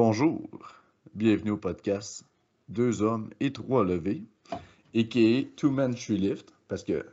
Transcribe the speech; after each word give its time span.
Bonjour, 0.00 0.48
bienvenue 1.12 1.50
au 1.50 1.56
podcast 1.56 2.24
Deux 2.68 3.02
hommes 3.02 3.30
et 3.40 3.52
trois 3.52 3.82
levées, 3.82 4.22
a.k.a. 4.94 5.42
Two 5.56 5.72
Men 5.72 5.92
Tree 5.92 6.16
Lift, 6.16 6.54
parce 6.68 6.84
que 6.84 7.04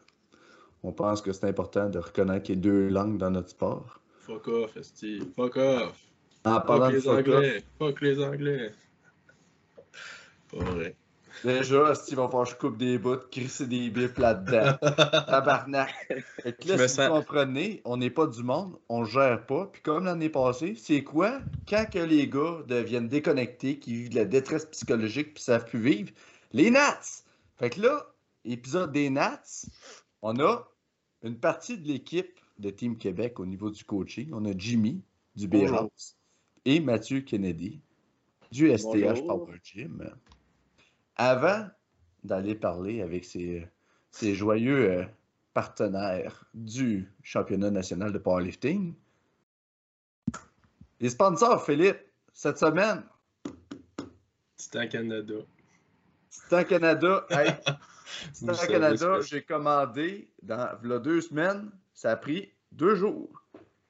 on 0.83 0.91
pense 0.91 1.23
que 1.23 1.33
c'est 1.33 1.47
important 1.47 1.89
de 1.89 1.97
reconnaître 1.97 2.51
les 2.51 2.55
deux 2.55 2.89
langues 2.89 3.17
dans 3.17 3.31
notre 3.31 3.49
sport. 3.49 3.99
Fuck 4.19 4.47
off, 4.49 4.79
Steve. 4.83 5.25
Fuck 5.35 5.55
off. 5.55 5.99
En 6.45 6.61
parlant 6.61 6.91
Fuck 6.91 6.93
de 6.93 6.97
les 6.97 7.07
off, 7.07 7.17
Anglais. 7.17 7.63
Fuck 7.79 8.01
les 8.01 8.23
Anglais. 8.23 8.71
Pas 10.51 10.63
vrai. 10.63 10.95
Déjà, 11.45 11.95
Steve 11.95 12.17
va 12.17 12.25
falloir 12.27 12.45
que 12.45 12.51
je 12.51 12.55
coupe 12.57 12.77
des 12.77 12.97
bouts, 12.97 13.17
crisser 13.31 13.67
des 13.67 13.89
bips 13.89 14.17
là-dedans. 14.17 14.77
Tabarnak. 15.27 15.93
Fait 16.41 16.53
que 16.53 16.67
là, 16.67 16.77
Je 16.77 16.81
me 16.83 16.87
si 16.87 16.95
vous 16.97 17.01
sens- 17.03 17.09
comprenez, 17.09 17.81
on 17.85 17.97
n'est 17.97 18.09
pas 18.09 18.27
du 18.27 18.43
monde, 18.43 18.77
on 18.89 19.05
gère 19.05 19.45
pas. 19.45 19.67
Puis 19.71 19.81
comme 19.81 20.05
l'année 20.05 20.29
passée, 20.29 20.75
c'est 20.75 21.03
quoi? 21.03 21.39
Quand 21.69 21.85
que 21.91 21.99
les 21.99 22.27
gars 22.27 22.59
deviennent 22.67 23.07
déconnectés, 23.07 23.79
qui 23.79 23.93
vivent 23.93 24.09
de 24.09 24.15
la 24.15 24.25
détresse 24.25 24.65
psychologique 24.65 25.33
puis 25.35 25.43
savent 25.43 25.65
plus 25.65 25.79
vivre, 25.79 26.11
les 26.51 26.69
Nats! 26.71 27.23
Fait 27.57 27.69
que 27.69 27.81
là, 27.81 28.05
épisode 28.43 28.91
des 28.91 29.09
Nats, 29.09 29.41
on 30.21 30.39
a 30.39 30.67
une 31.23 31.37
partie 31.37 31.77
de 31.77 31.87
l'équipe 31.87 32.39
de 32.59 32.69
Team 32.69 32.97
Québec 32.97 33.39
au 33.39 33.45
niveau 33.45 33.69
du 33.69 33.83
coaching. 33.83 34.29
On 34.33 34.43
a 34.45 34.51
Jimmy 34.57 35.01
du. 35.35 35.47
B-House 35.47 36.15
et 36.65 36.79
Mathieu 36.79 37.21
Kennedy 37.21 37.81
du 38.51 38.69
STH 38.77 38.83
Bonjour. 38.83 39.27
Power 39.27 39.59
Gym. 39.63 40.09
Avant 41.15 41.67
d'aller 42.23 42.55
parler 42.55 43.01
avec 43.01 43.25
ces 43.25 43.69
joyeux 44.35 44.91
euh, 44.91 45.05
partenaires 45.53 46.45
du 46.53 47.09
championnat 47.23 47.71
national 47.71 48.11
de 48.11 48.17
powerlifting, 48.17 48.93
les 50.99 51.09
sponsors, 51.09 51.65
Philippe, 51.65 51.99
cette 52.33 52.57
semaine, 52.57 53.03
Titan 54.57 54.87
Canada. 54.87 55.35
Titan 56.29 56.63
Canada, 56.63 57.25
hey, 57.29 57.51
Titan 58.33 58.67
Canada, 58.67 59.21
j'ai 59.21 59.41
commandé 59.41 60.29
dans 60.41 60.99
deux 60.99 61.21
semaines, 61.21 61.71
ça 61.93 62.11
a 62.11 62.15
pris 62.15 62.51
deux 62.71 62.95
jours. 62.95 63.29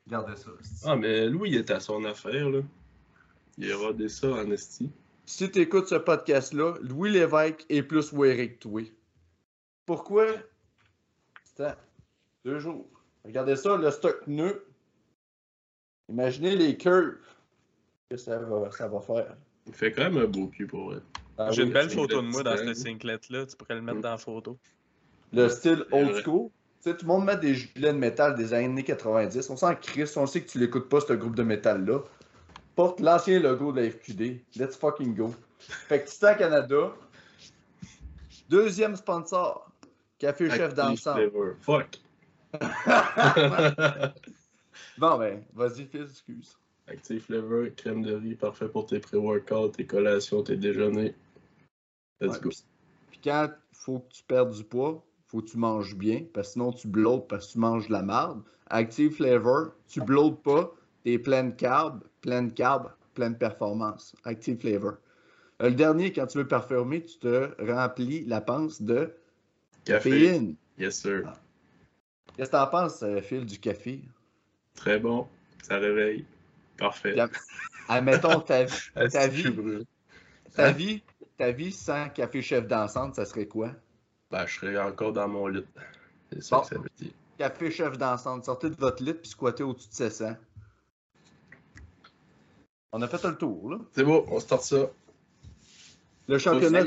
Regardez 0.06 0.36
ça. 0.36 0.52
Ah, 0.86 0.96
mais 0.96 1.28
Louis 1.28 1.50
il 1.50 1.58
est 1.58 1.72
à 1.72 1.80
son 1.80 2.04
affaire, 2.06 2.50
là. 2.50 2.60
Il 3.58 3.72
a 3.72 3.78
rodé 3.78 4.10
ça 4.10 4.28
en 4.28 4.52
esti. 4.52 4.92
Si 5.26 5.50
tu 5.50 5.60
écoutes 5.60 5.88
ce 5.88 5.96
podcast-là, 5.96 6.76
Louis 6.82 7.12
Lévesque 7.12 7.66
est 7.70 7.84
plus 7.84 8.14
wearé 8.14 8.54
que 8.54 8.60
toi. 8.60 8.82
Pourquoi? 9.86 10.28
Attends, 11.58 11.76
deux 12.44 12.60
jours. 12.60 12.88
Regardez 13.24 13.56
ça, 13.56 13.76
le 13.78 13.90
stock 13.92 14.24
pneu. 14.26 14.66
Imaginez 16.10 16.56
les 16.56 16.78
curves 16.78 17.16
que 18.10 18.18
ça 18.18 18.38
va, 18.38 18.70
ça 18.72 18.88
va 18.88 19.00
faire? 19.02 19.36
Il 19.68 19.74
fait 19.74 19.92
quand 19.92 20.04
même 20.04 20.18
un 20.18 20.28
beau 20.28 20.48
cul 20.48 20.68
pour 20.68 20.92
vrai. 20.92 21.00
Ah 21.38 21.52
J'ai 21.52 21.64
oui, 21.64 21.68
une 21.70 21.74
belle 21.74 21.90
photo 21.90 22.22
de 22.22 22.28
moi 22.28 22.44
dans 22.44 22.56
ce 22.56 22.74
singlet-là. 22.74 23.46
Tu 23.48 23.56
pourrais 23.56 23.76
le 23.76 23.82
mettre 23.82 23.98
Mm. 23.98 24.02
dans 24.02 24.12
la 24.12 24.18
photo. 24.18 24.58
Le 25.34 25.50
style 25.50 25.86
old 25.92 26.22
school. 26.22 26.50
Tu 26.84 26.92
sais, 26.92 26.98
tout 26.98 27.06
le 27.06 27.08
monde 27.08 27.26
met 27.26 27.36
des 27.38 27.56
gilets 27.56 27.94
de 27.94 27.98
métal 27.98 28.36
des 28.36 28.54
années 28.54 28.84
90. 28.84 29.50
On 29.50 29.58
s'en 29.58 29.74
crisse, 29.76 30.16
on 30.18 30.28
sait 30.28 30.42
que 30.42 30.50
tu 30.52 30.60
l'écoutes 30.60 30.88
pas, 30.88 31.02
ce 31.02 31.14
groupe 31.14 31.36
de 31.36 31.42
métal-là. 31.42 32.00
Porte 32.76 33.00
l'ancien 33.00 33.40
logo 33.40 33.72
de 33.72 33.82
la 33.82 33.90
FQD. 33.92 34.42
Let's 34.58 34.76
fucking 34.76 35.16
go. 35.16 35.34
Fait 35.60 36.04
que 36.04 36.10
Titan 36.10 36.36
Canada. 36.38 36.94
Deuxième 38.50 38.96
sponsor. 38.96 39.70
Café 40.20 40.50
Chef 40.50 40.62
Active 40.62 40.76
d'ensemble. 40.76 41.32
flavor. 41.32 41.56
Fuck. 41.62 42.00
Bon, 44.98 45.18
ben, 45.18 45.44
vas-y, 45.54 45.86
fais 45.86 46.04
excuse. 46.04 46.58
Active 46.88 47.20
Flavor, 47.22 47.66
crème 47.76 48.02
de 48.04 48.14
riz, 48.14 48.36
parfait 48.36 48.70
pour 48.70 48.86
tes 48.86 49.00
pré-workouts, 49.00 49.70
tes 49.70 49.86
collations, 49.86 50.44
tes 50.44 50.56
déjeuners. 50.56 51.14
Let's 52.22 52.34
Ouais, 52.36 52.40
go. 52.42 52.50
Puis 53.10 53.20
quand 53.24 53.50
il 53.50 53.76
faut 53.78 54.00
que 54.00 54.14
tu 54.14 54.24
perdes 54.24 54.54
du 54.54 54.64
poids, 54.64 55.04
faut 55.28 55.42
que 55.42 55.48
tu 55.50 55.58
manges 55.58 55.96
bien, 55.96 56.24
parce 56.34 56.50
que 56.50 56.54
sinon 56.54 56.72
tu 56.72 56.88
bloates 56.88 57.28
parce 57.28 57.48
que 57.48 57.52
tu 57.54 57.60
manges 57.60 57.88
de 57.88 57.94
la 57.94 58.04
marde. 58.04 58.42
Active 58.68 59.16
Flavor, 59.16 59.72
tu 59.88 60.00
bloates 60.02 60.42
pas, 60.44 60.72
t'es 61.04 61.18
plein 61.20 61.44
de 61.46 61.52
carbs, 61.56 62.02
plein 62.26 62.42
de 62.42 62.52
carbs, 62.52 62.90
plein 63.14 63.30
de 63.30 63.36
performance. 63.38 64.16
Active 64.26 64.60
Flavor. 64.60 64.94
Euh, 65.62 65.70
le 65.70 65.76
dernier, 65.76 66.12
quand 66.12 66.26
tu 66.26 66.40
veux 66.40 66.48
performer, 66.48 67.04
tu 67.06 67.18
te 67.20 67.52
remplis 67.72 68.26
la 68.26 68.42
panse 68.42 68.82
de 68.82 69.14
Café. 69.86 70.10
caféine. 70.10 70.56
Yes, 70.80 71.00
sir. 71.00 71.32
Qu'est-ce 72.36 72.50
que 72.50 72.56
t'en 72.58 72.68
penses, 72.68 73.04
euh, 73.04 73.22
Phil, 73.22 73.46
du 73.46 73.60
café? 73.60 74.02
Très 74.74 75.00
bon. 75.00 75.28
Ça 75.62 75.78
réveille. 75.78 76.26
Parfait. 76.78 77.14
Bien. 77.14 77.30
Admettons 77.88 78.40
ta, 78.42 78.66
Ah, 78.96 79.08
ta 79.08 79.28
vie. 79.28 79.86
ta 80.56 80.66
Hein? 80.68 80.72
vie, 80.72 81.04
ta 81.38 81.52
vie 81.52 81.72
sans 81.72 82.10
café 82.10 82.42
chef 82.42 82.68
d'ensemble, 82.68 83.14
ça 83.14 83.24
serait 83.26 83.46
quoi? 83.46 83.72
Ben, 84.32 84.46
je 84.48 84.60
serais 84.60 84.78
encore 84.80 85.14
dans 85.14 85.28
mon 85.28 85.48
lit. 85.48 85.64
C'est 86.34 86.42
ça 86.44 86.56
Bon. 86.58 86.62
que 86.64 86.68
ça 86.70 86.76
veut 86.80 86.90
dire. 86.98 87.12
Café 87.38 87.70
chef 87.72 87.98
d'ensemble, 88.00 88.44
sortez 88.44 88.70
de 88.72 88.76
votre 88.76 89.04
lit 89.04 89.14
puis 89.14 89.30
squattez 89.30 89.64
au-dessus 89.64 89.90
de 89.90 89.94
700. 89.94 90.36
On 92.98 93.02
a 93.02 93.10
fait 93.10 93.28
le 93.28 93.36
tour, 93.36 93.72
là. 93.72 93.78
C'est 93.92 94.06
bon, 94.06 94.24
on 94.30 94.40
start 94.40 94.64
ça. 94.64 94.90
Le 96.30 96.38
championnat, 96.38 96.86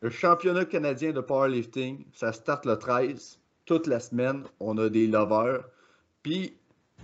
le 0.00 0.08
championnat 0.08 0.64
canadien 0.64 1.12
de 1.12 1.20
powerlifting, 1.20 2.06
ça 2.14 2.32
start 2.32 2.64
le 2.64 2.78
13. 2.78 3.38
Toute 3.66 3.86
la 3.86 4.00
semaine, 4.00 4.44
on 4.60 4.78
a 4.78 4.88
des 4.88 5.06
lovers. 5.06 5.62
Puis, 6.22 6.56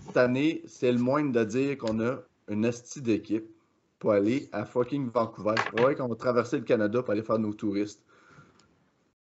cette 0.06 0.16
année, 0.16 0.62
c'est 0.66 0.90
le 0.92 0.98
moindre 0.98 1.32
de 1.32 1.44
dire 1.44 1.76
qu'on 1.76 2.00
a 2.00 2.20
une 2.48 2.64
esti 2.64 3.02
d'équipe 3.02 3.50
pour 3.98 4.12
aller 4.12 4.48
à 4.52 4.64
fucking 4.64 5.10
Vancouver. 5.10 5.56
Ouais, 5.82 5.94
qu'on 5.94 6.08
va 6.08 6.14
traverser 6.14 6.56
le 6.56 6.64
Canada 6.64 7.02
pour 7.02 7.12
aller 7.12 7.22
faire 7.22 7.38
nos 7.38 7.52
touristes. 7.52 8.02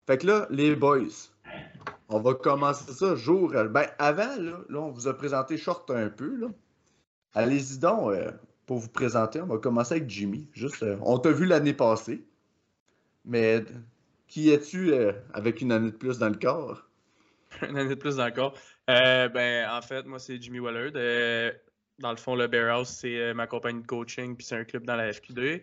Fait 0.05 0.19
que 0.19 0.27
là, 0.27 0.45
les 0.51 0.75
boys, 0.75 1.31
on 2.09 2.19
va 2.19 2.35
commencer 2.35 2.93
ça 2.93 3.15
jour. 3.15 3.53
Ben, 3.71 3.87
avant, 3.97 4.35
là, 4.37 4.59
là, 4.69 4.79
on 4.81 4.91
vous 4.91 5.07
a 5.07 5.17
présenté 5.17 5.57
short 5.57 5.89
un 5.89 6.11
peu. 6.11 6.35
Là. 6.35 6.49
Allez-y 7.33 7.79
donc 7.79 8.11
euh, 8.11 8.31
pour 8.71 8.79
vous 8.79 8.87
présenter. 8.87 9.41
On 9.41 9.47
va 9.47 9.57
commencer 9.57 9.95
avec 9.95 10.09
Jimmy. 10.09 10.47
Juste, 10.53 10.81
euh, 10.81 10.95
on 11.01 11.19
t'a 11.19 11.33
vu 11.33 11.45
l'année 11.45 11.73
passée. 11.73 12.23
Mais 13.25 13.65
qui 14.29 14.49
es-tu 14.49 14.93
euh, 14.93 15.11
avec 15.33 15.59
une 15.59 15.73
année 15.73 15.91
de 15.91 15.97
plus 15.97 16.19
dans 16.19 16.29
le 16.29 16.37
corps? 16.37 16.87
Une 17.67 17.77
année 17.77 17.89
de 17.89 17.95
plus 17.95 18.17
encore. 18.21 18.57
Euh, 18.89 19.27
ben, 19.27 19.69
en 19.69 19.81
fait, 19.81 20.05
moi, 20.05 20.19
c'est 20.19 20.41
Jimmy 20.41 20.61
Wallard. 20.61 20.93
Dans 21.99 22.11
le 22.11 22.15
fond, 22.15 22.33
le 22.33 22.47
Bear 22.47 22.73
House, 22.77 22.87
c'est 23.01 23.33
ma 23.33 23.45
compagnie 23.45 23.81
de 23.81 23.87
coaching, 23.87 24.37
puis 24.37 24.45
c'est 24.45 24.55
un 24.55 24.63
club 24.63 24.85
dans 24.85 24.95
la 24.95 25.11
FQ2. 25.11 25.61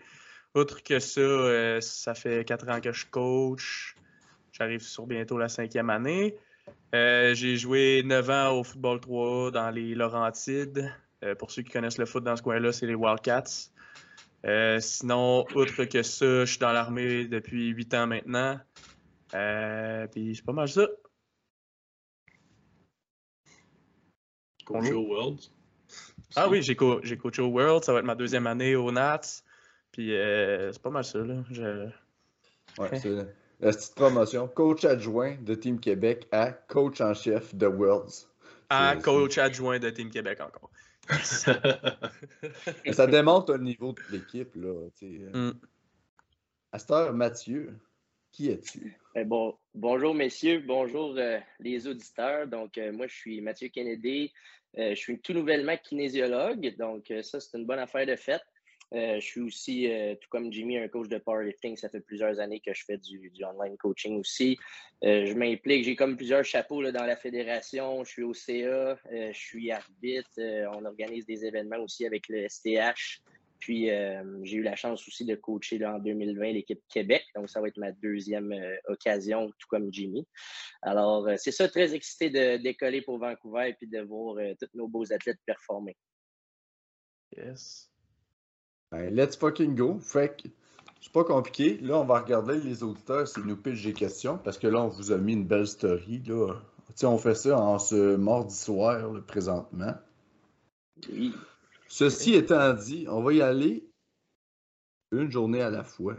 Outre 0.54 0.82
que 0.82 0.98
ça, 0.98 1.80
ça 1.80 2.14
fait 2.14 2.44
quatre 2.44 2.68
ans 2.68 2.82
que 2.82 2.92
je 2.92 3.06
coach. 3.06 3.96
J'arrive 4.52 4.82
sur 4.82 5.06
bientôt 5.06 5.38
la 5.38 5.48
cinquième 5.48 5.88
année. 5.88 6.36
J'ai 6.92 7.56
joué 7.56 8.02
9 8.04 8.28
ans 8.28 8.58
au 8.58 8.64
football 8.64 9.00
3 9.00 9.50
dans 9.52 9.70
les 9.70 9.94
Laurentides. 9.94 10.92
Euh, 11.24 11.34
pour 11.34 11.50
ceux 11.50 11.62
qui 11.62 11.70
connaissent 11.70 11.98
le 11.98 12.06
foot 12.06 12.22
dans 12.24 12.36
ce 12.36 12.42
coin-là, 12.42 12.72
c'est 12.72 12.86
les 12.86 12.94
Wildcats. 12.94 13.70
Euh, 14.46 14.78
sinon, 14.80 15.44
outre 15.56 15.84
que 15.84 16.02
ça, 16.02 16.44
je 16.44 16.50
suis 16.50 16.58
dans 16.60 16.72
l'armée 16.72 17.24
depuis 17.24 17.68
8 17.70 17.92
ans 17.94 18.06
maintenant. 18.06 18.58
Euh, 19.34 20.06
puis 20.06 20.36
c'est 20.36 20.44
pas 20.44 20.52
mal 20.52 20.68
ça. 20.68 20.86
Coach 24.64 24.90
au 24.92 25.06
World. 25.06 25.40
Ah 26.36 26.48
oui, 26.48 26.62
j'ai 26.62 26.76
co- 26.76 27.00
j'ai 27.02 27.16
coaché 27.16 27.42
au 27.42 27.48
World, 27.48 27.82
ça 27.84 27.92
va 27.92 28.00
être 28.00 28.04
ma 28.04 28.14
deuxième 28.14 28.46
année 28.46 28.76
au 28.76 28.92
Nats. 28.92 29.20
Puis 29.92 30.14
euh, 30.14 30.70
c'est 30.72 30.82
pas 30.82 30.90
mal 30.90 31.04
ça, 31.04 31.18
là. 31.18 31.42
Je- 31.50 31.88
Ouais, 32.78 32.96
c'est 33.00 33.10
la 33.60 33.72
petite 33.72 33.94
promotion. 33.96 34.46
Coach 34.46 34.84
adjoint 34.84 35.36
de 35.40 35.54
Team 35.54 35.80
Québec 35.80 36.28
à 36.30 36.52
coach 36.52 37.00
en 37.00 37.12
chef 37.14 37.54
de 37.54 37.66
Worlds. 37.66 38.28
À 38.68 38.94
coach 39.02 39.38
adjoint 39.38 39.78
de 39.80 39.90
Team 39.90 40.10
Québec 40.10 40.38
encore. 40.40 40.70
Ça 42.92 43.06
démontre 43.06 43.54
le 43.54 43.64
niveau 43.64 43.92
de 43.92 44.00
l'équipe. 44.12 44.54
là. 44.56 44.88
sais. 44.94 45.06
Mm. 45.06 45.52
À 46.72 46.78
cette 46.78 46.90
heure, 46.90 47.12
Mathieu, 47.14 47.78
qui 48.30 48.50
es-tu? 48.50 48.98
Eh 49.14 49.24
bon, 49.24 49.56
bonjour 49.74 50.14
messieurs, 50.14 50.62
bonjour 50.66 51.14
euh, 51.16 51.38
les 51.60 51.86
auditeurs. 51.86 52.46
Donc, 52.46 52.76
euh, 52.76 52.92
moi, 52.92 53.06
je 53.06 53.14
suis 53.14 53.40
Mathieu 53.40 53.68
Kennedy. 53.68 54.32
Euh, 54.76 54.90
je 54.90 55.00
suis 55.00 55.18
tout 55.20 55.32
nouvellement 55.32 55.76
kinésiologue. 55.76 56.76
Donc, 56.76 57.10
euh, 57.10 57.22
ça, 57.22 57.40
c'est 57.40 57.56
une 57.56 57.64
bonne 57.64 57.78
affaire 57.78 58.06
de 58.06 58.16
fête. 58.16 58.44
Euh, 58.94 59.16
je 59.20 59.26
suis 59.26 59.40
aussi, 59.40 59.92
euh, 59.92 60.14
tout 60.14 60.28
comme 60.30 60.52
Jimmy, 60.52 60.78
un 60.78 60.88
coach 60.88 61.08
de 61.08 61.18
powerlifting. 61.18 61.76
Ça 61.76 61.88
fait 61.88 62.00
plusieurs 62.00 62.40
années 62.40 62.60
que 62.60 62.72
je 62.72 62.84
fais 62.84 62.96
du, 62.96 63.30
du 63.30 63.44
online 63.44 63.76
coaching 63.76 64.18
aussi. 64.18 64.56
Euh, 65.04 65.26
je 65.26 65.34
m'implique, 65.34 65.84
j'ai 65.84 65.94
comme 65.94 66.16
plusieurs 66.16 66.44
chapeaux 66.44 66.80
là, 66.80 66.90
dans 66.90 67.04
la 67.04 67.16
fédération. 67.16 68.02
Je 68.04 68.10
suis 68.10 68.22
au 68.22 68.34
CA, 68.34 68.98
je 69.10 69.32
suis 69.38 69.70
arbitre. 69.70 70.30
on 70.74 70.84
organise 70.84 71.26
des 71.26 71.44
événements 71.44 71.78
aussi 71.78 72.06
avec 72.06 72.28
le 72.28 72.48
STH. 72.48 73.20
Puis, 73.58 73.88
j'ai 74.44 74.56
eu 74.56 74.62
la 74.62 74.76
chance 74.76 75.06
aussi 75.08 75.24
de 75.24 75.34
coacher 75.34 75.78
là, 75.78 75.96
en 75.96 75.98
2020 75.98 76.52
l'équipe 76.52 76.80
Québec. 76.88 77.24
Donc, 77.34 77.50
ça 77.50 77.60
va 77.60 77.66
être 77.66 77.76
ma 77.76 77.90
deuxième 77.90 78.54
occasion, 78.86 79.48
tout 79.58 79.66
comme 79.68 79.92
Jimmy. 79.92 80.26
Alors, 80.80 81.28
c'est 81.36 81.50
ça, 81.50 81.68
très 81.68 81.92
excité 81.92 82.30
de 82.30 82.56
décoller 82.62 83.02
pour 83.02 83.18
Vancouver 83.18 83.70
et 83.70 83.74
puis 83.74 83.88
de 83.88 84.00
voir 84.00 84.36
tous 84.60 84.70
nos 84.74 84.86
beaux 84.86 85.12
athlètes 85.12 85.40
performer. 85.44 85.96
Yes. 87.36 87.90
Ben, 88.90 89.14
let's 89.14 89.36
fucking 89.36 89.74
go. 89.74 89.98
Fait 90.00 90.40
que 90.42 90.48
c'est 91.00 91.12
pas 91.12 91.24
compliqué. 91.24 91.78
Là, 91.78 91.98
on 91.98 92.04
va 92.04 92.20
regarder 92.20 92.58
les 92.60 92.82
auditeurs 92.82 93.28
s'ils 93.28 93.44
nous 93.44 93.56
pitchent 93.56 93.84
des 93.84 93.92
questions 93.92 94.38
parce 94.38 94.58
que 94.58 94.66
là, 94.66 94.82
on 94.82 94.88
vous 94.88 95.12
a 95.12 95.18
mis 95.18 95.34
une 95.34 95.46
belle 95.46 95.66
story. 95.66 96.22
Là. 96.26 96.54
On 97.02 97.18
fait 97.18 97.34
ça 97.34 97.58
en 97.58 97.78
ce 97.78 98.16
mardi 98.16 98.54
soir, 98.56 99.12
là, 99.12 99.20
présentement. 99.20 99.94
Oui. 101.12 101.34
Ceci 101.88 102.34
étant 102.34 102.74
dit, 102.74 103.06
on 103.08 103.22
va 103.22 103.32
y 103.32 103.40
aller 103.42 103.88
une 105.12 105.30
journée 105.30 105.62
à 105.62 105.70
la 105.70 105.84
fois. 105.84 106.16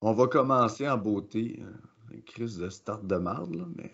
On 0.00 0.12
va 0.12 0.28
commencer 0.28 0.88
en 0.88 0.96
beauté. 0.96 1.60
euh, 1.60 2.14
Une 2.14 2.22
crise 2.22 2.58
de 2.58 2.68
start 2.68 3.04
de 3.06 3.16
marde, 3.16 3.54
là, 3.54 3.64
mais. 3.76 3.90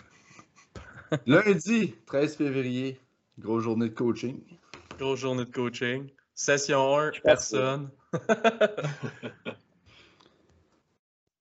Lundi, 1.26 1.94
13 2.06 2.36
février, 2.36 3.00
grosse 3.38 3.64
journée 3.64 3.88
de 3.88 3.94
coaching. 3.94 4.40
Grosse 4.98 5.20
journée 5.20 5.44
de 5.46 5.50
coaching. 5.50 6.10
Session 6.34 6.96
1, 6.98 7.12
Je 7.12 7.20
pense 7.20 7.22
personne. 7.22 7.90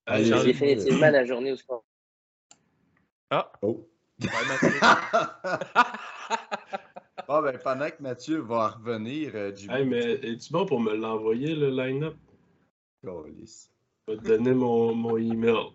Allez, 0.05 0.29
Charlie. 0.29 0.45
définitivement 0.53 1.09
la 1.09 1.25
journée 1.25 1.53
où 1.53 1.57
on 1.69 1.81
Ah, 3.31 3.51
Oh. 3.61 3.87
ouais, 4.21 4.27
Mathieu. 4.47 4.79
Ah 7.29 7.41
ben 7.41 7.57
pendant 7.57 7.89
que 7.89 8.01
Mathieu 8.03 8.39
va 8.41 8.67
revenir, 8.69 9.31
euh, 9.33 9.55
Jimmy. 9.55 9.73
Hey, 9.73 9.85
mais 9.85 10.13
es-tu 10.23 10.51
bon 10.51 10.65
pour 10.65 10.81
me 10.81 10.93
l'envoyer, 10.93 11.55
le 11.55 11.69
line-up? 11.69 12.15
Calisse. 13.01 13.71
Je 14.07 14.13
vais 14.13 14.19
te 14.19 14.27
donner 14.27 14.53
mon, 14.53 14.93
mon 14.93 15.17
email. 15.17 15.71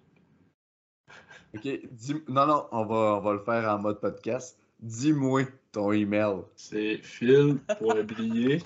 Ok, 1.55 1.67
dis- 1.91 2.23
non, 2.29 2.47
non, 2.47 2.69
on 2.71 2.85
va, 2.85 3.17
on 3.17 3.21
va 3.21 3.33
le 3.33 3.39
faire 3.41 3.67
en 3.71 3.79
mode 3.79 3.99
podcast. 3.99 4.59
Dis-moi 4.81 5.45
ton 5.73 5.91
email. 5.93 6.43
C'est 6.55 6.99
phil.blier 6.99 8.63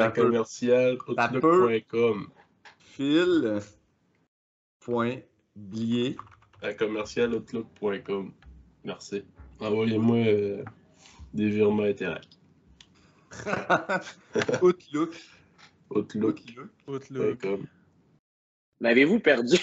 à 0.00 0.10
commercial 0.10 0.98
outlook.com. 1.08 2.28
Phil. 2.78 3.60
Point 4.80 5.18
blier. 5.56 6.16
À 6.62 6.74
commercial 6.74 7.34
outlook.com. 7.34 8.32
Merci. 8.84 9.24
Envoyez-moi 9.60 10.16
euh, 10.16 10.64
des 11.34 11.48
virements 11.50 11.84
Interact. 11.84 12.38
Outlook. 14.62 15.14
Outlook. 15.90 16.40
Outlook. 16.86 17.46
M'avez-vous 18.80 19.20
perdu? 19.20 19.56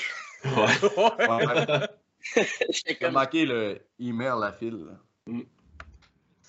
Ouais. 0.45 0.51
Ouais. 0.98 1.88
Comme. 3.00 3.13
manqué 3.13 3.45
le 3.45 3.80
email 4.00 4.44
à 4.44 4.51
Phil. 4.51 4.86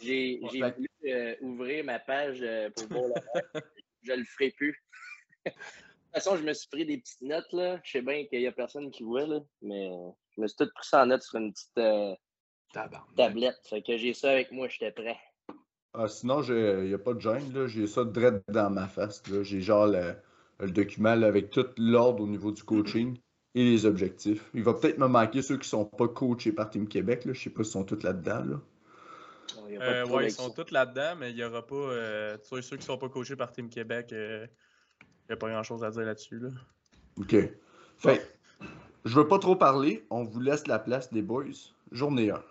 J'ai 0.00 0.40
j'ai 0.52 0.60
voulu 0.60 0.88
euh, 1.06 1.34
ouvrir 1.40 1.84
ma 1.84 1.98
page 1.98 2.38
euh, 2.42 2.70
pour 2.70 2.86
voir 2.88 3.22
match. 3.34 3.64
Je 4.08 4.12
le 4.14 4.24
ferai 4.24 4.50
plus. 4.52 4.82
De 5.46 5.50
toute 5.50 6.24
façon, 6.24 6.36
je 6.36 6.42
me 6.42 6.54
suis 6.54 6.68
pris 6.68 6.86
des 6.86 6.98
petites 6.98 7.20
notes. 7.20 7.52
Là. 7.52 7.80
Je 7.84 7.92
sais 7.92 8.02
bien 8.02 8.24
qu'il 8.26 8.40
n'y 8.40 8.46
a 8.46 8.52
personne 8.52 8.90
qui 8.90 9.02
voit, 9.02 9.26
là, 9.26 9.40
mais 9.60 9.90
je 10.34 10.40
me 10.40 10.46
suis 10.46 10.56
tout 10.56 10.68
pris 10.74 10.86
ça 10.88 11.02
en 11.02 11.06
note 11.06 11.22
sur 11.22 11.38
une 11.38 11.52
petite 11.52 11.78
euh, 11.78 12.14
tablette. 13.16 13.58
Fait 13.68 13.82
que 13.82 13.96
j'ai 13.96 14.14
ça 14.14 14.30
avec 14.30 14.50
moi, 14.50 14.68
j'étais 14.68 14.90
prêt. 14.90 15.18
Ah, 15.92 16.08
sinon, 16.08 16.42
il 16.42 16.86
n'y 16.88 16.94
a 16.94 16.98
pas 16.98 17.12
de 17.14 17.20
gêne. 17.20 17.52
là. 17.52 17.66
J'ai 17.66 17.86
ça 17.86 18.04
direct 18.04 18.42
dans 18.48 18.70
ma 18.70 18.88
face. 18.88 19.26
là. 19.28 19.42
J'ai 19.42 19.60
genre 19.60 19.86
le, 19.86 20.14
le 20.60 20.70
document 20.70 21.14
là, 21.14 21.26
avec 21.26 21.50
tout 21.50 21.66
l'ordre 21.76 22.24
au 22.24 22.26
niveau 22.26 22.52
du 22.52 22.62
coaching 22.62 23.18
et 23.54 23.64
les 23.64 23.84
objectifs. 23.86 24.48
Il 24.54 24.62
va 24.62 24.74
peut-être 24.74 24.98
me 24.98 25.08
manquer 25.08 25.42
ceux 25.42 25.58
qui 25.58 25.68
sont 25.68 25.84
pas 25.84 26.08
coachés 26.08 26.52
par 26.52 26.70
Team 26.70 26.88
Québec. 26.88 27.26
Là. 27.26 27.32
Je 27.34 27.42
sais 27.42 27.50
pas 27.50 27.64
s'ils 27.64 27.72
sont 27.72 27.84
tous 27.84 28.02
là-dedans. 28.02 28.44
Là. 28.44 28.60
Bon, 29.56 29.64
il 29.68 29.74
y 29.74 29.76
a 29.76 29.80
pas 29.80 29.86
Euh, 29.86 30.00
de 30.00 30.04
trouble 30.04 30.16
ouais, 30.22 30.28
ils 30.28 30.32
sont 30.32 30.50
tous 30.50 30.70
là-dedans, 30.70 31.16
mais 31.18 31.30
il 31.30 31.36
n'y 31.36 31.44
aura 31.44 31.66
pas. 31.66 31.74
Euh, 31.74 32.36
tu 32.38 32.56
sais, 32.56 32.62
ceux 32.62 32.76
qui 32.76 32.82
ne 32.82 32.86
sont 32.86 32.98
pas 32.98 33.08
coachés 33.08 33.36
par 33.36 33.52
Team 33.52 33.68
Québec, 33.68 34.12
euh, 34.12 34.46
il 35.00 35.06
n'y 35.30 35.32
a 35.34 35.36
pas 35.36 35.48
grand-chose 35.48 35.84
à 35.84 35.90
dire 35.90 36.02
là-dessus. 36.02 36.38
Là. 36.38 36.48
OK. 37.18 37.36
Fait 37.98 38.38
je 39.04 39.14
veux 39.14 39.28
pas 39.28 39.38
trop 39.38 39.56
parler. 39.56 40.06
On 40.10 40.24
vous 40.24 40.40
laisse 40.40 40.66
la 40.66 40.78
place, 40.78 41.10
les 41.12 41.22
boys. 41.22 41.44
Journée 41.92 42.30
1. 42.30 42.42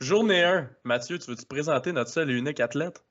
Journée 0.00 0.42
1. 0.42 0.70
Mathieu, 0.84 1.18
tu 1.18 1.30
veux-tu 1.30 1.44
présenter 1.46 1.92
notre 1.92 2.10
seul 2.10 2.30
et 2.30 2.34
unique 2.34 2.60
athlète? 2.60 3.04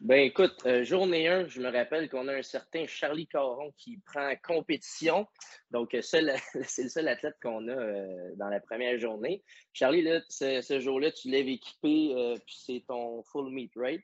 Ben 0.00 0.20
écoute, 0.20 0.54
euh, 0.66 0.84
journée 0.84 1.28
1, 1.28 1.48
je 1.48 1.62
me 1.62 1.70
rappelle 1.70 2.10
qu'on 2.10 2.28
a 2.28 2.34
un 2.34 2.42
certain 2.42 2.86
Charlie 2.86 3.26
Caron 3.26 3.72
qui 3.78 3.96
prend 4.04 4.34
compétition. 4.42 5.26
Donc, 5.70 5.94
euh, 5.94 6.02
c'est 6.02 6.82
le 6.82 6.88
seul 6.88 7.08
athlète 7.08 7.36
qu'on 7.42 7.68
a 7.68 7.72
euh, 7.72 8.34
dans 8.36 8.48
la 8.48 8.60
première 8.60 8.98
journée. 8.98 9.42
Charlie, 9.72 10.02
là, 10.02 10.20
ce, 10.28 10.78
jour-là, 10.78 11.10
tu 11.10 11.30
lèves 11.30 11.48
équipé, 11.48 12.12
euh, 12.14 12.36
puis 12.44 12.56
c'est 12.66 12.84
ton 12.86 13.22
full 13.22 13.50
meet, 13.50 13.72
right? 13.76 14.02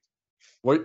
Oui. 0.62 0.78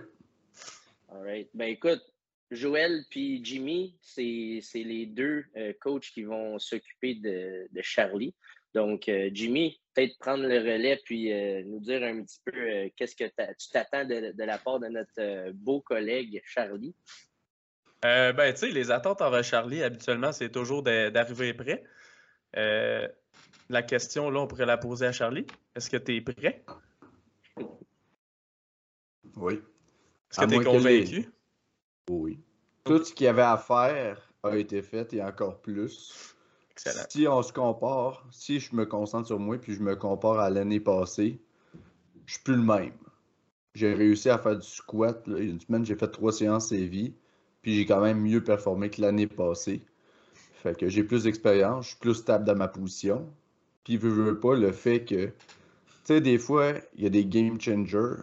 All 1.08 1.22
right. 1.22 1.48
Ben 1.54 1.68
écoute, 1.68 2.02
Joël 2.50 3.04
puis 3.08 3.42
Jimmy, 3.42 3.96
c'est 4.02 4.58
c'est 4.60 4.82
les 4.82 5.06
deux 5.06 5.46
coachs 5.80 6.10
qui 6.12 6.24
vont 6.24 6.58
s'occuper 6.58 7.14
de, 7.14 7.68
de 7.70 7.82
Charlie. 7.82 8.34
Donc, 8.74 9.10
Jimmy, 9.32 9.80
peut-être 9.96 10.18
prendre 10.18 10.44
le 10.44 10.58
relais 10.58 11.00
puis 11.04 11.32
euh, 11.32 11.62
nous 11.64 11.80
dire 11.80 12.02
un 12.02 12.22
petit 12.22 12.40
peu 12.44 12.52
euh, 12.54 12.88
qu'est-ce 12.96 13.16
que 13.16 13.24
tu 13.24 13.68
t'attends 13.72 14.04
de, 14.04 14.32
de 14.32 14.44
la 14.44 14.58
part 14.58 14.78
de 14.78 14.88
notre 14.88 15.10
euh, 15.18 15.52
beau 15.54 15.80
collègue 15.80 16.40
Charlie? 16.44 16.94
Euh, 18.04 18.32
ben, 18.32 18.52
tu 18.52 18.60
sais, 18.60 18.68
les 18.68 18.90
attentes 18.90 19.22
envers 19.22 19.42
Charlie, 19.42 19.82
habituellement, 19.82 20.30
c'est 20.30 20.50
toujours 20.50 20.82
d'arriver 20.82 21.54
prêt. 21.54 21.82
Euh, 22.56 23.08
la 23.70 23.82
question, 23.82 24.30
là, 24.30 24.40
on 24.40 24.46
pourrait 24.46 24.66
la 24.66 24.76
poser 24.76 25.06
à 25.06 25.12
Charlie. 25.12 25.46
Est-ce 25.74 25.88
que 25.90 25.96
tu 25.96 26.14
es 26.14 26.20
prêt? 26.20 26.64
Oui. 29.34 29.54
Est-ce 30.30 30.40
que 30.40 30.44
tu 30.46 30.52
es 30.52 30.54
moins 30.56 30.64
que 30.64 30.68
les- 30.70 30.76
convaincu? 30.76 31.30
Oui. 32.10 32.38
Tout 32.84 33.02
ce 33.02 33.12
qu'il 33.12 33.24
y 33.24 33.28
avait 33.28 33.42
à 33.42 33.56
faire 33.56 34.30
a 34.42 34.56
été 34.56 34.82
fait 34.82 35.12
et 35.14 35.22
encore 35.22 35.60
plus. 35.60 36.35
Si 37.08 37.26
on 37.26 37.42
se 37.42 37.52
compare, 37.52 38.26
si 38.30 38.60
je 38.60 38.74
me 38.74 38.84
concentre 38.84 39.26
sur 39.26 39.38
moi 39.38 39.58
puis 39.58 39.74
je 39.74 39.82
me 39.82 39.96
compare 39.96 40.38
à 40.38 40.50
l'année 40.50 40.80
passée, 40.80 41.40
je 42.26 42.34
suis 42.34 42.42
plus 42.42 42.56
le 42.56 42.62
même. 42.62 42.92
J'ai 43.74 43.94
réussi 43.94 44.30
à 44.30 44.38
faire 44.38 44.56
du 44.56 44.66
squat. 44.66 45.26
là. 45.26 45.38
Une 45.38 45.60
semaine, 45.60 45.84
j'ai 45.84 45.96
fait 45.96 46.08
trois 46.08 46.32
séances 46.32 46.72
vie, 46.72 47.14
puis 47.62 47.76
j'ai 47.76 47.86
quand 47.86 48.00
même 48.00 48.20
mieux 48.20 48.42
performé 48.42 48.90
que 48.90 49.00
l'année 49.00 49.26
passée. 49.26 49.82
Fait 50.62 50.76
que 50.76 50.88
j'ai 50.88 51.04
plus 51.04 51.24
d'expérience, 51.24 51.84
je 51.84 51.90
suis 51.90 51.98
plus 51.98 52.14
stable 52.14 52.44
dans 52.44 52.56
ma 52.56 52.68
position. 52.68 53.28
Puis, 53.84 53.96
veux, 53.96 54.10
veux 54.10 54.40
pas, 54.40 54.56
le 54.56 54.72
fait 54.72 55.04
que, 55.04 55.26
tu 55.26 55.32
sais, 56.04 56.20
des 56.20 56.38
fois, 56.38 56.72
il 56.96 57.04
y 57.04 57.06
a 57.06 57.10
des 57.10 57.24
game 57.24 57.60
changers, 57.60 58.16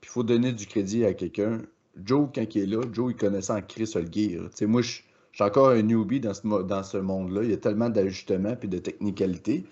puis 0.00 0.08
il 0.08 0.12
faut 0.12 0.24
donner 0.24 0.52
du 0.52 0.66
crédit 0.66 1.04
à 1.04 1.14
quelqu'un. 1.14 1.62
Joe, 2.02 2.28
quand 2.34 2.54
il 2.54 2.62
est 2.62 2.66
là, 2.66 2.82
Joe, 2.92 3.12
il 3.12 3.16
connaissait 3.16 3.52
en 3.52 3.62
Chris 3.62 3.86
gear. 3.86 4.04
Tu 4.10 4.48
sais, 4.54 4.66
moi, 4.66 4.82
je 4.82 5.02
je 5.34 5.38
suis 5.38 5.50
encore 5.50 5.70
un 5.70 5.82
newbie 5.82 6.20
dans 6.20 6.32
ce, 6.32 6.62
dans 6.62 6.84
ce 6.84 6.96
monde-là. 6.96 7.42
Il 7.42 7.50
y 7.50 7.54
a 7.54 7.56
tellement 7.56 7.90
d'ajustements 7.90 8.54
puis 8.54 8.68
de 8.68 8.78
technicalité. 8.78 9.64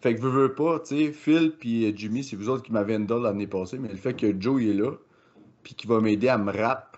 Fait 0.00 0.14
que 0.14 0.20
veux, 0.20 0.30
veux 0.30 0.54
pas, 0.54 0.78
tu 0.78 1.06
sais, 1.06 1.12
Phil 1.12 1.50
puis 1.58 1.92
Jimmy, 1.96 2.22
c'est 2.22 2.36
vous 2.36 2.48
autres 2.48 2.62
qui 2.62 2.70
m'avez 2.70 2.94
handle 2.94 3.24
l'année 3.24 3.48
passée, 3.48 3.80
mais 3.80 3.88
le 3.88 3.96
fait 3.96 4.14
que 4.14 4.40
Joe 4.40 4.62
il 4.62 4.68
est 4.70 4.74
là, 4.74 4.92
puis 5.64 5.74
qu'il 5.74 5.90
va 5.90 6.00
m'aider 6.00 6.28
à 6.28 6.38
me 6.38 6.52
rap, 6.52 6.96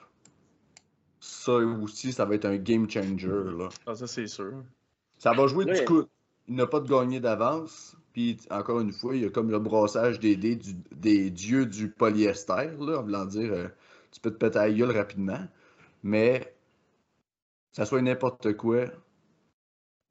ça 1.21 1.55
aussi, 1.55 2.13
ça 2.13 2.27
va 2.27 2.35
être 2.35 2.45
un 2.45 2.59
game 2.59 2.89
changer, 2.89 3.29
là. 3.29 3.71
Ah, 3.87 3.95
ça, 3.95 4.07
c'est 4.07 4.27
sûr. 4.27 4.53
Ça 5.17 5.33
va 5.33 5.47
jouer 5.47 5.65
Oui. 5.65 5.79
du 5.79 5.85
coup. 5.87 6.03
Il 6.49 6.57
n'a 6.57 6.67
pas 6.67 6.81
de 6.81 6.89
gagné 6.91 7.19
d'avance. 7.19 7.97
Puis, 8.13 8.37
encore 8.51 8.81
une 8.81 8.93
fois, 8.93 9.17
il 9.17 9.23
y 9.23 9.25
a 9.25 9.31
comme 9.31 9.51
le 9.51 9.59
brassage 9.59 10.21
des 10.21 10.37
dés 10.37 10.57
du- 10.57 10.77
des 10.95 11.31
dieux 11.31 11.65
du 11.65 11.89
polyester, 11.89 12.73
là, 12.79 12.99
en 12.99 13.03
voulant 13.05 13.25
dire, 13.25 13.51
euh, 13.55 13.69
tu 14.11 14.21
peux 14.21 14.31
te 14.31 14.37
péter 14.37 14.59
la 14.59 14.71
gueule 14.71 14.95
rapidement. 14.95 15.49
Mais, 16.03 16.52
ça 17.73 17.87
soit 17.87 18.03
n'importe 18.03 18.53
quoi, 18.55 18.87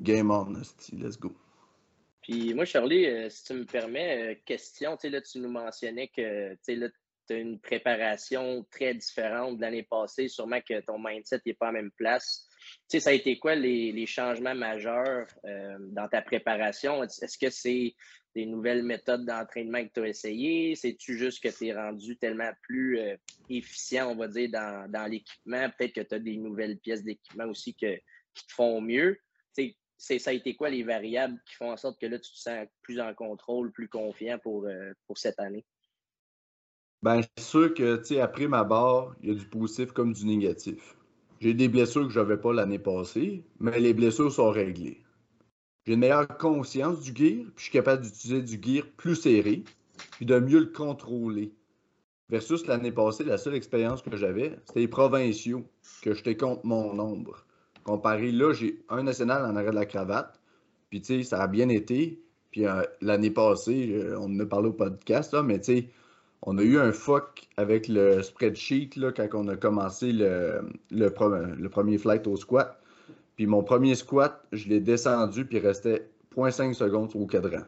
game 0.02 0.32
on, 0.32 0.54
let's 0.94 1.18
go. 1.20 1.34
Puis 2.22 2.54
moi, 2.54 2.66
Charlie, 2.66 3.08
euh, 3.08 3.30
si 3.30 3.46
tu 3.46 3.54
me 3.54 3.66
permets, 3.66 4.34
euh, 4.34 4.36
question, 4.46 4.96
tu 4.98 5.10
là, 5.10 5.22
tu 5.22 5.40
nous 5.40 5.50
mentionnais 5.50 6.08
que, 6.08 6.54
tu 6.66 6.80
tu 7.28 7.34
as 7.34 7.38
une 7.38 7.60
préparation 7.60 8.66
très 8.72 8.94
différente 8.94 9.58
de 9.58 9.62
l'année 9.62 9.84
passée, 9.84 10.28
sûrement 10.28 10.60
que 10.62 10.80
ton 10.82 10.98
mindset 11.00 11.42
n'est 11.46 11.54
pas 11.54 11.68
à 11.68 11.72
la 11.72 11.82
même 11.82 11.92
place. 11.92 12.48
Tu 12.90 12.98
sais, 12.98 13.00
ça 13.00 13.10
a 13.12 13.14
été 13.14 13.38
quoi 13.40 13.56
les, 13.56 14.06
changements 14.06 14.56
majeurs 14.56 15.28
euh, 15.46 15.78
dans 15.80 16.08
ta 16.08 16.22
préparation? 16.22 17.04
Est-ce 17.04 17.38
que 17.38 17.50
c'est 17.50 17.96
des 18.36 18.46
nouvelles 18.46 18.84
méthodes 18.84 19.26
d'entraînement 19.26 19.84
que 19.86 19.92
tu 19.94 20.00
as 20.02 20.08
essayées? 20.08 20.76
C'est-tu 20.76 21.18
juste 21.18 21.44
que 21.44 21.50
tu 21.50 21.68
es 21.68 21.74
rendu 21.74 22.18
tellement 22.18 22.52
plus 22.64 23.00
euh, 23.00 23.16
efficient, 23.50 24.12
on 24.12 24.16
va 24.16 24.28
dire, 24.28 24.50
dans, 24.52 25.10
l'équipement? 25.10 25.70
Peut-être 25.78 25.94
que 25.94 26.02
tu 26.02 26.16
as 26.16 26.20
des 26.20 26.38
nouvelles 26.38 26.78
pièces 26.80 27.04
d'équipement 27.04 27.46
aussi 27.46 27.74
qui 27.74 27.86
te 27.88 28.54
font 28.54 28.82
mieux. 28.82 29.18
Tu 29.56 29.76
sais, 29.98 30.20
ça 30.20 30.32
a 30.32 30.34
été 30.34 30.56
quoi 30.56 30.70
les 30.70 30.84
variables 30.84 31.40
qui 31.46 31.56
font 31.56 31.72
en 31.72 31.78
sorte 31.78 32.00
que 32.00 32.08
là, 32.08 32.20
tu 32.20 32.32
te 32.32 32.40
sens 32.40 32.68
plus 32.82 33.00
en 33.00 33.14
contrôle, 33.14 33.72
plus 33.72 33.88
confiant 33.88 34.40
pour, 34.40 34.66
euh, 34.66 34.94
pour 35.08 35.18
cette 35.18 35.40
année? 35.40 35.66
Ben, 37.02 37.22
c'est 37.38 37.44
sûr 37.44 37.74
que, 37.74 37.98
tu 37.98 38.06
sais, 38.06 38.20
après 38.20 38.48
ma 38.48 38.64
barre, 38.64 39.16
il 39.22 39.30
y 39.30 39.32
a 39.32 39.36
du 39.36 39.48
positif 39.48 39.92
comme 39.92 40.14
du 40.14 40.26
négatif. 40.26 40.96
J'ai 41.42 41.56
des 41.56 41.68
blessures 41.68 42.06
que 42.06 42.14
j'avais 42.14 42.38
pas 42.38 42.54
l'année 42.54 42.78
passée, 42.78 43.44
mais 43.60 43.80
les 43.80 43.96
blessures 43.96 44.32
sont 44.32 44.52
réglées. 44.52 45.02
J'ai 45.86 45.94
une 45.94 46.02
meilleure 46.02 46.28
conscience 46.38 47.02
du 47.02 47.16
gear, 47.16 47.46
puis 47.46 47.54
je 47.58 47.62
suis 47.64 47.72
capable 47.72 48.04
d'utiliser 48.04 48.44
du 48.44 48.62
gear 48.62 48.86
plus 48.96 49.16
serré, 49.16 49.64
puis 50.12 50.28
de 50.28 50.38
mieux 50.38 50.60
le 50.60 50.66
contrôler. 50.68 51.52
Versus 52.30 52.68
l'année 52.68 52.92
passée, 52.92 53.24
la 53.24 53.40
seule 53.40 53.56
expérience 53.56 54.04
que 54.04 54.16
j'avais, 54.16 54.56
c'était 54.68 54.82
les 54.82 54.88
provinciaux, 54.88 55.66
que 56.04 56.14
j'étais 56.14 56.38
contre 56.38 56.64
mon 56.64 56.94
nombre. 56.94 57.44
Comparé 57.84 58.32
là, 58.32 58.54
j'ai 58.54 58.86
un 58.90 59.02
national 59.02 59.44
en 59.44 59.56
arrêt 59.56 59.72
de 59.72 59.76
la 59.76 59.88
cravate. 59.88 60.40
Puis, 60.92 61.02
tu 61.02 61.08
sais, 61.08 61.24
ça 61.24 61.42
a 61.42 61.48
bien 61.48 61.70
été. 61.70 62.22
Puis, 62.52 62.68
euh, 62.68 62.84
l'année 63.02 63.32
passée, 63.32 63.94
euh, 63.94 64.16
on 64.20 64.26
en 64.26 64.40
a 64.42 64.46
parlé 64.46 64.70
au 64.70 64.74
podcast, 64.74 65.34
là, 65.34 65.42
mais 65.42 65.60
tu 65.60 65.76
sais, 65.76 65.90
on 66.44 66.58
a 66.58 66.64
eu 66.64 66.80
un 66.80 66.92
fuck 66.92 67.48
avec 67.58 67.88
le 67.88 68.24
spreadsheet 68.24 68.92
là, 68.96 69.12
quand 69.12 69.28
on 69.34 69.48
a 69.48 69.56
commencé 69.56 70.12
le, 70.12 70.62
le, 70.90 71.14
le 71.56 71.70
premier 71.70 71.98
flight 71.98 72.26
au 72.28 72.36
squat. 72.36 72.80
Puis, 73.36 73.46
mon 73.46 73.64
premier 73.64 73.96
squat, 73.96 74.44
je 74.52 74.68
l'ai 74.68 74.80
descendu, 74.80 75.46
puis 75.46 75.58
il 75.58 75.66
restait 75.66 76.10
0.5 76.36 76.74
secondes 76.74 77.12
au 77.16 77.26
cadran. 77.26 77.64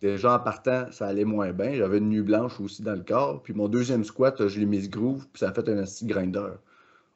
Déjà 0.00 0.34
en 0.34 0.40
partant, 0.40 0.90
ça 0.90 1.06
allait 1.06 1.24
moins 1.24 1.52
bien. 1.52 1.74
J'avais 1.74 1.98
une 1.98 2.08
nuit 2.08 2.22
blanche 2.22 2.60
aussi 2.60 2.82
dans 2.82 2.94
le 2.94 3.04
corps. 3.04 3.42
Puis 3.42 3.54
mon 3.54 3.68
deuxième 3.68 4.04
squat, 4.04 4.48
je 4.48 4.58
l'ai 4.58 4.66
mis 4.66 4.88
groove, 4.88 5.26
puis 5.32 5.40
ça 5.40 5.50
a 5.50 5.52
fait 5.52 5.68
un 5.68 5.84
petit 5.84 6.06
grinder. 6.06 6.54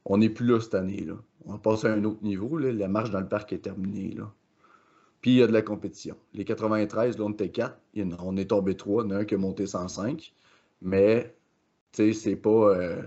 On 0.05 0.19
n'est 0.19 0.29
plus 0.31 0.47
là 0.47 0.61
cette 0.61 0.75
année. 0.75 1.05
Là. 1.05 1.15
On 1.47 1.55
a 1.55 1.59
passé 1.59 1.89
à 1.89 1.93
un 1.93 2.05
autre 2.05 2.23
niveau. 2.23 2.57
Là. 2.57 2.73
La 2.73 2.87
marche 2.87 3.11
dans 3.11 3.21
le 3.21 3.29
parc 3.29 3.53
est 3.53 3.59
terminée. 3.59 4.15
Là. 4.17 4.33
Puis 5.21 5.33
il 5.33 5.37
y 5.39 5.43
a 5.43 5.47
de 5.47 5.53
la 5.53 5.63
compétition. 5.63 6.17
Les 6.35 6.45
93, 6.45 7.19
là, 7.19 7.25
on 7.25 7.31
était 7.31 7.49
4. 7.49 7.77
On 8.21 8.37
est 8.37 8.51
tombé 8.51 8.77
3. 8.77 9.05
Il 9.05 9.11
y 9.11 9.13
en 9.13 9.17
a 9.17 9.21
un 9.21 9.25
qui 9.25 9.35
a 9.35 9.39
monté 9.39 9.67
105. 9.67 10.33
Mais, 10.83 11.35
tu 11.93 12.13
sais, 12.13 12.21
c'est 12.21 12.37
pas. 12.37 12.77
Euh, 12.77 13.03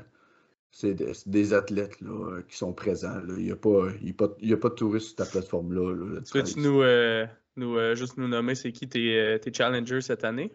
c'est 0.71 0.93
des, 1.27 1.53
athlètes 1.53 1.99
là, 1.99 2.41
qui 2.47 2.57
sont 2.57 2.73
présents. 2.73 3.21
Il 3.37 3.43
n'y 3.43 3.51
a, 3.51 3.55
pas, 3.57 3.87
a, 3.89 4.57
pas 4.57 4.69
de 4.69 4.75
touristes 4.75 5.07
sur 5.07 5.15
ta 5.17 5.25
plateforme-là. 5.25 6.21
Peux-tu 6.31 6.59
nous, 6.59 6.81
euh, 6.81 7.25
nous, 7.57 7.77
euh, 7.77 7.93
juste 7.93 8.17
nous 8.17 8.29
nommer 8.29 8.55
c'est 8.55 8.71
qui 8.71 8.87
tes, 8.87 9.37
tes 9.41 9.53
challengers 9.53 9.99
cette 9.99 10.23
année? 10.23 10.53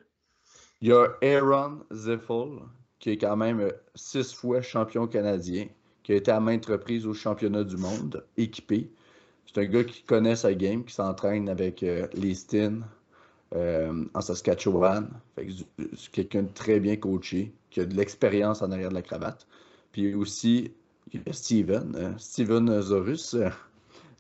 Il 0.81 0.89
y 0.89 0.93
a 0.93 1.17
Aaron 1.23 1.81
Ziffel, 1.93 2.61
qui 2.99 3.11
est 3.11 3.19
quand 3.19 3.37
même 3.37 3.71
six 3.95 4.33
fois 4.33 4.63
champion 4.63 5.07
canadien 5.07 5.69
qui 6.07 6.13
a 6.13 6.15
été 6.15 6.31
à 6.31 6.39
maintes 6.39 6.67
reprises 6.67 7.05
au 7.05 7.15
championnat 7.15 7.65
du 7.65 7.77
monde, 7.77 8.25
équipé. 8.37 8.93
C'est 9.47 9.61
un 9.61 9.65
gars 9.65 9.85
qui 9.85 10.03
connaît 10.03 10.37
sa 10.37 10.55
game, 10.55 10.85
qui 10.85 10.95
s'entraîne 10.95 11.49
avec 11.49 11.83
euh, 11.83 12.07
euh, 13.55 14.05
en 14.13 14.21
Saskatchewan. 14.21 15.09
C'est 15.37 16.11
quelqu'un 16.11 16.43
de 16.43 16.53
très 16.53 16.81
bien 16.81 16.97
coaché, 16.97 17.53
qui 17.71 17.81
a 17.81 17.85
de 17.85 17.95
l'expérience 17.95 18.63
en 18.63 18.73
arrière 18.73 18.91
de 18.91 18.95
la 18.95 19.03
cravate. 19.03 19.47
Puis 19.93 20.15
aussi, 20.15 20.73
il 21.13 21.23
y 21.25 21.31
a 21.31 21.33
Steven, 21.33 21.95
euh, 21.97 22.13
Steven 22.19 22.81
Zorus 22.83 23.37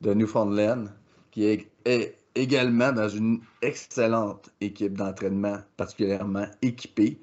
de 0.00 0.14
Newfoundland, 0.14 0.92
qui 1.32 1.44
est, 1.44 2.16
également 2.34 2.92
dans 2.92 3.08
une 3.08 3.40
excellente 3.62 4.50
équipe 4.60 4.96
d'entraînement, 4.96 5.58
particulièrement 5.76 6.46
équipée 6.60 7.18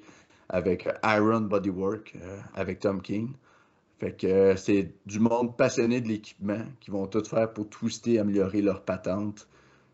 avec 0.48 0.88
Iron 1.04 1.42
Bodywork, 1.42 2.16
avec 2.54 2.80
Tom 2.80 3.00
King. 3.00 3.32
Fait 4.04 4.12
que 4.12 4.26
euh, 4.26 4.56
c'est 4.56 4.92
du 5.06 5.18
monde 5.18 5.56
passionné 5.56 6.02
de 6.02 6.08
l'équipement 6.08 6.60
qui 6.80 6.90
vont 6.90 7.06
tout 7.06 7.24
faire 7.24 7.50
pour 7.50 7.70
twister, 7.70 8.18
améliorer 8.18 8.60
leur 8.60 8.84
patente. 8.84 9.48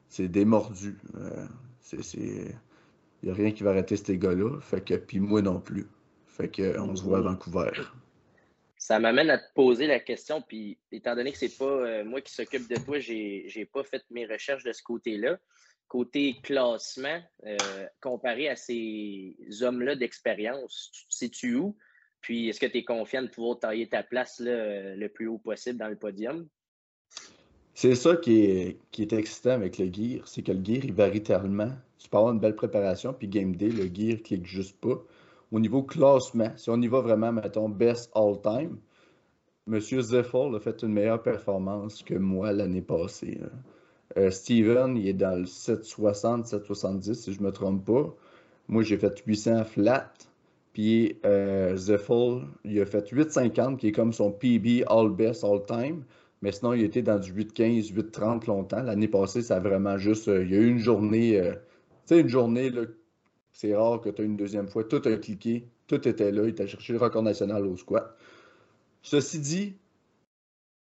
C'est 0.08 0.26
des 0.26 0.44
mordus. 0.44 0.98
Euh, 1.14 1.46
il 1.92 2.52
n'y 3.22 3.30
a 3.30 3.34
rien 3.34 3.52
qui 3.52 3.62
va 3.62 3.70
arrêter 3.70 3.96
ces 3.96 4.18
gars-là. 4.18 4.58
Fait 4.62 4.84
que, 4.84 4.94
puis 4.94 5.20
moi 5.20 5.42
non 5.42 5.60
plus. 5.60 5.86
Fait 6.26 6.48
que, 6.48 6.76
on 6.80 6.96
se 6.96 7.04
voit 7.04 7.18
à 7.18 7.20
Vancouver. 7.20 7.70
Ça 8.76 8.98
m'amène 8.98 9.30
à 9.30 9.38
te 9.38 9.54
poser 9.54 9.86
la 9.86 10.00
question, 10.00 10.42
puis 10.42 10.76
étant 10.90 11.14
donné 11.14 11.30
que 11.30 11.38
c'est 11.38 11.56
pas 11.56 11.64
euh, 11.64 12.04
moi 12.04 12.20
qui 12.20 12.34
s'occupe 12.34 12.68
de 12.68 12.84
toi, 12.84 12.98
j'ai 12.98 13.46
n'ai 13.54 13.64
pas 13.64 13.84
fait 13.84 14.02
mes 14.10 14.26
recherches 14.26 14.64
de 14.64 14.72
ce 14.72 14.82
côté-là. 14.82 15.38
Côté 15.86 16.40
classement, 16.42 17.20
comparé 18.00 18.48
à 18.48 18.56
ces 18.56 19.36
hommes-là 19.60 19.94
d'expérience, 19.94 20.90
sais-tu 21.08 21.54
où? 21.54 21.76
Puis, 22.20 22.48
est-ce 22.48 22.60
que 22.60 22.66
tu 22.66 22.78
es 22.78 22.84
confiant 22.84 23.22
de 23.22 23.28
pouvoir 23.28 23.58
tailler 23.58 23.88
ta 23.88 24.02
place 24.02 24.40
le 24.40 25.06
plus 25.08 25.26
haut 25.26 25.38
possible 25.38 25.78
dans 25.78 25.88
le 25.88 25.96
podium? 25.96 26.46
C'est 27.74 27.94
ça 27.94 28.16
qui 28.16 28.42
est, 28.42 28.78
qui 28.90 29.02
est 29.02 29.12
excitant 29.12 29.52
avec 29.52 29.78
le 29.78 29.86
gear, 29.86 30.26
c'est 30.28 30.42
que 30.42 30.52
le 30.52 30.62
gear, 30.62 30.84
il 30.84 30.92
varie 30.92 31.22
tellement. 31.22 31.70
Tu 31.98 32.08
peux 32.08 32.18
avoir 32.18 32.32
une 32.32 32.40
belle 32.40 32.54
préparation, 32.54 33.14
puis 33.14 33.28
game 33.28 33.56
day, 33.56 33.70
le 33.70 33.84
gear 33.84 34.22
clique 34.22 34.46
juste 34.46 34.78
pas. 34.80 35.02
Au 35.52 35.58
niveau 35.58 35.82
classement, 35.82 36.52
si 36.56 36.68
on 36.70 36.80
y 36.80 36.88
va 36.88 37.00
vraiment, 37.00 37.32
mettons, 37.32 37.68
best 37.68 38.10
all-time, 38.14 38.78
M. 39.66 39.80
Zeffel 39.80 40.54
a 40.54 40.60
fait 40.60 40.82
une 40.82 40.92
meilleure 40.92 41.22
performance 41.22 42.02
que 42.02 42.14
moi 42.14 42.52
l'année 42.52 42.82
passée. 42.82 43.40
Euh, 44.16 44.30
Steven, 44.30 44.96
il 44.96 45.08
est 45.08 45.12
dans 45.12 45.38
le 45.38 45.46
760, 45.46 46.46
770, 46.46 47.14
si 47.14 47.32
je 47.32 47.40
ne 47.40 47.46
me 47.46 47.52
trompe 47.52 47.84
pas. 47.84 48.14
Moi, 48.68 48.82
j'ai 48.82 48.98
fait 48.98 49.22
800 49.26 49.64
flat. 49.64 50.12
Puis 50.80 51.18
euh, 51.26 51.76
Zeffel, 51.76 52.46
il 52.64 52.80
a 52.80 52.86
fait 52.86 53.12
8,50 53.12 53.76
qui 53.76 53.88
est 53.88 53.92
comme 53.92 54.14
son 54.14 54.32
PB 54.32 54.84
All 54.86 55.10
Best 55.10 55.44
All 55.44 55.62
Time. 55.66 56.04
Mais 56.40 56.52
sinon, 56.52 56.72
il 56.72 56.82
était 56.82 57.02
dans 57.02 57.18
du 57.18 57.34
8,15, 57.34 57.92
8,30 57.92 58.46
longtemps. 58.46 58.82
L'année 58.82 59.06
passée, 59.06 59.42
ça 59.42 59.56
a 59.56 59.60
vraiment 59.60 59.98
juste. 59.98 60.28
Euh, 60.28 60.42
il 60.42 60.50
y 60.50 60.54
a 60.54 60.58
eu 60.58 60.68
une 60.70 60.78
journée. 60.78 61.38
Euh, 61.38 61.52
tu 62.06 62.14
sais, 62.14 62.20
une 62.20 62.30
journée, 62.30 62.72
c'est 63.52 63.76
rare 63.76 64.00
que 64.00 64.08
tu 64.08 64.22
aies 64.22 64.24
une 64.24 64.38
deuxième 64.38 64.68
fois. 64.68 64.84
Tout 64.84 65.02
a 65.04 65.16
cliqué, 65.16 65.68
tout 65.86 66.08
était 66.08 66.32
là. 66.32 66.46
Il 66.46 66.54
t'a 66.54 66.66
cherché 66.66 66.94
le 66.94 66.98
record 66.98 67.24
national 67.24 67.66
au 67.66 67.76
squat. 67.76 68.16
Ceci 69.02 69.38
dit, 69.38 69.76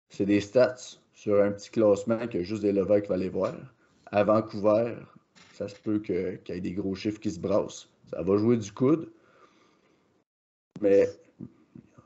c'est 0.09 0.25
des 0.25 0.41
stats 0.41 0.97
sur 1.13 1.39
un 1.43 1.53
petit 1.53 1.69
classement 1.69 2.17
a 2.17 2.43
juste 2.43 2.63
des 2.63 2.73
levels 2.73 3.03
qu'il 3.03 3.11
va 3.11 3.17
aller 3.17 3.29
voir. 3.29 3.53
À 4.07 4.25
Vancouver, 4.25 4.95
ça 5.53 5.69
se 5.69 5.77
peut 5.79 5.99
qu'il 5.99 6.41
y 6.49 6.53
ait 6.53 6.61
des 6.63 6.73
gros 6.73 6.95
chiffres 6.95 7.21
qui 7.21 7.31
se 7.31 7.39
brassent. 7.39 7.91
Ça 8.11 8.23
va 8.23 8.39
jouer 8.39 8.57
du 8.57 8.73
coude. 8.73 9.11
Mais 10.83 11.09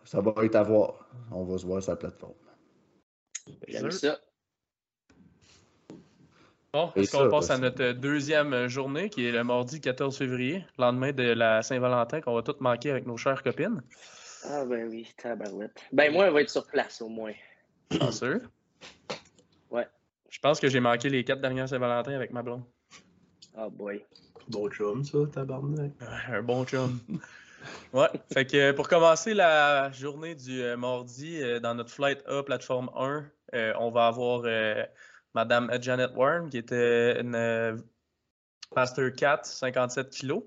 ça 0.05 0.21
va 0.21 0.33
être 0.45 0.55
à 0.55 0.63
voir. 0.63 1.09
On 1.33 1.45
va 1.45 1.59
se 1.59 1.67
voir 1.67 1.83
sur 1.83 1.93
la 1.93 1.97
plateforme. 1.97 2.35
J'aime 3.67 3.91
ça. 3.91 4.21
Bon, 6.73 6.93
est-ce 6.95 7.17
qu'on 7.17 7.31
passe 7.31 7.49
à 7.51 7.57
notre 7.57 7.93
deuxième 7.93 8.69
journée, 8.69 9.09
qui 9.09 9.27
est 9.27 9.33
le 9.33 9.43
mardi 9.43 9.81
14 9.81 10.19
février, 10.19 10.63
lendemain 10.77 11.13
de 11.13 11.23
la 11.23 11.63
Saint-Valentin, 11.63 12.21
qu'on 12.21 12.35
va 12.35 12.43
tous 12.43 12.61
manquer 12.61 12.91
avec 12.91 13.07
nos 13.07 13.17
chères 13.17 13.43
copines? 13.43 13.81
Ah 14.45 14.65
ben 14.67 14.87
oui, 14.89 15.09
tabarouette. 15.17 15.83
Ben 15.93 16.13
moi, 16.13 16.27
on 16.29 16.33
va 16.33 16.43
être 16.43 16.51
sur 16.51 16.67
place 16.67 17.01
au 17.01 17.09
moins. 17.09 17.33
Bien 17.91 18.13
sûr. 18.13 18.41
Ouais. 19.71 19.89
Je 20.29 20.39
pense 20.39 20.61
que 20.61 20.69
j'ai 20.69 20.81
manqué 20.81 21.09
les 21.09 21.25
quatre 21.25 21.41
dernières 21.41 21.69
Saint-Valentin 21.69 22.13
avec 22.13 22.31
ma 22.31 22.43
blonde. 22.43 22.65
Oh 23.57 23.71
boy. 23.71 24.05
Bon 24.49 24.69
chum, 24.69 25.03
ça, 25.03 25.19
tabarnak. 25.33 25.93
Un 26.29 26.43
bon 26.43 26.67
chum. 26.67 27.01
Ouais, 27.93 28.09
fait 28.33 28.47
que 28.47 28.73
pour 28.73 28.89
commencer 28.89 29.35
la 29.35 29.91
journée 29.93 30.35
du 30.35 30.63
euh, 30.63 30.77
mardi 30.77 31.41
euh, 31.43 31.61
dans 31.61 31.75
notre 31.75 31.91
Flight 31.91 32.23
A 32.27 32.43
plateforme 32.43 32.91
1, 32.97 33.25
euh, 33.55 33.73
on 33.79 33.91
va 33.91 34.09
avoir 34.09 34.43
Madame 35.35 35.71
Janet 35.81 36.11
Warren 36.15 36.51
qui 36.51 36.59
était 36.59 37.21
une 37.21 37.83
Master 38.75 39.13
4, 39.13 39.47
57 39.47 40.11
kg. 40.11 40.43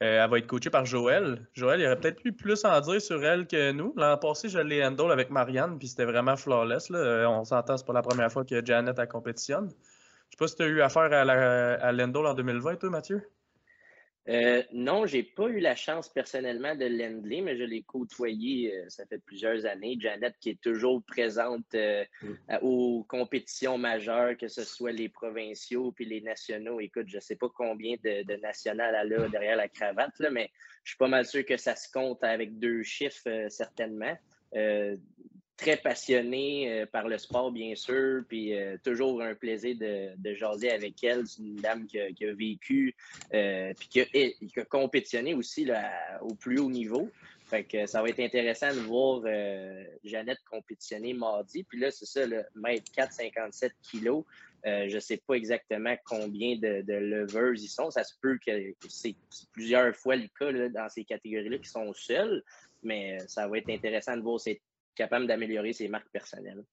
elle 0.00 0.28
va 0.30 0.38
être 0.38 0.46
coachée 0.46 0.70
par 0.70 0.86
Joël. 0.86 1.46
Joël, 1.52 1.80
il 1.80 1.86
aurait 1.86 2.00
peut-être 2.00 2.22
plus 2.36 2.64
en 2.64 2.80
dire 2.80 3.00
sur 3.00 3.24
elle 3.24 3.46
que 3.46 3.72
nous. 3.72 3.92
L'an 3.96 4.16
passé, 4.16 4.48
je 4.48 4.58
l'ai 4.58 4.84
handle 4.84 5.12
avec 5.12 5.30
Marianne, 5.30 5.78
puis 5.78 5.88
c'était 5.88 6.06
vraiment 6.06 6.36
flawless. 6.36 6.88
Là. 6.90 7.28
On 7.30 7.44
s'entend, 7.44 7.76
c'est 7.76 7.86
pas 7.86 7.92
la 7.92 8.02
première 8.02 8.32
fois 8.32 8.44
que 8.44 8.64
Janet 8.64 8.98
a 8.98 9.06
compétitionne. 9.06 9.68
Je 9.68 10.32
sais 10.32 10.38
pas 10.38 10.48
si 10.48 10.56
tu 10.56 10.62
as 10.62 10.66
eu 10.66 10.80
affaire 10.80 11.12
à, 11.12 11.24
la, 11.24 11.74
à 11.74 11.92
en 11.92 12.34
2020, 12.34 12.76
toi, 12.76 12.90
Mathieu? 12.90 13.22
Euh, 14.28 14.62
non, 14.72 15.06
j'ai 15.06 15.22
pas 15.22 15.48
eu 15.48 15.60
la 15.60 15.76
chance 15.76 16.08
personnellement 16.08 16.74
de 16.74 16.86
l'endler, 16.86 17.42
mais 17.42 17.56
je 17.56 17.62
l'ai 17.62 17.82
côtoyé, 17.82 18.74
euh, 18.74 18.84
ça 18.88 19.06
fait 19.06 19.18
plusieurs 19.18 19.66
années. 19.66 19.96
Janet 20.00 20.34
qui 20.40 20.50
est 20.50 20.60
toujours 20.60 21.02
présente 21.04 21.74
euh, 21.74 22.04
mm. 22.22 22.58
aux 22.62 23.04
compétitions 23.08 23.78
majeures, 23.78 24.36
que 24.36 24.48
ce 24.48 24.64
soit 24.64 24.92
les 24.92 25.08
provinciaux 25.08 25.92
puis 25.92 26.06
les 26.06 26.20
nationaux. 26.20 26.80
Écoute, 26.80 27.06
je 27.08 27.20
sais 27.20 27.36
pas 27.36 27.48
combien 27.54 27.94
de, 28.02 28.24
de 28.24 28.36
nationales 28.40 28.96
elle 29.00 29.14
a 29.14 29.28
derrière 29.28 29.56
la 29.56 29.68
cravate, 29.68 30.18
là, 30.18 30.30
mais 30.30 30.50
je 30.82 30.90
suis 30.90 30.98
pas 30.98 31.08
mal 31.08 31.24
sûr 31.24 31.44
que 31.44 31.56
ça 31.56 31.76
se 31.76 31.90
compte 31.90 32.22
avec 32.24 32.58
deux 32.58 32.82
chiffres, 32.82 33.46
certainement 33.48 34.16
très 35.56 35.76
passionné 35.76 36.70
euh, 36.70 36.86
par 36.86 37.08
le 37.08 37.18
sport, 37.18 37.50
bien 37.50 37.74
sûr, 37.74 38.22
puis 38.28 38.54
euh, 38.54 38.76
toujours 38.84 39.22
un 39.22 39.34
plaisir 39.34 39.76
de, 39.76 40.14
de, 40.16 40.70
avec 40.70 41.02
elle. 41.02 41.26
C'est 41.26 41.42
une 41.42 41.56
dame 41.56 41.86
qui 41.86 41.98
a, 41.98 42.34
vécu, 42.34 42.94
euh, 43.32 43.72
puis 43.78 43.88
qui 43.88 44.60
a, 44.60 44.64
compétitionné 44.64 45.34
aussi 45.34 45.64
là, 45.64 46.20
au 46.20 46.34
plus 46.34 46.58
haut 46.58 46.70
niveau. 46.70 47.10
Fait 47.46 47.86
ça 47.86 48.02
va 48.02 48.08
être 48.08 48.18
intéressant 48.18 48.74
de 48.74 48.80
voir 48.80 49.22
Jeannette 50.02 50.40
compétitionner 50.50 51.14
mardi. 51.14 51.62
Puis 51.62 51.78
là, 51.78 51.92
c'est 51.92 52.04
ça, 52.04 52.26
le 52.26 52.44
mètre 52.56 52.90
4,57 52.90 53.70
kilos. 53.82 54.24
je 54.64 54.92
ne 54.92 55.00
sais 55.00 55.18
pas 55.18 55.34
exactement 55.34 55.94
combien 56.04 56.56
de, 56.56 56.82
de 56.82 56.94
levers 56.94 57.54
ils 57.54 57.68
sont. 57.68 57.88
Ça 57.92 58.02
se 58.02 58.14
peut 58.20 58.36
que 58.44 58.50
c'est 58.88 59.14
plusieurs 59.52 59.94
fois 59.94 60.16
le 60.16 60.26
cas 60.36 60.50
dans 60.70 60.88
ces 60.88 61.04
catégories-là 61.04 61.58
qui 61.58 61.68
sont 61.68 61.92
seuls, 61.92 62.42
mais 62.82 63.16
ça 63.28 63.46
va 63.46 63.58
être 63.58 63.70
intéressant 63.70 64.16
de 64.16 64.22
voir 64.22 64.40
ces 64.40 64.60
capable 64.96 65.26
d'améliorer 65.26 65.72
ses 65.72 65.88
marques 65.88 66.10
personnelles. 66.10 66.64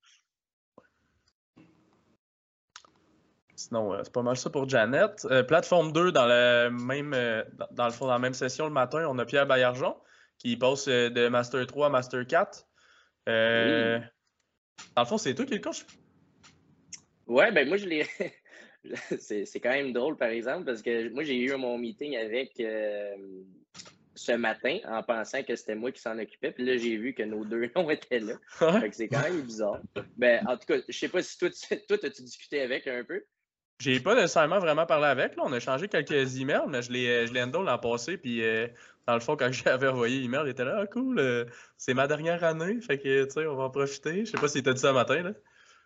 Sinon, 3.56 3.94
euh, 3.94 4.02
c'est 4.04 4.12
pas 4.12 4.24
mal 4.24 4.36
ça 4.36 4.50
pour 4.50 4.68
Janet. 4.68 5.26
Euh, 5.30 5.44
plateforme 5.44 5.92
2, 5.92 6.12
dans, 6.12 6.26
le 6.26 6.70
même, 6.70 7.14
euh, 7.14 7.44
dans, 7.72 7.86
le 7.86 7.92
fond, 7.92 8.06
dans 8.06 8.14
la 8.14 8.20
même 8.20 8.34
session 8.34 8.66
le 8.66 8.72
matin, 8.72 9.06
on 9.08 9.18
a 9.20 9.26
Pierre 9.26 9.46
Baillargeon. 9.46 9.96
qui 10.40 10.58
passe 10.58 10.88
de 10.88 11.28
Master 11.28 11.66
3 11.66 11.88
à 11.88 11.90
Master 11.90 12.26
4. 12.26 12.68
Euh, 13.30 14.00
Dans 14.96 15.04
le 15.04 15.08
fond, 15.08 15.18
c'est 15.18 15.36
toi 15.36 15.46
qui 15.46 15.54
le 15.54 15.60
coach? 15.60 15.86
Ouais, 17.28 17.52
ben 17.52 17.68
moi, 17.68 17.78
je 17.78 17.86
l'ai. 17.86 18.06
c'est 19.20 19.60
quand 19.62 19.70
même 19.70 19.94
drôle, 19.94 20.18
par 20.18 20.30
exemple, 20.30 20.66
parce 20.66 20.82
que 20.82 21.10
moi, 21.10 21.24
j'ai 21.24 21.38
eu 21.38 21.56
mon 21.56 21.78
meeting 21.78 22.18
avec 22.18 22.60
ce 24.16 24.32
matin 24.32 24.80
en 24.88 25.04
pensant 25.04 25.44
que 25.44 25.56
c'était 25.56 25.76
moi 25.76 25.92
qui 25.92 26.02
s'en 26.02 26.18
occupais. 26.20 26.52
Puis 26.52 26.66
là, 26.66 26.78
j'ai 26.78 26.98
vu 26.98 27.14
que 27.14 27.24
nos 27.24 27.44
deux 27.46 27.70
noms 27.76 27.90
étaient 27.90 28.20
là. 28.20 28.34
c'est 28.92 29.08
quand 29.08 29.22
même 29.22 29.42
bizarre. 29.42 29.80
Ben, 30.18 30.46
en 30.48 30.58
tout 30.58 30.66
cas, 30.68 30.76
je 30.88 30.98
sais 30.98 31.10
pas 31.10 31.22
si 31.22 31.38
toi, 31.38 31.50
toi, 31.88 31.98
as-tu 32.04 32.22
discuté 32.24 32.62
avec 32.62 32.88
un 32.88 33.04
peu? 33.04 33.24
J'ai 33.80 34.00
pas 34.00 34.16
nécessairement 34.16 34.60
vraiment 34.60 34.86
parlé 34.86 35.08
avec. 35.08 35.36
Là. 35.36 35.44
On 35.46 35.52
a 35.52 35.60
changé 35.60 35.88
quelques 35.88 36.40
emails, 36.40 36.68
mais 36.68 36.82
je 36.82 36.92
l'ai, 36.92 37.28
je 37.28 37.34
l'ai 37.34 37.46
l'an 37.46 37.78
passé. 37.80 38.18
Puis 38.18 38.44
euh, 38.44 38.68
dans 39.08 39.16
le 39.16 39.20
fond, 39.20 39.36
quand 39.36 39.52
j'avais 39.52 39.88
envoyé 39.88 40.20
l'email, 40.20 40.42
il 40.46 40.50
était 40.50 40.66
là, 40.66 40.80
ah, 40.82 40.88
cool, 40.88 41.20
euh, 41.20 41.46
c'est 41.78 41.94
ma 41.94 42.08
dernière 42.08 42.44
année. 42.44 42.80
Fait 42.82 42.98
que, 42.98 43.26
tu 43.26 43.32
sais, 43.32 43.46
on 43.48 43.56
va 43.56 43.64
en 43.64 43.70
profiter. 43.70 44.26
Je 44.26 44.32
sais 44.32 44.38
pas 44.38 44.48
si 44.48 44.64
t'a 44.64 44.74
dit 44.74 44.80
ça 44.80 44.90
ce 44.90 44.94
matin. 44.94 45.22
Là. 45.24 45.32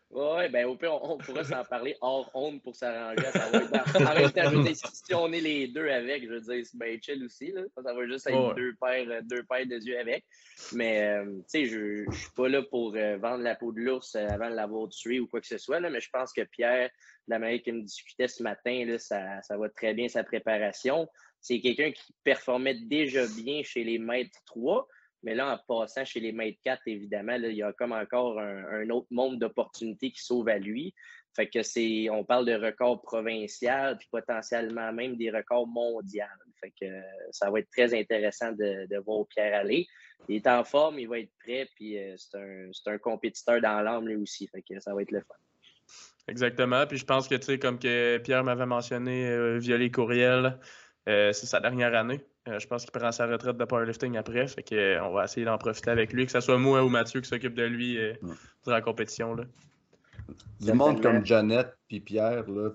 Oui, 0.09 0.47
ben 0.49 0.65
au 0.65 0.75
pire, 0.75 0.93
on, 1.03 1.17
pourrait 1.17 1.43
s'en 1.43 1.65
parler 1.65 1.97
hors 1.99 2.31
honte 2.33 2.63
pour 2.63 2.75
s'arranger. 2.75 3.21
Va 3.21 3.59
être 3.59 3.95
en 3.95 4.13
même 4.15 4.31
temps, 4.31 4.49
je 4.49 4.55
veux 4.55 4.63
dire, 4.63 4.75
si 4.75 5.13
on 5.13 5.31
est 5.33 5.41
les 5.41 5.67
deux 5.67 5.89
avec, 5.89 6.23
je 6.23 6.29
veux 6.29 6.39
dire, 6.39 6.65
c'est 6.65 6.77
bien 6.77 6.97
chill 7.01 7.23
aussi. 7.25 7.51
Là. 7.51 7.63
Ça 7.75 7.93
va 7.93 8.07
juste 8.07 8.27
être 8.27 8.55
deux, 8.55 8.73
paires, 8.79 9.21
deux 9.23 9.43
paires 9.43 9.65
de 9.65 9.75
yeux 9.75 9.99
avec. 9.99 10.23
Mais, 10.71 11.03
euh, 11.03 11.25
tu 11.25 11.43
sais, 11.47 11.65
je 11.65 12.05
ne 12.07 12.11
suis 12.11 12.31
pas 12.35 12.47
là 12.47 12.63
pour 12.63 12.95
euh, 12.95 13.17
vendre 13.17 13.43
la 13.43 13.55
peau 13.55 13.73
de 13.73 13.81
l'ours 13.81 14.15
euh, 14.15 14.27
avant 14.29 14.49
de 14.49 14.55
l'avoir 14.55 14.87
tué 14.87 15.19
ou 15.19 15.27
quoi 15.27 15.41
que 15.41 15.47
ce 15.47 15.57
soit. 15.57 15.81
Là, 15.81 15.89
mais 15.89 15.99
je 15.99 16.09
pense 16.09 16.31
que 16.31 16.41
Pierre, 16.41 16.89
la 17.27 17.37
manière 17.37 17.61
qu'il 17.61 17.73
me 17.73 17.81
discutait 17.81 18.29
ce 18.29 18.41
matin, 18.41 18.85
là, 18.85 18.97
ça, 18.99 19.41
ça 19.41 19.57
va 19.57 19.67
très 19.69 19.93
bien 19.93 20.07
sa 20.07 20.23
préparation. 20.23 21.05
C'est 21.41 21.59
quelqu'un 21.59 21.91
qui 21.91 22.15
performait 22.23 22.75
déjà 22.75 23.25
bien 23.27 23.61
chez 23.61 23.83
les 23.83 23.99
maîtres 23.99 24.39
3. 24.45 24.87
Mais 25.27 25.35
là, 25.35 25.53
en 25.53 25.57
passant 25.67 26.05
chez 26.05 26.21
les 26.21 26.31
maîtres 26.31 26.61
4, 26.63 26.83
évidemment, 26.85 27.33
il 27.33 27.51
y 27.51 27.61
a 27.61 27.73
comme 27.73 27.91
encore 27.91 28.39
un, 28.39 28.89
autre 28.91 29.09
monde 29.11 29.37
d'opportunités 29.37 30.09
qui 30.09 30.23
s'ouvre 30.23 30.47
à 30.47 30.57
lui. 30.57 30.93
Fait 31.35 31.49
que 31.49 31.63
c'est, 31.63 32.09
on 32.09 32.23
parle 32.23 32.45
de 32.45 32.53
records 32.53 33.01
provincial, 33.01 33.97
puis 33.97 34.07
potentiellement 34.09 34.93
même 34.93 35.17
des 35.17 35.29
records 35.29 35.67
mondiaux. 35.67 36.23
Fait 36.61 36.71
que 36.79 36.85
ça 37.31 37.51
va 37.51 37.59
être 37.59 37.69
très 37.71 37.93
intéressant 37.93 38.53
de, 38.53 39.03
voir 39.03 39.27
Pierre 39.27 39.59
aller. 39.59 39.85
Il 40.29 40.37
est 40.37 40.47
en 40.47 40.63
forme, 40.63 40.97
il 40.97 41.09
va 41.09 41.19
être 41.19 41.33
prêt, 41.43 41.67
puis 41.75 41.97
euh, 41.97 42.15
c'est 42.17 42.89
un, 42.89 42.97
compétiteur 42.97 43.59
dans 43.59 43.81
l'âme 43.81 44.07
lui 44.07 44.15
aussi. 44.15 44.47
Fait 44.47 44.61
que 44.61 44.79
ça 44.79 44.95
va 44.95 45.01
être 45.01 45.11
le 45.11 45.19
fun. 45.19 45.35
Exactement. 46.29 46.87
Puis 46.87 46.99
je 46.99 47.05
pense 47.05 47.27
que, 47.27 47.35
tu 47.35 47.47
sais, 47.47 47.59
comme 47.59 47.79
que 47.79 48.17
Pierre 48.19 48.45
m'avait 48.45 48.65
mentionné 48.65 49.27
euh, 49.27 49.57
via 49.59 49.75
euh, 49.75 51.33
c'est 51.33 51.45
sa 51.45 51.59
dernière 51.59 51.93
année. 51.95 52.21
Euh, 52.47 52.59
je 52.59 52.67
pense 52.67 52.83
qu'il 52.83 52.91
prend 52.91 53.11
sa 53.11 53.27
retraite 53.27 53.57
de 53.57 53.65
powerlifting 53.65 54.17
après. 54.17 54.47
Fait 54.47 54.63
que, 54.63 55.01
on 55.01 55.11
va 55.11 55.25
essayer 55.25 55.45
d'en 55.45 55.57
profiter 55.57 55.89
avec 55.91 56.13
lui, 56.13 56.25
que 56.25 56.31
ce 56.31 56.39
soit 56.39 56.57
moi 56.57 56.83
ou 56.83 56.89
Mathieu 56.89 57.21
qui 57.21 57.27
s'occupe 57.27 57.55
de 57.55 57.63
lui 57.63 57.97
euh, 57.97 58.13
dans 58.65 58.71
la 58.71 58.81
compétition. 58.81 59.35
Là. 59.35 59.43
Du 60.59 60.73
monde 60.73 61.01
comme 61.01 61.25
Jeannette 61.25 61.77
puis 61.87 61.99
Pierre, 61.99 62.49
là, 62.49 62.69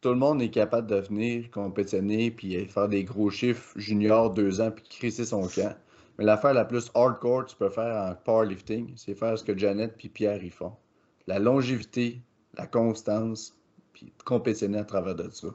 tout 0.00 0.08
le 0.10 0.16
monde 0.16 0.42
est 0.42 0.50
capable 0.50 0.88
de 0.88 0.96
venir 0.96 1.50
compétitionner 1.50 2.30
puis 2.30 2.64
faire 2.66 2.88
des 2.88 3.04
gros 3.04 3.30
chiffres 3.30 3.72
junior 3.76 4.32
deux 4.32 4.60
ans 4.60 4.70
puis 4.70 4.84
crisser 4.88 5.24
son 5.24 5.48
camp. 5.48 5.76
Mais 6.18 6.24
l'affaire 6.24 6.54
la 6.54 6.64
plus 6.64 6.90
hardcore 6.94 7.44
que 7.44 7.50
tu 7.50 7.56
peux 7.56 7.68
faire 7.68 7.94
en 7.94 8.14
powerlifting, 8.14 8.92
c'est 8.96 9.14
faire 9.14 9.38
ce 9.38 9.44
que 9.44 9.56
Jeannette 9.56 9.96
puis 9.96 10.08
Pierre 10.08 10.42
y 10.42 10.50
font. 10.50 10.72
La 11.26 11.38
longévité, 11.38 12.20
la 12.56 12.66
constance, 12.66 13.54
puis 13.92 14.12
compétitionner 14.24 14.78
à 14.78 14.84
travers 14.84 15.14
de 15.14 15.28
ça. 15.30 15.48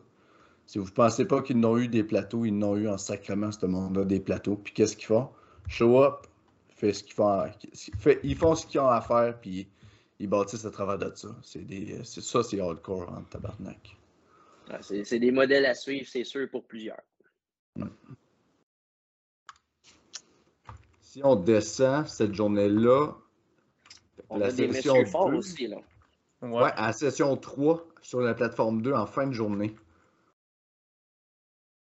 Si 0.71 0.79
vous 0.79 0.85
ne 0.85 0.91
pensez 0.91 1.25
pas 1.25 1.41
qu'ils 1.41 1.59
n'ont 1.59 1.77
eu 1.77 1.89
des 1.89 2.01
plateaux, 2.01 2.45
ils 2.45 2.57
n'ont 2.57 2.77
eu 2.77 2.87
en 2.87 2.97
sacrement, 2.97 3.51
ce 3.51 3.65
monde-là, 3.65 4.05
des 4.05 4.21
plateaux. 4.21 4.55
Puis 4.55 4.71
qu'est-ce 4.71 4.95
qu'ils 4.95 5.07
font? 5.07 5.27
Show 5.67 6.01
up, 6.01 6.27
fait 6.77 6.93
ce 6.93 7.03
qu'ils 7.03 7.13
font, 7.13 7.43
ils 8.23 8.37
font 8.37 8.55
ce 8.55 8.65
qu'ils 8.65 8.79
ont 8.79 8.87
à 8.87 9.01
faire, 9.01 9.37
puis 9.41 9.67
ils 10.19 10.29
bâtissent 10.29 10.63
à 10.63 10.71
travers 10.71 10.97
de 10.97 11.11
ça. 11.13 11.27
C'est 11.43 11.65
des, 11.65 12.01
ça, 12.05 12.41
c'est 12.41 12.61
hardcore 12.61 13.11
en 13.11 13.21
tabarnak. 13.23 13.97
c'est, 14.79 15.19
des 15.19 15.31
modèles 15.31 15.65
à 15.65 15.73
suivre, 15.73 16.07
c'est 16.07 16.23
sûr, 16.23 16.49
pour 16.49 16.63
plusieurs. 16.63 17.01
Si 21.01 21.19
on 21.21 21.35
descend 21.35 22.07
cette 22.07 22.33
journée-là, 22.33 23.09
on 24.29 24.37
la 24.37 24.45
a 24.45 24.51
session 24.51 24.93
des 24.93 25.05
forts 25.05 25.33
aussi, 25.33 25.67
là. 25.67 25.79
Ouais. 26.41 26.63
ouais, 26.63 26.71
à 26.77 26.93
session 26.93 27.35
3 27.35 27.85
sur 28.01 28.21
la 28.21 28.33
plateforme 28.33 28.81
2 28.81 28.93
en 28.93 29.05
fin 29.05 29.27
de 29.27 29.33
journée. 29.33 29.75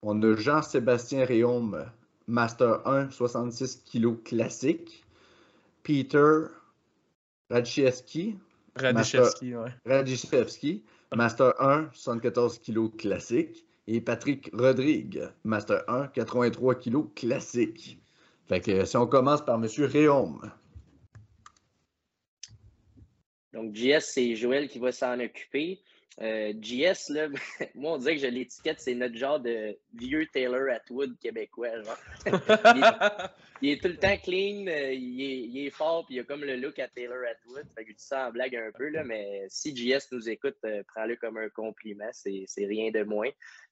On 0.05 0.21
a 0.21 0.35
Jean-Sébastien 0.35 1.23
Réaume, 1.23 1.89
Master 2.27 2.85
1, 2.85 3.09
66 3.09 3.85
kg 3.89 4.21
classique. 4.21 5.05
Peter 5.81 6.41
Radchevski. 7.49 8.35
Radchevski, 8.75 9.55
ouais. 9.55 10.81
Master 11.15 11.53
1, 11.61 11.89
74 11.93 12.59
kg 12.59 12.93
classique. 12.97 13.65
Et 13.87 14.01
Patrick 14.01 14.49
Rodrigue, 14.53 15.23
Master 15.45 15.83
1, 15.87 16.07
83 16.07 16.75
kg 16.75 17.13
classique. 17.15 17.97
Fait 18.47 18.59
que 18.59 18.83
si 18.83 18.97
on 18.97 19.07
commence 19.07 19.43
par 19.43 19.55
M. 19.55 19.69
Réaume. 19.85 20.51
Donc, 23.53 23.73
JS, 23.73 24.01
c'est 24.01 24.35
Joël 24.35 24.67
qui 24.67 24.79
va 24.79 24.91
s'en 24.91 25.17
occuper. 25.19 25.79
Euh, 26.21 26.53
GS, 26.53 27.09
là, 27.09 27.27
moi, 27.75 27.93
on 27.93 27.97
dirait 27.97 28.15
que 28.15 28.21
je 28.21 28.27
l'étiquette, 28.27 28.79
c'est 28.79 28.93
notre 28.93 29.15
genre 29.15 29.39
de 29.39 29.77
vieux 29.95 30.27
Taylor 30.31 30.69
Atwood 30.71 31.17
québécois. 31.19 31.69
il, 33.61 33.69
est, 33.69 33.81
tout 33.81 33.87
le 33.87 33.97
temps 33.97 34.17
clean, 34.17 34.67
euh, 34.67 34.93
il, 34.93 35.65
est, 35.65 35.71
fort, 35.71 36.05
puis 36.05 36.15
il 36.15 36.19
a 36.19 36.23
comme 36.23 36.43
le 36.43 36.55
look 36.55 36.77
à 36.77 36.87
Taylor 36.87 37.17
Atwood. 37.29 37.65
Fait 37.75 37.85
que 37.85 37.91
tu 37.91 37.99
sens 37.99 38.29
en 38.29 38.31
blague 38.31 38.55
un 38.55 38.71
peu, 38.71 38.89
là, 38.89 39.03
mais 39.03 39.45
si 39.49 39.73
GS 39.73 40.11
nous 40.11 40.29
écoute, 40.29 40.57
euh, 40.65 40.83
prends-le 40.93 41.15
comme 41.15 41.37
un 41.37 41.49
compliment, 41.49 42.09
c'est 42.11 42.45
rien 42.57 42.91
de 42.91 43.03
moins. 43.03 43.29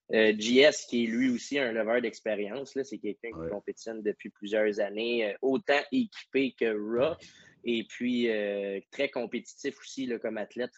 GS, 0.09 0.87
qui 0.89 1.05
est 1.05 1.07
lui 1.07 1.29
aussi 1.29 1.57
un 1.57 1.71
lever 1.71 2.01
d'expérience, 2.01 2.77
c'est 2.83 2.97
quelqu'un 2.97 3.29
qui 3.29 3.49
compétitionne 3.49 4.01
depuis 4.01 4.29
plusieurs 4.29 4.81
années, 4.81 5.37
autant 5.41 5.79
équipé 5.89 6.53
que 6.59 6.65
Raw. 6.65 7.15
Et 7.63 7.83
puis, 7.83 8.29
euh, 8.29 8.79
très 8.91 9.09
compétitif 9.09 9.79
aussi 9.79 10.11
comme 10.21 10.37
athlète. 10.37 10.71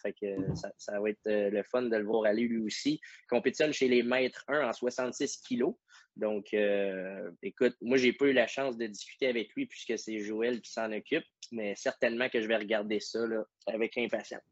Ça, 0.76 1.00
va 1.00 1.10
être 1.10 1.26
euh, 1.26 1.50
le 1.50 1.62
fun 1.62 1.82
de 1.82 1.96
le 1.96 2.04
voir 2.04 2.24
aller 2.26 2.42
lui 2.42 2.62
aussi. 2.62 3.00
Compétitionne 3.28 3.72
chez 3.72 3.88
les 3.88 4.02
maîtres 4.02 4.44
1 4.48 4.68
en 4.68 4.72
66 4.72 5.38
kilos. 5.38 5.74
Donc, 6.16 6.52
euh, 6.52 7.30
écoute, 7.42 7.74
moi, 7.80 7.96
j'ai 7.96 8.12
pas 8.12 8.26
eu 8.26 8.32
la 8.32 8.46
chance 8.46 8.76
de 8.76 8.86
discuter 8.86 9.28
avec 9.28 9.54
lui 9.54 9.66
puisque 9.66 9.98
c'est 9.98 10.20
Joël 10.20 10.60
qui 10.60 10.70
s'en 10.70 10.92
occupe, 10.92 11.24
mais 11.52 11.74
certainement 11.74 12.28
que 12.28 12.40
je 12.40 12.46
vais 12.46 12.56
regarder 12.56 13.00
ça 13.00 13.26
là, 13.26 13.44
avec 13.66 13.96
impatience. 13.96 14.42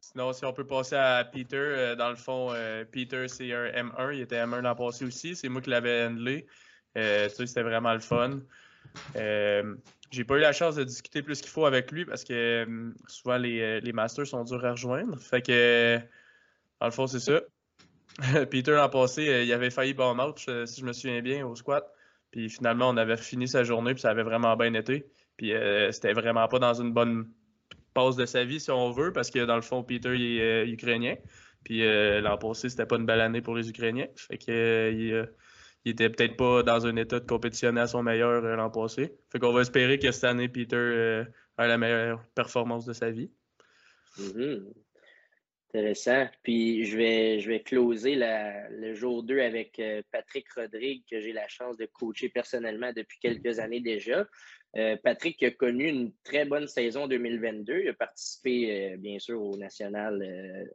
Sinon, 0.00 0.32
si 0.32 0.44
on 0.44 0.52
peut 0.52 0.66
passer 0.66 0.96
à 0.96 1.24
Peter, 1.24 1.94
dans 1.96 2.10
le 2.10 2.16
fond, 2.16 2.52
Peter, 2.90 3.28
c'est 3.28 3.52
un 3.52 3.66
M1. 3.66 4.14
Il 4.14 4.22
était 4.22 4.44
M1 4.44 4.62
l'an 4.62 4.74
passé 4.74 5.04
aussi. 5.04 5.36
C'est 5.36 5.48
moi 5.48 5.60
qui 5.60 5.70
l'avais 5.70 6.06
handlé. 6.06 6.48
c'était 6.96 7.62
vraiment 7.62 7.92
le 7.92 8.00
fun. 8.00 8.40
Euh, 9.16 9.74
j'ai 10.10 10.24
pas 10.24 10.36
eu 10.36 10.40
la 10.40 10.52
chance 10.52 10.76
de 10.76 10.84
discuter 10.84 11.22
plus 11.22 11.40
qu'il 11.40 11.50
faut 11.50 11.66
avec 11.66 11.90
lui 11.92 12.04
parce 12.04 12.24
que 12.24 12.64
euh, 12.66 12.90
souvent 13.06 13.36
les, 13.36 13.60
euh, 13.60 13.80
les, 13.80 13.92
masters 13.92 14.26
sont 14.26 14.44
durs 14.44 14.64
à 14.64 14.72
rejoindre. 14.72 15.18
Fait 15.18 15.42
que, 15.42 15.98
dans 16.80 16.86
le 16.86 16.92
fond, 16.92 17.06
c'est 17.06 17.20
ça. 17.20 17.40
Peter, 18.50 18.72
l'an 18.72 18.88
passé, 18.88 19.44
il 19.44 19.52
avait 19.52 19.70
failli 19.70 19.94
bon 19.94 20.14
match, 20.14 20.46
si 20.66 20.80
je 20.80 20.86
me 20.86 20.92
souviens 20.92 21.22
bien, 21.22 21.46
au 21.46 21.54
squat. 21.54 21.86
Puis 22.32 22.48
finalement, 22.48 22.88
on 22.88 22.96
avait 22.96 23.16
fini 23.16 23.48
sa 23.48 23.64
journée, 23.64 23.94
puis 23.94 24.00
ça 24.00 24.10
avait 24.10 24.22
vraiment 24.22 24.56
bien 24.56 24.74
été. 24.74 25.06
Puis 25.36 25.52
c'était 25.90 26.12
vraiment 26.12 26.46
pas 26.48 26.58
dans 26.58 26.74
une 26.74 26.92
bonne 26.92 27.28
pause 27.94 28.16
de 28.16 28.26
sa 28.26 28.44
vie, 28.44 28.60
si 28.60 28.70
on 28.70 28.90
veut, 28.90 29.12
parce 29.12 29.30
que 29.30 29.44
dans 29.44 29.56
le 29.56 29.62
fond, 29.62 29.82
Peter, 29.82 30.14
il 30.14 30.40
est 30.40 30.68
ukrainien. 30.68 31.16
Puis 31.64 31.82
l'an 32.20 32.36
passé, 32.36 32.68
c'était 32.68 32.86
pas 32.86 32.96
une 32.96 33.06
belle 33.06 33.20
année 33.20 33.40
pour 33.40 33.54
les 33.54 33.68
Ukrainiens. 33.70 34.08
Fait 34.16 34.38
que 34.38 34.92
il 34.92 35.28
était 35.84 36.10
peut-être 36.10 36.36
pas 36.36 36.62
dans 36.62 36.86
un 36.86 36.96
état 36.96 37.20
de 37.20 37.26
compétitionner 37.26 37.80
à 37.80 37.86
son 37.86 38.02
meilleur 38.02 38.44
euh, 38.44 38.56
l'an 38.56 38.70
passé. 38.70 39.14
Fait 39.30 39.38
qu'on 39.38 39.52
va 39.52 39.62
espérer 39.62 39.98
que 39.98 40.10
cette 40.10 40.24
année, 40.24 40.48
Peter 40.48 40.76
euh, 40.76 41.24
a 41.56 41.66
la 41.66 41.78
meilleure 41.78 42.22
performance 42.34 42.84
de 42.84 42.92
sa 42.92 43.10
vie. 43.10 43.30
Mm-hmm. 44.18 44.72
Intéressant. 45.72 46.26
Puis 46.42 46.84
je 46.84 46.96
vais, 46.96 47.40
je 47.40 47.48
vais 47.48 47.60
closer 47.60 48.16
le 48.16 48.94
jour 48.94 49.22
2 49.22 49.40
avec 49.40 49.78
euh, 49.78 50.02
Patrick 50.10 50.52
Rodrigue, 50.52 51.04
que 51.08 51.20
j'ai 51.20 51.32
la 51.32 51.48
chance 51.48 51.76
de 51.76 51.86
coacher 51.86 52.28
personnellement 52.28 52.92
depuis 52.94 53.18
quelques 53.20 53.58
années 53.58 53.80
déjà. 53.80 54.26
Patrick 55.02 55.42
a 55.42 55.50
connu 55.50 55.88
une 55.88 56.12
très 56.22 56.44
bonne 56.44 56.68
saison 56.68 57.08
2022. 57.08 57.80
Il 57.82 57.88
a 57.88 57.92
participé, 57.92 58.96
bien 58.98 59.18
sûr, 59.18 59.42
au 59.42 59.56
national 59.56 60.24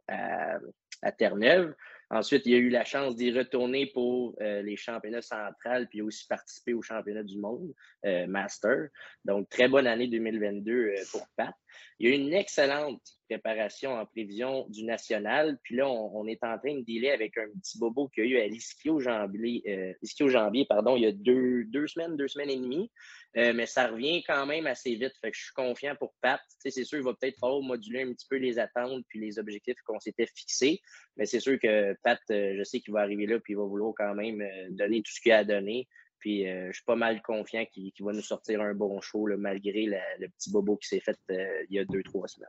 à, 0.06 0.58
à 1.00 1.12
Terre-Neuve. 1.12 1.74
Ensuite, 2.08 2.46
il 2.46 2.54
a 2.54 2.58
eu 2.58 2.68
la 2.68 2.84
chance 2.84 3.16
d'y 3.16 3.32
retourner 3.32 3.86
pour 3.86 4.36
euh, 4.40 4.62
les 4.62 4.76
championnats 4.76 5.22
centrales, 5.22 5.88
puis 5.88 6.02
aussi 6.02 6.26
participer 6.28 6.72
au 6.72 6.80
championnat 6.80 7.24
du 7.24 7.38
monde, 7.38 7.72
euh, 8.04 8.28
Master. 8.28 8.88
Donc, 9.24 9.48
très 9.48 9.68
bonne 9.68 9.88
année 9.88 10.06
2022 10.06 10.72
euh, 10.72 10.94
pour 11.10 11.26
Pat. 11.36 11.52
Il 11.98 12.06
a 12.06 12.10
eu 12.10 12.14
une 12.14 12.32
excellente 12.32 13.02
préparation 13.28 13.94
en 13.94 14.06
prévision 14.06 14.66
du 14.68 14.84
national. 14.84 15.58
Puis 15.62 15.76
là, 15.76 15.88
on, 15.88 16.26
est 16.26 16.42
en 16.44 16.58
train 16.58 16.74
de 16.74 16.82
dealer 16.82 17.10
avec 17.10 17.36
un 17.38 17.46
petit 17.60 17.78
bobo 17.78 18.08
qu'il 18.08 18.26
y 18.26 18.26
a 18.28 18.30
eu 18.30 18.42
à 18.42 18.46
l'ischio-jambier, 18.46 19.62
euh, 19.68 20.64
pardon, 20.68 20.96
il 20.96 21.02
y 21.02 21.06
a 21.06 21.12
deux, 21.12 21.64
deux, 21.64 21.86
semaines, 21.86 22.16
deux 22.16 22.28
semaines 22.28 22.50
et 22.50 22.56
demie. 22.56 22.90
Euh, 23.36 23.52
mais 23.52 23.66
ça 23.66 23.88
revient 23.88 24.22
quand 24.22 24.46
même 24.46 24.66
assez 24.66 24.94
vite. 24.94 25.12
Fait 25.20 25.30
que 25.30 25.36
je 25.36 25.44
suis 25.44 25.52
confiant 25.52 25.94
pour 25.96 26.14
Pat. 26.22 26.40
c'est 26.58 26.70
sûr, 26.84 26.98
il 26.98 27.04
va 27.04 27.12
peut-être 27.14 27.38
falloir 27.38 27.60
moduler 27.60 28.02
un 28.02 28.12
petit 28.12 28.26
peu 28.28 28.36
les 28.36 28.58
attentes 28.58 29.04
puis 29.08 29.20
les 29.20 29.38
objectifs 29.38 29.76
qu'on 29.84 30.00
s'était 30.00 30.26
fixés. 30.26 30.80
Mais 31.16 31.26
c'est 31.26 31.40
sûr 31.40 31.58
que 31.60 31.94
Pat, 32.02 32.18
euh, 32.30 32.54
je 32.56 32.64
sais 32.64 32.80
qu'il 32.80 32.94
va 32.94 33.00
arriver 33.00 33.26
là 33.26 33.38
puis 33.38 33.52
il 33.52 33.56
va 33.56 33.64
vouloir 33.64 33.92
quand 33.96 34.14
même 34.14 34.42
donner 34.70 35.02
tout 35.02 35.12
ce 35.12 35.20
qu'il 35.20 35.32
a 35.32 35.38
à 35.38 35.44
donner. 35.44 35.86
Puis 36.18 36.48
euh, 36.48 36.68
je 36.68 36.72
suis 36.72 36.84
pas 36.84 36.96
mal 36.96 37.22
confiant 37.22 37.64
qu'il 37.72 37.92
va 38.00 38.12
nous 38.12 38.22
sortir 38.22 38.60
un 38.60 38.74
bon 38.74 39.00
show, 39.00 39.28
malgré 39.36 39.86
le 39.86 40.28
petit 40.28 40.50
bobo 40.50 40.76
qui 40.76 40.88
s'est 40.88 41.00
fait 41.00 41.18
euh, 41.30 41.64
il 41.70 41.76
y 41.76 41.78
a 41.78 41.84
deux, 41.84 42.02
trois 42.02 42.26
semaines. 42.28 42.48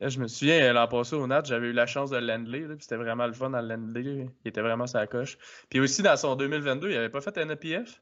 Je 0.00 0.20
me 0.20 0.28
souviens, 0.28 0.60
euh, 0.62 0.72
l'an 0.72 0.86
passé 0.86 1.16
au 1.16 1.26
Nat, 1.26 1.42
j'avais 1.44 1.68
eu 1.68 1.72
la 1.72 1.86
chance 1.86 2.10
de 2.10 2.18
l'Endley, 2.18 2.66
puis 2.66 2.76
c'était 2.80 2.96
vraiment 2.96 3.26
le 3.26 3.32
fun 3.32 3.50
dans 3.50 3.60
l'Endley. 3.60 4.26
Il 4.44 4.48
était 4.48 4.60
vraiment 4.60 4.86
sa 4.86 5.06
coche. 5.06 5.38
Puis 5.70 5.80
aussi, 5.80 6.02
dans 6.02 6.16
son 6.16 6.36
2022, 6.36 6.90
il 6.90 6.94
n'avait 6.94 7.08
pas 7.08 7.20
fait 7.20 7.36
NEPF? 7.36 8.00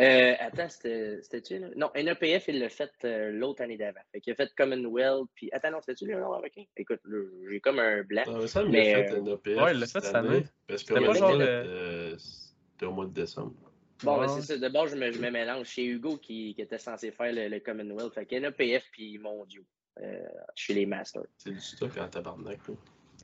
Euh, 0.00 0.34
attends, 0.38 0.68
c'était-tu? 0.68 1.60
Non, 1.76 1.90
NEPF, 1.94 2.48
il 2.48 2.58
l'a 2.58 2.68
fait 2.68 2.90
l'autre 3.32 3.62
année 3.62 3.76
d'avant. 3.76 4.00
Fait 4.12 4.22
il 4.26 4.32
a 4.32 4.34
fait 4.34 4.50
Commonwealth, 4.56 5.28
puis... 5.34 5.50
Attends, 5.52 5.70
non, 5.70 5.80
c'était-tu 5.80 6.06
le 6.06 6.18
Nord-Américain? 6.18 6.64
Écoute, 6.76 7.00
j'ai 7.50 7.60
comme 7.60 7.78
un 7.78 8.02
blanc. 8.02 8.22
Ah, 8.26 8.46
ça, 8.46 8.62
il 8.62 8.70
mais, 8.70 9.08
fait 9.08 9.20
NEPF. 9.20 9.62
Ouais, 9.62 9.72
il 9.72 9.80
l'a 9.80 9.86
fait 9.86 10.00
cette 10.00 10.14
année. 10.14 10.44
Parce 10.66 10.84
que 10.84 10.94
pas 10.94 11.12
genre 11.12 12.88
au 12.88 12.92
mois 12.92 13.06
de 13.06 13.12
décembre. 13.12 13.54
Bon, 14.02 14.18
ben, 14.18 14.28
c'est 14.28 14.42
ça. 14.42 14.56
De 14.56 14.68
bord, 14.68 14.86
je 14.86 14.96
me, 14.96 15.10
je 15.12 15.20
me, 15.20 15.30
mélange. 15.30 15.66
Chez 15.66 15.84
Hugo 15.84 16.16
qui, 16.16 16.54
qui, 16.54 16.62
était 16.62 16.78
censé 16.78 17.10
faire 17.10 17.32
le, 17.32 17.58
Commonwealth. 17.58 18.14
Fait 18.14 18.26
qu'il 18.26 18.38
y 18.38 18.40
en 18.40 18.48
a 18.48 18.52
PF 18.52 18.84
puis 18.92 19.18
Mondiaux 19.18 19.64
euh, 20.00 20.24
chez 20.54 20.74
les 20.74 20.86
Masters. 20.86 21.26
C'est 21.36 21.50
du 21.50 21.60
stock 21.60 21.96
en 21.98 22.08
tabarnak. 22.08 22.60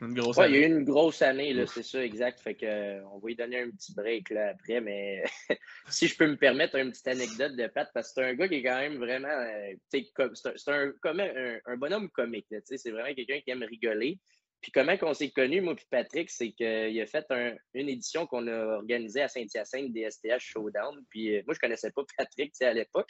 Une 0.00 0.14
grosse 0.14 0.36
ouais, 0.36 0.50
il 0.50 0.54
y 0.54 0.58
a 0.58 0.66
eu 0.66 0.70
une 0.70 0.84
grosse 0.84 1.22
année, 1.22 1.52
là, 1.54 1.66
c'est 1.66 1.82
ça, 1.82 2.04
exact. 2.04 2.40
Fait 2.40 2.54
que, 2.54 2.66
euh, 2.66 3.02
on 3.12 3.18
va 3.18 3.28
lui 3.28 3.36
donner 3.36 3.60
un 3.60 3.70
petit 3.70 3.94
break 3.94 4.30
là, 4.30 4.50
après, 4.50 4.80
mais 4.80 5.24
si 5.88 6.06
je 6.06 6.16
peux 6.16 6.26
me 6.26 6.36
permettre 6.36 6.76
une 6.76 6.90
petite 6.90 7.08
anecdote 7.08 7.56
de 7.56 7.66
Pat, 7.68 7.88
parce 7.94 8.08
que 8.08 8.14
c'est 8.14 8.30
un 8.30 8.34
gars 8.34 8.48
qui 8.48 8.56
est 8.56 8.62
quand 8.62 8.78
même 8.78 8.96
vraiment. 8.96 9.28
Euh, 9.28 9.74
c'est 9.90 10.68
un, 10.68 10.92
un, 11.04 11.58
un, 11.64 11.76
bonhomme 11.76 12.10
comique. 12.10 12.46
C'est 12.64 12.90
vraiment 12.90 13.14
quelqu'un 13.14 13.40
qui 13.40 13.50
aime 13.50 13.62
rigoler. 13.62 14.18
Puis 14.60 14.72
comment 14.72 14.96
qu'on 14.96 15.14
s'est 15.14 15.30
connus, 15.30 15.60
moi 15.60 15.74
et 15.74 15.86
Patrick, 15.90 16.30
c'est 16.30 16.52
qu'il 16.52 17.00
a 17.00 17.06
fait 17.06 17.26
une 17.74 17.88
édition 17.88 18.26
qu'on 18.26 18.46
a 18.48 18.76
organisée 18.76 19.22
à 19.22 19.28
Saint-Hyacinthe 19.28 19.92
des 19.92 20.10
STH 20.10 20.40
Showdown. 20.40 21.04
Puis 21.08 21.36
euh, 21.36 21.42
moi, 21.46 21.54
je 21.54 21.60
connaissais 21.60 21.90
pas 21.90 22.02
Patrick 22.18 22.52
à 22.60 22.72
l'époque. 22.72 23.08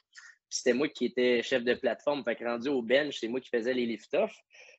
Puis 0.48 0.58
c'était 0.58 0.74
moi 0.74 0.88
qui 0.88 1.06
étais 1.06 1.42
chef 1.42 1.64
de 1.64 1.74
plateforme. 1.74 2.22
Fait 2.24 2.36
que 2.36 2.44
rendu 2.44 2.68
au 2.68 2.82
bench, 2.82 3.18
c'est 3.18 3.28
moi 3.28 3.40
qui 3.40 3.48
faisais 3.48 3.74
les 3.74 3.86
lift-off. 3.86 4.32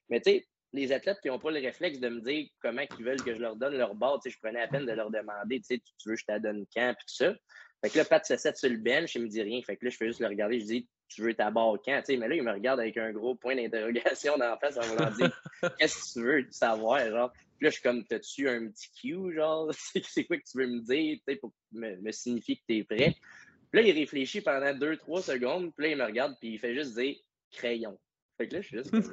Mais 0.09 0.21
tu 0.21 0.31
sais, 0.31 0.47
les 0.73 0.91
athlètes 0.91 1.19
qui 1.21 1.29
n'ont 1.29 1.39
pas 1.39 1.51
le 1.51 1.59
réflexe 1.59 1.99
de 1.99 2.09
me 2.09 2.21
dire 2.21 2.47
comment 2.61 2.83
ils 2.99 3.05
veulent 3.05 3.23
que 3.23 3.33
je 3.33 3.39
leur 3.39 3.55
donne 3.55 3.77
leur 3.77 3.95
barre, 3.95 4.19
je 4.25 4.37
prenais 4.37 4.59
la 4.59 4.67
peine 4.67 4.85
de 4.85 4.91
leur 4.91 5.09
demander, 5.09 5.61
tu 5.61 5.79
veux 6.05 6.15
que 6.15 6.19
je 6.19 6.25
te 6.25 6.39
donne 6.39 6.65
quand, 6.75 6.93
puis 6.97 7.05
tout 7.07 7.25
ça. 7.25 7.33
Fait 7.81 7.91
que 7.91 7.97
là, 7.99 8.05
Pat 8.05 8.25
se 8.25 8.35
set 8.37 8.57
sur 8.57 8.69
le 8.69 8.77
bench, 8.77 9.15
il 9.15 9.23
me 9.23 9.27
dit 9.27 9.41
rien. 9.41 9.61
Fait 9.61 9.77
que 9.77 9.85
là, 9.85 9.91
je 9.91 9.97
fais 9.97 10.07
juste 10.07 10.19
le 10.19 10.27
regarder, 10.27 10.59
je 10.59 10.65
dis, 10.65 10.87
tu 11.09 11.21
veux 11.21 11.33
ta 11.33 11.51
barre 11.51 11.77
quand? 11.85 12.01
mais 12.09 12.27
là, 12.27 12.35
il 12.35 12.43
me 12.43 12.51
regarde 12.51 12.79
avec 12.79 12.97
un 12.97 13.11
gros 13.11 13.35
point 13.35 13.55
d'interrogation 13.55 14.37
dans 14.37 14.49
la 14.49 14.57
face 14.57 14.77
en 14.77 14.81
voulant 14.81 15.11
dire 15.11 15.41
Qu'est-ce 15.79 16.13
que 16.13 16.19
tu 16.19 16.25
veux 16.25 16.47
savoir? 16.49 17.07
Genre, 17.07 17.31
puis 17.31 17.65
là, 17.65 17.69
je 17.69 17.75
suis 17.75 17.83
comme 17.83 18.05
T'as-tu 18.05 18.49
un 18.49 18.67
petit 18.67 18.89
cue, 18.99 19.33
genre, 19.33 19.71
c'est 19.73 20.25
quoi 20.25 20.37
que 20.37 20.43
tu 20.43 20.57
veux 20.57 20.67
me 20.67 20.81
dire 20.81 21.19
pour 21.39 21.53
me, 21.71 21.95
me 21.97 22.11
signifier 22.11 22.57
que 22.57 22.63
tu 22.67 22.77
es 22.77 22.83
prêt? 22.83 23.15
Puis 23.71 23.81
là, 23.81 23.87
il 23.87 23.91
réfléchit 23.91 24.41
pendant 24.41 24.73
deux, 24.73 24.97
trois 24.97 25.21
secondes, 25.21 25.73
puis 25.75 25.85
là, 25.85 25.91
il 25.91 25.97
me 25.97 26.05
regarde, 26.05 26.35
puis 26.39 26.53
il 26.53 26.59
fait 26.59 26.73
juste 26.73 26.97
dire 26.97 27.15
crayon. 27.51 27.97
Fait 28.37 28.47
que 28.47 28.53
là, 28.53 28.61
je 28.61 28.67
suis 28.67 28.77
juste 28.77 28.91
comme. 28.91 29.01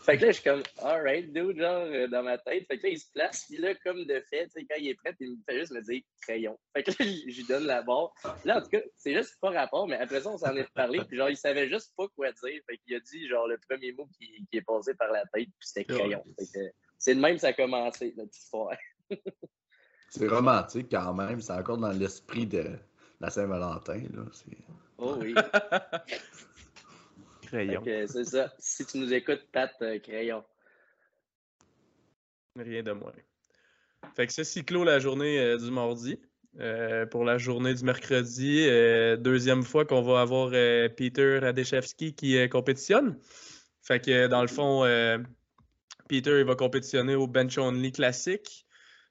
fait 0.00 0.16
que 0.16 0.24
là, 0.24 0.28
je 0.28 0.32
suis 0.32 0.42
comme, 0.42 0.62
alright, 0.78 1.30
dude, 1.32 1.58
genre, 1.58 1.82
euh, 1.82 2.08
dans 2.08 2.22
ma 2.22 2.38
tête. 2.38 2.66
Fait 2.66 2.78
que 2.78 2.84
là, 2.84 2.88
il 2.88 2.98
se 2.98 3.10
place, 3.12 3.44
puis 3.46 3.58
là, 3.58 3.74
comme 3.84 4.04
de 4.06 4.22
fait, 4.30 4.48
quand 4.54 4.76
il 4.78 4.88
est 4.88 4.94
prêt, 4.94 5.14
il 5.20 5.32
me 5.32 5.42
fait 5.46 5.58
juste 5.58 5.72
me 5.72 5.82
dire 5.82 6.02
crayon. 6.22 6.58
Fait 6.74 6.82
que 6.82 6.90
là, 6.90 6.96
je 7.00 7.36
lui 7.36 7.44
donne 7.46 7.64
la 7.64 7.82
barre. 7.82 8.14
Là, 8.44 8.58
en 8.58 8.62
tout 8.62 8.70
cas, 8.70 8.80
c'est 8.96 9.12
juste 9.12 9.34
pas 9.40 9.50
rapport, 9.50 9.86
mais 9.86 9.96
après 9.96 10.22
ça, 10.22 10.30
on 10.30 10.38
s'en 10.38 10.56
est 10.56 10.72
parlé, 10.72 11.00
puis 11.06 11.18
genre, 11.18 11.28
il 11.28 11.36
savait 11.36 11.68
juste 11.68 11.92
pas 11.94 12.08
quoi 12.16 12.32
dire. 12.32 12.62
Fait 12.66 12.78
qu'il 12.78 12.94
a 12.96 13.00
dit, 13.00 13.28
genre, 13.28 13.46
le 13.46 13.58
premier 13.68 13.92
mot 13.92 14.08
qui, 14.18 14.46
qui 14.50 14.56
est 14.56 14.62
passé 14.62 14.94
par 14.94 15.12
la 15.12 15.24
tête, 15.26 15.48
puis 15.58 15.68
c'était 15.68 15.84
crayon. 15.84 16.24
Fait 16.38 16.46
que 16.46 16.64
c'est 16.98 17.14
de 17.14 17.20
même 17.20 17.34
que 17.34 17.42
ça 17.42 17.48
a 17.48 17.52
commencé, 17.52 18.14
notre 18.16 18.34
histoire. 18.34 18.76
c'est 20.08 20.26
romantique 20.26 20.88
quand 20.90 21.12
même, 21.12 21.42
c'est 21.42 21.52
encore 21.52 21.76
dans 21.76 21.92
l'esprit 21.92 22.46
de 22.46 22.78
la 23.20 23.28
Saint-Valentin, 23.28 24.00
là. 24.14 24.22
Oh 24.98 25.16
oui. 25.20 25.34
Crayon. 27.56 27.82
C'est 28.06 28.24
ça. 28.24 28.52
Si 28.58 28.84
tu 28.84 28.98
nous 28.98 29.12
écoutes, 29.12 29.46
Pat, 29.52 29.70
euh, 29.82 29.98
crayon. 29.98 30.44
Rien 32.56 32.82
de 32.82 32.92
moins. 32.92 33.12
Fait 34.14 34.26
que 34.26 34.32
c'est 34.32 34.62
clôt 34.62 34.84
la 34.84 34.98
journée 34.98 35.38
euh, 35.38 35.58
du 35.58 35.70
mardi. 35.70 36.20
Euh, 36.58 37.04
pour 37.04 37.24
la 37.24 37.36
journée 37.36 37.74
du 37.74 37.84
mercredi, 37.84 38.64
deuxième 39.18 39.62
fois 39.62 39.84
qu'on 39.84 40.00
va 40.00 40.22
avoir 40.22 40.52
Peter 40.96 41.38
Radechevski 41.38 42.14
qui 42.14 42.48
compétitionne. 42.48 43.18
Fait 43.82 44.02
que 44.02 44.26
dans 44.26 44.40
le 44.40 44.48
fond, 44.48 44.80
Peter 46.08 46.38
il 46.38 46.46
va 46.46 46.54
compétitionner 46.54 47.14
au 47.14 47.26
Bench 47.26 47.58
Only 47.58 47.92
classique. 47.92 48.66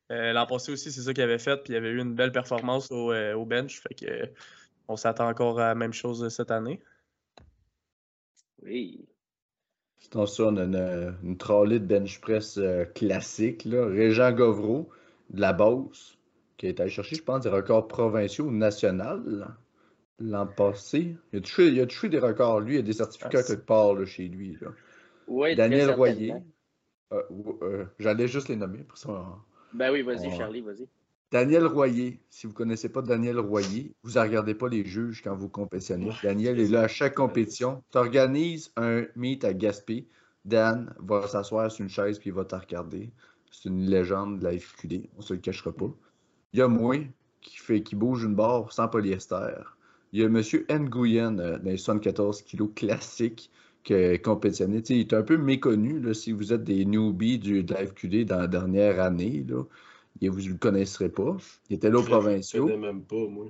L'an 0.10 0.48
passé 0.48 0.72
aussi, 0.72 0.92
c'est 0.92 1.02
ça 1.02 1.14
qu'il 1.14 1.24
avait 1.24 1.38
fait, 1.38 1.58
puis 1.58 1.74
il 1.74 1.76
avait 1.76 1.92
eu 1.92 2.00
une 2.00 2.16
belle 2.16 2.32
performance 2.32 2.90
au, 2.90 3.14
au 3.14 3.46
bench. 3.46 3.80
Fait 3.80 3.94
que 3.94 4.32
on 4.88 4.96
s'attend 4.96 5.30
encore 5.30 5.60
à 5.60 5.68
la 5.68 5.76
même 5.76 5.94
chose 5.94 6.28
cette 6.30 6.50
année. 6.50 6.82
Oui. 8.66 9.06
Sinon, 10.00 10.26
ça, 10.26 10.44
on 10.46 10.58
a 10.58 10.64
une, 10.64 11.16
une 11.24 11.38
trolley 11.38 11.80
de 11.80 11.86
bench 11.86 12.20
press 12.20 12.58
euh, 12.58 12.86
classique. 12.86 13.66
Là. 13.66 13.86
Régent 13.86 14.32
Govreau 14.32 14.90
de 15.30 15.42
la 15.42 15.54
Beauce, 15.54 16.18
qui 16.58 16.68
est 16.68 16.80
allé 16.80 16.90
chercher, 16.90 17.16
je 17.16 17.24
pense, 17.24 17.44
des 17.44 17.50
records 17.50 17.88
provinciaux 17.88 18.46
ou 18.46 18.52
nationaux 18.52 19.22
l'an 20.20 20.48
passé. 20.48 21.16
Il 21.34 21.40
a, 21.40 21.42
touché, 21.42 21.68
il 21.68 21.80
a 21.80 21.86
touché 21.86 22.10
des 22.10 22.20
records, 22.20 22.62
lui, 22.62 22.76
il 22.76 22.80
a 22.80 22.82
des 22.82 22.94
certificats 22.94 23.40
ah, 23.40 23.44
quelque 23.44 23.66
part 23.66 23.94
là, 23.94 24.06
chez 24.06 24.28
lui. 24.28 24.58
Là. 24.62 24.70
Oui, 25.28 25.56
Daniel 25.56 25.92
Royer. 25.92 26.34
Euh, 27.14 27.22
euh, 27.62 27.86
j'allais 28.00 28.28
juste 28.28 28.50
les 28.50 28.56
nommer 28.56 28.80
pour 28.80 28.98
ça. 28.98 29.26
Ben 29.74 29.92
oui, 29.92 30.02
vas-y, 30.02 30.36
Charlie, 30.36 30.62
vas-y. 30.62 30.88
Daniel 31.32 31.66
Royer, 31.66 32.20
si 32.30 32.46
vous 32.46 32.54
ne 32.54 32.58
connaissez 32.58 32.90
pas 32.90 33.02
Daniel 33.02 33.40
Royer, 33.40 33.94
vous 34.04 34.14
ne 34.14 34.20
regardez 34.20 34.54
pas 34.54 34.70
les 34.70 34.86
juges 34.86 35.22
quand 35.24 35.36
vous 35.36 35.50
compétitionnez. 35.50 36.12
Daniel 36.24 36.60
est 36.60 36.68
là 36.68 36.82
à 36.82 36.88
chaque 36.88 37.16
compétition. 37.16 37.84
Tu 37.92 37.98
organises 37.98 38.72
un 38.78 39.06
meet 39.16 39.44
à 39.44 39.54
Gaspé. 39.54 40.08
Dan 40.46 40.94
va 41.00 41.28
s'asseoir 41.28 41.72
sur 41.72 41.84
une 41.84 41.90
chaise 41.90 42.20
puis 42.20 42.30
il 42.30 42.34
va 42.34 42.46
te 42.46 42.56
regarder. 42.56 43.12
C'est 43.52 43.70
une 43.70 43.90
légende 43.90 44.40
de 44.40 44.44
la 44.44 44.58
FQD, 44.58 45.10
on 45.16 45.20
ne 45.20 45.24
se 45.24 45.34
le 45.34 45.40
cachera 45.40 45.72
pas. 45.72 45.90
Il 46.54 46.60
y 46.60 46.62
a 46.62 46.68
moi 46.68 46.98
qui, 47.42 47.58
fait, 47.58 47.82
qui 47.82 47.96
bouge 47.96 48.24
une 48.24 48.36
barre 48.36 48.72
sans 48.72 48.88
polyester. 48.88 49.56
Il 50.14 50.22
y 50.22 50.24
a 50.24 50.28
M. 50.28 50.42
Nguyen 50.70 51.40
euh, 51.40 51.58
dans 51.58 51.72
les 51.72 51.78
74 51.78 52.44
kilos 52.44 52.70
classiques 52.76 53.50
qui 53.84 53.94
a 53.94 54.18
compétitionné. 54.18 54.84
il 54.90 55.00
est 55.00 55.14
un 55.14 55.24
peu 55.24 55.38
méconnu 55.38 56.00
là, 56.00 56.14
si 56.14 56.32
vous 56.32 56.54
êtes 56.54 56.64
des 56.64 56.86
newbies 56.86 57.40
du, 57.40 57.64
de 57.64 57.74
la 57.74 57.86
FQD 57.86 58.26
dans 58.26 58.38
la 58.38 58.48
dernière 58.48 59.02
année. 59.02 59.44
Là 59.48 59.64
vous 60.22 60.42
ne 60.42 60.50
le 60.50 60.56
connaisserez 60.56 61.10
pas. 61.10 61.38
Il 61.70 61.76
était 61.76 61.90
là 61.90 62.00
au 62.00 62.04
provinciaux. 62.04 62.68
Je 62.68 62.74
ne 62.74 62.78
même 62.78 63.04
pas, 63.04 63.28
moi. 63.30 63.46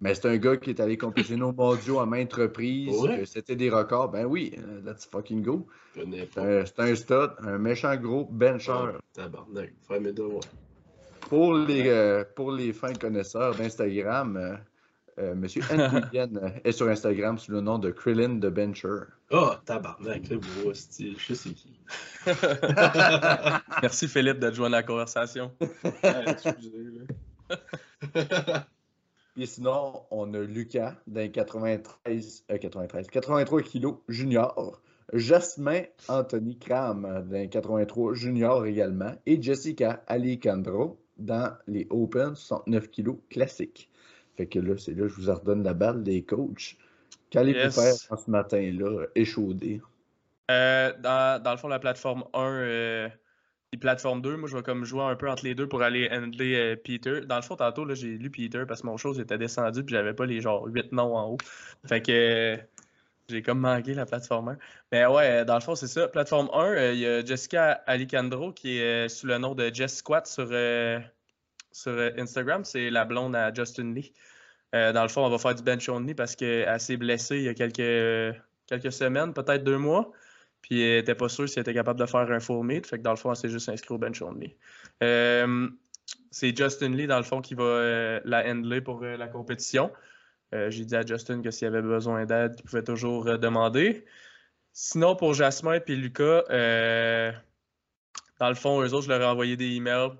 Mais 0.00 0.14
c'est 0.14 0.28
un 0.28 0.38
gars 0.38 0.56
qui 0.56 0.70
est 0.70 0.80
allé 0.80 0.96
compétitionner 0.96 1.42
aux 1.42 1.52
mondiaux 1.52 2.00
à 2.00 2.06
maintes 2.06 2.32
reprises. 2.32 2.94
C'était 3.26 3.56
des 3.56 3.68
records. 3.68 4.10
Ben 4.10 4.24
oui, 4.24 4.54
euh, 4.58 4.80
let's 4.84 5.06
fucking 5.06 5.42
go. 5.42 5.66
C'est 5.94 6.38
un, 6.78 6.94
stud, 6.94 7.30
un 7.40 7.58
méchant 7.58 7.96
gros 7.96 8.24
bencher. 8.24 8.72
Ah, 8.72 8.98
tabarnak, 9.12 9.74
devoirs. 10.14 10.44
Pour 11.28 11.54
les, 11.54 11.88
euh, 11.88 12.24
pour 12.34 12.50
les 12.50 12.72
fins 12.72 12.94
connaisseurs 12.94 13.54
d'Instagram, 13.54 14.58
euh, 15.20 15.30
euh, 15.30 15.34
Monsieur 15.34 15.62
euh, 15.72 16.00
est 16.64 16.72
sur 16.72 16.88
Instagram 16.88 17.38
sous 17.38 17.52
le 17.52 17.60
nom 17.60 17.78
de 17.78 17.90
Krillin 17.90 18.38
the 18.38 18.46
Bencher. 18.46 19.00
Oh, 19.30 19.50
tabarnak, 19.64 20.28
le 20.28 20.38
beau 20.38 20.74
style, 20.74 21.16
je 21.18 21.34
sais 21.34 21.50
qui. 21.50 21.78
Merci 23.82 24.08
Philippe 24.08 24.38
d'être 24.38 24.54
joint 24.54 24.66
à 24.68 24.70
la 24.70 24.82
conversation. 24.82 25.52
Et 29.36 29.46
sinon, 29.46 30.02
on 30.10 30.34
a 30.34 30.40
Lucas 30.40 30.96
d'un 31.06 31.28
93, 31.28 32.44
93, 32.60 33.06
83 33.08 33.62
kg 33.62 33.94
junior. 34.08 34.80
Jasmin 35.12 35.82
Anthony 36.08 36.56
Kram 36.58 37.26
d'un 37.28 37.46
83 37.46 38.14
junior 38.14 38.66
également. 38.66 39.12
Et 39.26 39.40
Jessica 39.40 40.02
Alicandro 40.06 41.00
dans 41.16 41.52
les 41.66 41.86
Open 41.90 42.34
69 42.34 42.90
kg 42.90 43.16
classiques. 43.28 43.89
Fait 44.40 44.46
que 44.46 44.58
là, 44.58 44.72
c'est 44.78 44.94
là 44.94 45.06
je 45.06 45.12
vous 45.12 45.28
ordonne 45.28 45.62
la 45.62 45.74
balle 45.74 46.02
des 46.02 46.22
coachs. 46.22 46.74
Qu'allez-vous 47.28 47.70
faire 47.72 47.92
ce 47.94 48.30
matin-là, 48.30 49.04
échaudé? 49.14 49.82
Euh, 50.50 50.94
dans, 50.98 51.42
dans, 51.42 51.50
le 51.50 51.58
fond, 51.58 51.68
la 51.68 51.78
plateforme 51.78 52.24
1 52.32 52.40
euh, 52.40 53.08
et 53.74 53.76
plateforme 53.76 54.22
2, 54.22 54.38
moi, 54.38 54.48
je 54.48 54.56
vais 54.56 54.62
comme 54.62 54.86
jouer 54.86 55.02
un 55.02 55.14
peu 55.14 55.28
entre 55.28 55.44
les 55.44 55.54
deux 55.54 55.68
pour 55.68 55.82
aller 55.82 56.08
handler 56.10 56.54
euh, 56.54 56.74
Peter. 56.74 57.20
Dans 57.26 57.36
le 57.36 57.42
fond, 57.42 57.54
tantôt, 57.54 57.84
là, 57.84 57.92
j'ai 57.92 58.16
lu 58.16 58.30
Peter 58.30 58.64
parce 58.66 58.80
que 58.80 58.86
mon 58.86 58.96
chose 58.96 59.20
était 59.20 59.36
descendu 59.36 59.84
puis 59.84 59.94
j'avais 59.94 60.14
pas 60.14 60.24
les 60.24 60.40
genre 60.40 60.64
8 60.64 60.90
noms 60.92 61.14
en 61.14 61.32
haut. 61.32 61.38
Fait 61.86 62.00
que 62.00 62.58
J'ai 63.28 63.42
comme 63.42 63.60
manqué 63.60 63.92
la 63.92 64.06
plateforme 64.06 64.48
1. 64.48 64.58
Mais 64.90 65.04
ouais, 65.04 65.44
dans 65.44 65.56
le 65.56 65.60
fond, 65.60 65.74
c'est 65.74 65.86
ça. 65.86 66.08
Plateforme 66.08 66.48
1, 66.54 66.92
il 66.92 66.98
y 67.00 67.06
a 67.06 67.22
Jessica 67.22 67.72
Alicandro 67.86 68.52
qui 68.52 68.78
est 68.78 69.10
sous 69.10 69.26
le 69.26 69.36
nom 69.36 69.54
de 69.54 69.70
Jess 69.70 69.98
Squat 69.98 70.26
sur, 70.26 70.50
sur 71.72 71.92
Instagram. 72.18 72.64
C'est 72.64 72.90
la 72.90 73.04
blonde 73.04 73.36
à 73.36 73.52
Justin 73.52 73.92
Lee. 73.92 74.12
dans 74.72 75.02
le 75.02 75.08
fond, 75.08 75.24
on 75.24 75.30
va 75.30 75.38
faire 75.38 75.54
du 75.54 75.62
bench 75.62 75.88
only 75.88 76.14
parce 76.14 76.36
qu'elle 76.36 76.80
s'est 76.80 76.96
blessée 76.96 77.36
il 77.36 77.44
y 77.44 77.48
a 77.48 77.54
quelques, 77.54 78.36
quelques 78.66 78.92
semaines, 78.92 79.32
peut-être 79.32 79.64
deux 79.64 79.78
mois. 79.78 80.12
Puis 80.62 80.82
elle 80.82 80.98
n'était 80.98 81.14
pas 81.14 81.28
sûre 81.28 81.48
si 81.48 81.58
elle 81.58 81.62
était 81.62 81.74
capable 81.74 81.98
de 81.98 82.06
faire 82.06 82.30
un 82.30 82.40
full 82.40 82.64
meet. 82.64 82.86
Fait 82.86 82.98
que 82.98 83.02
dans 83.02 83.10
le 83.10 83.16
fond, 83.16 83.30
elle 83.30 83.36
s'est 83.36 83.48
juste 83.48 83.68
inscrite 83.68 83.90
au 83.90 83.98
bench 83.98 84.20
only. 84.22 84.56
Euh, 85.02 85.68
c'est 86.30 86.56
Justin 86.56 86.90
Lee, 86.90 87.06
dans 87.06 87.16
le 87.16 87.24
fond, 87.24 87.40
qui 87.40 87.54
va 87.54 87.64
euh, 87.64 88.20
la 88.24 88.46
handler 88.46 88.80
pour 88.80 89.02
euh, 89.02 89.16
la 89.16 89.28
compétition. 89.28 89.90
J'ai 90.52 90.84
dit 90.84 90.96
à 90.96 91.06
Justin 91.06 91.42
que 91.42 91.52
s'il 91.52 91.68
avait 91.68 91.80
besoin 91.80 92.26
d'aide, 92.26 92.56
il 92.58 92.64
pouvait 92.64 92.82
toujours 92.82 93.38
demander. 93.38 94.04
Sinon, 94.72 95.14
pour 95.14 95.32
Jasmin 95.32 95.78
et 95.86 95.94
Lucas, 95.94 96.42
dans 98.40 98.48
le 98.48 98.56
fond, 98.56 98.82
eux 98.82 98.92
autres, 98.92 99.04
je 99.04 99.10
leur 99.10 99.22
ai 99.22 99.26
envoyé 99.26 99.56
des 99.56 99.76
emails. 99.76 100.10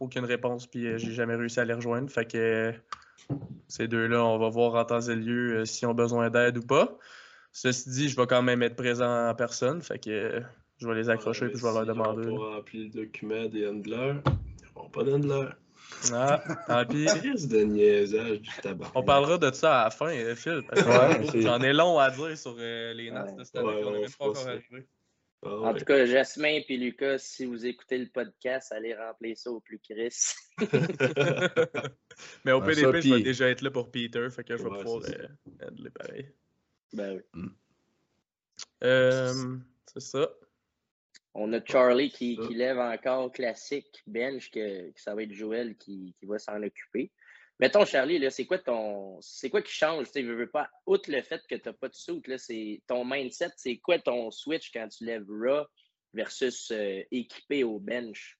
Aucune 0.00 0.24
réponse, 0.24 0.66
puis 0.66 0.98
j'ai 0.98 1.12
jamais 1.12 1.36
réussi 1.36 1.60
à 1.60 1.64
les 1.64 1.74
rejoindre. 1.74 2.10
Fait 2.10 2.24
que 2.24 2.72
ces 3.68 3.88
deux-là, 3.88 4.24
on 4.24 4.38
va 4.38 4.48
voir 4.48 4.74
en 4.74 4.84
temps 4.84 5.00
et 5.00 5.16
lieu 5.16 5.64
s'ils 5.64 5.88
ont 5.88 5.94
besoin 5.94 6.30
d'aide 6.30 6.58
ou 6.58 6.62
pas. 6.62 6.98
Ceci 7.52 7.88
dit, 7.90 8.08
je 8.08 8.16
vais 8.16 8.26
quand 8.26 8.42
même 8.42 8.62
être 8.62 8.76
présent 8.76 9.28
en 9.28 9.34
personne, 9.34 9.80
fait 9.80 9.98
que 9.98 10.42
je 10.78 10.88
vais 10.88 10.94
les 10.94 11.08
accrocher 11.08 11.46
et 11.46 11.48
puis 11.48 11.58
je 11.58 11.64
vais 11.64 11.72
leur 11.72 11.86
demander. 11.86 12.28
Pour 12.28 12.50
remplir 12.50 12.84
le 12.84 12.90
document 12.90 13.46
des 13.46 13.68
handlers, 13.68 14.20
ils 14.26 14.74
n'auront 14.74 14.90
pas 14.90 15.04
d'handlers. 15.04 15.50
Ah, 16.12 16.42
tant 16.66 16.84
pis. 16.84 17.04
de 17.46 17.62
niaisage 17.62 18.40
du 18.40 18.50
tabac. 18.62 18.90
On 18.94 19.02
parlera 19.02 19.38
de 19.38 19.50
ça 19.52 19.82
à 19.82 19.84
la 19.84 19.90
fin, 19.90 20.10
euh, 20.10 20.34
Phil. 20.34 20.62
ouais, 20.72 21.40
J'en 21.42 21.60
ai 21.60 21.72
long 21.72 21.98
à 21.98 22.10
dire 22.10 22.36
sur 22.36 22.56
euh, 22.58 22.92
les 22.94 23.10
notes 23.10 23.36
de 23.36 23.44
cette 23.44 23.56
année. 23.56 23.82
on 23.84 23.92
pas 23.92 24.30
encore 24.30 24.48
arrivé. 24.48 24.86
Ah 25.44 25.60
en 25.60 25.74
tout 25.74 25.84
cas, 25.84 26.06
Jasmin 26.06 26.60
et 26.68 26.76
Lucas, 26.76 27.18
si 27.18 27.44
vous 27.44 27.66
écoutez 27.66 27.98
le 27.98 28.06
podcast, 28.06 28.72
allez 28.72 28.94
remplir 28.94 29.36
ça 29.36 29.50
au 29.50 29.60
plus 29.60 29.78
Chris. 29.78 30.34
Mais 32.44 32.52
au 32.52 32.62
PDP, 32.62 33.00
je 33.02 33.14
vais 33.14 33.22
déjà 33.22 33.50
être 33.50 33.60
là 33.60 33.70
pour 33.70 33.90
Peter, 33.90 34.28
fait 34.30 34.44
que 34.44 34.56
je 34.56 34.62
vais 34.62 34.70
pouvoir 34.70 35.02
euh, 35.02 35.90
pareil. 35.98 36.30
Ben 36.92 37.16
oui. 37.16 37.22
Mm. 37.34 37.48
Euh, 38.84 39.56
c'est 39.92 40.00
ça. 40.00 40.30
On 41.34 41.52
a 41.52 41.64
Charlie 41.64 42.10
qui, 42.10 42.36
qui, 42.36 42.54
lève 42.54 42.78
encore 42.78 43.32
classique 43.32 44.02
bench, 44.06 44.50
que, 44.50 44.90
que, 44.92 45.00
ça 45.00 45.14
va 45.14 45.24
être 45.24 45.32
Joël 45.32 45.76
qui, 45.76 46.14
qui 46.18 46.26
va 46.26 46.38
s'en 46.38 46.62
occuper. 46.62 47.10
Mettons, 47.60 47.84
Charlie, 47.84 48.24
c'est 48.30 48.46
quoi 48.46 48.58
ton. 48.58 49.18
C'est 49.20 49.48
quoi 49.48 49.62
qui 49.62 49.72
change? 49.72 50.10
Tu 50.10 50.22
veux, 50.22 50.50
pas, 50.50 50.68
outre 50.86 51.10
le 51.10 51.22
fait 51.22 51.40
que 51.48 51.54
tu 51.54 51.68
n'as 51.68 51.72
pas 51.72 51.88
de 51.88 51.94
soute, 51.94 52.24
c'est 52.36 52.82
ton 52.86 53.04
mindset, 53.04 53.52
c'est 53.56 53.76
quoi 53.76 53.98
ton 53.98 54.30
switch 54.30 54.72
quand 54.72 54.88
tu 54.88 55.04
lèves 55.04 55.26
raw 55.28 55.64
versus 56.12 56.70
euh, 56.72 57.02
équipé 57.12 57.62
au 57.62 57.78
bench? 57.78 58.38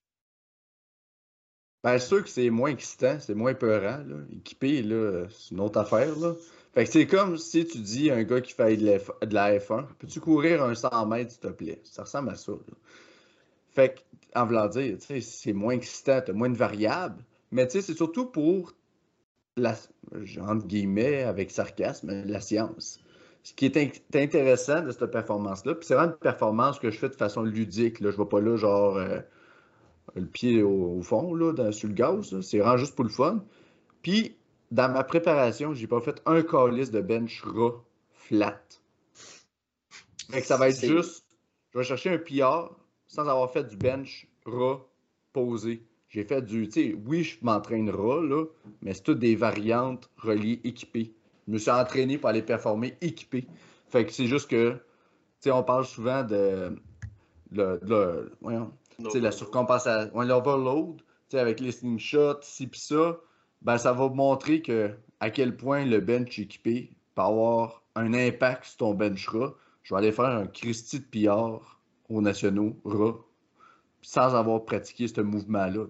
Bien 1.85 1.99
sûr 1.99 2.25
que 2.25 2.31
c'est 2.31 2.51
moins 2.51 2.71
excitant, 2.71 3.21
c'est 3.21 3.35
moins 3.35 3.55
peurant. 3.55 4.03
Là. 4.05 4.25
Équipé, 4.33 4.83
là, 4.83 5.27
c'est 5.31 5.51
une 5.51 5.61
autre 5.61 5.79
affaire. 5.79 6.19
Là. 6.19 6.35
Fait 6.73 6.85
que 6.85 6.91
c'est 6.91 7.07
comme 7.07 7.37
si 7.37 7.67
tu 7.67 7.79
dis 7.79 8.11
à 8.11 8.17
un 8.17 8.25
gars 8.25 8.41
qui 8.41 8.53
fait 8.53 8.77
de 8.77 9.35
la 9.35 9.59
F1, 9.59 9.87
peux-tu 9.99 10.19
courir 10.19 10.63
un 10.63 10.75
100 10.75 11.07
mètres, 11.07 11.31
s'il 11.33 11.41
te 11.41 11.49
plaît? 11.49 11.81
Ça 11.85 12.03
ressemble 12.03 12.31
à 12.31 12.35
ça. 12.35 12.53
Fait 13.69 13.95
que, 13.95 14.01
en 14.39 14.47
voulant 14.47 14.67
dire, 14.67 14.97
c'est 14.99 15.53
moins 15.53 15.75
excitant, 15.75 16.21
tu 16.21 16.31
as 16.31 16.35
moins 16.35 16.49
de 16.49 16.57
variables, 16.57 17.23
mais 17.53 17.69
c'est 17.69 17.83
surtout 17.83 18.27
pour 18.27 18.73
la, 19.57 19.75
entre 20.41 20.67
guillemets, 20.67 21.23
avec 21.23 21.51
sarcasme, 21.51 22.25
la 22.25 22.41
science. 22.41 23.01
Ce 23.43 23.53
qui 23.53 23.67
est, 23.67 24.03
intéressant 24.15 24.83
de 24.83 24.91
cette 24.91 25.11
performance-là, 25.11 25.75
puis 25.75 25.87
c'est 25.87 25.95
vraiment 25.95 26.13
une 26.13 26.19
performance 26.19 26.79
que 26.79 26.91
je 26.91 26.99
fais 26.99 27.11
de 27.11 27.15
façon 27.15 27.43
ludique. 27.43 28.01
Là. 28.01 28.11
Je 28.11 28.17
ne 28.17 28.23
vais 28.23 28.29
pas 28.29 28.41
là, 28.41 28.57
genre, 28.57 28.97
euh, 28.97 29.21
le 30.15 30.27
pied 30.27 30.63
au, 30.63 31.03
fond, 31.03 31.35
là, 31.35 31.73
sur 31.73 31.89
le 31.89 31.95
gaz. 31.95 32.41
C'est 32.41 32.59
vraiment 32.59 32.79
juste 32.79 32.95
pour 32.95 33.05
le 33.05 33.11
fun. 33.11 33.45
Puis, 34.03 34.37
dans 34.71 34.91
ma 34.91 35.05
préparation, 35.05 35.75
j'ai 35.75 35.87
pas 35.87 36.01
fait 36.01 36.23
un 36.27 36.43
calice 36.43 36.91
de 36.91 37.01
bench 37.01 37.43
raw 37.43 37.85
flat. 38.13 38.61
Fait 40.31 40.41
que 40.41 40.47
ça 40.47 40.57
va 40.57 40.71
être 40.71 40.81
juste, 40.81 41.25
je 41.73 41.79
vais 41.79 41.85
chercher 41.85 42.11
un 42.11 42.19
PR 42.19 42.75
sans 43.07 43.29
avoir 43.29 43.51
fait 43.53 43.65
du 43.65 43.77
bench 43.77 44.27
raw 44.47 44.81
posé. 45.33 45.83
J'ai 46.15 46.23
fait 46.23 46.43
du, 46.43 46.69
tu 46.69 46.73
sais, 46.73 46.97
oui, 47.07 47.25
je 47.25 47.39
m'entraîne 47.43 47.91
raw, 47.91 48.23
là, 48.23 48.45
mais 48.83 48.95
c'est 48.95 49.03
toutes 49.03 49.19
des 49.19 49.35
variantes 49.35 50.09
reliées 50.17 50.61
équipées. 50.63 51.13
Je 51.49 51.53
me 51.53 51.59
suis 51.59 51.73
entraîné 51.73 52.19
pour 52.19 52.29
aller 52.29 52.43
performer 52.43 52.97
équipé. 53.01 53.49
Fait 53.89 54.07
que 54.07 54.13
c'est 54.13 54.29
juste 54.29 54.49
que, 54.49 54.75
tu 54.75 54.79
sais, 55.41 55.51
on 55.51 55.65
parle 55.65 55.85
souvent 55.85 56.23
de, 56.23 56.77
le, 57.51 57.81
le 57.83 58.33
voyons, 58.41 58.71
la 59.13 59.33
surcompensation, 59.33 60.21
l'overload, 60.21 60.99
tu 60.99 61.05
sais, 61.31 61.41
avec 61.41 61.59
les 61.59 61.73
slingshots, 61.73 62.43
ci 62.43 62.69
pis 62.69 62.79
ça 62.79 63.19
ben, 63.63 63.77
ça 63.77 63.93
va 63.93 64.09
montrer 64.09 64.63
que, 64.63 64.93
à 65.19 65.31
quel 65.31 65.57
point 65.57 65.85
le 65.85 65.99
bench 65.99 66.39
équipé 66.39 66.91
peut 67.17 67.23
avoir 67.23 67.83
un 67.97 68.15
impact 68.15 68.67
sur 68.67 68.77
ton 68.77 68.95
bench 68.95 69.27
RA. 69.27 69.53
Je 69.83 69.93
vais 69.93 69.99
aller 69.99 70.13
faire 70.13 70.27
un 70.27 70.47
Christy 70.47 71.01
de 71.01 71.07
PR 71.07 71.61
aux 72.09 72.21
nationaux 72.21 72.77
RA 72.85 73.17
sans 74.05 74.35
avoir 74.35 74.65
pratiqué 74.65 75.09
ce 75.09 75.21
mouvement-là. 75.21 75.87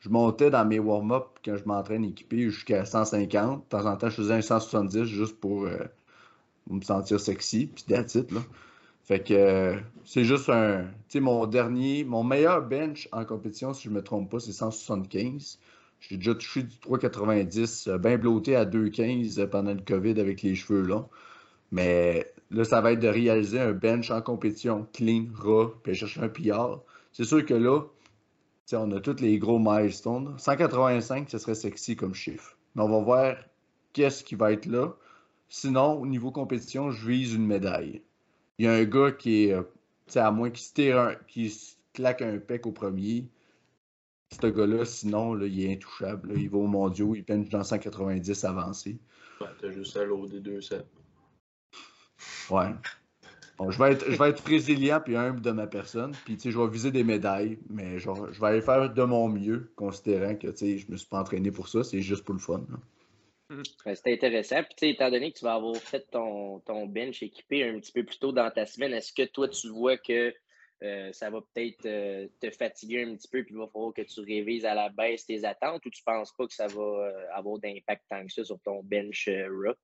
Je 0.00 0.08
montais 0.10 0.50
dans 0.50 0.64
mes 0.64 0.78
warm-up 0.78 1.26
quand 1.44 1.56
je 1.56 1.64
m'entraîne 1.64 2.04
équipé 2.04 2.50
jusqu'à 2.50 2.84
150. 2.84 3.64
De 3.64 3.68
temps 3.68 3.86
en 3.86 3.96
temps, 3.96 4.10
je 4.10 4.16
faisais 4.16 4.34
un 4.34 4.42
170 4.42 5.04
juste 5.04 5.40
pour, 5.40 5.64
euh, 5.64 5.78
me 6.70 6.82
sentir 6.82 7.18
sexy. 7.18 7.66
Puis 7.66 7.84
là. 7.88 8.04
Fait 9.02 9.20
que 9.20 9.32
euh, 9.32 9.76
c'est 10.04 10.24
juste 10.24 10.50
un. 10.50 10.84
Tu 11.08 11.20
mon 11.20 11.46
dernier, 11.46 12.04
mon 12.04 12.22
meilleur 12.22 12.62
bench 12.62 13.08
en 13.10 13.24
compétition, 13.24 13.72
si 13.72 13.84
je 13.84 13.88
ne 13.88 13.94
me 13.94 14.02
trompe 14.02 14.30
pas, 14.30 14.38
c'est 14.38 14.52
175. 14.52 15.58
J'ai 16.00 16.16
déjà 16.18 16.34
touché 16.34 16.62
du 16.62 16.76
3,90, 16.76 17.88
euh, 17.88 17.98
bien 17.98 18.18
blotté 18.18 18.54
à 18.54 18.66
2,15 18.66 19.46
pendant 19.48 19.72
le 19.72 19.80
COVID 19.80 20.20
avec 20.20 20.42
les 20.42 20.54
cheveux 20.54 20.82
longs. 20.82 21.08
Mais 21.72 22.26
là, 22.50 22.64
ça 22.64 22.82
va 22.82 22.92
être 22.92 23.00
de 23.00 23.08
réaliser 23.08 23.58
un 23.58 23.72
bench 23.72 24.10
en 24.10 24.20
compétition 24.20 24.86
clean, 24.92 25.24
raw, 25.34 25.72
puis 25.82 25.94
chercher 25.94 26.20
un 26.20 26.28
PR. 26.28 26.82
C'est 27.12 27.24
sûr 27.24 27.44
que 27.44 27.54
là, 27.54 27.82
on 28.72 28.92
a 28.92 29.00
tous 29.00 29.20
les 29.20 29.38
gros 29.38 29.58
milestones. 29.58 30.38
185, 30.38 31.30
ce 31.30 31.38
serait 31.38 31.54
sexy 31.54 31.96
comme 31.96 32.14
chiffre. 32.14 32.56
Mais 32.74 32.82
on 32.82 32.88
va 32.88 33.00
voir 33.00 33.36
qu'est-ce 33.92 34.22
qui 34.22 34.34
va 34.34 34.52
être 34.52 34.66
là. 34.66 34.94
Sinon, 35.48 36.00
au 36.00 36.06
niveau 36.06 36.30
compétition, 36.30 36.90
je 36.90 37.06
vise 37.06 37.34
une 37.34 37.46
médaille. 37.46 38.02
Il 38.58 38.66
y 38.66 38.68
a 38.68 38.72
un 38.72 38.84
gars 38.84 39.12
qui 39.12 39.44
est, 39.44 39.52
euh, 39.52 39.62
à 40.14 40.30
moins 40.30 40.50
qu'il 40.50 40.62
se, 40.62 41.16
qui 41.26 41.76
claque 41.94 42.22
un 42.22 42.38
pec 42.38 42.66
au 42.66 42.72
premier, 42.72 43.28
ce 44.30 44.46
gars-là, 44.46 44.84
sinon, 44.84 45.34
là, 45.34 45.46
il 45.46 45.64
est 45.64 45.72
intouchable. 45.72 46.32
Il 46.36 46.50
va 46.50 46.58
au 46.58 46.66
mondiaux, 46.66 47.14
il 47.14 47.24
peine 47.24 47.44
dans 47.44 47.64
190 47.64 48.44
avancé. 48.44 48.98
Ouais, 49.40 49.46
t'as 49.60 49.70
juste 49.70 49.96
à 49.96 50.04
des 50.04 50.40
200. 50.40 50.76
Ouais. 52.50 52.74
Je, 53.70 53.78
vais 53.78 53.92
être, 53.92 54.10
je 54.10 54.16
vais 54.16 54.30
être 54.30 54.44
résilient 54.44 55.00
puis 55.04 55.16
humble 55.16 55.40
de 55.40 55.50
ma 55.50 55.66
personne. 55.66 56.12
Puis, 56.24 56.38
je 56.42 56.58
vais 56.58 56.68
viser 56.68 56.90
des 56.92 57.04
médailles, 57.04 57.58
mais 57.68 57.98
genre, 57.98 58.32
je 58.32 58.40
vais 58.40 58.46
aller 58.46 58.60
faire 58.60 58.92
de 58.92 59.02
mon 59.02 59.28
mieux, 59.28 59.72
considérant 59.74 60.36
que, 60.36 60.48
tu 60.48 60.56
sais, 60.56 60.78
je 60.78 60.90
me 60.90 60.96
suis 60.96 61.08
pas 61.08 61.20
entraîné 61.20 61.50
pour 61.50 61.68
ça. 61.68 61.82
C'est 61.82 62.00
juste 62.00 62.24
pour 62.24 62.34
le 62.34 62.40
fun. 62.40 62.64
C'est 63.84 64.12
intéressant. 64.12 64.62
Puis, 64.62 64.74
tu 64.76 64.86
sais, 64.86 64.90
étant 64.90 65.10
donné 65.10 65.32
que 65.32 65.38
tu 65.38 65.44
vas 65.44 65.54
avoir 65.54 65.76
fait 65.76 66.06
ton, 66.10 66.60
ton 66.60 66.86
bench 66.86 67.22
équipé 67.22 67.64
un 67.64 67.78
petit 67.80 67.92
peu 67.92 68.04
plus 68.04 68.18
tôt 68.18 68.30
dans 68.32 68.50
ta 68.50 68.66
semaine, 68.66 68.92
est-ce 68.92 69.12
que 69.12 69.24
toi, 69.24 69.48
tu 69.48 69.68
vois 69.68 69.96
que 69.96 70.32
euh, 70.84 71.12
ça 71.12 71.28
va 71.28 71.40
peut-être 71.40 71.86
euh, 71.86 72.28
te 72.40 72.50
fatiguer 72.50 73.02
un 73.02 73.16
petit 73.16 73.28
peu, 73.28 73.42
puis 73.42 73.54
il 73.54 73.58
va 73.58 73.66
falloir 73.66 73.92
que 73.92 74.02
tu 74.02 74.20
révises 74.20 74.64
à 74.64 74.74
la 74.74 74.90
baisse 74.90 75.26
tes 75.26 75.44
attentes, 75.44 75.84
ou 75.84 75.90
tu 75.90 76.02
ne 76.06 76.12
penses 76.12 76.32
pas 76.32 76.46
que 76.46 76.54
ça 76.54 76.68
va 76.68 76.82
euh, 76.82 77.26
avoir 77.32 77.58
d'impact 77.58 78.04
tant 78.08 78.24
que 78.24 78.32
ça 78.32 78.44
sur 78.44 78.60
ton 78.60 78.82
bench 78.84 79.28
rock? 79.64 79.76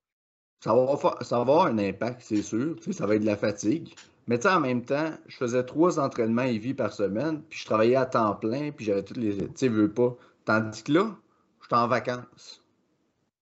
Ça 0.65 0.73
va, 0.73 0.97
ça 1.21 1.35
va 1.35 1.41
avoir 1.41 1.67
un 1.67 1.77
impact, 1.77 2.21
c'est 2.23 2.41
sûr. 2.41 2.75
ça 2.91 3.05
va 3.05 3.13
être 3.13 3.21
de 3.21 3.27
la 3.27 3.37
fatigue. 3.37 3.93
Mais 4.25 4.47
en 4.47 4.59
même 4.59 4.83
temps, 4.83 5.11
je 5.27 5.37
faisais 5.37 5.63
trois 5.63 5.99
entraînements 5.99 6.41
EV 6.41 6.73
par 6.73 6.91
semaine, 6.91 7.43
puis 7.47 7.59
je 7.59 7.65
travaillais 7.65 7.97
à 7.97 8.07
temps 8.07 8.33
plein, 8.33 8.71
puis 8.71 8.83
j'avais 8.83 9.03
toutes 9.03 9.17
les. 9.17 9.37
Tu 9.37 9.51
sais, 9.53 9.67
veux 9.67 9.91
pas. 9.91 10.17
Tandis 10.43 10.81
que 10.81 10.93
là, 10.93 11.15
je 11.61 11.67
suis 11.67 11.75
en 11.75 11.87
vacances. 11.87 12.63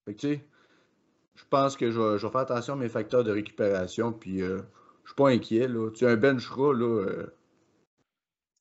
Fait 0.05 0.15
que, 0.15 0.21
tu 0.21 0.29
sais, 0.29 0.45
je 1.35 1.43
pense 1.51 1.77
que 1.77 1.91
je 1.91 1.99
vais, 1.99 2.19
faire 2.21 2.37
attention 2.37 2.75
à 2.75 2.77
mes 2.77 2.89
facteurs 2.89 3.25
de 3.25 3.33
récupération, 3.33 4.13
puis 4.13 4.39
je 4.39 4.61
suis 5.05 5.17
pas 5.17 5.31
inquiet. 5.31 5.67
Là. 5.67 5.91
Tu 5.91 5.99
sais, 5.99 6.07
un 6.07 6.17
bench 6.17 6.49
raw, 6.49 6.73
là, 6.73 7.05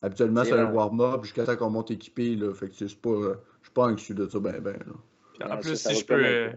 Habituellement, 0.01 0.43
c'est 0.43 0.53
un 0.53 0.71
warm-up 0.71 1.23
jusqu'à 1.25 1.43
temps 1.43 1.55
qu'on 1.55 1.69
monte 1.69 1.91
équipé. 1.91 2.35
Là. 2.35 2.53
Fait 2.55 2.69
que 2.69 2.75
c'est 2.75 2.99
pas, 2.99 3.09
euh, 3.09 3.35
je 3.61 3.67
suis 3.67 3.73
pas 3.73 3.83
anxieux 3.83 4.15
de 4.15 4.27
ça, 4.27 4.39
ben, 4.39 4.59
ben. 4.59 4.79
en 5.43 5.57
plus, 5.57 5.75
si 5.75 5.95
je 5.95 6.05
peux, 6.05 6.23
euh, 6.23 6.51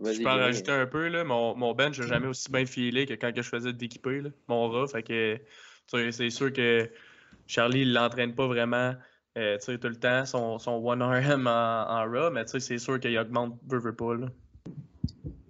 je 0.00 0.22
peux 0.22 0.28
en 0.28 0.36
rajouter 0.36 0.72
un 0.72 0.86
peu, 0.86 1.08
là, 1.08 1.24
mon, 1.24 1.56
mon 1.56 1.74
bench 1.74 1.98
n'a 1.98 2.06
jamais 2.06 2.26
aussi 2.26 2.50
bien 2.50 2.66
filé 2.66 3.06
que 3.06 3.14
quand 3.14 3.32
que 3.32 3.42
je 3.42 3.48
faisais 3.48 3.72
d'équiper, 3.72 4.22
mon 4.48 4.68
rat. 4.68 4.88
Fait 4.88 5.02
que 5.02 5.38
c'est 5.86 6.30
sûr 6.30 6.52
que 6.52 6.88
Charlie, 7.46 7.82
il 7.82 7.92
l'entraîne 7.92 8.34
pas 8.34 8.46
vraiment 8.46 8.94
euh, 9.36 9.58
tout 9.64 9.72
le 9.72 9.96
temps, 9.96 10.24
son, 10.24 10.58
son 10.58 10.80
1RM 10.80 11.46
en, 11.46 11.90
en 11.90 12.10
raw, 12.10 12.30
mais 12.30 12.44
c'est 12.46 12.78
sûr 12.78 13.00
qu'il 13.00 13.18
augmente 13.18 13.58
peu, 13.68 13.80
peu 13.80 13.92
pas. 13.92 14.14
Là. 14.14 14.28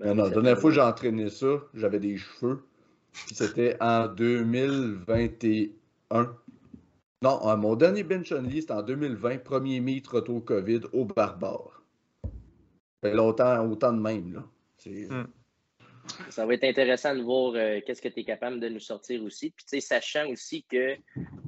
Non, 0.05 0.15
la 0.15 0.31
dernière 0.31 0.59
fois 0.59 0.71
que 0.71 0.75
j'ai 0.75 0.83
entraîné 0.83 1.31
ça, 1.31 1.63
j'avais 1.75 1.99
des 1.99 2.17
cheveux. 2.17 2.65
C'était 3.33 3.77
en 3.81 4.09
2021. 4.09 6.37
Non, 7.23 7.57
mon 7.57 7.77
dernier 7.77 8.03
bench 8.03 8.33
only, 8.33 8.61
c'était 8.61 8.73
en 8.73 8.83
2020, 8.83 9.45
premier 9.45 9.81
meet 9.81 10.07
retour 10.07 10.45
COVID 10.45 10.81
au 10.93 11.05
Barbare. 11.05 11.74
Fait 13.05 13.13
longtemps, 13.13 13.71
autant 13.71 13.93
de 13.93 14.01
même, 14.01 14.33
là. 14.33 14.45
Hmm. 14.87 15.27
Ça 16.31 16.47
va 16.47 16.55
être 16.55 16.65
intéressant 16.65 17.15
de 17.15 17.21
voir 17.21 17.53
euh, 17.55 17.81
qu'est-ce 17.85 18.01
que 18.01 18.09
tu 18.09 18.21
es 18.21 18.25
capable 18.25 18.61
de 18.61 18.69
nous 18.71 18.81
sortir 18.81 19.23
aussi. 19.23 19.51
Puis, 19.51 19.67
tu 19.67 19.77
sais, 19.77 19.81
sachant 19.81 20.27
aussi 20.29 20.65
que 20.65 20.97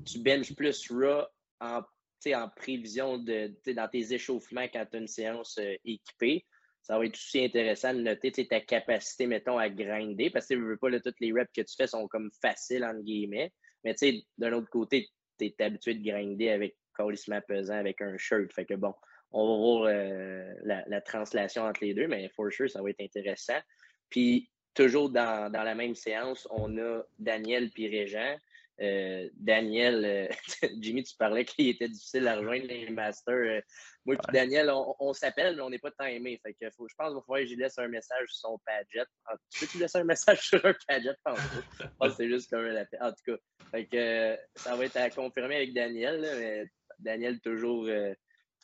tu 0.04 0.18
benches 0.18 0.54
plus 0.54 0.90
raw 0.90 1.22
en, 1.60 1.80
en 1.80 2.48
prévision 2.54 3.16
de, 3.16 3.54
dans 3.72 3.88
tes 3.88 4.12
échauffements 4.12 4.66
quand 4.70 4.84
tu 4.90 4.98
as 4.98 5.00
une 5.00 5.08
séance 5.08 5.56
euh, 5.58 5.74
équipée, 5.86 6.44
ça 6.82 6.98
va 6.98 7.06
être 7.06 7.14
aussi 7.14 7.42
intéressant 7.42 7.94
de 7.94 8.00
noter 8.00 8.32
ta 8.46 8.60
capacité, 8.60 9.26
mettons, 9.26 9.56
à 9.56 9.70
grinder. 9.70 10.28
Parce 10.28 10.48
que 10.48 10.54
tu 10.54 10.60
veux 10.60 10.76
pas, 10.76 10.90
là, 10.90 11.00
toutes 11.00 11.20
les 11.20 11.32
reps 11.32 11.50
que 11.54 11.62
tu 11.62 11.74
fais 11.74 11.86
sont 11.86 12.06
comme 12.06 12.30
faciles, 12.42 12.84
entre 12.84 13.00
guillemets. 13.00 13.50
Mais, 13.82 13.94
tu 13.94 14.10
sais, 14.10 14.22
d'un 14.36 14.52
autre 14.52 14.68
côté, 14.68 15.08
tu 15.38 15.46
es 15.46 15.62
habitué 15.62 15.94
de 15.94 16.04
grinder 16.04 16.50
avec 16.50 16.76
colissement 16.92 17.40
pesant, 17.48 17.78
avec 17.78 18.02
un 18.02 18.16
shirt. 18.18 18.52
Fait 18.52 18.66
que 18.66 18.74
bon, 18.74 18.94
on 19.32 19.46
va 19.46 19.56
voir 19.56 19.82
euh, 19.88 20.52
la, 20.64 20.84
la 20.86 21.00
translation 21.00 21.64
entre 21.64 21.84
les 21.84 21.94
deux, 21.94 22.06
mais 22.06 22.28
for 22.30 22.50
sure, 22.50 22.70
ça 22.70 22.82
va 22.82 22.90
être 22.90 23.00
intéressant. 23.00 23.60
Puis, 24.08 24.50
toujours 24.74 25.10
dans, 25.10 25.50
dans 25.50 25.62
la 25.62 25.74
même 25.74 25.94
séance, 25.94 26.46
on 26.50 26.78
a 26.78 27.02
Daniel 27.18 27.70
puis 27.70 27.88
Régent. 27.88 28.36
Euh, 28.78 29.30
Daniel, 29.32 30.04
euh, 30.04 30.28
Jimmy, 30.80 31.02
tu 31.02 31.16
parlais 31.16 31.46
qu'il 31.46 31.68
était 31.68 31.88
difficile 31.88 32.28
à 32.28 32.36
rejoindre 32.36 32.66
les 32.66 32.90
masters. 32.90 33.62
Moi 34.04 34.16
puis 34.16 34.32
Daniel, 34.34 34.70
on, 34.70 34.94
on 35.00 35.14
s'appelle, 35.14 35.56
mais 35.56 35.62
on 35.62 35.70
n'est 35.70 35.78
pas 35.78 35.90
timé. 35.92 36.38
Fait 36.44 36.52
que 36.52 36.70
faut, 36.70 36.86
je 36.86 36.94
pense 36.94 37.08
qu'il 37.08 37.16
va 37.16 37.22
falloir 37.22 37.40
que 37.40 37.46
j'y 37.46 37.56
laisse 37.56 37.78
un 37.78 37.88
message 37.88 38.28
sur 38.28 38.50
son 38.50 38.58
Padget. 38.66 39.06
Ah, 39.24 39.34
tu 39.50 39.60
peux-tu 39.60 39.78
laisser 39.78 39.98
un 39.98 40.04
message 40.04 40.40
sur 40.46 40.64
un 40.64 40.74
Padget? 40.86 41.16
Que 41.24 42.10
c'est 42.10 42.28
juste 42.28 42.50
comme 42.50 42.66
un 42.66 42.76
appel. 42.76 42.98
En 43.02 43.12
tout 43.12 43.32
cas, 43.32 43.36
fait 43.70 43.86
que, 43.86 44.38
ça 44.56 44.76
va 44.76 44.84
être 44.84 44.96
à 44.96 45.08
confirmer 45.08 45.56
avec 45.56 45.72
Daniel. 45.72 46.20
là, 46.20 46.36
mais 46.36 46.66
Daniel, 46.98 47.40
toujours, 47.40 47.88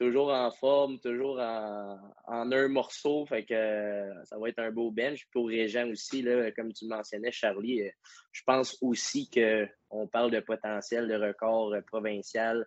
toujours 0.03 0.31
en 0.33 0.51
forme, 0.51 0.99
toujours 0.99 1.39
en, 1.39 1.99
en 2.27 2.53
un 2.53 2.69
morceau. 2.69 3.25
Fait 3.27 3.45
que 3.45 3.55
euh, 3.55 4.25
ça 4.25 4.39
va 4.39 4.49
être 4.49 4.59
un 4.59 4.71
beau 4.71 4.91
bench. 4.91 5.27
Pour 5.33 5.49
Régent 5.49 5.89
aussi, 5.89 6.23
là, 6.23 6.51
comme 6.53 6.73
tu 6.73 6.87
mentionnais, 6.87 7.31
Charlie, 7.33 7.83
euh, 7.83 7.91
je 8.33 8.43
pense 8.45 8.77
aussi 8.81 9.31
qu'on 9.31 10.07
parle 10.09 10.31
de 10.31 10.41
potentiel 10.41 11.09
de 11.09 11.15
record 11.15 11.73
euh, 11.73 11.81
provincial, 11.83 12.67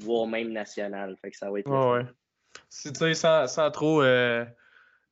voire 0.00 0.26
même 0.26 0.52
national. 0.52 1.16
Fait 1.20 1.30
que 1.30 1.36
ça 1.36 1.50
va 1.50 1.58
être. 1.60 1.68
le 1.68 1.72
Ouais, 1.72 1.80
fun. 1.80 1.92
ouais. 1.98 2.04
Si, 2.68 2.92
tu 2.92 2.98
sais, 2.98 3.14
sans, 3.14 3.46
sans 3.46 3.70
trop 3.70 4.02
euh, 4.02 4.44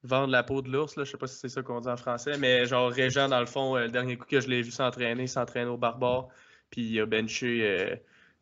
vendre 0.02 0.32
la 0.32 0.42
peau 0.42 0.62
de 0.62 0.70
l'ours, 0.70 0.94
je 0.96 1.04
sais 1.04 1.18
pas 1.18 1.26
si 1.26 1.36
c'est 1.38 1.48
ça 1.48 1.62
qu'on 1.62 1.80
dit 1.80 1.88
en 1.88 1.96
français, 1.96 2.38
mais 2.38 2.66
genre 2.66 2.90
Régent, 2.90 3.28
dans 3.28 3.40
le 3.40 3.46
fond, 3.46 3.76
euh, 3.76 3.82
le 3.84 3.90
dernier 3.90 4.16
coup 4.16 4.26
que 4.26 4.40
je 4.40 4.48
l'ai 4.48 4.62
vu 4.62 4.70
s'entraîner, 4.70 5.24
il 5.24 5.28
s'entraîne 5.28 5.68
au 5.68 5.76
barbare, 5.76 6.28
puis 6.70 6.82
il 6.82 7.00
a 7.00 7.06
benché 7.06 7.60
euh, 7.62 7.96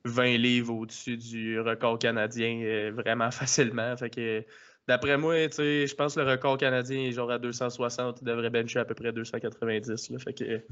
20 0.07 0.37
livres 0.39 0.75
au-dessus 0.75 1.17
du 1.17 1.61
record 1.61 1.99
canadien 1.99 2.61
euh, 2.65 2.93
vraiment 2.95 3.31
facilement. 3.31 3.97
Fait 3.97 4.11
que 4.11 4.45
d'après 4.89 5.17
moi, 5.19 5.35
je 5.37 5.95
pense 5.95 6.15
que 6.15 6.21
le 6.21 6.31
record 6.31 6.59
canadien 6.59 7.01
est 7.01 7.13
genre 7.13 7.31
à 7.31 7.39
260, 7.39 8.19
il 8.23 8.25
devrait 8.25 8.51
bencher 8.51 8.79
à 8.79 8.85
peu 8.85 8.95
près 8.95 9.13
290. 9.13 10.11
Là, 10.11 10.19
fait 10.19 10.33
que 10.33 10.63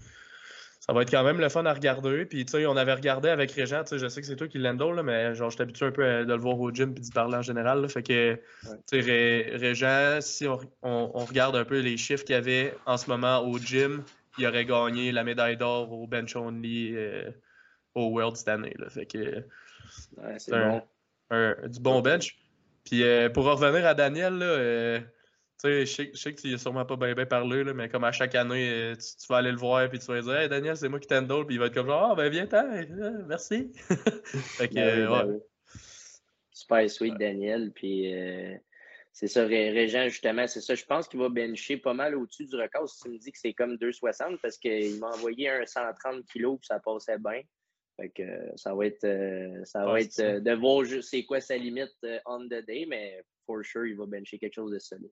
ça 0.80 0.92
va 0.92 1.00
être 1.02 1.10
quand 1.10 1.24
même 1.24 1.40
le 1.40 1.48
fun 1.48 1.64
à 1.64 1.72
regarder. 1.72 2.26
Puis, 2.26 2.44
tu 2.44 2.52
sais, 2.52 2.66
on 2.66 2.76
avait 2.76 2.92
regardé 2.92 3.30
avec 3.30 3.50
Régent, 3.52 3.82
tu 3.84 3.90
sais, 3.90 3.98
je 3.98 4.06
sais 4.06 4.20
que 4.20 4.26
c'est 4.26 4.36
toi 4.36 4.48
qui 4.48 4.58
l'handle, 4.58 5.00
mais 5.02 5.34
genre, 5.34 5.48
je 5.48 5.54
suis 5.56 5.62
habitué 5.62 5.86
un 5.86 5.92
peu 5.92 6.04
à- 6.04 6.24
de 6.24 6.32
le 6.34 6.38
voir 6.38 6.60
au 6.60 6.70
gym 6.70 6.92
puis 6.92 7.02
d'y 7.02 7.10
parler 7.10 7.36
en 7.38 7.42
général. 7.42 7.80
là. 7.80 7.88
fait 7.88 8.02
que, 8.02 8.34
tu 8.34 8.40
sais, 8.86 9.00
Ré- 9.00 9.56
Régent, 9.56 10.18
si 10.20 10.46
on, 10.46 10.60
on- 10.82 11.10
on 11.14 11.24
regarde 11.24 11.56
un 11.56 11.64
peu 11.64 11.80
les 11.80 11.96
chiffres 11.96 12.24
qu'il 12.24 12.34
y 12.34 12.38
avait 12.38 12.74
en 12.84 12.98
ce 12.98 13.08
moment 13.08 13.38
au 13.40 13.58
gym, 13.58 14.02
il 14.36 14.46
aurait 14.46 14.66
gagné 14.66 15.10
la 15.10 15.24
médaille 15.24 15.56
d'or 15.56 15.90
au 15.90 16.06
bench 16.06 16.36
only 16.36 16.92
euh, 16.94 17.30
au 17.94 18.08
World 18.08 18.36
cette 18.36 18.48
année. 18.48 18.74
Là. 18.78 18.88
Fait 18.90 19.06
que, 19.06 19.44
Ouais, 20.16 20.38
c'est 20.38 20.52
un- 20.54 20.68
bon. 20.70 20.82
un- 21.30 21.68
du 21.68 21.80
bon 21.80 22.00
bench. 22.00 22.36
Puis 22.84 23.02
euh, 23.02 23.28
pour 23.30 23.44
revenir 23.44 23.86
à 23.86 23.94
Daniel, 23.94 24.34
là, 24.34 24.46
euh, 24.46 25.00
je 25.62 25.84
sais- 25.86 26.10
je 26.12 26.18
sais 26.18 26.34
que 26.34 26.40
tu 26.40 26.50
n'as 26.50 26.58
sûrement 26.58 26.84
pas 26.84 26.96
bien 26.96 27.26
parlé, 27.26 27.64
là, 27.64 27.72
mais 27.72 27.88
comme 27.88 28.04
à 28.04 28.12
chaque 28.12 28.34
année, 28.34 28.68
euh, 28.70 28.94
tu, 28.94 29.16
tu 29.20 29.26
vas 29.28 29.36
aller 29.38 29.50
le 29.52 29.56
voir 29.56 29.88
puis 29.88 29.98
tu 29.98 30.06
vas 30.06 30.16
lui 30.16 30.22
dire 30.22 30.36
Hey 30.36 30.48
Daniel, 30.48 30.76
c'est 30.76 30.88
moi 30.88 31.00
qui 31.00 31.06
t'handle, 31.06 31.46
puis 31.46 31.54
il 31.54 31.58
va 31.58 31.66
être 31.66 31.74
comme 31.74 31.86
genre 31.86 32.10
Ah 32.12 32.14
ben 32.14 32.28
viens-t'en, 32.30 32.66
euh, 32.70 33.22
merci. 33.26 33.72
fait 34.58 34.68
que, 34.68 34.74
Ben 34.74 35.00
oui, 35.00 35.06
ben 35.06 35.26
ouais. 35.28 35.34
oui. 35.34 35.40
Super 36.52 36.90
sweet, 36.90 37.18
Daniel. 37.18 37.72
Puis 37.74 38.14
euh, 38.14 38.54
c'est 39.12 39.26
ça, 39.28 39.44
Ré- 39.46 39.70
Régent, 39.70 40.08
justement, 40.08 40.46
c'est 40.46 40.60
ça. 40.60 40.74
Je 40.74 40.84
pense 40.84 41.08
qu'il 41.08 41.20
va 41.20 41.28
bencher 41.28 41.76
pas 41.78 41.94
mal 41.94 42.14
au-dessus 42.14 42.46
du 42.46 42.56
record 42.56 42.88
si 42.88 43.02
tu 43.02 43.08
me 43.10 43.18
dis 43.18 43.32
que 43.32 43.38
c'est 43.38 43.52
comme 43.54 43.76
2,60 43.76 44.38
parce 44.40 44.56
qu'il 44.58 44.98
m'a 44.98 45.08
envoyé 45.08 45.48
un 45.50 45.64
130 45.66 46.24
kilos 46.26 46.58
puis 46.60 46.66
ça 46.66 46.78
passait 46.80 47.18
bien. 47.18 47.40
Fait 47.96 48.08
que 48.10 48.22
euh, 48.22 48.56
ça 48.56 48.74
va 48.74 48.86
être, 48.86 49.04
euh, 49.04 49.64
ça 49.64 49.84
va 49.84 50.00
être 50.00 50.18
euh, 50.18 50.40
de 50.40 50.52
voir 50.52 50.84
juste 50.84 51.10
c'est 51.10 51.24
quoi 51.24 51.40
sa 51.40 51.56
limite 51.56 51.94
on 52.26 52.46
the 52.46 52.64
day, 52.66 52.86
mais 52.88 53.24
for 53.46 53.64
sure, 53.64 53.86
il 53.86 53.96
va 53.96 54.06
bencher 54.06 54.38
quelque 54.38 54.54
chose 54.54 54.72
de 54.72 54.78
solide. 54.78 55.10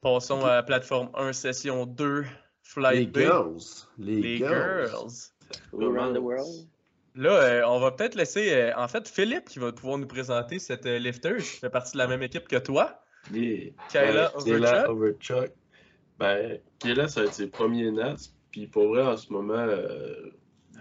Passons 0.00 0.44
à 0.44 0.54
la 0.54 0.62
plateforme 0.62 1.10
1, 1.14 1.32
session 1.32 1.84
2, 1.84 2.22
Les 2.22 2.28
Flight 2.62 3.12
B. 3.12 3.18
girls. 3.18 3.88
Les, 3.98 4.20
Les 4.20 4.36
girls. 4.38 5.32
around 5.72 6.14
the 6.14 6.20
world? 6.20 6.68
Là, 7.18 7.32
euh, 7.32 7.62
on 7.66 7.80
va 7.80 7.90
peut-être 7.90 8.14
laisser, 8.14 8.52
euh, 8.52 8.72
en 8.76 8.86
fait, 8.86 9.08
Philippe 9.08 9.46
qui 9.46 9.58
va 9.58 9.72
pouvoir 9.72 9.98
nous 9.98 10.06
présenter 10.06 10.60
cette 10.60 10.86
euh, 10.86 11.00
lifter 11.00 11.38
qui 11.38 11.42
fait 11.42 11.68
partie 11.68 11.94
de 11.94 11.98
la 11.98 12.06
même 12.06 12.22
équipe 12.22 12.46
que 12.46 12.56
toi. 12.56 13.02
Yeah. 13.32 13.72
Kayla 13.90 14.36
Ouais, 14.36 14.44
Kayla 14.44 14.88
Overchuck. 14.88 15.36
Overchuck. 15.36 15.52
Ben, 16.20 16.60
Kayla, 16.78 17.08
ça 17.08 17.22
va 17.22 17.26
être 17.26 17.34
ses 17.34 17.48
premiers 17.48 17.90
nats. 17.90 18.14
Puis 18.50 18.66
pour 18.66 18.88
vrai, 18.88 19.02
en 19.02 19.16
ce 19.16 19.32
moment, 19.32 19.54
euh, 19.54 20.30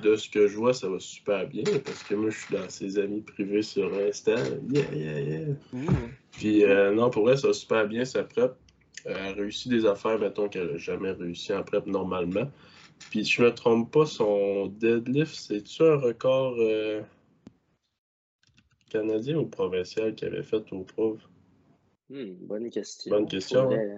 de 0.04 0.16
ce 0.16 0.30
que 0.30 0.48
je 0.48 0.58
vois, 0.58 0.74
ça 0.74 0.90
va 0.90 1.00
super 1.00 1.48
bien. 1.48 1.64
Parce 1.86 2.04
que 2.04 2.16
moi, 2.16 2.30
je 2.30 2.40
suis 2.40 2.54
dans 2.54 2.70
ses 2.70 2.98
amis 3.00 3.22
privés 3.22 3.62
sur 3.62 3.94
Insta. 3.96 4.48
Yeah, 4.70 4.92
yeah, 4.94 5.20
yeah. 5.20 5.56
Puis 6.32 6.64
euh, 6.64 6.94
non, 6.94 7.10
pour 7.10 7.24
vrai, 7.24 7.36
ça 7.38 7.48
va 7.48 7.54
super 7.54 7.88
bien 7.88 8.06
sa 8.06 8.24
prep. 8.24 8.56
Euh, 9.06 9.14
elle 9.16 9.26
a 9.26 9.34
réussi 9.34 9.70
des 9.70 9.86
affaires, 9.86 10.20
mettons, 10.20 10.50
qu'elle 10.50 10.72
n'a 10.72 10.78
jamais 10.78 11.12
réussi 11.12 11.54
en 11.54 11.64
prep 11.64 11.86
normalement. 11.88 12.50
Puis 13.10 13.26
si 13.26 13.32
je 13.34 13.44
me 13.44 13.54
trompe 13.54 13.92
pas, 13.92 14.06
son 14.06 14.68
deadlift, 14.68 15.34
c'est-tu 15.34 15.84
un 15.84 15.96
record 15.96 16.56
euh, 16.60 17.02
canadien 18.90 19.38
ou 19.38 19.46
provincial 19.46 20.16
qu'elle 20.16 20.34
avait 20.34 20.44
fait 20.44 20.72
au 20.72 20.84
prof? 20.84 21.20
Hmm, 22.10 22.34
bonne 22.42 22.70
question. 22.70 23.16
Bonne 23.16 23.28
question, 23.28 23.64
Faudrait- 23.64 23.96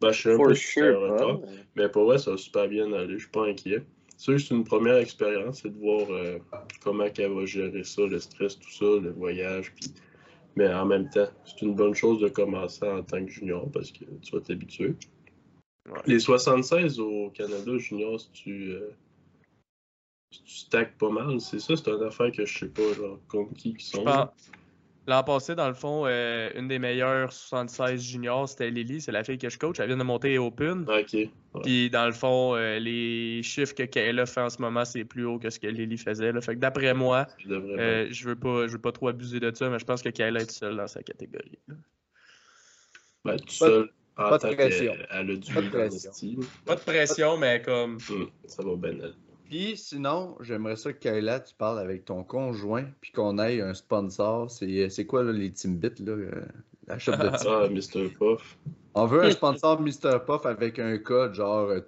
Ben, 0.00 0.12
je 0.12 0.22
sais 0.22 0.32
un 0.32 0.36
For 0.36 0.46
peu 0.48 0.54
si 0.54 0.64
sure, 0.66 1.16
pas. 1.16 1.40
Mais 1.74 1.88
pour 1.88 2.04
vrai, 2.04 2.18
ça 2.18 2.30
va 2.32 2.36
super 2.36 2.68
bien 2.68 2.92
aller. 2.92 3.14
Je 3.14 3.22
suis 3.24 3.30
pas 3.30 3.46
inquiet. 3.46 3.82
C'est 4.16 4.32
juste 4.32 4.50
une 4.50 4.64
première 4.64 4.96
expérience, 4.96 5.60
c'est 5.62 5.70
de 5.70 5.78
voir 5.78 6.10
euh, 6.10 6.38
comment 6.80 7.04
elle 7.04 7.32
va 7.32 7.44
gérer 7.46 7.84
ça, 7.84 8.02
le 8.02 8.18
stress, 8.18 8.58
tout 8.58 8.70
ça, 8.70 8.84
le 8.84 9.10
voyage. 9.10 9.72
Puis... 9.74 9.92
Mais 10.56 10.72
en 10.72 10.86
même 10.86 11.08
temps, 11.08 11.28
c'est 11.44 11.62
une 11.62 11.74
bonne 11.74 11.94
chose 11.94 12.20
de 12.20 12.28
commencer 12.28 12.84
en 12.84 13.02
tant 13.04 13.24
que 13.24 13.30
junior 13.30 13.70
parce 13.70 13.92
que 13.92 14.04
tu 14.22 14.32
vas 14.32 14.40
t'habituer. 14.40 14.94
Ouais. 15.88 16.00
Les 16.06 16.18
76 16.18 16.98
au 16.98 17.30
Canada 17.30 17.78
junior, 17.78 18.20
si 18.20 18.30
tu, 18.32 18.72
euh, 18.72 18.90
si 20.32 20.42
tu 20.42 20.54
stacks 20.56 20.98
pas 20.98 21.10
mal, 21.10 21.40
c'est 21.40 21.60
ça, 21.60 21.76
c'est 21.76 21.88
une 21.88 22.02
affaire 22.02 22.32
que 22.32 22.44
je 22.44 22.58
sais 22.58 22.68
pas, 22.68 22.92
genre, 22.94 23.20
contre 23.28 23.54
qui 23.54 23.74
qui 23.74 23.86
Je 23.86 23.90
sont. 23.98 24.04
pense- 24.04 24.50
L'an 25.08 25.24
passé, 25.24 25.54
dans 25.54 25.66
le 25.68 25.74
fond, 25.74 26.04
euh, 26.06 26.50
une 26.54 26.68
des 26.68 26.78
meilleures 26.78 27.32
76 27.32 28.00
juniors, 28.04 28.46
c'était 28.48 28.70
Lily, 28.70 29.00
c'est 29.00 29.10
la 29.10 29.24
fille 29.24 29.38
que 29.38 29.48
je 29.48 29.58
coach. 29.58 29.80
Elle 29.80 29.86
vient 29.88 29.96
de 29.96 30.02
monter 30.02 30.36
Open. 30.38 30.84
Ah, 30.86 30.98
Ok. 31.00 31.12
Ouais. 31.14 31.30
Puis 31.62 31.88
dans 31.88 32.04
le 32.06 32.12
fond, 32.12 32.54
euh, 32.54 32.78
les 32.78 33.42
chiffres 33.42 33.74
que 33.74 33.84
Kayla 33.84 34.26
fait 34.26 34.42
en 34.42 34.50
ce 34.50 34.60
moment, 34.60 34.84
c'est 34.84 35.04
plus 35.04 35.24
haut 35.24 35.38
que 35.38 35.48
ce 35.48 35.58
que 35.58 35.66
Lily 35.66 35.96
faisait. 35.96 36.30
là. 36.30 36.42
Fait 36.42 36.54
que 36.54 36.60
d'après 36.60 36.92
moi, 36.92 37.26
euh, 37.48 38.06
je 38.10 38.28
veux 38.28 38.36
pas 38.36 38.66
je 38.66 38.72
veux 38.72 38.78
pas 38.80 38.92
trop 38.92 39.08
abuser 39.08 39.40
de 39.40 39.50
ça, 39.54 39.70
mais 39.70 39.78
je 39.78 39.84
pense 39.86 40.02
que 40.02 40.10
Kayla 40.10 40.40
est 40.40 40.50
seule 40.50 40.76
dans 40.76 40.86
sa 40.86 41.02
catégorie. 41.02 41.58
ben, 43.24 43.36
tout 43.38 43.48
seul, 43.48 43.90
en 44.18 44.28
pas 44.28 44.38
de 44.38 44.54
pression. 44.54 44.94
elle 45.10 45.30
a 45.30 45.36
du 45.36 45.52
Pas 45.54 45.62
de 45.62 45.68
dans 45.70 45.78
le 45.78 45.88
pression. 45.88 46.12
style. 46.12 46.38
Pas 46.66 46.76
de 46.76 46.80
pression, 46.80 47.36
mais 47.38 47.62
comme. 47.62 47.96
Hum, 48.10 48.30
ça 48.46 48.62
va 48.62 48.76
bien. 48.76 48.92
Puis 49.48 49.78
sinon, 49.78 50.36
j'aimerais 50.40 50.76
ça 50.76 50.92
que 50.92 50.98
Kayla, 50.98 51.40
tu 51.40 51.54
parles 51.54 51.78
avec 51.78 52.04
ton 52.04 52.22
conjoint, 52.22 52.84
puis 53.00 53.12
qu'on 53.12 53.38
aille 53.38 53.62
un 53.62 53.72
sponsor. 53.72 54.50
C'est 54.50 54.90
c'est 54.90 55.06
quoi 55.06 55.22
là, 55.22 55.32
les 55.32 55.52
Timbits, 55.52 56.02
là, 56.04 56.12
euh, 56.12 56.44
la 56.86 56.98
shop 56.98 57.12
de 57.12 57.28
Timbits? 57.28 57.46
Ah, 57.48 57.98
Mr. 57.98 58.08
Puff. 58.10 58.58
On 58.94 59.06
veut 59.06 59.24
un 59.24 59.30
sponsor 59.32 59.80
Mr. 59.80 60.18
Puff 60.26 60.44
avec 60.44 60.78
un 60.78 60.98
code 60.98 61.32
genre 61.32 61.70
euh, 61.70 61.80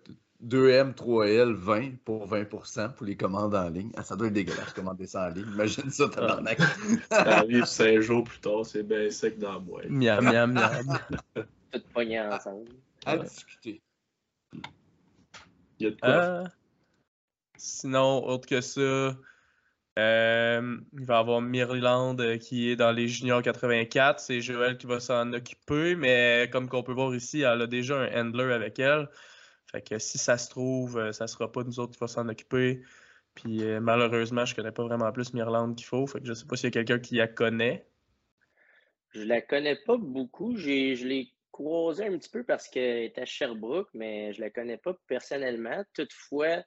2M, 0.43 0.95
3L, 0.95 1.53
20 1.53 1.99
pour 2.03 2.27
20% 2.27 2.95
pour 2.95 3.05
les 3.05 3.17
commandes 3.17 3.55
en 3.55 3.69
ligne. 3.69 3.91
Ah, 3.95 4.03
ça 4.05 4.17
doit 4.17 4.29
être 4.29 4.33
dégueulasse, 4.33 4.73
commander 4.73 5.07
ça 5.07 5.27
en 5.27 5.29
ligne. 5.29 5.47
Imagine 5.53 5.91
ça, 5.91 6.09
tabarnak. 6.09 6.59
Ça 7.11 7.39
arrive 7.41 7.67
cinq 7.67 8.01
jours 8.01 8.25
plus 8.25 8.41
tard, 8.41 8.65
c'est 8.65 8.83
bien 8.83 9.11
sec 9.11 9.39
dans 9.39 9.53
la 9.53 9.59
boîte. 9.59 9.91
Miam, 9.91 10.25
miam, 10.25 10.53
miam. 10.53 10.99
Tout 11.73 11.81
pogné 11.93 12.21
ensemble. 12.21 12.71
À 13.05 13.19
discuter. 13.19 13.83
Il 15.79 15.85
y 15.85 15.87
a 15.87 15.91
de 15.91 16.01
quoi? 16.01 16.09
Euh, 16.09 16.45
sinon, 17.61 18.25
autre 18.27 18.49
que 18.49 18.61
ça, 18.61 19.17
Euh, 19.99 20.79
il 20.95 21.05
va 21.05 21.17
y 21.17 21.19
avoir 21.19 21.41
Mirland 21.43 22.19
euh, 22.21 22.39
qui 22.39 22.71
est 22.71 22.77
dans 22.77 22.93
les 22.93 23.09
juniors 23.09 23.43
84. 23.43 24.21
C'est 24.21 24.41
Joël 24.41 24.79
qui 24.79 24.87
va 24.87 25.01
s'en 25.01 25.33
occuper, 25.33 25.97
mais 25.97 26.49
comme 26.53 26.69
qu'on 26.69 26.83
peut 26.83 26.93
voir 26.93 27.15
ici, 27.15 27.43
elle 27.43 27.63
a 27.63 27.67
déjà 27.67 27.99
un 28.01 28.27
handler 28.29 28.53
avec 28.53 28.79
elle. 28.79 29.09
Fait 29.71 29.83
que 29.83 29.99
si 29.99 30.19
ça 30.19 30.39
se 30.39 30.49
trouve, 30.49 30.99
euh, 30.99 31.13
ça 31.13 31.27
sera 31.27 31.51
pas 31.53 31.65
nous 31.65 31.81
autres 31.81 31.93
qui 31.93 31.99
va 32.01 32.09
s'en 32.09 32.29
occuper. 32.29 32.83
Puis 33.35 33.63
malheureusement, 33.81 34.45
je 34.45 34.55
connais 34.55 34.73
pas 34.73 34.85
vraiment 34.85 35.11
plus 35.13 35.33
Mirland 35.35 35.75
qu'il 35.75 35.87
faut. 35.87 36.07
Fait 36.07 36.21
que 36.21 36.27
je 36.27 36.35
sais 36.35 36.47
pas 36.47 36.57
s'il 36.57 36.67
y 36.67 36.69
a 36.69 36.71
quelqu'un 36.73 36.99
qui 36.99 37.17
la 37.17 37.29
connaît. 37.29 37.87
Je 39.11 39.23
la 39.23 39.41
connais 39.41 39.77
pas 39.77 39.97
beaucoup. 39.97 40.57
Je 40.57 41.07
l'ai 41.07 41.33
croisée 41.53 42.07
un 42.07 42.19
petit 42.19 42.31
peu 42.31 42.43
parce 42.45 42.69
qu'elle 42.69 43.05
est 43.05 43.19
à 43.19 43.25
Sherbrooke, 43.25 43.89
mais 43.95 44.33
je 44.33 44.41
la 44.41 44.51
connais 44.51 44.79
pas 44.79 44.95
personnellement. 45.07 45.85
Toutefois, 45.95 46.65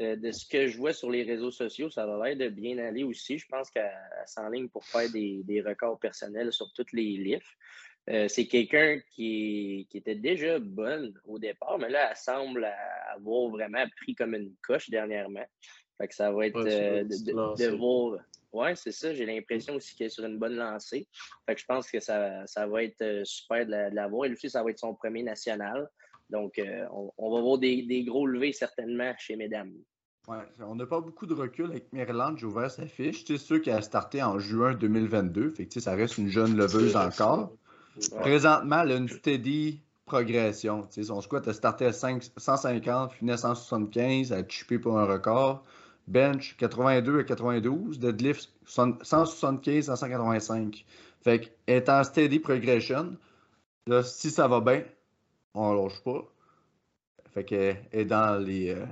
euh, 0.00 0.16
de 0.16 0.30
ce 0.30 0.46
que 0.46 0.66
je 0.66 0.76
vois 0.76 0.92
sur 0.92 1.10
les 1.10 1.22
réseaux 1.22 1.50
sociaux, 1.50 1.88
ça 1.88 2.04
va 2.06 2.28
l'air 2.28 2.36
de 2.36 2.48
bien 2.48 2.76
aller 2.78 3.02
aussi. 3.02 3.38
Je 3.38 3.46
pense 3.46 3.70
qu'elle 3.70 3.90
s'enligne 4.26 4.68
pour 4.68 4.84
faire 4.84 5.10
des, 5.10 5.62
records 5.64 5.98
personnels 5.98 6.52
sur 6.52 6.70
toutes 6.74 6.92
les 6.92 7.16
lifts. 7.16 7.46
Euh, 8.08 8.28
c'est 8.28 8.46
quelqu'un 8.46 9.00
qui, 9.10 9.88
était 9.94 10.14
déjà 10.14 10.58
bonne 10.58 11.18
au 11.24 11.38
départ, 11.38 11.78
mais 11.78 11.88
là, 11.88 12.10
elle 12.10 12.16
semble 12.16 12.68
avoir 13.14 13.48
vraiment 13.48 13.84
pris 13.96 14.14
comme 14.14 14.34
une 14.34 14.54
coche 14.62 14.90
dernièrement. 14.90 15.46
Fait 15.98 16.08
que 16.08 16.14
ça 16.14 16.30
va 16.30 16.46
être 16.46 16.56
euh, 16.56 17.04
de, 17.04 17.76
voir. 17.76 18.18
Oui, 18.52 18.68
c'est 18.76 18.92
ça. 18.92 19.14
J'ai 19.14 19.24
l'impression 19.24 19.74
aussi 19.74 19.96
qu'elle 19.96 20.08
est 20.08 20.10
sur 20.10 20.26
une 20.26 20.38
bonne 20.38 20.56
lancée. 20.56 21.08
Fait 21.46 21.54
que 21.54 21.60
je 21.60 21.66
pense 21.66 21.90
que 21.90 22.00
ça, 22.00 22.44
va 22.54 22.82
être 22.84 23.22
super 23.24 23.64
de 23.64 23.94
la, 23.94 24.08
voir. 24.08 24.26
Et 24.26 24.32
aussi, 24.32 24.50
ça 24.50 24.62
va 24.62 24.70
être 24.70 24.78
son 24.78 24.94
premier 24.94 25.22
national. 25.22 25.88
Donc, 26.30 26.58
euh, 26.58 26.86
on, 26.90 27.34
va 27.34 27.40
voir 27.40 27.58
des, 27.58 28.04
gros 28.06 28.26
levés 28.26 28.52
certainement 28.52 29.12
chez 29.18 29.36
mesdames. 29.36 29.72
Ouais, 30.28 30.38
on 30.60 30.74
n'a 30.74 30.86
pas 30.86 31.00
beaucoup 31.00 31.26
de 31.26 31.34
recul 31.34 31.66
avec 31.66 31.92
Maryland. 31.92 32.36
J'ai 32.36 32.46
ouvert 32.46 32.70
sa 32.70 32.86
fiche. 32.86 33.24
C'est 33.24 33.38
sûr 33.38 33.62
qu'elle 33.62 33.76
a 33.76 33.82
starté 33.82 34.22
en 34.22 34.38
juin 34.40 34.74
2022. 34.74 35.50
Fait 35.50 35.66
que, 35.66 35.78
ça 35.78 35.94
reste 35.94 36.18
une 36.18 36.28
jeune 36.28 36.56
leveuse 36.56 36.96
encore. 36.96 37.52
Présentement, 38.20 38.82
elle 38.82 38.92
a 38.92 38.96
une 38.96 39.08
steady 39.08 39.80
progression. 40.04 40.86
son 40.90 41.20
squat 41.20 41.46
a 41.48 41.52
starté 41.52 41.86
à 41.86 41.92
150, 41.92 43.12
fini 43.12 43.32
à 43.32 43.36
175, 43.36 44.32
elle 44.32 44.44
a 44.44 44.48
chipé 44.48 44.78
pour 44.78 44.98
un 44.98 45.04
record. 45.04 45.64
Bench 46.06 46.56
82 46.58 47.20
à 47.20 47.24
92, 47.24 47.98
deadlift 47.98 48.52
175 48.64 49.90
à 49.90 49.96
185. 49.96 50.84
Fait 51.20 51.40
qu'elle 51.40 51.76
est 51.76 51.88
en 51.88 52.04
steady 52.04 52.38
progression. 52.38 53.16
Là, 53.88 54.02
si 54.02 54.30
ça 54.30 54.46
va 54.46 54.60
bien, 54.60 54.84
on 55.56 55.74
ne 55.74 55.82
lâche 55.82 56.02
pas. 56.02 56.24
Fait 57.34 57.44
qu'elle 57.44 57.84
est 57.92 58.04
dans, 58.04 58.42
les, 58.42 58.70
euh, 58.70 58.86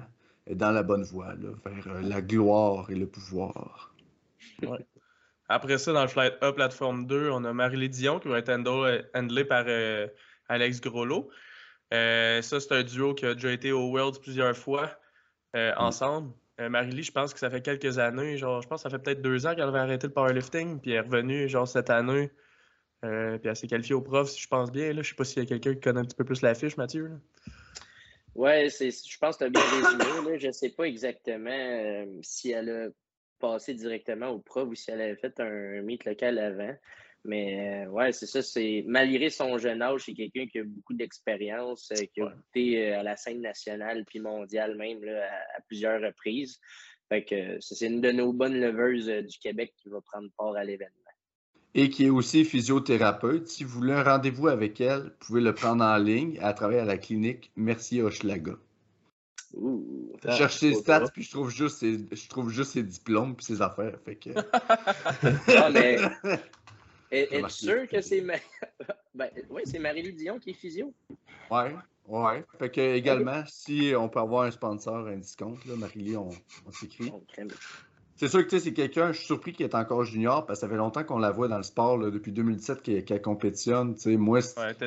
est 0.46 0.54
dans 0.54 0.70
la 0.70 0.82
bonne 0.82 1.04
voie, 1.04 1.34
vers 1.34 1.86
euh, 1.86 2.00
la 2.02 2.20
gloire 2.20 2.90
et 2.90 2.94
le 2.94 3.06
pouvoir. 3.06 3.94
Après 5.48 5.78
ça, 5.78 5.92
dans 5.92 6.02
le 6.02 6.08
Flight 6.08 6.34
A 6.40 6.52
Plateforme 6.52 7.06
2, 7.06 7.30
on 7.30 7.44
a 7.44 7.52
Marie 7.52 7.88
Dion 7.88 8.18
qui 8.18 8.28
va 8.28 8.38
être 8.38 8.50
handlée 8.50 9.44
par 9.44 9.64
euh, 9.68 10.08
Alex 10.48 10.80
Groslo. 10.80 11.30
ça, 11.90 12.42
c'est 12.42 12.72
un 12.72 12.82
duo 12.82 13.14
qui 13.14 13.26
a 13.26 13.34
déjà 13.34 13.52
été 13.52 13.72
au 13.72 13.90
Worlds 13.90 14.20
plusieurs 14.20 14.56
fois 14.56 14.90
mm. 15.54 15.72
ensemble. 15.76 16.32
Marie-Lie, 16.58 17.02
je 17.02 17.12
pense 17.12 17.34
que 17.34 17.40
ça 17.40 17.50
fait 17.50 17.62
quelques 17.62 17.98
années, 17.98 18.36
genre, 18.36 18.62
je 18.62 18.68
pense 18.68 18.84
que 18.84 18.88
ça 18.88 18.96
fait 18.96 19.02
peut-être 19.02 19.20
deux 19.20 19.44
ans 19.44 19.56
qu'elle 19.56 19.68
avait 19.68 19.80
arrêté 19.80 20.06
le 20.06 20.12
powerlifting, 20.12 20.80
puis 20.80 20.92
elle 20.92 20.98
est 20.98 21.00
revenue, 21.00 21.48
genre, 21.48 21.66
cette 21.66 21.90
année. 21.90 22.30
Euh, 23.04 23.38
puis 23.38 23.48
elle 23.48 23.56
s'est 23.56 23.66
qualifiée 23.66 23.94
au 23.94 24.00
prof, 24.00 24.30
si 24.30 24.40
je 24.40 24.48
pense 24.48 24.72
bien. 24.72 24.92
Là. 24.92 25.02
Je 25.02 25.10
sais 25.10 25.14
pas 25.14 25.24
s'il 25.24 25.42
y 25.42 25.46
a 25.46 25.48
quelqu'un 25.48 25.74
qui 25.74 25.80
connaît 25.80 26.00
un 26.00 26.04
petit 26.04 26.16
peu 26.16 26.24
plus 26.24 26.40
la 26.42 26.54
fiche, 26.54 26.76
Mathieu. 26.76 27.10
Oui, 28.34 28.68
je 28.68 29.18
pense 29.18 29.36
que 29.36 29.44
tu 29.44 29.44
as 29.44 29.50
bien 29.50 29.62
résumé. 29.62 30.38
Je 30.38 30.46
ne 30.48 30.52
sais 30.52 30.70
pas 30.70 30.84
exactement 30.84 31.50
euh, 31.50 32.06
si 32.22 32.50
elle 32.50 32.70
a 32.70 32.88
passé 33.38 33.74
directement 33.74 34.28
au 34.28 34.38
prof 34.38 34.68
ou 34.68 34.74
si 34.74 34.90
elle 34.90 35.02
avait 35.02 35.16
fait 35.16 35.38
un 35.38 35.82
meet 35.82 36.04
local 36.04 36.38
avant. 36.38 36.74
Mais 37.26 37.84
euh, 37.84 37.90
ouais, 37.90 38.12
c'est 38.12 38.26
ça. 38.26 38.42
C'est 38.42 38.84
malgré 38.86 39.30
son 39.30 39.58
jeune 39.58 39.82
âge, 39.82 40.02
c'est 40.06 40.14
quelqu'un 40.14 40.46
qui 40.46 40.60
a 40.60 40.64
beaucoup 40.64 40.94
d'expérience, 40.94 41.92
qui 42.12 42.20
a 42.22 42.34
été 42.56 42.92
à 42.92 43.02
la 43.02 43.16
scène 43.16 43.40
nationale 43.40 44.04
puis 44.06 44.20
mondiale 44.20 44.76
même 44.76 45.02
à, 45.04 45.60
plusieurs 45.68 46.00
reprises. 46.00 46.58
Fait 47.10 47.24
que 47.24 47.60
c'est 47.60 47.86
une 47.86 48.00
de 48.00 48.10
nos 48.10 48.32
bonnes 48.32 48.58
leveuses 48.58 49.06
du 49.06 49.38
Québec 49.38 49.74
qui 49.76 49.90
va 49.90 50.00
prendre 50.00 50.28
part 50.36 50.56
à 50.56 50.64
l'événement 50.64 51.03
et 51.74 51.90
qui 51.90 52.06
est 52.06 52.10
aussi 52.10 52.44
physiothérapeute. 52.44 53.48
Si 53.48 53.64
vous 53.64 53.70
voulez 53.78 53.92
un 53.92 54.02
rendez-vous 54.02 54.48
avec 54.48 54.80
elle, 54.80 55.02
vous 55.02 55.26
pouvez 55.26 55.40
le 55.40 55.54
prendre 55.54 55.84
en 55.84 55.96
ligne 55.96 56.38
à 56.40 56.52
travers 56.52 56.84
la 56.84 56.96
clinique 56.96 57.50
Merci 57.56 58.00
Hochelaga. 58.00 58.54
je 59.52 60.30
cherche 60.30 60.58
ses 60.58 60.74
stats, 60.74 61.10
puis 61.12 61.22
je 61.22 61.30
trouve 61.30 61.50
juste 61.50 61.78
ses, 61.78 61.98
je 62.10 62.28
trouve 62.28 62.50
juste 62.50 62.72
ses 62.72 62.82
diplômes 62.82 63.34
puis 63.34 63.44
ses 63.44 63.60
affaires. 63.60 63.98
Fait 64.04 64.16
que... 64.16 64.30
non, 64.30 65.70
mais... 65.72 65.98
Es-tu 67.10 67.50
sûr 67.50 67.88
que 67.88 68.00
c'est 68.00 68.20
ben, 69.14 69.30
oui, 69.48 69.62
c'est 69.64 69.78
Marie-Lie 69.78 70.14
Dion 70.14 70.40
qui 70.40 70.50
est 70.50 70.54
physio? 70.54 70.92
Oui, 71.48 71.62
oui. 72.08 72.32
Fait 72.58 72.70
que 72.70 72.80
également, 72.80 73.44
si 73.46 73.92
on 73.96 74.08
peut 74.08 74.18
avoir 74.18 74.42
un 74.44 74.50
sponsor, 74.50 75.06
un 75.06 75.16
discount, 75.16 75.56
Marie-Lie, 75.64 76.16
on, 76.16 76.30
on 76.66 76.72
s'écrit. 76.72 77.12
C'est 78.16 78.28
sûr 78.28 78.46
que 78.46 78.58
c'est 78.58 78.72
quelqu'un, 78.72 79.10
je 79.10 79.18
suis 79.18 79.26
surpris 79.26 79.52
qu'il 79.52 79.66
est 79.66 79.74
encore 79.74 80.04
junior 80.04 80.46
parce 80.46 80.60
que 80.60 80.66
ça 80.66 80.70
fait 80.70 80.76
longtemps 80.76 81.02
qu'on 81.02 81.18
la 81.18 81.32
voit 81.32 81.48
dans 81.48 81.56
le 81.56 81.64
sport 81.64 81.98
depuis 81.98 82.30
2017 82.30 83.04
qu'elle 83.04 83.22
compétitionne. 83.22 83.96
moi, 84.06 84.38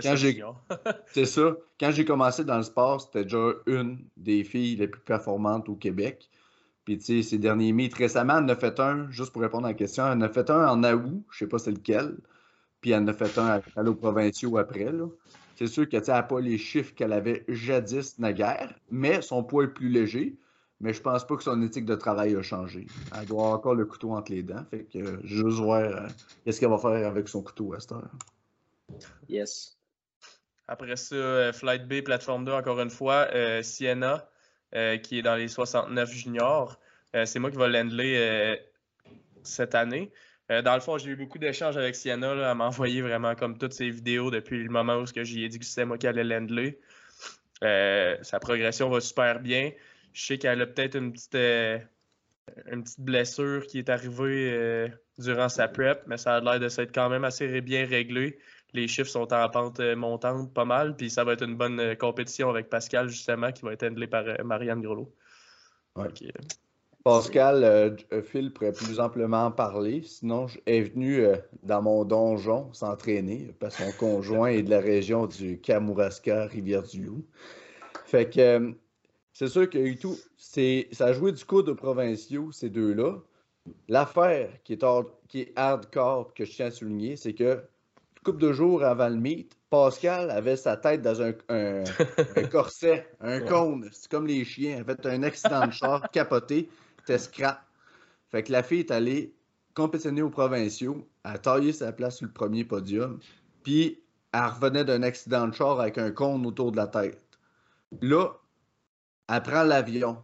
quand 0.01 0.15
j'ai 0.15 0.41
c'est 1.13 1.25
ça. 1.25 1.57
Quand 1.79 1.91
j'ai 1.91 2.05
commencé 2.05 2.45
dans 2.45 2.57
le 2.57 2.63
sport, 2.63 3.01
c'était 3.01 3.23
déjà 3.23 3.51
une 3.65 3.99
des 4.15 4.45
filles 4.45 4.77
les 4.77 4.87
plus 4.87 5.01
performantes 5.01 5.67
au 5.67 5.75
Québec. 5.75 6.29
Puis 6.85 7.01
ces 7.01 7.37
derniers 7.37 7.73
mythes, 7.73 7.95
récemment, 7.95 8.37
elle 8.37 8.45
en 8.45 8.49
a 8.49 8.55
fait 8.55 8.79
un, 8.79 9.11
juste 9.11 9.33
pour 9.33 9.41
répondre 9.41 9.65
à 9.65 9.71
la 9.71 9.73
question, 9.73 10.07
elle 10.07 10.19
en 10.19 10.21
a 10.21 10.29
fait 10.29 10.49
un 10.49 10.65
en 10.65 10.81
août, 10.85 11.21
je 11.31 11.39
sais 11.39 11.47
pas 11.47 11.59
c'est 11.59 11.71
lequel. 11.71 12.17
Puis 12.79 12.91
elle 12.91 13.03
en 13.03 13.07
a 13.07 13.13
fait 13.13 13.37
un 13.37 13.61
à 13.75 13.83
l'eau 13.83 13.95
provinciaux 13.95 14.57
après. 14.57 14.87
C'est 15.55 15.67
sûr 15.67 15.89
qu'elle 15.89 16.03
n'a 16.07 16.23
pas 16.23 16.39
les 16.39 16.57
chiffres 16.57 16.93
qu'elle 16.95 17.11
avait 17.11 17.43
jadis 17.49 18.19
naguère, 18.19 18.73
mais 18.89 19.21
son 19.21 19.43
poids 19.43 19.65
est 19.65 19.67
plus 19.67 19.89
léger 19.89 20.37
mais 20.79 20.93
je 20.93 21.01
pense 21.01 21.25
pas 21.25 21.35
que 21.35 21.43
son 21.43 21.61
éthique 21.63 21.85
de 21.85 21.95
travail 21.95 22.35
a 22.35 22.43
changé. 22.43 22.85
Elle 23.17 23.25
doit 23.25 23.43
avoir 23.43 23.57
encore 23.57 23.75
le 23.75 23.85
couteau 23.85 24.11
entre 24.11 24.31
les 24.31 24.43
dents. 24.43 24.63
Fait 24.69 24.83
que 24.83 24.99
euh, 24.99 25.17
juste 25.23 25.57
voir 25.57 25.81
euh, 25.81 26.07
qu'est-ce 26.43 26.59
qu'elle 26.59 26.69
va 26.69 26.77
faire 26.77 27.07
avec 27.07 27.27
son 27.27 27.41
couteau 27.41 27.73
à 27.73 27.79
cette 27.79 27.93
heure. 27.93 28.11
Yes. 29.27 29.77
Après 30.67 30.95
ça, 30.95 31.15
euh, 31.15 31.53
Flight 31.53 31.87
B, 31.87 32.01
plateforme 32.03 32.45
2, 32.45 32.51
encore 32.51 32.79
une 32.79 32.91
fois, 32.91 33.27
Sienna, 33.63 34.29
qui 34.71 35.19
est 35.19 35.21
dans 35.23 35.35
les 35.35 35.47
69 35.47 36.11
juniors. 36.11 36.79
c'est 37.25 37.39
moi 37.39 37.49
qui 37.49 37.57
vais 37.57 37.69
l'handler 37.69 38.59
cette 39.43 39.73
année. 39.75 40.11
dans 40.49 40.75
le 40.75 40.81
fond, 40.81 40.97
j'ai 40.97 41.11
eu 41.11 41.15
beaucoup 41.15 41.39
d'échanges 41.39 41.77
avec 41.77 41.95
Sienna. 41.95 42.35
Là, 42.35 42.51
elle 42.51 42.57
m'a 42.57 42.67
envoyé 42.67 43.01
vraiment 43.01 43.33
comme 43.33 43.57
toutes 43.57 43.73
ses 43.73 43.89
vidéos 43.89 44.29
depuis 44.29 44.61
le 44.61 44.69
moment 44.69 44.97
où 44.97 45.05
j'y 45.05 45.43
ai 45.43 45.49
dit 45.49 45.57
que 45.57 45.65
c'était 45.65 45.85
moi 45.85 45.97
qui 45.97 46.05
allais 46.05 46.23
l'handler. 46.23 46.79
sa 47.61 48.39
progression 48.39 48.89
va 48.89 48.99
super 48.99 49.39
bien. 49.39 49.71
Je 50.17 50.25
sais 50.25 50.37
qu'elle 50.39 50.59
a 50.63 50.65
peut-être 50.65 50.95
une 50.95 51.13
petite, 51.13 51.35
euh, 51.35 51.77
une 52.71 52.81
petite 52.81 53.01
blessure 53.01 53.67
qui 53.67 53.77
est 53.77 53.87
arrivée 53.87 54.51
euh, 54.51 54.87
durant 55.19 55.47
sa 55.47 55.67
prep, 55.67 56.01
mais 56.07 56.17
ça 56.17 56.37
a 56.37 56.41
l'air 56.41 56.59
de 56.59 56.69
s'être 56.69 56.91
quand 56.91 57.07
même 57.07 57.23
assez 57.23 57.61
bien 57.61 57.85
réglé. 57.85 58.39
Les 58.73 58.87
chiffres 58.87 59.11
sont 59.11 59.31
en 59.31 59.47
pente 59.49 59.79
euh, 59.79 59.95
montante 59.95 60.51
pas 60.55 60.65
mal, 60.65 60.95
puis 60.95 61.11
ça 61.11 61.23
va 61.23 61.33
être 61.33 61.43
une 61.43 61.55
bonne 61.55 61.95
compétition 61.97 62.49
avec 62.49 62.67
Pascal, 62.67 63.09
justement, 63.09 63.51
qui 63.51 63.61
va 63.61 63.73
être 63.73 63.83
handlé 63.83 64.07
par 64.07 64.23
Marianne 64.43 64.81
Grelot. 64.81 65.13
Pascal, 67.03 67.95
Phil 68.23 68.51
pourrait 68.51 68.73
plus 68.73 68.99
amplement 68.99 69.51
parler. 69.51 70.01
Sinon, 70.01 70.47
je 70.47 70.57
est 70.65 70.81
venu 70.81 71.27
dans 71.61 71.83
mon 71.83 72.03
donjon 72.05 72.73
s'entraîner 72.73 73.53
parce 73.59 73.77
que 73.77 73.83
son 73.83 73.91
conjoint 73.91 74.47
est 74.47 74.63
de 74.63 74.71
la 74.71 74.79
région 74.79 75.27
du 75.27 75.61
Kamouraska, 75.61 76.47
Rivière-du-Loup. 76.47 77.23
Fait 78.05 78.27
que 78.27 78.75
c'est 79.37 79.49
sûr 79.49 79.69
que 79.69 79.93
tout, 79.93 80.17
ça 80.35 81.05
a 81.05 81.13
joué 81.13 81.31
du 81.31 81.45
coup 81.45 81.61
de 81.61 81.71
provinciaux, 81.71 82.51
ces 82.51 82.71
deux-là. 82.71 83.17
L'affaire 83.87 84.49
qui 84.63 84.73
est, 84.73 84.83
qui 85.27 85.41
est 85.41 85.53
hardcore, 85.55 86.33
que 86.33 86.43
je 86.43 86.51
tiens 86.53 86.65
à 86.65 86.71
souligner, 86.71 87.17
c'est 87.17 87.35
que, 87.35 87.61
couple 88.23 88.39
de 88.39 88.51
jours 88.51 88.83
avant 88.83 89.09
le 89.09 89.17
meet, 89.17 89.55
Pascal 89.69 90.31
avait 90.31 90.55
sa 90.55 90.75
tête 90.75 91.03
dans 91.03 91.21
un, 91.21 91.33
corset, 92.51 93.07
un 93.21 93.41
cône. 93.41 93.87
C'est 93.91 94.09
comme 94.09 94.25
les 94.25 94.43
chiens. 94.43 94.77
Elle 94.77 94.91
a 94.91 94.95
fait 94.95 95.05
un 95.05 95.21
accident 95.21 95.67
de 95.67 95.71
char, 95.71 96.09
capoté, 96.11 96.67
était 97.03 97.19
scrap. 97.19 97.63
Fait 98.31 98.41
que 98.41 98.51
la 98.51 98.63
fille 98.63 98.79
est 98.79 98.91
allée 98.91 99.35
compétitionner 99.75 100.23
aux 100.23 100.31
provinciaux, 100.31 101.07
a 101.23 101.37
taillé 101.37 101.73
sa 101.73 101.91
place 101.91 102.17
sur 102.17 102.25
le 102.25 102.33
premier 102.33 102.63
podium, 102.63 103.19
puis 103.61 104.01
elle 104.33 104.45
revenait 104.45 104.83
d'un 104.83 105.03
accident 105.03 105.47
de 105.47 105.53
char 105.53 105.79
avec 105.79 105.99
un 105.99 106.09
cône 106.09 106.43
autour 106.43 106.71
de 106.71 106.77
la 106.77 106.87
tête. 106.87 107.23
Là, 108.01 108.31
elle 109.27 109.43
prend 109.43 109.63
l'avion. 109.63 110.23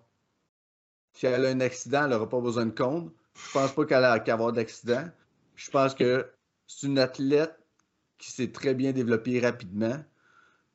Si 1.13 1.25
elle 1.25 1.45
a 1.45 1.49
un 1.49 1.59
accident, 1.59 2.05
elle 2.05 2.11
n'aura 2.11 2.29
pas 2.29 2.41
besoin 2.41 2.65
de 2.65 2.71
compte. 2.71 3.13
Je 3.35 3.51
pense 3.51 3.71
pas 3.71 3.85
qu'elle 3.85 4.01
va 4.01 4.13
avoir 4.13 4.53
d'accident. 4.53 5.05
Je 5.55 5.69
pense 5.69 5.93
que 5.93 6.29
c'est 6.67 6.87
une 6.87 6.99
athlète 6.99 7.55
qui 8.17 8.31
s'est 8.31 8.51
très 8.51 8.73
bien 8.73 8.91
développée 8.91 9.39
rapidement. 9.39 10.03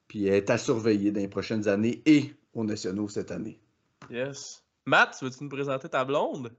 Puis 0.06 0.26
elle 0.26 0.34
est 0.34 0.50
à 0.50 0.58
surveiller 0.58 1.12
dans 1.12 1.20
les 1.20 1.28
prochaines 1.28 1.68
années 1.68 2.02
et 2.06 2.34
aux 2.54 2.64
nationaux 2.64 3.08
cette 3.08 3.30
année. 3.30 3.60
Yes. 4.10 4.62
Matt, 4.86 5.18
veux-tu 5.20 5.44
nous 5.44 5.50
présenter 5.50 5.88
ta 5.88 6.04
blonde? 6.04 6.54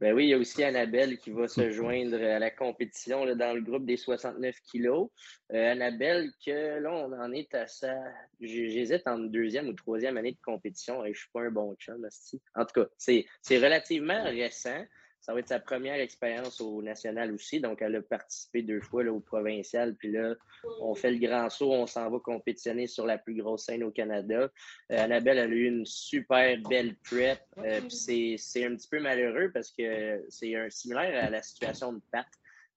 Ben 0.00 0.14
oui, 0.14 0.24
il 0.24 0.28
y 0.30 0.34
a 0.34 0.38
aussi 0.38 0.64
Annabelle 0.64 1.18
qui 1.18 1.30
va 1.30 1.46
se 1.46 1.70
joindre 1.70 2.16
à 2.16 2.38
la 2.38 2.50
compétition 2.50 3.26
dans 3.36 3.54
le 3.54 3.60
groupe 3.60 3.84
des 3.84 3.98
69 3.98 4.56
kilos. 4.62 5.10
Euh, 5.52 5.72
Annabelle, 5.72 6.30
que 6.44 6.78
là, 6.78 6.90
on 6.90 7.12
en 7.12 7.32
est 7.32 7.54
à 7.54 7.66
ça. 7.66 7.94
J'hésite 8.40 9.06
entre 9.06 9.28
deuxième 9.28 9.68
ou 9.68 9.74
troisième 9.74 10.16
année 10.16 10.32
de 10.32 10.40
compétition 10.42 11.04
et 11.04 11.12
je 11.12 11.20
suis 11.20 11.30
pas 11.34 11.42
un 11.42 11.50
bon 11.50 11.74
chum, 11.74 12.08
En 12.54 12.64
tout 12.64 12.80
cas, 12.80 12.86
c'est 12.96 13.26
relativement 13.50 14.24
récent. 14.24 14.82
Ça 15.20 15.34
va 15.34 15.40
être 15.40 15.48
sa 15.48 15.60
première 15.60 16.00
expérience 16.00 16.60
au 16.60 16.82
national 16.82 17.32
aussi. 17.32 17.60
Donc, 17.60 17.82
elle 17.82 17.96
a 17.96 18.02
participé 18.02 18.62
deux 18.62 18.80
fois 18.80 19.04
là, 19.04 19.12
au 19.12 19.20
provincial. 19.20 19.94
Puis 19.96 20.10
là, 20.12 20.34
on 20.80 20.94
fait 20.94 21.10
le 21.10 21.18
grand 21.18 21.50
saut, 21.50 21.72
on 21.72 21.86
s'en 21.86 22.10
va 22.10 22.18
compétitionner 22.18 22.86
sur 22.86 23.06
la 23.06 23.18
plus 23.18 23.34
grosse 23.34 23.66
scène 23.66 23.84
au 23.84 23.90
Canada. 23.90 24.50
Euh, 24.90 24.98
Annabelle, 24.98 25.38
elle 25.38 25.52
a 25.52 25.54
eu 25.54 25.66
une 25.66 25.84
super 25.84 26.58
belle 26.68 26.96
prep. 26.96 27.40
Euh, 27.58 27.80
puis 27.80 28.38
c'est 28.38 28.64
un 28.64 28.74
petit 28.76 28.88
peu 28.88 29.00
malheureux 29.00 29.50
parce 29.52 29.70
que 29.70 30.24
c'est 30.28 30.56
un 30.56 30.70
similaire 30.70 31.24
à 31.24 31.30
la 31.30 31.42
situation 31.42 31.92
de 31.92 32.00
Pat. 32.10 32.26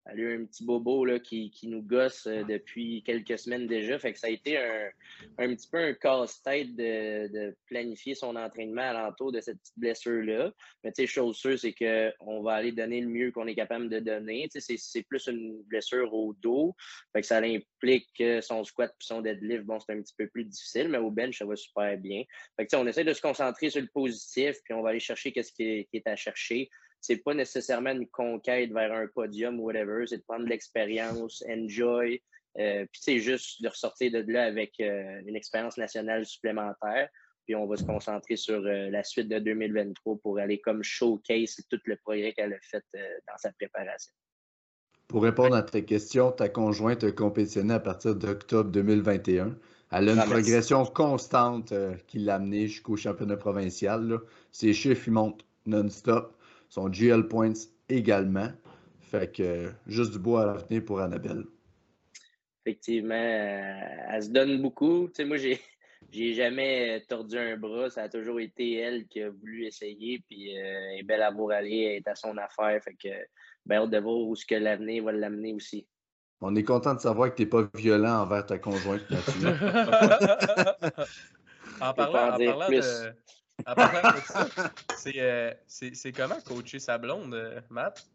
Elle 0.06 0.20
a 0.20 0.22
eu 0.22 0.42
un 0.42 0.46
petit 0.46 0.66
bobo 0.66 1.06
là, 1.06 1.20
qui, 1.20 1.50
qui 1.52 1.68
nous 1.68 1.82
gosse 1.82 2.28
euh, 2.28 2.44
depuis 2.44 3.04
quelques 3.04 3.40
semaines 3.40 3.68
déjà. 3.68 3.98
Fait 3.98 4.12
que 4.12 4.20
ça 4.20 4.28
a 4.28 4.30
été 4.30 4.58
un, 4.58 4.90
un 5.38 5.56
petit 5.56 5.68
peu 5.70 5.78
un 5.78 5.94
casse-tête 5.94 6.76
de, 6.76 7.28
de, 7.32 7.56
planifier 7.68 8.14
son 8.14 8.36
entraînement 8.36 8.82
alentour 8.82 9.32
de 9.32 9.40
cette 9.40 9.60
petite 9.60 9.80
blessure-là. 9.80 10.52
Mais 10.84 10.92
tu 10.92 11.04
sais, 11.04 11.08
chose 11.08 11.38
sûre, 11.38 11.58
c'est 11.58 11.74
qu'on 11.74 12.42
va 12.42 12.54
aller 12.54 12.74
donner 12.74 13.00
le 13.00 13.08
mieux 13.08 13.32
qu'on 13.32 13.48
est 13.48 13.56
capable 13.56 13.90
de 13.90 14.00
donner. 14.00 14.50
Tu 14.52 14.60
sais, 14.60 14.76
c'est 14.78 15.04
plus 15.04 15.28
une 15.28 15.62
blessure 15.64 16.14
au 16.14 16.34
dos. 16.34 16.76
Fait 17.14 17.22
que 17.22 17.28
ça 17.28 17.38
implique 17.38 18.10
que 18.18 18.42
son 18.42 18.64
squat 18.66 18.94
puis 19.00 19.08
son 19.08 19.22
deadlift, 19.22 19.64
bon, 19.64 19.80
c'est 19.80 19.94
un 19.94 20.02
petit 20.02 20.16
peu 20.18 20.28
plus 20.28 20.44
difficile, 20.44 20.90
mais 20.90 20.98
au 20.98 21.12
bench, 21.12 21.40
ça 21.40 21.46
va 21.46 21.56
super 21.56 21.98
bien. 21.98 22.24
Fait 22.58 22.66
que 22.66 22.70
tu 22.70 22.76
sais, 22.76 22.84
on 22.84 22.88
essaie 22.88 23.06
de 23.06 23.14
se 23.14 23.22
concentrer 23.22 23.70
sur 23.70 23.82
le 23.82 23.88
positif, 23.88 24.58
puis 24.64 24.74
on 24.74 24.82
va 24.82 24.90
aller 24.90 25.00
chercher 25.00 25.32
qu'est-ce 25.32 25.54
qui, 25.54 25.88
qui 25.90 25.98
est 25.98 26.08
à 26.08 26.16
chercher 26.16 26.70
c'est 27.04 27.18
pas 27.18 27.34
nécessairement 27.34 27.92
une 27.92 28.08
conquête 28.08 28.72
vers 28.72 28.94
un 28.94 29.08
podium 29.08 29.60
ou 29.60 29.64
whatever, 29.64 30.08
c'est 30.08 30.20
de 30.20 30.24
prendre 30.24 30.48
l'expérience, 30.48 31.44
enjoy, 31.50 32.22
euh, 32.58 32.86
puis 32.90 33.02
c'est 33.04 33.20
juste 33.20 33.62
de 33.62 33.68
ressortir 33.68 34.10
de 34.10 34.24
là 34.32 34.46
avec 34.46 34.80
euh, 34.80 35.22
une 35.26 35.36
expérience 35.36 35.78
nationale 35.78 36.26
supplémentaire. 36.26 37.10
Puis 37.46 37.56
on 37.56 37.68
va 37.68 37.76
se 37.76 37.84
concentrer 37.84 38.38
sur 38.38 38.66
euh, 38.66 38.90
la 38.90 39.04
suite 39.04 39.28
de 39.28 39.38
2023 39.38 40.16
pour 40.24 40.40
aller 40.40 40.62
comme 40.62 40.82
showcase 40.82 41.58
tout 41.70 41.80
le 41.84 41.98
progrès 41.98 42.32
qu'elle 42.32 42.54
a 42.54 42.60
fait 42.62 42.86
dans 43.28 43.38
sa 43.38 43.52
préparation. 43.52 44.14
Pour 45.10 45.24
répondre 45.24 45.58
à 45.58 45.62
ta 45.62 45.82
question, 45.82 46.32
ta 46.32 46.48
conjointe 46.48 47.04
a 47.04 47.12
compétitionné 47.12 47.74
à 47.74 47.82
partir 47.82 48.16
d'octobre 48.16 48.72
2021. 48.72 49.58
Elle 49.92 50.10
a 50.10 50.14
une 50.14 50.20
ah, 50.20 50.26
progression 50.26 50.86
constante 50.86 51.74
qui 52.08 52.20
l'a 52.20 52.36
amenée 52.36 52.68
jusqu'au 52.68 52.96
championnat 52.96 53.36
provincial. 53.36 54.20
Ses 54.54 54.72
chiffres 54.74 55.12
montent 55.12 55.46
non-stop 55.66 56.34
son 56.74 56.92
GL 56.92 57.28
Points 57.28 57.54
également. 57.88 58.50
Fait 59.00 59.32
que 59.32 59.72
juste 59.86 60.14
du 60.14 60.18
bois 60.18 60.50
à 60.50 60.56
venir 60.56 60.84
pour 60.84 61.02
Annabelle. 61.02 61.44
Effectivement, 62.66 63.14
euh, 63.14 63.82
elle 64.10 64.24
se 64.24 64.30
donne 64.30 64.60
beaucoup. 64.60 65.06
Tu 65.08 65.14
sais, 65.16 65.26
moi, 65.26 65.38
j'ai. 65.38 65.60
J'ai 66.12 66.34
jamais 66.34 67.02
tordu 67.08 67.38
un 67.40 67.56
bras, 67.58 67.90
ça 67.90 68.04
a 68.04 68.10
toujours 68.10 68.40
été 68.40 68.74
elle 68.74 69.08
qui 69.08 69.22
a 69.22 69.32
voulu 69.32 69.66
essayer, 69.66 70.22
puis 70.28 70.56
euh, 70.56 70.62
elle 70.62 71.00
est 71.00 71.04
belle 71.04 71.24
à 71.24 71.32
voir 71.32 71.58
aller, 71.58 71.80
elle 71.80 71.96
est 71.96 72.08
à 72.08 72.14
son 72.14 72.38
affaire, 72.38 72.80
fait 72.84 72.94
que 73.02 73.10
ben, 73.66 73.88
de 73.88 73.98
voir 73.98 74.18
où 74.18 74.36
ce 74.36 74.46
que 74.46 74.54
l'avenir 74.54 75.06
va 75.06 75.14
l'amener 75.14 75.54
aussi. 75.54 75.88
On 76.42 76.56
est 76.56 76.64
content 76.64 76.94
de 76.94 77.00
savoir 77.00 77.32
que 77.32 77.38
tu 77.38 77.44
n'es 77.44 77.50
pas 77.50 77.68
violent 77.74 78.22
envers 78.22 78.46
ta 78.46 78.60
conjointe 78.60 79.10
là-dessus. 79.10 79.48
en 81.82 81.94
parlant, 81.94 82.34
en 82.34 82.38
parlant 82.38 82.70
de, 82.70 83.14
euh, 85.16 85.54
c'est 85.68 86.12
comment 86.12 86.40
coacher 86.46 86.80
sa 86.80 86.98
blonde, 86.98 87.34
euh, 87.34 87.62
Matt? 87.70 88.06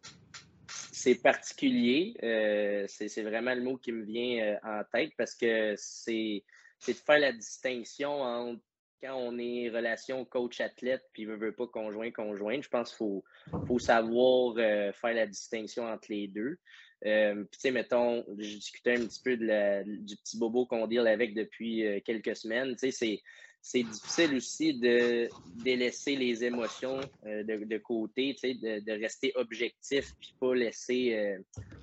C'est 0.69 1.23
particulier. 1.23 2.17
Euh, 2.23 2.87
c'est 2.89 3.23
vraiment 3.23 3.55
le 3.55 3.63
mot 3.63 3.77
qui 3.77 3.93
me 3.93 4.05
vient 4.05 4.59
en 4.65 4.83
tête 4.93 5.13
parce 5.17 5.35
que 5.35 5.75
c'est 5.77 6.43
de 6.87 6.93
faire 6.93 7.19
la 7.19 7.33
distinction 7.33 8.21
entre 8.21 8.63
quand 9.01 9.15
on 9.15 9.39
est 9.39 9.71
relation 9.71 10.25
coach-athlète 10.25 11.05
puis 11.13 11.25
veut, 11.25 11.37
veut 11.37 11.55
pas 11.55 11.69
conjoint-conjoint. 11.69 12.61
Je 12.61 12.69
pense 12.69 12.89
qu'il 12.89 12.97
faut, 12.97 13.25
faut 13.69 13.79
savoir 13.79 14.57
faire 14.57 15.15
la 15.15 15.27
distinction 15.27 15.85
entre 15.87 16.09
les 16.11 16.27
deux. 16.27 16.59
puis, 17.01 17.47
tu 17.53 17.61
sais, 17.61 17.71
mettons, 17.71 18.25
je 18.37 18.57
discutais 18.57 18.99
un 18.99 19.07
petit 19.07 19.23
peu 19.23 19.37
de 19.37 19.85
du 20.05 20.17
petit 20.17 20.37
bobo 20.37 20.67
qu'on 20.67 20.89
deal 20.89 21.07
avec 21.07 21.33
depuis 21.35 22.03
quelques 22.05 22.35
semaines. 22.35 22.75
Tu 22.75 22.91
sais, 22.91 23.23
c'est 23.71 23.83
difficile 23.83 24.35
aussi 24.35 24.73
de 24.73 25.29
délaisser 25.63 26.17
les 26.17 26.43
émotions 26.43 27.01
euh, 27.27 27.43
de, 27.45 27.77
côté, 27.77 28.35
de, 28.43 28.81
de, 28.81 28.93
rester 28.99 29.31
objectif 29.35 30.15
puis 30.19 30.35
pas 30.41 30.55
laisser 30.55 31.15
euh, 31.15 31.39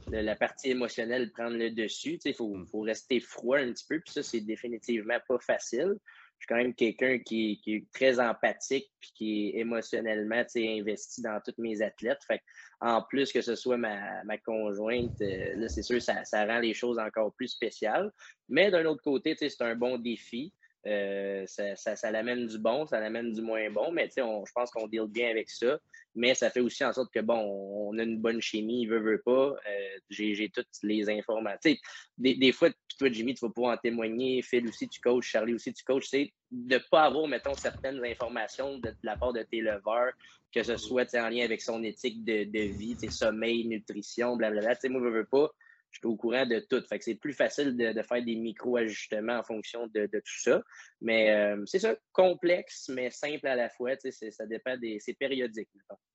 la 0.09 0.35
partie 0.35 0.71
émotionnelle 0.71 1.31
prendre 1.31 1.55
le 1.55 1.69
dessus. 1.69 2.17
Il 2.25 2.33
faut, 2.33 2.57
faut, 2.71 2.79
rester 2.79 3.19
froid 3.19 3.59
un 3.59 3.71
petit 3.71 3.85
peu, 3.87 3.99
puis 3.99 4.11
ça, 4.11 4.23
c'est 4.23 4.41
définitivement 4.41 5.19
pas 5.27 5.37
facile. 5.37 5.93
Je 6.39 6.45
suis 6.45 6.47
quand 6.47 6.55
même 6.55 6.73
quelqu'un 6.73 7.19
qui, 7.19 7.61
est 7.67 7.85
très 7.93 8.19
empathique 8.19 8.91
puis 8.99 9.11
qui 9.13 9.47
est 9.49 9.59
émotionnellement 9.59 10.43
investi 10.55 11.21
dans 11.21 11.39
tous 11.45 11.61
mes 11.61 11.83
athlètes. 11.83 12.23
Fait 12.27 12.41
en 12.81 13.03
plus 13.03 13.31
que 13.31 13.41
ce 13.41 13.53
soit 13.53 13.77
ma, 13.77 14.37
conjointe, 14.43 15.21
euh, 15.21 15.55
là, 15.55 15.69
c'est 15.69 15.83
sûr, 15.83 16.01
ça, 16.01 16.25
ça 16.25 16.47
rend 16.47 16.61
les 16.61 16.73
choses 16.73 16.97
encore 16.97 17.31
plus 17.35 17.49
spéciales. 17.49 18.11
Mais 18.49 18.71
d'un 18.71 18.85
autre 18.85 19.03
côté, 19.03 19.35
c'est 19.37 19.61
un 19.61 19.75
bon 19.75 19.99
défi. 19.99 20.51
Euh, 20.87 21.45
ça, 21.47 21.95
ça, 21.95 22.11
l'amène 22.11 22.45
du 22.45 22.59
bon, 22.59 22.85
ça 22.85 22.99
l'amène 22.99 23.33
du 23.33 23.41
moins 23.41 23.69
bon, 23.71 23.91
mais 23.91 24.07
je 24.15 24.51
pense 24.53 24.69
qu'on 24.69 24.87
deal 24.87 25.07
bien 25.07 25.29
avec 25.29 25.49
ça. 25.49 25.79
Mais 26.13 26.33
ça 26.33 26.49
fait 26.49 26.61
aussi 26.61 26.85
en 26.85 26.93
sorte 26.93 27.11
que, 27.11 27.19
bon, 27.19 27.37
on 27.37 27.97
a 27.97 28.03
une 28.03 28.19
bonne 28.19 28.39
chimie, 28.39 28.83
il 28.83 28.87
veut, 28.87 28.99
veut 28.99 29.21
pas. 29.21 29.55
Euh, 29.67 29.97
j'ai 30.09 30.49
toutes 30.49 30.67
les 30.83 31.09
informations. 31.09 31.75
Des, 32.17 32.35
des, 32.35 32.51
fois, 32.51 32.69
toi, 32.97 33.09
Jimmy, 33.11 33.33
tu 33.33 33.45
vas 33.45 33.51
pouvoir 33.51 33.73
en 33.73 33.77
témoigner. 33.77 34.41
Phil 34.41 34.67
aussi, 34.67 34.87
tu 34.87 35.01
coaches. 35.01 35.25
Charlie 35.25 35.55
aussi, 35.55 35.73
tu 35.73 35.83
coaches. 35.83 36.07
C'est 36.09 36.31
de 36.51 36.75
ne 36.75 36.79
pas 36.89 37.03
avoir, 37.03 37.27
mettons, 37.27 37.55
certaines 37.55 38.03
informations 38.05 38.77
de, 38.77 38.93
la 39.03 39.17
part 39.17 39.33
de 39.33 39.41
tes 39.41 39.59
leveurs, 39.59 40.13
que 40.53 40.63
ce 40.63 40.77
soit 40.77 41.13
en 41.15 41.27
lien 41.29 41.43
avec 41.43 41.61
son 41.61 41.83
éthique 41.83 42.23
de, 42.23 42.45
de 42.45 42.59
vie, 42.77 42.95
sommeil, 43.11 43.67
nutrition, 43.67 44.37
blablabla. 44.37 44.75
Moi, 44.89 45.01
je 45.01 45.05
veux, 45.05 45.17
veux 45.17 45.25
pas 45.25 45.51
je 45.95 45.99
suis 45.99 46.07
au 46.07 46.17
courant 46.17 46.45
de 46.45 46.59
tout. 46.59 46.83
Fait 46.89 46.99
que 46.99 47.05
c'est 47.05 47.15
plus 47.15 47.33
facile 47.33 47.77
de, 47.77 48.01
faire 48.01 48.23
des 48.23 48.35
micro-ajustements 48.35 49.39
en 49.39 49.43
fonction 49.43 49.87
de, 49.87 50.07
tout 50.11 50.39
ça. 50.41 50.61
Mais 50.99 51.31
euh, 51.31 51.63
c'est 51.65 51.79
ça, 51.79 51.95
complexe, 52.11 52.89
mais 52.93 53.09
simple 53.11 53.47
à 53.47 53.55
la 53.55 53.69
fois. 53.69 53.91
Ça 54.11 54.45
dépend 54.45 54.77
des. 54.77 54.99
C'est 54.99 55.13
périodique, 55.13 55.69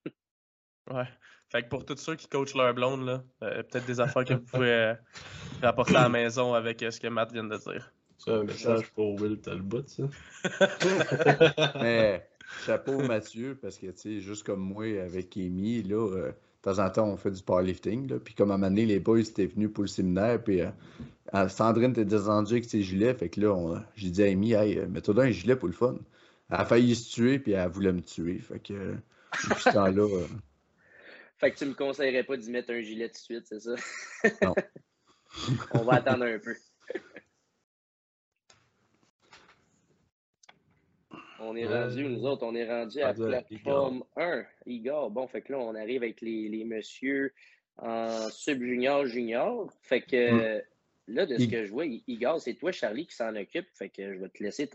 Ouais. 0.90 1.04
Fait 1.50 1.62
que 1.62 1.68
pour 1.68 1.84
tous 1.84 1.96
ceux 1.96 2.16
qui 2.16 2.26
coachent 2.26 2.54
leur 2.54 2.74
blonde, 2.74 3.06
là, 3.06 3.22
euh, 3.42 3.62
peut-être 3.62 3.86
des 3.86 4.00
affaires 4.00 4.24
que 4.24 4.34
vous 4.34 4.44
pouvez 4.44 4.70
euh, 4.70 4.94
rapporter 5.62 5.96
à 5.96 6.02
la 6.02 6.08
maison 6.08 6.52
avec 6.52 6.80
ce 6.80 6.98
que 6.98 7.06
Matt 7.06 7.32
vient 7.32 7.44
de 7.44 7.56
dire. 7.56 7.92
C'est 8.18 8.32
un 8.32 8.42
message 8.42 8.90
pour 8.90 9.20
Will 9.20 9.40
Talbot, 9.40 9.86
ça. 9.86 10.02
mais 11.80 12.28
chapeau 12.66 12.98
Mathieu, 12.98 13.56
parce 13.60 13.78
que 13.78 13.86
tu 13.86 13.98
sais, 13.98 14.20
juste 14.20 14.44
comme 14.44 14.60
moi 14.60 15.00
avec 15.00 15.36
Amy, 15.36 15.82
là 15.84 16.32
de 16.62 16.70
temps 16.70 16.84
en 16.84 16.90
temps, 16.90 17.08
on 17.08 17.16
fait 17.16 17.30
du 17.30 17.42
powerlifting. 17.42 18.08
Là. 18.08 18.18
Puis 18.18 18.34
comme 18.34 18.50
à 18.50 18.54
un 18.54 18.56
moment 18.58 18.70
donné, 18.70 18.86
les 18.86 19.00
boys 19.00 19.20
étaient 19.20 19.46
venus 19.46 19.72
pour 19.72 19.84
le 19.84 19.88
séminaire, 19.88 20.42
puis 20.42 20.60
euh, 20.60 21.48
Sandrine 21.48 21.92
était 21.92 22.04
descendue 22.04 22.52
avec 22.54 22.64
ses 22.64 22.82
gilets. 22.82 23.14
Fait 23.14 23.28
que 23.28 23.40
là, 23.40 23.82
j'ai 23.96 24.10
dit 24.10 24.22
à 24.22 24.26
Amy, 24.26 24.52
hey, 24.52 24.78
euh, 24.78 24.86
mets-toi 24.86 25.24
un 25.24 25.30
gilet 25.30 25.56
pour 25.56 25.68
le 25.68 25.74
fun. 25.74 25.96
Elle 26.50 26.60
a 26.60 26.64
failli 26.64 26.94
se 26.94 27.10
tuer, 27.10 27.38
puis 27.38 27.52
elle 27.52 27.68
voulait 27.70 27.92
me 27.92 28.02
tuer. 28.02 28.38
Fait 28.38 28.58
que 28.58 28.74
euh, 28.74 28.94
depuis 29.48 29.62
ce 29.62 29.70
temps-là. 29.70 30.08
Fait 31.38 31.52
que 31.52 31.56
tu 31.56 31.64
me 31.64 31.72
conseillerais 31.72 32.24
pas 32.24 32.36
d'y 32.36 32.50
mettre 32.50 32.70
un 32.70 32.82
gilet 32.82 33.08
tout 33.08 33.14
de 33.14 33.18
suite, 33.18 33.46
c'est 33.46 33.60
ça? 33.60 33.74
Non. 34.42 34.54
on 35.72 35.84
va 35.84 35.94
attendre 35.94 36.24
un 36.24 36.38
peu. 36.38 36.54
On 41.42 41.56
est 41.56 41.66
rendu, 41.66 42.04
nous 42.04 42.26
autres, 42.26 42.44
on 42.44 42.54
est 42.54 42.68
rendu 42.68 43.00
à 43.00 43.14
plateforme 43.14 44.04
1, 44.16 44.44
Igor. 44.66 45.10
Bon, 45.10 45.26
fait 45.26 45.40
que 45.42 45.52
là, 45.52 45.58
on 45.58 45.74
arrive 45.74 46.02
avec 46.02 46.20
les, 46.20 46.48
les 46.48 46.64
messieurs 46.64 47.32
en 47.78 48.28
sub-junior, 48.30 49.06
junior. 49.06 49.72
Fait 49.82 50.02
que 50.02 50.58
mm. 50.58 50.62
là, 51.08 51.26
de 51.26 51.38
ce 51.38 51.46
que 51.46 51.64
je 51.64 51.72
vois, 51.72 51.86
Igor, 51.86 52.40
c'est 52.40 52.54
toi, 52.54 52.72
Charlie, 52.72 53.06
qui 53.06 53.16
s'en 53.16 53.34
occupe. 53.36 53.66
Fait 53.74 53.88
que 53.88 54.14
je 54.14 54.20
vais 54.20 54.28
te 54.28 54.42
laisser 54.42 54.68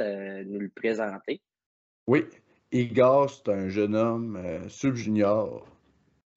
nous 0.45 0.59
le 0.59 0.69
présenter. 0.69 1.41
Oui, 2.07 2.23
Igor, 2.71 3.29
c'est 3.29 3.51
un 3.51 3.69
jeune 3.69 3.95
homme 3.95 4.35
euh, 4.35 4.67
sub-junior. 4.67 5.67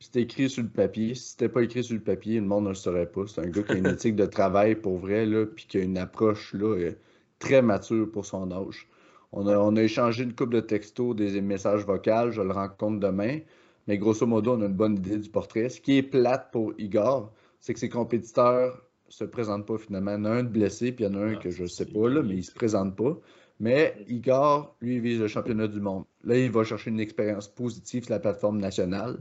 C'est 0.00 0.16
écrit 0.16 0.48
sur 0.48 0.62
le 0.62 0.68
papier. 0.68 1.14
Si 1.14 1.30
c'était 1.30 1.48
pas 1.48 1.62
écrit 1.62 1.82
sur 1.82 1.94
le 1.94 2.02
papier, 2.02 2.36
le 2.36 2.46
monde 2.46 2.64
ne 2.64 2.68
le 2.68 2.74
saurait 2.74 3.10
pas. 3.10 3.26
C'est 3.26 3.40
un 3.40 3.48
gars 3.48 3.62
qui 3.62 3.72
a 3.72 3.76
une 3.76 3.86
éthique 3.94 4.14
de 4.14 4.26
travail 4.26 4.76
pour 4.76 4.98
vrai, 4.98 5.26
là, 5.26 5.46
puis 5.46 5.66
qui 5.66 5.78
a 5.78 5.80
une 5.80 5.98
approche 5.98 6.54
là, 6.54 6.76
euh, 6.76 6.92
très 7.38 7.62
mature 7.62 8.10
pour 8.10 8.26
son 8.26 8.52
âge. 8.52 8.88
On 9.32 9.76
a, 9.76 9.82
échangé 9.82 10.24
une 10.24 10.34
couple 10.34 10.54
de 10.54 10.60
textos, 10.60 11.14
des 11.14 11.40
messages 11.40 11.84
vocaux. 11.84 12.30
Je 12.30 12.42
le 12.42 12.52
rencontre 12.52 12.98
demain. 12.98 13.40
Mais 13.86 13.98
grosso 13.98 14.26
modo, 14.26 14.52
on 14.52 14.62
a 14.62 14.66
une 14.66 14.74
bonne 14.74 14.96
idée 14.96 15.18
du 15.18 15.28
portrait. 15.28 15.68
Ce 15.68 15.80
qui 15.80 15.98
est 15.98 16.02
plate 16.02 16.50
pour 16.52 16.72
Igor, 16.78 17.32
c'est 17.60 17.74
que 17.74 17.80
ses 17.80 17.88
compétiteurs 17.88 18.82
ne 19.06 19.12
se 19.12 19.24
présentent 19.24 19.66
pas 19.66 19.78
finalement. 19.78 20.12
Il 20.12 20.18
y 20.18 20.20
en 20.20 20.24
a 20.26 20.30
un 20.30 20.42
de 20.42 20.48
blessé, 20.48 20.92
puis 20.92 21.04
il 21.04 21.08
y 21.08 21.10
en 21.10 21.18
a 21.18 21.24
un 21.24 21.34
ah, 21.34 21.36
que 21.36 21.50
je 21.50 21.62
ne 21.62 21.68
sais 21.68 21.86
pas, 21.86 22.08
là, 22.08 22.22
mais 22.22 22.34
il 22.34 22.38
ne 22.38 22.42
se 22.42 22.52
présente 22.52 22.96
pas. 22.96 23.18
Mais 23.60 23.96
Igor, 24.08 24.76
lui, 24.80 25.00
vise 25.00 25.20
le 25.20 25.28
championnat 25.28 25.68
du 25.68 25.80
monde. 25.80 26.04
Là, 26.24 26.38
il 26.38 26.50
va 26.50 26.64
chercher 26.64 26.90
une 26.90 27.00
expérience 27.00 27.48
positive 27.48 28.04
sur 28.04 28.12
la 28.12 28.20
plateforme 28.20 28.58
nationale. 28.58 29.18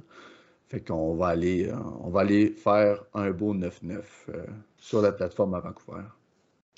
Fait 0.67 0.81
qu'on 0.81 1.15
va 1.15 1.27
aller, 1.27 1.69
euh, 1.69 1.75
on 2.01 2.09
va 2.09 2.21
aller 2.21 2.49
faire 2.49 3.05
un 3.13 3.31
beau 3.31 3.53
9-9 3.55 4.01
euh, 4.29 4.45
sur 4.77 5.01
la 5.01 5.11
plateforme 5.13 5.53
à 5.53 5.61
Vancouver. 5.61 6.03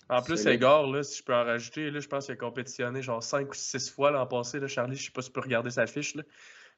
En 0.09 0.21
plus, 0.23 0.45
Edgar, 0.47 0.87
là, 0.87 1.03
si 1.03 1.19
je 1.19 1.23
peux 1.23 1.35
en 1.35 1.43
rajouter, 1.45 1.91
là, 1.91 1.99
je 1.99 2.07
pense 2.07 2.25
qu'il 2.25 2.33
a 2.33 2.37
compétitionné 2.37 3.01
genre 3.01 3.21
5 3.21 3.51
ou 3.51 3.53
6 3.53 3.89
fois 3.91 4.09
l'an 4.11 4.25
passé. 4.25 4.59
Là, 4.59 4.67
Charlie, 4.67 4.95
je 4.95 5.05
sais 5.05 5.11
pas 5.11 5.21
si 5.21 5.29
tu 5.29 5.33
peux 5.33 5.41
regarder 5.41 5.69
sa 5.69 5.85
fiche. 5.85 6.15
Là. 6.15 6.23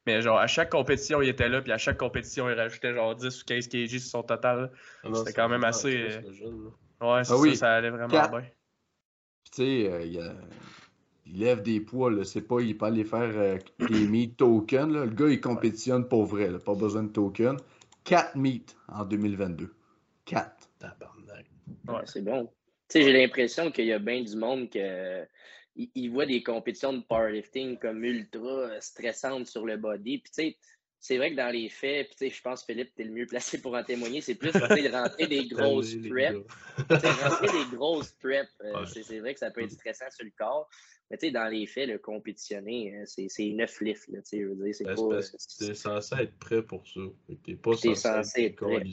Mais 0.06 0.22
genre, 0.22 0.38
à 0.38 0.48
chaque 0.48 0.70
compétition, 0.70 1.22
il 1.22 1.30
était 1.30 1.48
là, 1.48 1.62
puis 1.62 1.72
à 1.72 1.78
chaque 1.78 1.98
compétition, 1.98 2.50
il 2.50 2.56
rajoutait 2.56 2.94
genre 2.94 3.16
10 3.16 3.42
ou 3.42 3.46
15 3.46 3.68
kg 3.70 3.88
sur 3.88 4.02
son 4.02 4.24
total. 4.24 4.72
Ah 5.04 5.14
C'était 5.14 5.34
quand 5.34 5.48
même 5.48 5.64
assez, 5.64 5.98
triste, 5.98 6.22
euh, 6.26 6.34
jeune. 6.34 6.66
Ouais, 6.66 7.22
Ah 7.28 7.38
oui, 7.38 7.52
ça, 7.52 7.60
ça 7.68 7.74
allait 7.76 7.90
vraiment 7.90 8.08
quatre. 8.10 8.32
bien. 8.32 8.42
Puis, 8.42 9.52
tu 9.52 9.62
sais, 9.64 9.92
euh, 9.92 10.04
il, 10.06 10.20
a- 10.20 10.36
il 11.26 11.40
lève 11.40 11.62
des 11.62 11.80
poids, 11.80 12.12
là. 12.12 12.26
C'est 12.26 12.42
pas, 12.42 12.60
il 12.62 12.78
peut 12.78 12.86
aller 12.86 13.06
faire 13.06 13.32
euh, 13.36 13.58
des 13.80 14.08
meet 14.08 14.36
tokens, 14.38 14.92
là. 14.92 15.06
Le 15.06 15.12
gars, 15.12 15.30
il 15.30 15.40
compétitionne 15.40 16.08
pour 16.08 16.26
vrai, 16.26 16.50
là. 16.50 16.60
Pas 16.60 16.76
besoin 16.76 17.04
de 17.04 17.10
tokens. 17.10 17.62
4 18.04 18.36
meets 18.36 18.76
en 18.88 19.06
2022. 19.06 19.74
4. 20.26 20.70
Tabarnak. 20.80 21.46
Ouais, 21.88 22.02
C'est 22.06 22.24
bon. 22.24 22.52
Tu 22.92 23.00
sais, 23.00 23.04
j'ai 23.04 23.14
l'impression 23.14 23.72
qu'il 23.72 23.86
y 23.86 23.94
a 23.94 24.00
bien 24.00 24.22
du 24.22 24.36
monde 24.36 24.70
que 24.70 25.26
il, 25.78 25.90
il 25.96 26.10
voit 26.10 26.26
des 26.26 26.44
compétitions 26.44 26.92
de 26.92 27.02
powerlifting 27.04 27.78
comme 27.80 28.04
ultra 28.04 28.42
euh, 28.42 28.78
stressantes 28.82 29.48
sur 29.48 29.66
le 29.66 29.78
body. 29.78 30.18
Puis 30.18 30.32
tu 30.32 30.44
sais, 30.44 30.58
c'est 31.00 31.16
vrai 31.16 31.32
que 31.32 31.38
dans 31.38 31.50
les 31.50 31.70
faits, 31.70 32.08
puis 32.08 32.16
tu 32.18 32.28
sais, 32.28 32.36
je 32.36 32.42
pense 32.42 32.66
Philippe, 32.66 32.94
tu 32.94 33.04
es 33.04 33.06
le 33.06 33.12
mieux 33.12 33.26
placé 33.26 33.62
pour 33.62 33.76
en 33.76 33.84
témoigner, 33.84 34.20
c'est 34.20 34.36
plus 34.36 34.52
de 34.52 34.92
rentrer 34.92 35.28
des 35.28 35.46
grosses 35.48 35.96
preps. 35.96 36.46
rentrer 36.90 37.48
des 37.48 37.76
grosses 37.76 38.12
preps, 38.20 38.52
euh, 38.66 38.86
c'est 38.86 39.20
vrai 39.20 39.34
que 39.34 39.40
ça 39.40 39.52
peut 39.52 39.64
être 39.64 39.72
stressant 39.72 40.12
sur 40.12 40.26
le 40.26 40.32
corps. 40.38 40.70
Mais 41.10 41.18
tu 41.18 41.28
sais, 41.28 41.32
dans 41.32 41.48
les 41.48 41.68
faits, 41.68 41.88
le 41.88 41.98
compétitionner, 41.98 42.96
euh, 42.96 43.04
c'est 43.06 43.28
c'est 43.30 43.50
neuf 43.52 43.80
lifts. 43.80 44.10
Là, 44.10 44.22
tu 44.22 44.30
sais, 44.30 44.42
je 44.42 44.48
veux 44.48 44.66
dire, 44.66 44.76
c'est 44.76 44.84
Ben, 44.84 44.96
pas. 44.96 45.22
que 45.22 45.66
t'es 45.66 45.74
censé 45.76 46.16
être 46.16 46.38
prêt 46.40 46.62
pour 46.62 46.86
ça. 46.86 47.02
T'es 47.44 47.56
pas 47.56 47.74
censé, 47.74 47.96
censé 47.96 48.42
être 48.44 48.52
être 48.52 48.56
prêt. 48.58 48.84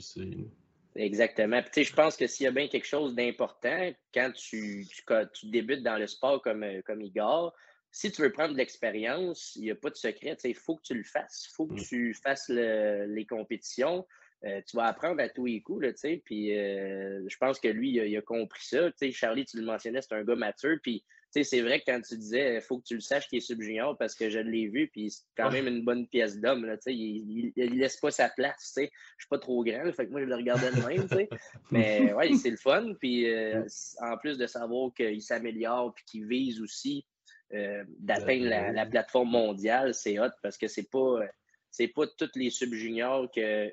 Exactement. 0.95 1.61
Puis, 1.61 1.71
tu 1.71 1.83
sais, 1.83 1.89
je 1.89 1.95
pense 1.95 2.17
que 2.17 2.27
s'il 2.27 2.45
y 2.45 2.47
a 2.47 2.51
bien 2.51 2.67
quelque 2.67 2.87
chose 2.87 3.15
d'important 3.15 3.91
quand 4.13 4.31
tu, 4.33 4.85
tu, 5.33 5.47
débutes 5.47 5.83
dans 5.83 5.97
le 5.97 6.07
sport 6.07 6.41
comme, 6.41 6.63
euh, 6.63 6.81
comme 6.83 7.01
Igor, 7.01 7.53
si 7.91 8.11
tu 8.11 8.21
veux 8.21 8.31
prendre 8.31 8.53
de 8.53 8.57
l'expérience, 8.57 9.55
il 9.55 9.63
n'y 9.63 9.71
a 9.71 9.75
pas 9.75 9.89
de 9.89 9.95
secret. 9.95 10.35
tu 10.35 10.41
sais, 10.41 10.49
Il 10.49 10.55
faut 10.55 10.75
que 10.75 10.83
tu 10.83 10.93
le 10.93 11.03
fasses. 11.03 11.47
Il 11.49 11.53
faut 11.55 11.67
que 11.67 11.73
Mm. 11.73 11.83
tu 11.83 12.13
fasses 12.13 12.49
le- 12.49 13.05
les 13.07 13.25
compétitions. 13.25 14.05
Euh, 14.45 14.61
tu 14.65 14.77
vas 14.77 14.85
apprendre 14.85 15.21
à 15.21 15.29
tous 15.29 15.45
les 15.45 15.61
coups. 15.61 15.83
Là, 15.83 15.91
tu 15.91 15.99
sais, 15.99 16.21
puis, 16.23 16.57
euh, 16.57 17.23
je 17.27 17.37
pense 17.37 17.59
que 17.59 17.67
lui, 17.67 17.91
il 17.91 17.99
a, 17.99 18.05
il 18.05 18.17
a 18.17 18.21
compris 18.21 18.63
ça. 18.63 18.91
Tu 18.91 18.97
sais, 18.97 19.11
Charlie, 19.11 19.45
tu 19.45 19.57
le 19.57 19.65
mentionnais, 19.65 20.01
c'est 20.01 20.13
un 20.15 20.23
gars 20.23 20.35
mature. 20.35 20.77
Puis, 20.81 21.03
c'est 21.31 21.61
vrai 21.61 21.79
que 21.79 21.85
quand 21.91 22.01
tu 22.01 22.17
disais 22.17 22.55
il 22.55 22.61
faut 22.61 22.79
que 22.79 22.85
tu 22.85 22.95
le 22.95 23.01
saches 23.01 23.27
qu'il 23.27 23.37
est 23.37 23.41
sub-junior 23.41 23.97
parce 23.97 24.15
que 24.15 24.29
je 24.29 24.39
l'ai 24.39 24.67
vu, 24.67 24.87
puis 24.91 25.11
c'est 25.11 25.23
quand 25.37 25.47
Ouais. 25.51 25.61
même 25.61 25.67
une 25.75 25.83
bonne 25.83 26.07
pièce 26.07 26.39
d'homme. 26.39 26.65
là, 26.65 26.77
tu 26.77 26.83
sais, 26.85 26.93
Il, 26.95 27.51
il 27.55 27.77
laisse 27.77 27.97
pas 27.97 28.11
sa 28.11 28.29
place. 28.29 28.73
tu 28.73 28.81
sais. 28.83 28.91
Je 29.17 29.23
suis 29.25 29.29
pas 29.29 29.39
trop 29.39 29.63
grand, 29.63 29.91
fait 29.93 30.05
que 30.07 30.11
moi, 30.11 30.21
je 30.21 30.25
le 30.25 30.35
regardais 30.35 30.71
de 30.71 30.87
même. 30.87 31.07
tu 31.07 31.15
sais. 31.15 31.29
Mais 31.71 32.13
ouais, 32.13 32.33
c'est 32.33 32.49
le 32.49 32.57
fun. 32.57 32.93
Puis 32.99 33.29
euh, 33.29 33.63
en 34.01 34.17
plus 34.17 34.37
de 34.37 34.47
savoir 34.47 34.91
qu'il 34.93 35.21
s'améliore 35.21 35.93
puis 35.93 36.03
qu'il 36.05 36.25
vise 36.27 36.61
aussi 36.61 37.05
euh, 37.53 37.83
d'atteindre 37.99 38.45
la, 38.45 38.71
la 38.71 38.85
plateforme 38.85 39.29
mondiale, 39.31 39.93
c'est 39.93 40.19
hot 40.19 40.29
parce 40.43 40.57
que 40.57 40.67
c'est 40.67 40.89
pas, 40.89 41.21
euh, 41.21 41.27
c'est 41.71 41.87
pas 41.87 42.05
tous 42.17 42.31
les 42.35 42.49
sub-juniors 42.49 43.29
que. 43.31 43.71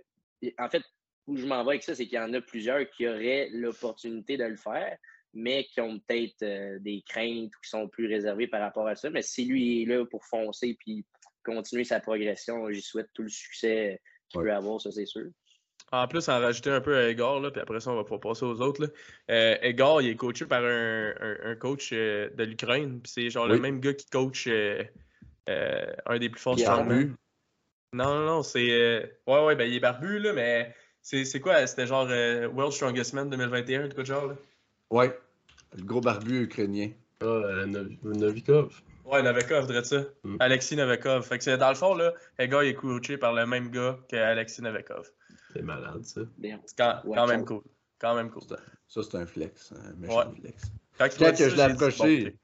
En 0.58 0.68
fait, 0.68 0.82
où 1.26 1.36
je 1.36 1.46
m'en 1.46 1.64
vais 1.64 1.70
avec 1.70 1.82
ça, 1.82 1.94
c'est 1.94 2.04
qu'il 2.06 2.16
y 2.16 2.20
en 2.20 2.32
a 2.34 2.40
plusieurs 2.40 2.88
qui 2.90 3.08
auraient 3.08 3.48
l'opportunité 3.52 4.36
de 4.36 4.44
le 4.44 4.56
faire, 4.56 4.96
mais 5.36 5.64
qui 5.64 5.80
ont 5.80 5.98
peut-être 6.00 6.42
euh, 6.42 6.78
des 6.80 7.02
craintes 7.06 7.54
ou 7.54 7.60
qui 7.62 7.68
sont 7.70 7.88
plus 7.88 8.06
réservés 8.08 8.46
par 8.48 8.60
rapport 8.62 8.88
à 8.88 8.96
ça. 8.96 9.10
Mais 9.10 9.22
si 9.22 9.44
lui 9.44 9.82
est 9.82 9.86
là 9.86 10.04
pour 10.06 10.24
foncer 10.24 10.76
puis 10.80 11.04
continuer 11.44 11.84
sa 11.84 12.00
progression, 12.00 12.70
j'y 12.70 12.82
souhaite 12.82 13.08
tout 13.14 13.22
le 13.22 13.28
succès 13.28 14.00
qu'il 14.28 14.40
Ouais. 14.40 14.46
peut 14.46 14.52
avoir, 14.54 14.80
ça 14.80 14.90
c'est 14.90 15.06
sûr. 15.06 15.26
En 15.92 16.08
plus, 16.08 16.28
en 16.28 16.40
rajouter 16.40 16.70
un 16.70 16.80
peu 16.80 16.96
à 16.96 17.08
Edgar, 17.10 17.38
là, 17.38 17.50
puis 17.52 17.60
après 17.60 17.78
ça, 17.78 17.92
on 17.92 17.94
va 17.94 18.02
pouvoir 18.02 18.18
passer 18.20 18.44
aux 18.44 18.60
autres. 18.60 18.82
Là. 18.82 18.88
Euh, 19.30 19.56
Edgar, 19.62 20.02
il 20.02 20.08
est 20.08 20.16
coaché 20.16 20.44
par 20.46 20.64
un, 20.64 21.14
un- 21.20 21.38
un 21.44 21.54
coach 21.54 21.90
euh, 21.92 22.28
de 22.30 22.42
l'Ukraine. 22.42 23.00
Puis 23.00 23.12
c'est 23.14 23.30
genre 23.30 23.46
le 23.46 23.60
même 23.60 23.78
gars 23.78 23.94
qui 23.94 24.06
coach 24.06 24.48
euh, 24.48 24.82
euh, 25.48 25.92
un 26.06 26.18
des 26.18 26.28
plus 26.28 26.40
forts. 26.40 26.56
Barbu. 26.56 27.12
Non, 27.92 28.16
non, 28.16 28.26
non, 28.26 28.42
c'est. 28.42 28.68
euh, 28.68 29.06
Ouais, 29.28 29.44
ouais, 29.44 29.54
ben 29.54 29.68
il 29.68 29.76
est 29.76 29.80
barbu, 29.80 30.18
là, 30.18 30.32
mais 30.32 30.74
c'est 31.02 31.24
c'est 31.24 31.38
quoi? 31.38 31.64
C'était 31.68 31.86
genre 31.86 32.08
euh, 32.10 32.48
World 32.48 32.72
Strongest 32.72 33.12
Man 33.12 33.30
2021, 33.30 33.88
tout 33.88 33.96
de 34.02 34.04
genre, 34.04 34.26
là? 34.26 34.36
Ouais. 34.90 35.16
Le 35.76 35.82
gros 35.84 36.00
barbu 36.00 36.42
ukrainien. 36.44 36.90
Ah, 37.20 37.24
euh, 37.24 37.66
Nov- 37.66 37.96
Novikov. 38.02 38.82
Ouais, 39.04 39.22
Novikov, 39.22 39.66
dirait 39.66 39.84
ça. 39.84 40.02
Mm. 40.24 40.36
Alexis 40.40 40.76
Novikov. 40.76 41.22
Fait 41.22 41.38
que 41.38 41.44
c'est 41.44 41.56
dans 41.58 41.68
le 41.68 41.74
fond, 41.74 41.94
là, 41.94 42.12
il 42.38 42.52
est 42.52 42.74
coaché 42.74 43.16
par 43.18 43.32
le 43.32 43.46
même 43.46 43.70
gars 43.70 43.98
qu'Alexis 44.08 44.62
Novikov. 44.62 45.10
C'est 45.52 45.62
malade, 45.62 46.04
ça. 46.04 46.22
C'est 46.42 46.50
quand, 46.76 47.00
Ouais, 47.04 47.16
quand 47.16 47.26
ça- 47.26 47.32
même 47.36 47.44
cool. 47.44 47.62
Quand 47.98 48.14
même 48.14 48.30
cool. 48.30 48.42
Ça, 48.88 49.02
c'est 49.02 49.14
un 49.16 49.26
flex. 49.26 49.72
Un 49.72 49.92
méchant 49.94 50.18
Ouais. 50.30 50.40
flex. 50.40 50.62
Quand, 50.98 51.08
que 51.08 51.14
ça, 51.36 51.48
je 51.48 51.54
l'ai 51.56 51.62
approché, 51.62 52.24
bon, 52.30 52.36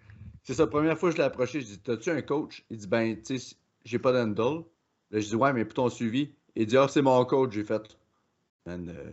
c'est 0.45 0.55
ça, 0.55 0.63
la 0.65 0.69
première 0.71 0.99
fois 0.99 1.11
que 1.11 1.17
je 1.17 1.21
l'ai 1.21 1.27
approché, 1.27 1.61
je 1.61 1.67
dis 1.67 1.79
T'as-tu 1.81 2.11
un 2.11 2.23
coach? 2.23 2.65
Il 2.71 2.77
dit 2.79 2.87
Ben, 2.87 3.21
tu 3.23 3.39
sais, 3.39 3.57
j'ai 3.85 3.99
pas 3.99 4.13
d'handle. 4.13 4.65
Là, 5.11 5.21
je 5.21 5.27
dis 5.29 5.37
Ouais, 5.37 5.53
mais 5.53 5.65
pour 5.65 5.75
ton 5.75 5.89
suivi. 5.91 6.33
Il 6.55 6.67
dit 6.67 6.77
Ah, 6.77 6.87
c'est 6.89 7.03
mon 7.03 7.23
coach. 7.25 7.53
J'ai 7.53 7.65
fait 7.65 7.83
Man, 8.67 8.89
euh, 8.97 9.11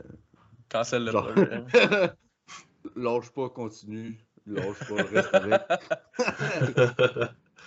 Cancel 0.70 1.04
le 1.06 1.12
projet. 1.12 1.64
lâche 2.96 3.30
pas, 3.32 3.50
continue. 3.50 4.18
Lâche 4.46 4.80
pas, 4.88 5.04
reste 5.04 5.34
avec. 5.34 5.62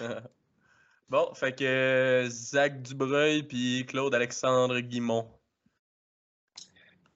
Bon, 1.13 1.35
fait 1.35 1.55
que 1.55 2.27
Zach 2.31 2.81
Dubreuil 2.81 3.43
puis 3.43 3.85
Claude 3.87 4.15
Alexandre 4.15 4.81
Guimont. 4.81 5.29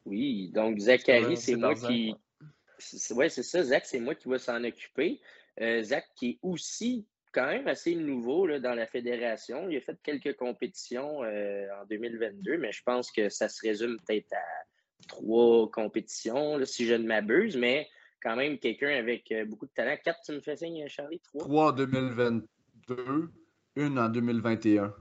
Oui, 0.05 0.51
donc 0.55 0.78
Zachary, 0.78 1.24
Ouais, 1.24 1.36
c'est 1.36 1.57
moi 1.57 1.74
qui. 1.74 2.14
Oui, 3.12 3.30
c'est 3.30 3.42
ça, 3.42 3.62
Zach, 3.62 3.86
c'est 3.86 3.99
moi 3.99 4.14
qui 4.14 4.28
va 4.28 4.38
s'en 4.38 4.62
occuper. 4.64 5.18
Euh, 5.62 5.82
Zach, 5.82 6.05
qui 6.14 6.32
est 6.32 6.38
aussi 6.42 7.07
quand 7.32 7.47
même 7.47 7.68
assez 7.68 7.94
nouveau 7.94 8.47
là, 8.47 8.61
dans 8.61 8.74
la 8.74 8.86
fédération. 8.86 9.68
Il 9.70 9.78
a 9.78 9.80
fait 9.80 9.97
quelques 10.03 10.36
compétitions 10.36 11.24
euh, 11.24 11.66
en 11.80 11.86
2022, 11.86 12.59
mais 12.59 12.72
je 12.72 12.82
pense 12.82 13.11
que 13.11 13.30
ça 13.30 13.49
se 13.49 13.66
résume 13.66 13.97
peut-être 14.07 14.32
à 14.34 14.44
trois 15.09 15.70
compétitions, 15.70 16.59
là, 16.59 16.66
si 16.66 16.86
je 16.86 16.94
ne 16.94 17.07
m'abuse, 17.07 17.57
mais 17.57 17.88
quand 18.22 18.36
même 18.36 18.59
quelqu'un 18.59 18.90
avec 18.90 19.30
euh, 19.32 19.44
beaucoup 19.44 19.66
de 19.66 19.72
talent. 19.72 19.97
Quatre, 20.03 20.20
tu 20.24 20.32
me 20.32 20.40
fais 20.40 20.57
signe, 20.57 20.86
Charlie? 20.88 21.20
Trois? 21.20 21.44
3 21.44 21.68
en 21.68 21.72
2022, 21.72 23.30
une 23.76 23.99
en 23.99 24.09
2021. 24.09 24.94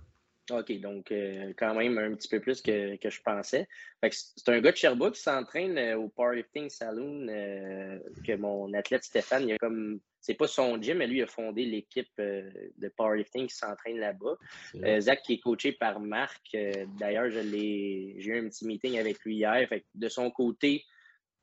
OK, 0.52 0.80
donc 0.80 1.12
euh, 1.12 1.54
quand 1.58 1.74
même 1.74 1.98
un 1.98 2.14
petit 2.14 2.28
peu 2.28 2.40
plus 2.40 2.62
que, 2.62 2.98
que 2.98 3.10
je 3.10 3.22
pensais. 3.22 3.68
C'est 4.12 4.50
un 4.50 4.62
gars 4.62 4.72
de 4.72 4.78
Sherbrooke 4.78 5.16
qui 5.16 5.22
s'entraîne 5.22 5.78
euh, 5.78 5.98
au 5.98 6.10
Powerlifting 6.10 6.70
Saloon 6.70 7.28
euh, 7.28 7.98
que 8.24 8.36
mon 8.36 8.72
athlète 8.74 9.04
Stéphane, 9.04 9.50
il 9.50 9.54
a 9.54 9.58
comme 9.58 10.00
c'est 10.26 10.34
pas 10.34 10.48
son 10.48 10.82
gym, 10.82 10.98
mais 10.98 11.06
lui 11.06 11.20
il 11.20 11.24
a 11.24 11.28
fondé 11.28 11.66
l'équipe 11.66 12.10
euh, 12.20 12.50
de 12.80 12.88
powerlifting 12.90 13.46
qui 13.46 13.54
s'entraîne 13.56 14.00
là-bas. 14.00 14.36
Euh, 14.84 15.00
Zach 15.00 15.22
qui 15.22 15.34
est 15.34 15.38
coaché 15.38 15.74
par 15.74 16.00
Marc. 16.00 16.42
euh, 16.56 16.72
D'ailleurs, 17.00 17.30
j'ai 17.30 18.18
eu 18.18 18.40
un 18.40 18.50
petit 18.50 18.66
meeting 18.66 18.98
avec 18.98 19.20
lui 19.24 19.36
hier. 19.36 19.68
Fait 19.70 19.86
de 19.94 20.10
son 20.10 20.32
côté, 20.32 20.84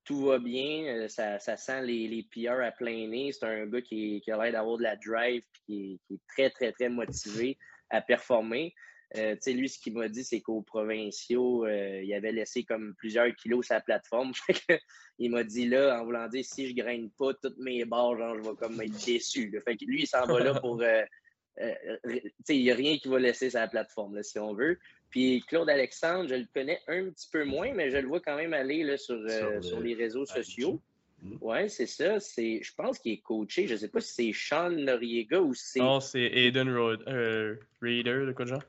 tout 0.02 0.22
va 0.24 0.40
bien. 0.40 1.06
ça, 1.06 1.38
ça 1.38 1.56
sent 1.56 1.82
les, 1.82 2.08
les 2.08 2.24
PR 2.24 2.60
à 2.60 2.72
plein 2.72 3.06
nez. 3.06 3.30
C'est 3.30 3.46
un 3.46 3.66
gars 3.66 3.82
qui, 3.82 4.20
qui 4.20 4.32
a 4.32 4.42
l'air 4.42 4.52
d'avoir 4.52 4.78
de 4.78 4.82
la 4.82 4.96
drive 4.96 5.44
qui 5.64 6.00
qui 6.08 6.14
est 6.14 6.20
très, 6.26 6.50
très, 6.50 6.72
très 6.72 6.88
motivé 6.88 7.56
à 7.88 8.00
performer. 8.00 8.74
Euh, 9.16 9.34
tu 9.34 9.38
sais, 9.42 9.52
lui, 9.52 9.68
ce 9.68 9.78
qu'il 9.78 9.92
m'a 9.92 10.08
dit, 10.08 10.24
c'est 10.24 10.40
qu'aux 10.40 10.62
provinciaux, 10.62 11.66
euh, 11.66 12.00
il 12.02 12.12
avait 12.14 12.32
laissé 12.32 12.62
comme 12.64 12.94
plusieurs 12.96 13.34
kilos 13.36 13.66
sa 13.66 13.80
plateforme. 13.80 14.32
Il 15.18 15.30
m'a 15.30 15.44
dit 15.44 15.68
là, 15.68 16.00
en 16.00 16.04
voulant 16.06 16.26
dire, 16.28 16.44
si 16.44 16.66
je 16.68 16.74
graine 16.74 17.10
pas 17.18 17.34
toutes 17.34 17.58
mes 17.58 17.84
barres, 17.84 18.16
genre, 18.16 18.36
je 18.38 18.42
vais 18.48 18.56
comme 18.58 18.80
être 18.80 19.04
déçu. 19.04 19.50
là. 19.50 19.60
Fait 19.60 19.76
que 19.76 19.84
lui, 19.84 20.02
il 20.02 20.06
s'en 20.06 20.24
va 20.26 20.40
là 20.42 20.54
pour. 20.58 20.80
euh, 20.80 21.02
euh, 21.60 21.74
tu 22.06 22.20
sais, 22.44 22.56
il 22.56 22.62
n'y 22.62 22.70
a 22.70 22.74
rien 22.74 22.96
qui 22.96 23.08
va 23.08 23.18
laisser 23.18 23.50
sa 23.50 23.68
plateforme, 23.68 24.14
là, 24.16 24.22
si 24.22 24.38
on 24.38 24.54
veut. 24.54 24.78
Puis 25.10 25.44
Claude 25.46 25.68
Alexandre, 25.68 26.28
je 26.30 26.34
le 26.36 26.46
connais 26.54 26.80
un 26.88 27.10
petit 27.10 27.28
peu 27.30 27.44
moins, 27.44 27.74
mais 27.74 27.90
je 27.90 27.98
le 27.98 28.08
vois 28.08 28.20
quand 28.20 28.36
même 28.36 28.54
aller 28.54 28.82
là, 28.82 28.96
sur, 28.96 29.16
Sur 29.28 29.62
sur, 29.62 29.78
le- 29.80 29.84
les 29.84 29.94
réseaux 29.94 30.24
sociaux. 30.24 30.80
Mm. 31.20 31.36
Ouais, 31.42 31.68
c'est 31.68 31.86
ça. 31.86 32.18
C'est, 32.18 32.60
je 32.62 32.74
pense 32.74 32.98
qu'il 32.98 33.12
est 33.12 33.20
coaché. 33.20 33.66
Je 33.68 33.74
ne 33.74 33.78
sais 33.78 33.88
pas 33.90 34.00
si 34.00 34.14
c'est 34.14 34.32
Sean 34.32 34.70
Noriega 34.70 35.40
ou 35.42 35.52
si 35.54 35.72
c'est. 35.72 35.80
Non, 35.80 36.00
c'est 36.00 36.22
Aiden 36.22 36.70
Reader, 36.70 38.26
de 38.26 38.32
quoi 38.32 38.46
genre? 38.46 38.62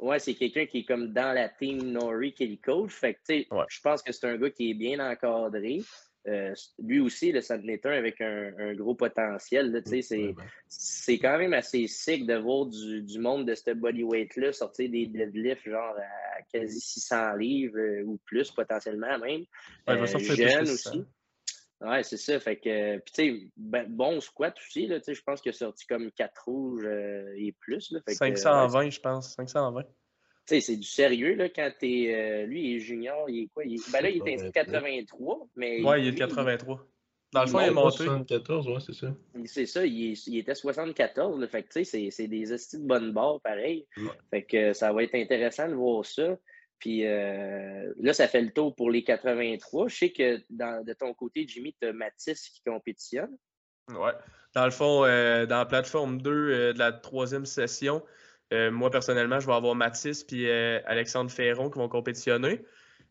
Ouais, 0.00 0.18
c'est 0.18 0.34
quelqu'un 0.34 0.66
qui 0.66 0.78
est 0.80 0.84
comme 0.84 1.12
dans 1.12 1.32
la 1.34 1.48
team 1.48 1.82
Nori 1.92 2.32
qui 2.32 2.44
est 2.44 2.46
le 2.48 2.56
coach. 2.56 2.92
Fait 2.92 3.14
que, 3.14 3.32
Ouais. 3.54 3.64
je 3.68 3.80
pense 3.80 4.02
que 4.02 4.12
c'est 4.12 4.26
un 4.26 4.36
gars 4.36 4.50
qui 4.50 4.70
est 4.70 4.74
bien 4.74 4.98
encadré. 4.98 5.82
Euh, 6.28 6.52
lui 6.78 7.00
aussi, 7.00 7.32
là, 7.32 7.40
ça 7.40 7.56
est 7.56 7.86
un 7.86 7.92
avec 7.92 8.20
un, 8.20 8.52
un 8.58 8.74
gros 8.74 8.94
potentiel. 8.94 9.82
c'est, 9.86 10.18
ben, 10.18 10.34
c'est 10.68 11.18
quand 11.18 11.38
même 11.38 11.54
assez 11.54 11.86
sick 11.86 12.26
de 12.26 12.34
voir 12.36 12.66
du, 12.66 13.02
du 13.02 13.18
monde 13.18 13.46
de 13.46 13.54
ce 13.54 13.70
bodyweight-là 13.70 14.52
sortir 14.52 14.90
des 14.90 15.06
deadlifts 15.06 15.64
genre 15.68 15.96
à 15.96 16.42
quasi 16.52 16.78
600 16.78 17.36
livres 17.36 17.78
euh, 17.78 18.02
ou 18.04 18.18
plus 18.26 18.50
potentiellement 18.50 19.18
même. 19.18 19.40
Ouais, 19.40 19.46
il 19.88 19.94
va 19.96 20.02
Euh, 20.02 20.06
sortir 20.06 20.34
plus 20.34 20.48
jeune 20.50 20.66
ça. 20.66 20.90
aussi. 20.90 21.04
Ouais, 21.80 22.02
c'est 22.02 22.18
ça. 22.18 22.38
Fait 22.38 22.56
que, 22.56 22.98
puis 22.98 23.12
tu 23.12 23.22
sais, 23.22 23.50
ben, 23.56 23.86
bon 23.88 24.20
squat 24.20 24.54
aussi, 24.58 24.86
là, 24.86 24.98
tu 24.98 25.06
sais, 25.06 25.14
je 25.14 25.22
pense 25.22 25.40
qu'il 25.40 25.50
a 25.50 25.52
sorti 25.54 25.86
comme 25.86 26.10
4 26.12 26.44
rouges 26.44 26.84
euh, 26.84 27.32
et 27.36 27.52
plus. 27.52 27.90
Là, 27.90 28.00
fait 28.06 28.14
que, 28.14 28.24
ouais, 28.24 28.36
520, 28.36 28.90
je 28.90 29.00
pense. 29.00 29.34
520. 29.34 29.84
c'est 30.46 30.76
du 30.76 30.86
sérieux 30.86 31.34
là, 31.34 31.48
quand 31.48 31.70
t'es. 31.78 32.12
Euh, 32.14 32.46
lui, 32.46 32.68
il 32.68 32.76
est 32.76 32.80
junior, 32.80 33.30
il 33.30 33.44
est 33.44 33.48
quoi? 33.48 33.64
ben 33.64 34.02
là, 34.02 34.10
il 34.10 34.22
est 34.26 34.34
inscrit 34.34 34.52
83, 34.52 35.48
mais. 35.56 35.82
Ouais, 35.82 36.02
il 36.02 36.08
est 36.08 36.14
83. 36.14 36.86
Dans 37.32 37.42
le 37.42 37.46
fond, 37.46 37.60
il 37.60 37.68
est 37.68 37.70
monté. 37.70 38.04
74, 38.04 38.68
ouais, 38.68 38.80
c'est 38.80 38.92
ça. 38.92 39.14
C'est 39.44 39.66
ça, 39.66 39.86
il, 39.86 40.12
est, 40.12 40.26
il, 40.26 40.38
était 40.38 40.54
74. 40.54 41.46
fait 41.46 41.62
que, 41.62 41.68
tu 41.72 41.84
sais, 41.84 42.10
c'est 42.10 42.26
des 42.26 42.52
estis 42.52 42.78
de 42.78 42.86
bonne 42.86 43.12
barre, 43.12 43.40
pareil. 43.40 43.86
Fait 44.30 44.42
que 44.42 44.72
ça 44.72 44.92
va 44.92 45.04
être 45.04 45.14
intéressant 45.14 45.68
de 45.68 45.74
voir 45.74 46.04
ça. 46.04 46.36
Puis 46.80 47.06
euh, 47.06 47.92
là, 48.00 48.14
ça 48.14 48.26
fait 48.26 48.40
le 48.40 48.50
tour 48.50 48.74
pour 48.74 48.90
les 48.90 49.04
83. 49.04 49.88
Je 49.88 49.96
sais 49.96 50.10
que 50.10 50.40
dans, 50.48 50.82
de 50.84 50.94
ton 50.94 51.12
côté, 51.12 51.46
Jimmy, 51.46 51.76
tu 51.80 51.86
as 51.86 51.92
Mathis 51.92 52.48
qui 52.48 52.62
compétitionne. 52.62 53.36
Ouais. 53.90 54.12
Dans 54.54 54.64
le 54.64 54.70
fond, 54.70 55.04
euh, 55.04 55.46
dans 55.46 55.58
la 55.58 55.66
plateforme 55.66 56.22
2 56.22 56.30
euh, 56.30 56.72
de 56.72 56.78
la 56.78 56.92
troisième 56.92 57.46
session, 57.46 58.02
moi, 58.52 58.90
personnellement, 58.90 59.38
je 59.38 59.46
vais 59.46 59.52
avoir 59.52 59.76
Mathis 59.76 60.26
et 60.32 60.50
Alexandre 60.84 61.30
Ferron 61.30 61.70
qui 61.70 61.78
vont 61.78 61.88
compétitionner. 61.88 62.64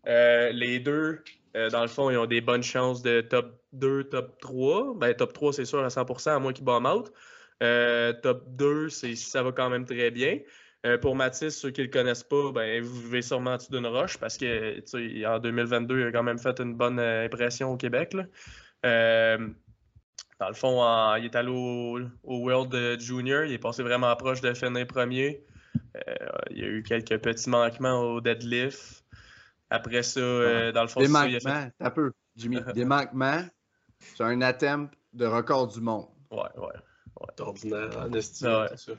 les 0.05 0.79
deux, 0.79 1.23
dans 1.53 1.81
le 1.81 1.87
fond, 1.87 2.09
ils 2.09 2.17
ont 2.17 2.25
des 2.25 2.41
bonnes 2.41 2.61
chances 2.61 3.01
de 3.01 3.21
top 3.21 3.57
2, 3.71 4.03
top 4.09 4.37
3. 4.41 4.95
Ben, 4.97 5.13
top 5.13 5.31
3, 5.31 5.53
c'est 5.53 5.63
sûr 5.63 5.79
à 5.79 5.87
100%, 5.87 6.31
à 6.31 6.39
moins 6.39 6.51
qu'ils 6.51 6.65
bomb 6.65 6.85
out. 6.85 7.13
top 8.21 8.43
2, 8.49 8.89
ça 8.89 9.41
va 9.41 9.53
quand 9.53 9.69
même 9.69 9.85
très 9.85 10.11
bien. 10.11 10.39
Euh, 10.85 10.97
pour 10.97 11.15
Mathis, 11.15 11.49
ceux 11.49 11.71
qui 11.71 11.81
ne 11.81 11.87
le 11.87 11.91
connaissent 11.91 12.23
pas, 12.23 12.51
ben, 12.53 12.81
vous 12.81 13.01
vivez 13.01 13.21
sûrement 13.21 13.51
en 13.51 13.57
dessous 13.57 13.71
d'une 13.71 13.87
roche 13.87 14.17
parce 14.17 14.37
que 14.37 15.25
en 15.25 15.39
2022, 15.39 15.99
il 15.99 16.07
a 16.07 16.11
quand 16.11 16.23
même 16.23 16.39
fait 16.39 16.57
une 16.61 16.73
bonne 16.73 16.99
euh, 16.99 17.25
impression 17.25 17.73
au 17.73 17.77
Québec. 17.77 18.15
Euh, 18.85 19.49
dans 20.39 20.47
le 20.47 20.53
fond, 20.53 20.81
il 21.17 21.25
est 21.25 21.35
allé 21.35 21.49
au, 21.49 21.99
World 22.23 23.01
Junior, 23.01 23.43
il 23.43 23.51
est 23.51 23.59
passé 23.59 23.83
vraiment 23.83 24.15
proche 24.15 24.39
de 24.39 24.53
finir 24.53 24.87
premier. 24.87 25.43
il 26.49 26.57
y 26.57 26.63
a 26.63 26.67
eu 26.67 26.81
quelques 26.81 27.17
petits 27.17 27.49
manquements 27.49 27.99
au 27.99 28.21
deadlift. 28.21 29.03
Après 29.69 30.01
ça, 30.01 30.71
dans 30.71 30.81
le 30.81 30.87
fond, 30.87 31.01
des 31.01 31.09
manquements, 31.09 31.39
fait... 31.39 31.73
un 31.81 31.89
peu, 31.89 32.13
Jimmy, 32.37 32.59
des 32.73 32.85
manquements 32.85 33.43
sur 34.15 34.25
un 34.25 34.39
attempt 34.41 34.93
de 35.11 35.25
record 35.25 35.67
du 35.67 35.81
monde. 35.81 36.07
Ouais, 36.31 36.39
ouais. 36.55 36.67
ouais. 37.19 37.41
Ordinaire, 37.41 37.97
en 37.99 38.13
estime, 38.13 38.69
ça. 38.77 38.93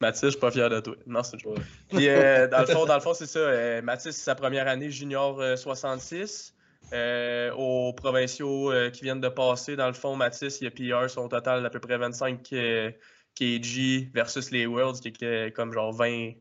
Mathis, 0.00 0.24
je 0.24 0.28
suis 0.30 0.40
pas 0.40 0.50
fier 0.50 0.68
de 0.68 0.80
toi. 0.80 0.94
Non, 1.06 1.22
c'est 1.22 1.38
toujours. 1.38 1.58
Puis, 1.88 2.08
euh, 2.08 2.46
dans 2.48 2.60
le 2.60 2.66
fond, 2.66 2.84
dans 2.84 2.94
le 2.94 3.00
fond 3.00 3.14
c'est 3.14 3.26
ça. 3.26 3.38
Euh, 3.38 3.82
Mathis, 3.82 4.16
c'est 4.16 4.24
sa 4.24 4.34
première 4.34 4.68
année 4.68 4.90
junior 4.90 5.42
66. 5.56 6.54
Euh, 6.92 7.50
aux 7.52 7.92
provinciaux 7.94 8.72
qui 8.92 9.02
viennent 9.02 9.20
de 9.20 9.28
passer, 9.28 9.74
dans 9.74 9.88
le 9.88 9.94
fond, 9.94 10.14
Mathis, 10.14 10.60
il 10.60 10.66
a 10.66 10.70
PR 10.70 11.10
son 11.10 11.28
total 11.28 11.62
d'à 11.62 11.70
peu 11.70 11.80
près 11.80 11.96
25 11.96 12.42
kg 12.42 14.10
versus 14.14 14.50
les 14.50 14.66
Worlds, 14.66 15.00
qui 15.00 15.24
est 15.24 15.54
comme 15.54 15.72
genre 15.72 15.92
20 15.92 16.32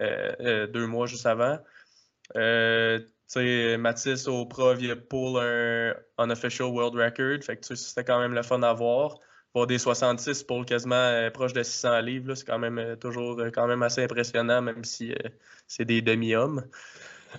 deux 0.00 0.86
mois 0.86 1.06
juste 1.06 1.26
avant. 1.26 1.58
tu 2.34 2.40
sais, 3.26 3.76
Mathis 3.76 4.26
au 4.26 4.46
prov, 4.46 4.82
il 4.82 4.90
a 4.90 4.96
pull 4.96 5.38
un 5.38 5.94
unofficial 6.18 6.68
world 6.68 6.94
record. 6.94 7.44
Fait 7.44 7.58
que 7.58 7.74
c'était 7.74 8.04
quand 8.04 8.18
même 8.18 8.34
le 8.34 8.42
fun 8.42 8.62
à 8.62 8.72
voir 8.72 9.18
pour 9.58 9.66
des 9.66 9.78
66 9.78 10.44
pour 10.44 10.64
quasiment 10.64 10.94
euh, 10.94 11.30
proche 11.30 11.52
de 11.52 11.64
600 11.64 12.00
livres, 12.02 12.36
c'est 12.36 12.46
quand 12.46 12.60
même 12.60 12.78
euh, 12.78 12.94
toujours 12.94 13.40
euh, 13.40 13.50
quand 13.50 13.66
même 13.66 13.82
assez 13.82 14.04
impressionnant, 14.04 14.62
même 14.62 14.84
si 14.84 15.12
c'est 15.66 15.84
des 15.84 16.00
demi-hommes. 16.00 16.64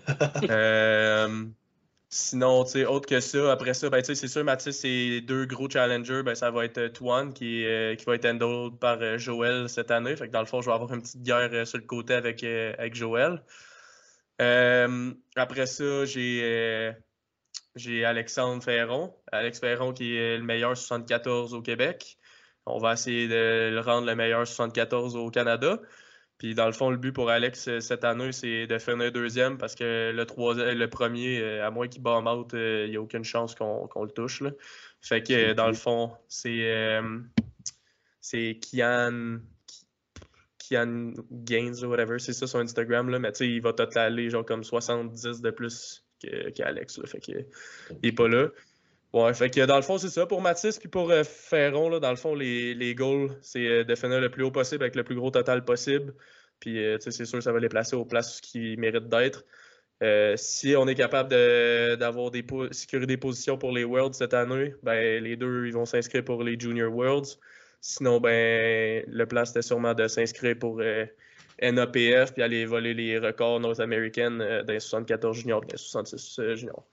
sinon, 2.09 2.65
autre 2.89 3.07
que 3.07 3.21
ça, 3.21 3.53
après 3.53 3.73
ça, 3.73 3.89
ben, 3.89 4.03
c'est 4.03 4.27
sûr, 4.27 4.43
Mathis, 4.43 4.81
c'est 4.81 5.21
deux 5.21 5.45
gros 5.45 5.69
challengers. 5.69 6.21
Ben, 6.23 6.35
ça 6.35 6.51
va 6.51 6.65
être 6.65 6.87
Twan 6.87 7.31
qui, 7.31 7.63
qui 7.97 8.05
va 8.05 8.15
être 8.15 8.25
handled 8.25 8.77
par 8.79 9.17
Joël 9.17 9.69
cette 9.69 9.89
année. 9.89 10.17
Fait 10.17 10.27
que 10.27 10.33
dans 10.33 10.41
le 10.41 10.45
fond, 10.45 10.59
je 10.61 10.65
vais 10.65 10.73
avoir 10.73 10.93
une 10.93 11.01
petite 11.01 11.23
guerre 11.23 11.65
sur 11.65 11.77
le 11.77 11.85
côté 11.85 12.15
avec, 12.15 12.43
avec 12.43 12.95
Joël. 12.95 13.41
après 14.39 15.67
ça, 15.67 16.03
j'ai 16.03 16.91
j'ai 17.79 18.05
Alexandre 18.05 18.61
Ferron. 18.63 19.13
Alex 19.31 19.59
Ferron 19.59 19.93
qui 19.93 20.15
est 20.15 20.37
le 20.37 20.43
meilleur 20.43 20.77
74 20.77 21.53
au 21.53 21.61
Québec. 21.61 22.17
On 22.65 22.77
va 22.77 22.93
essayer 22.93 23.27
de 23.27 23.71
le 23.73 23.79
rendre 23.79 24.05
le 24.05 24.15
meilleur 24.15 24.45
74 24.45 25.15
au 25.15 25.31
Canada. 25.31 25.79
Puis 26.37 26.55
dans 26.55 26.67
le 26.67 26.71
fond, 26.71 26.89
le 26.89 26.97
but 26.97 27.11
pour 27.11 27.29
Alex 27.29 27.67
euh, 27.67 27.79
cette 27.81 28.05
année, 28.05 28.31
c'est 28.31 28.65
de 28.65 28.77
finir 28.79 29.11
deuxième 29.11 29.57
parce 29.57 29.75
que 29.75 30.11
le, 30.15 30.25
troisième, 30.25 30.77
le 30.77 30.89
premier, 30.89 31.41
euh, 31.41 31.67
à 31.67 31.69
moins 31.69 31.87
qu'il 31.87 32.01
bombe 32.01 32.27
out, 32.27 32.53
euh, 32.53 32.85
il 32.85 32.91
n'y 32.91 32.97
a 32.97 33.01
aucune 33.01 33.25
chance 33.25 33.55
qu'on 33.55 34.03
le 34.03 34.11
touche. 34.11 34.39
Là. 34.41 34.51
Fait 35.01 35.21
que 35.21 35.53
dans 35.53 35.67
le 35.67 35.73
fond, 35.73 36.11
c'est 36.27 37.01
c'est 38.21 38.59
Kian, 38.61 39.39
Kian 40.57 41.13
Gaines 41.31 41.83
ou 41.83 41.87
whatever, 41.87 42.19
c'est 42.19 42.33
ça 42.33 42.47
son 42.47 42.59
Instagram. 42.59 43.09
Là, 43.09 43.19
mais 43.19 43.31
tu 43.31 43.39
sais, 43.39 43.47
il 43.47 43.61
va 43.61 43.73
totaler 43.73 44.29
genre 44.29 44.45
comme 44.45 44.63
70 44.63 45.41
de 45.41 45.51
plus 45.51 46.05
qu'Alex. 46.19 46.99
fait 47.05 47.19
qu'il 47.19 47.45
n'est 48.03 48.11
pas 48.11 48.27
là. 48.27 48.49
Ouais, 49.11 49.33
fait 49.33 49.49
que 49.49 49.65
dans 49.65 49.75
le 49.75 49.81
fond, 49.81 49.97
c'est 49.97 50.09
ça 50.09 50.27
pour 50.27 50.41
Mathis. 50.41 50.77
Puis 50.77 50.87
pour 50.87 51.09
euh, 51.09 51.23
Ferron, 51.23 51.89
là, 51.89 51.99
dans 51.99 52.11
le 52.11 52.15
fond, 52.15 52.35
les, 52.35 52.75
les 52.75 52.93
goals, 52.93 53.31
c'est 53.41 53.67
euh, 53.67 53.83
de 53.83 53.95
finir 53.95 54.21
le 54.21 54.29
plus 54.29 54.43
haut 54.43 54.51
possible 54.51 54.83
avec 54.83 54.95
le 54.95 55.03
plus 55.03 55.15
gros 55.15 55.31
total 55.31 55.65
possible. 55.65 56.13
Puis 56.59 56.83
euh, 56.83 56.97
c'est 56.99 57.25
sûr, 57.25 57.41
ça 57.41 57.51
va 57.51 57.59
les 57.59 57.69
placer 57.69 57.95
aux 57.95 58.05
places 58.05 58.39
qui 58.41 58.77
méritent 58.77 59.09
d'être. 59.09 59.45
si 60.37 60.75
on 60.77 60.87
est 60.87 60.95
capable 60.95 61.29
d'avoir 61.97 62.31
des 62.31 62.45
sécuriser 62.71 63.07
des 63.07 63.17
positions 63.17 63.57
pour 63.57 63.71
les 63.71 63.83
Worlds 63.83 64.15
cette 64.15 64.33
année, 64.33 64.75
ben, 64.83 65.23
les 65.23 65.35
deux 65.35 65.67
ils 65.67 65.73
vont 65.73 65.85
s'inscrire 65.85 66.23
pour 66.23 66.43
les 66.43 66.59
Junior 66.59 66.93
Worlds. 66.93 67.39
Sinon, 67.81 68.19
ben, 68.19 69.03
le 69.07 69.25
plan 69.25 69.45
c'était 69.45 69.61
sûrement 69.61 69.93
de 69.93 70.07
s'inscrire 70.07 70.57
pour 70.59 70.81
NAPF 71.61 72.33
puis 72.33 72.43
aller 72.43 72.65
voler 72.65 72.93
les 72.93 73.17
records 73.17 73.59
nord-américains 73.59 74.31
dans 74.31 74.73
les 74.73 74.79
74 74.79 75.37
juniors, 75.37 75.61
dans 75.61 75.67
les 75.71 75.77
66 75.77 76.55
juniors. 76.55 76.85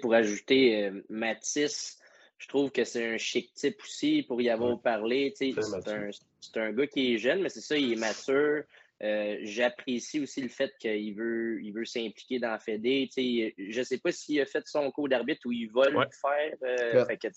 Pour 0.00 0.14
ajouter 0.14 0.84
euh, 0.84 1.02
Matisse, 1.08 1.98
je 2.38 2.48
trouve 2.48 2.70
que 2.70 2.84
c'est 2.84 3.14
un 3.14 3.18
chic 3.18 3.52
type 3.54 3.80
aussi 3.82 4.22
pour 4.22 4.40
y 4.40 4.50
avoir 4.50 4.80
parlé. 4.80 5.32
C'est 5.36 5.52
un, 5.58 6.10
un, 6.56 6.72
gars 6.72 6.86
qui 6.86 7.14
est 7.14 7.18
jeune, 7.18 7.42
mais 7.42 7.48
c'est 7.48 7.60
ça, 7.60 7.76
il 7.76 7.92
est 7.92 7.96
mature. 7.96 8.64
Euh, 9.02 9.38
j'apprécie 9.42 10.20
aussi 10.20 10.42
le 10.42 10.48
fait 10.48 10.72
qu'il 10.78 11.14
veut, 11.14 11.60
il 11.62 11.72
veut 11.72 11.84
s'impliquer 11.84 12.38
dans 12.38 12.50
la 12.50 12.58
Fédé. 12.60 13.08
Je 13.16 13.78
ne 13.78 13.84
sais 13.84 13.98
pas 13.98 14.12
s'il 14.12 14.40
a 14.40 14.46
fait 14.46 14.62
son 14.66 14.90
cours 14.92 15.08
d'arbitre 15.08 15.40
ou 15.46 15.52
il 15.52 15.70
va 15.72 15.88
le 15.88 15.98
faire. 16.10 16.54
Euh, 16.62 17.04
fait 17.06 17.16
que, 17.16 17.28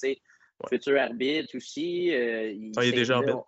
futur 0.69 0.99
arbitre 0.99 1.55
aussi. 1.55 2.07
il, 2.07 2.71
ah, 2.75 2.85
il, 2.85 2.89
est 2.89 2.91
déjà 2.91 3.15
arbitre. 3.15 3.45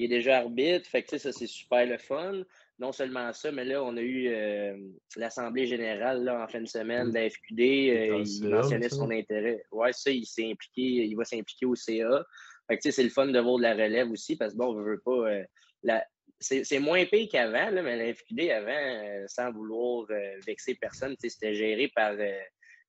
Il 0.00 0.04
est 0.04 0.08
déjà 0.08 0.38
arbitre. 0.38 0.88
Fait 0.88 1.02
que, 1.02 1.18
ça, 1.18 1.30
c'est 1.30 1.46
super 1.46 1.84
le 1.84 1.98
fun 1.98 2.42
non 2.80 2.92
seulement 2.92 3.30
ça, 3.34 3.52
mais 3.52 3.66
là, 3.66 3.84
on 3.84 3.94
a 3.98 4.00
eu 4.00 4.28
euh, 4.28 4.74
l'Assemblée 5.16 5.66
générale 5.66 6.24
là, 6.24 6.42
en 6.42 6.48
fin 6.48 6.62
de 6.62 6.66
semaine 6.66 7.10
de 7.10 7.14
la 7.14 7.28
FQD. 7.28 7.60
Euh, 7.60 8.24
il 8.24 8.48
mentionnait 8.48 8.88
son 8.88 9.10
intérêt. 9.10 9.62
Ouais, 9.70 9.92
ça, 9.92 10.10
il 10.10 10.24
s'est 10.24 10.50
impliqué, 10.50 11.04
il 11.04 11.14
va 11.14 11.24
s'impliquer 11.24 11.66
au 11.66 11.74
CA. 11.74 12.24
Fait 12.68 12.78
que, 12.78 12.90
c'est 12.90 13.02
le 13.02 13.10
fun 13.10 13.26
de 13.26 13.38
voir 13.38 13.58
de 13.58 13.62
la 13.62 13.74
relève 13.74 14.10
aussi, 14.10 14.34
parce 14.34 14.54
que 14.54 14.58
bon, 14.58 14.74
on 14.74 14.82
veut 14.82 15.00
pas. 15.04 15.10
Euh, 15.10 15.44
la... 15.82 16.04
C'est 16.42 16.78
moins 16.78 17.04
pire 17.04 17.28
qu'avant, 17.30 17.70
mais 17.70 17.96
la 17.96 18.14
FQD, 18.14 18.48
avant, 18.48 19.26
sans 19.26 19.52
vouloir 19.52 20.06
vexer 20.46 20.74
personne, 20.74 21.14
c'était 21.18 21.54
géré 21.54 21.88
par 21.94 22.16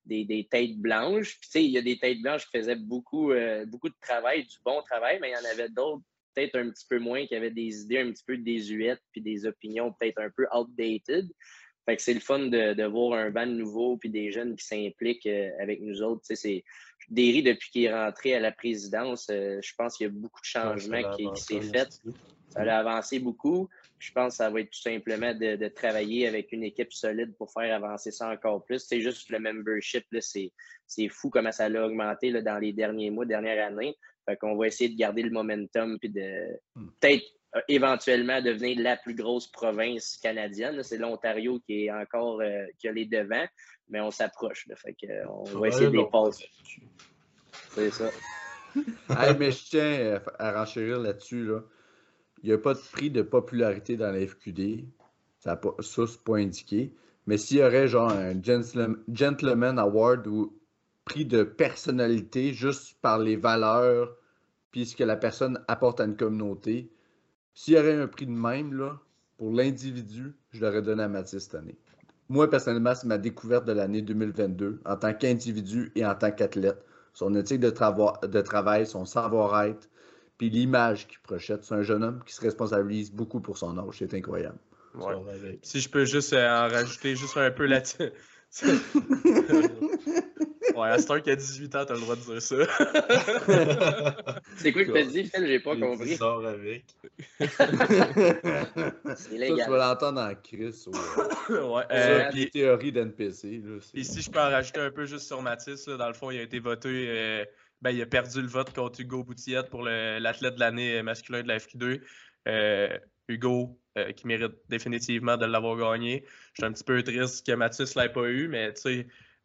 des, 0.05 0.24
des, 0.24 0.47
têtes 0.49 0.78
blanches. 0.78 1.38
Puis, 1.41 1.66
il 1.66 1.72
y 1.72 1.78
a 1.78 1.82
des 1.82 1.99
têtes 1.99 2.22
blanches 2.22 2.45
qui 2.45 2.57
faisaient 2.57 2.78
beaucoup, 2.78 3.34
beaucoup 3.68 3.89
de 3.89 3.95
travail, 3.99 4.45
du 4.45 4.55
bon 4.64 4.82
travail, 4.84 5.18
mais 5.20 5.32
il 5.32 5.34
y 5.34 5.36
en 5.36 5.51
avait 5.51 5.68
d'autres 5.68 6.01
peut-être 6.34 6.55
un 6.57 6.69
petit 6.69 6.86
peu 6.89 6.99
moins, 6.99 7.25
qui 7.25 7.36
avaient 7.36 7.51
des 7.51 7.82
idées 7.82 7.99
un 7.99 8.11
petit 8.11 8.23
peu 8.25 8.38
désuètes, 8.38 9.01
puis 9.11 9.21
des 9.21 9.45
opinions 9.45 9.93
peut-être 9.93 10.19
un 10.19 10.29
peu 10.29 10.47
outdated. 10.53 11.29
Fait 11.86 11.95
que 11.95 12.01
c'est 12.01 12.13
le 12.13 12.19
fun 12.19 12.39
de, 12.39 12.84
voir 12.86 13.19
un 13.19 13.32
band 13.32 13.47
nouveau, 13.47 13.97
puis 13.97 14.09
des 14.09 14.32
jeunes 14.32 14.55
qui 14.55 14.65
s'impliquent 14.65 15.25
euh, 15.25 15.49
avec 15.59 15.82
nous 15.82 16.01
autres. 16.03 16.21
C'est 16.23 16.63
Derry, 17.09 17.41
depuis 17.41 17.71
qu'il 17.71 17.84
est 17.86 17.93
rentré 17.93 18.36
à 18.36 18.39
la 18.39 18.51
présidence, 18.51 19.27
euh, 19.32 19.59
je 19.63 19.73
pense 19.75 19.97
qu'il 19.97 20.07
y 20.07 20.09
a 20.09 20.13
beaucoup 20.13 20.41
de 20.41 20.45
changements 20.45 21.15
qui, 21.15 21.27
qui 21.34 21.41
s'est 21.41 21.61
fait. 21.61 21.89
Ça 22.49 22.61
a 22.61 22.79
avancé 22.79 23.19
beaucoup. 23.19 23.69
Je 23.97 24.11
pense 24.11 24.34
que 24.34 24.38
ça 24.38 24.49
va 24.49 24.59
être 24.59 24.71
tout 24.71 24.82
simplement 24.82 25.34
de, 25.34 25.67
travailler 25.69 26.27
avec 26.27 26.51
une 26.51 26.63
équipe 26.63 26.91
solide 26.91 27.34
pour 27.38 27.51
faire 27.51 27.73
avancer 27.73 28.11
ça 28.11 28.29
encore 28.29 28.63
plus. 28.65 28.79
C'est 28.79 28.99
juste 28.99 29.29
le 29.29 29.39
membership, 29.39 30.05
c'est 30.19 31.07
fou 31.09 31.29
comment 31.29 31.51
ça 31.51 31.65
a 31.65 31.86
augmenté 31.86 32.32
là, 32.32 32.41
dans 32.41 32.57
les 32.57 32.73
derniers 32.73 33.09
mois, 33.09 33.25
dernières 33.25 33.67
années. 33.67 33.95
Fait 34.32 34.38
qu'on 34.38 34.55
va 34.55 34.67
essayer 34.67 34.89
de 34.89 34.97
garder 34.97 35.23
le 35.23 35.32
momentum 35.32 35.99
puis 35.99 36.09
de 36.09 36.57
hmm. 36.75 36.88
peut-être 36.99 37.25
euh, 37.55 37.59
éventuellement 37.67 38.41
devenir 38.41 38.79
la 38.79 38.95
plus 38.95 39.13
grosse 39.13 39.47
province 39.47 40.17
canadienne. 40.23 40.82
C'est 40.84 40.97
l'Ontario 40.97 41.59
qui 41.59 41.86
est 41.86 41.91
encore 41.91 42.39
euh, 42.39 42.65
qui 42.79 42.88
a 42.88 42.93
les 42.93 43.05
devants, 43.05 43.47
mais 43.89 43.99
on 43.99 44.09
s'approche. 44.09 44.67
Fait 44.75 44.93
que, 44.93 45.27
on 45.27 45.59
va 45.59 45.67
essayer 45.67 45.88
de 45.88 45.97
les 45.97 46.09
passer. 46.09 46.49
C'est 47.71 47.91
ça. 47.91 48.09
mais 49.38 49.51
je 49.51 49.69
tiens 49.69 50.21
à 50.39 50.53
renchérir 50.53 50.99
là-dessus. 50.99 51.43
Là. 51.43 51.59
Il 52.41 52.47
n'y 52.47 52.53
a 52.53 52.57
pas 52.57 52.73
de 52.73 52.79
prix 52.79 53.09
de 53.09 53.21
popularité 53.21 53.97
dans 53.97 54.11
la 54.11 54.25
FQD. 54.25 54.86
Ça, 55.39 55.59
c'est 55.82 56.23
pas 56.23 56.38
indiqué. 56.38 56.93
Mais 57.27 57.38
s'il 57.38 57.57
y 57.57 57.63
aurait 57.63 57.89
genre 57.89 58.11
un 58.11 58.34
Gentleman 58.41 59.77
Award 59.77 60.25
ou 60.27 60.57
prix 61.03 61.25
de 61.25 61.43
personnalité 61.43 62.53
juste 62.53 62.95
par 63.01 63.19
les 63.19 63.36
valeurs 63.36 64.15
puis 64.72 64.86
ce 64.86 64.95
que 64.95 65.03
la 65.03 65.17
personne 65.17 65.63
apporte 65.67 65.99
à 65.99 66.05
une 66.05 66.15
communauté, 66.15 66.91
S'il 67.53 67.74
y 67.74 67.78
aurait 67.78 67.99
un 67.99 68.07
prix 68.07 68.26
de 68.26 68.32
même, 68.32 68.74
là, 68.74 68.97
pour 69.38 69.51
l'individu, 69.51 70.34
je 70.51 70.61
l'aurais 70.61 70.82
donné 70.82 71.03
à 71.03 71.09
Mathis 71.09 71.43
cette 71.43 71.55
année. 71.55 71.78
Moi, 72.30 72.49
personnellement, 72.49 72.95
c'est 72.95 73.07
ma 73.07 73.17
découverte 73.17 73.65
de 73.65 73.74
l'année 73.74 74.01
2022 74.01 74.80
en 74.86 74.95
tant 74.95 75.13
qu'individu 75.13 75.91
et 75.95 76.05
en 76.05 76.15
tant 76.15 76.32
qu'athlète. 76.32 76.86
Son 77.13 77.36
éthique 77.36 77.59
de, 77.59 77.69
de 78.28 78.41
travail, 78.41 78.88
son 78.88 79.03
savoir-être, 79.03 79.89
puis 80.38 80.49
l'image 80.49 81.07
qu'il 81.07 81.19
projette. 81.19 81.65
C'est 81.65 81.76
un 81.76 81.82
jeune 81.82 82.05
homme 82.05 82.24
qui 82.26 82.34
se 82.34 82.39
responsabilise 82.39 83.11
beaucoup 83.11 83.41
pour 83.41 83.57
son 83.57 83.78
âge. 83.78 83.95
C'est 83.99 84.13
incroyable. 84.13 84.57
Si 85.61 85.82
je 85.82 85.89
peux 85.89 86.05
juste 86.05 86.32
euh, 86.32 86.47
en 86.47 86.69
rajouter 86.69 87.17
juste 87.17 87.36
un 87.36 87.51
peu 87.51 87.65
là-dessus. 87.65 88.11
ouais, 90.76 90.89
à 90.89 91.19
qui 91.19 91.30
a 91.30 91.36
18 91.36 91.76
ans, 91.76 91.86
t'as 91.86 91.93
le 91.93 91.99
droit 92.01 92.15
de 92.15 92.22
dire 92.22 92.41
ça. 92.41 92.55
c'est 94.57 94.72
quoi 94.72 94.86
que 94.86 94.91
t'as 94.91 95.03
dit, 95.03 95.26
Phil? 95.26 95.47
J'ai 95.47 95.59
pas 95.59 95.76
compris. 95.76 96.15
sors 96.15 96.45
avec. 96.45 96.86
c'est 97.39 99.32
légal. 99.32 99.57
Ça, 99.57 99.65
tu 99.65 99.72
vas 99.72 99.78
l'entendre 99.78 100.22
en 100.22 100.34
Chris. 100.36 100.86
ouais. 101.49 101.84
Euh, 101.91 102.30
puis, 102.32 102.49
théorie 102.49 102.91
d'NPC. 102.91 103.61
Et 103.93 104.03
si 104.03 104.22
je 104.22 104.32
peux 104.32 104.39
en 104.39 104.49
rajouter 104.49 104.80
un 104.80 104.91
peu 104.91 105.05
juste 105.05 105.28
sur 105.28 105.41
Mathis, 105.41 105.86
dans 105.88 106.07
le 106.07 106.13
fond, 106.13 106.32
il 106.32 106.39
a 106.39 106.43
été 106.43 106.59
voté. 106.59 107.05
Euh, 107.07 107.45
ben, 107.82 107.91
il 107.91 108.01
a 108.01 108.05
perdu 108.05 108.41
le 108.41 108.47
vote 108.47 108.74
contre 108.74 109.01
Hugo 109.01 109.24
Boutillette 109.24 109.69
pour 109.69 109.84
l'athlète 109.84 110.55
de 110.55 110.59
l'année 110.59 111.01
masculin 111.01 111.41
de 111.41 111.47
la 111.47 111.57
FQ2. 111.57 112.01
Euh, 112.47 112.97
Hugo, 113.28 113.80
euh, 113.97 114.11
qui 114.11 114.28
mérite 114.28 114.53
définitivement 114.69 115.38
de 115.38 115.45
l'avoir 115.45 115.78
gagné. 115.78 116.26
Je 116.53 116.61
suis 116.61 116.65
un 116.65 116.72
petit 116.72 116.84
peu 116.84 117.01
triste 117.03 117.45
que 117.45 117.51
Mathis 117.53 117.95
ne 117.95 118.01
l'ait 118.01 118.09
pas 118.09 118.30
eu, 118.30 118.47
mais 118.47 118.74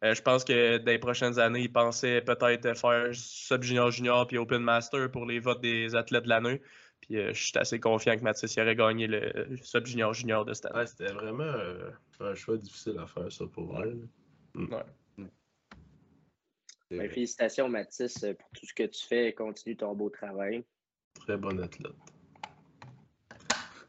euh, 0.03 0.13
je 0.13 0.21
pense 0.21 0.43
que 0.43 0.77
dans 0.77 0.91
les 0.91 0.99
prochaines 0.99 1.39
années, 1.39 1.61
il 1.61 1.71
pensait 1.71 2.21
peut-être 2.21 2.77
faire 2.77 3.09
Sub 3.13 3.63
Junior 3.63 3.91
Junior 3.91 4.27
puis 4.27 4.37
Open 4.37 4.61
Master 4.61 5.11
pour 5.11 5.25
les 5.25 5.39
votes 5.39 5.61
des 5.61 5.95
athlètes 5.95 6.25
de 6.25 6.29
l'année. 6.29 6.61
Puis 7.01 7.15
je 7.15 7.33
suis 7.33 7.57
assez 7.57 7.79
confiant 7.79 8.17
que 8.17 8.23
Mathis 8.23 8.57
aurait 8.57 8.75
gagné 8.75 9.07
le 9.07 9.55
Sub 9.61 9.85
Junior 9.85 10.13
Junior 10.13 10.45
de 10.45 10.53
cette 10.53 10.67
année. 10.67 10.85
C'était 10.85 11.13
vraiment 11.13 11.53
un 12.19 12.35
choix 12.35 12.57
difficile 12.57 12.97
à 12.99 13.05
faire, 13.05 13.31
ça, 13.31 13.45
pour 13.45 13.79
elle. 13.81 13.99
Mm. 14.55 14.75
Ben, 16.89 17.09
félicitations, 17.09 17.67
Mathis, 17.67 18.19
pour 18.19 18.49
tout 18.51 18.65
ce 18.65 18.73
que 18.73 18.83
tu 18.83 19.05
fais. 19.05 19.33
Continue 19.33 19.75
ton 19.75 19.93
beau 19.93 20.09
travail. 20.09 20.63
Très 21.15 21.37
bon 21.37 21.59
athlète. 21.59 21.91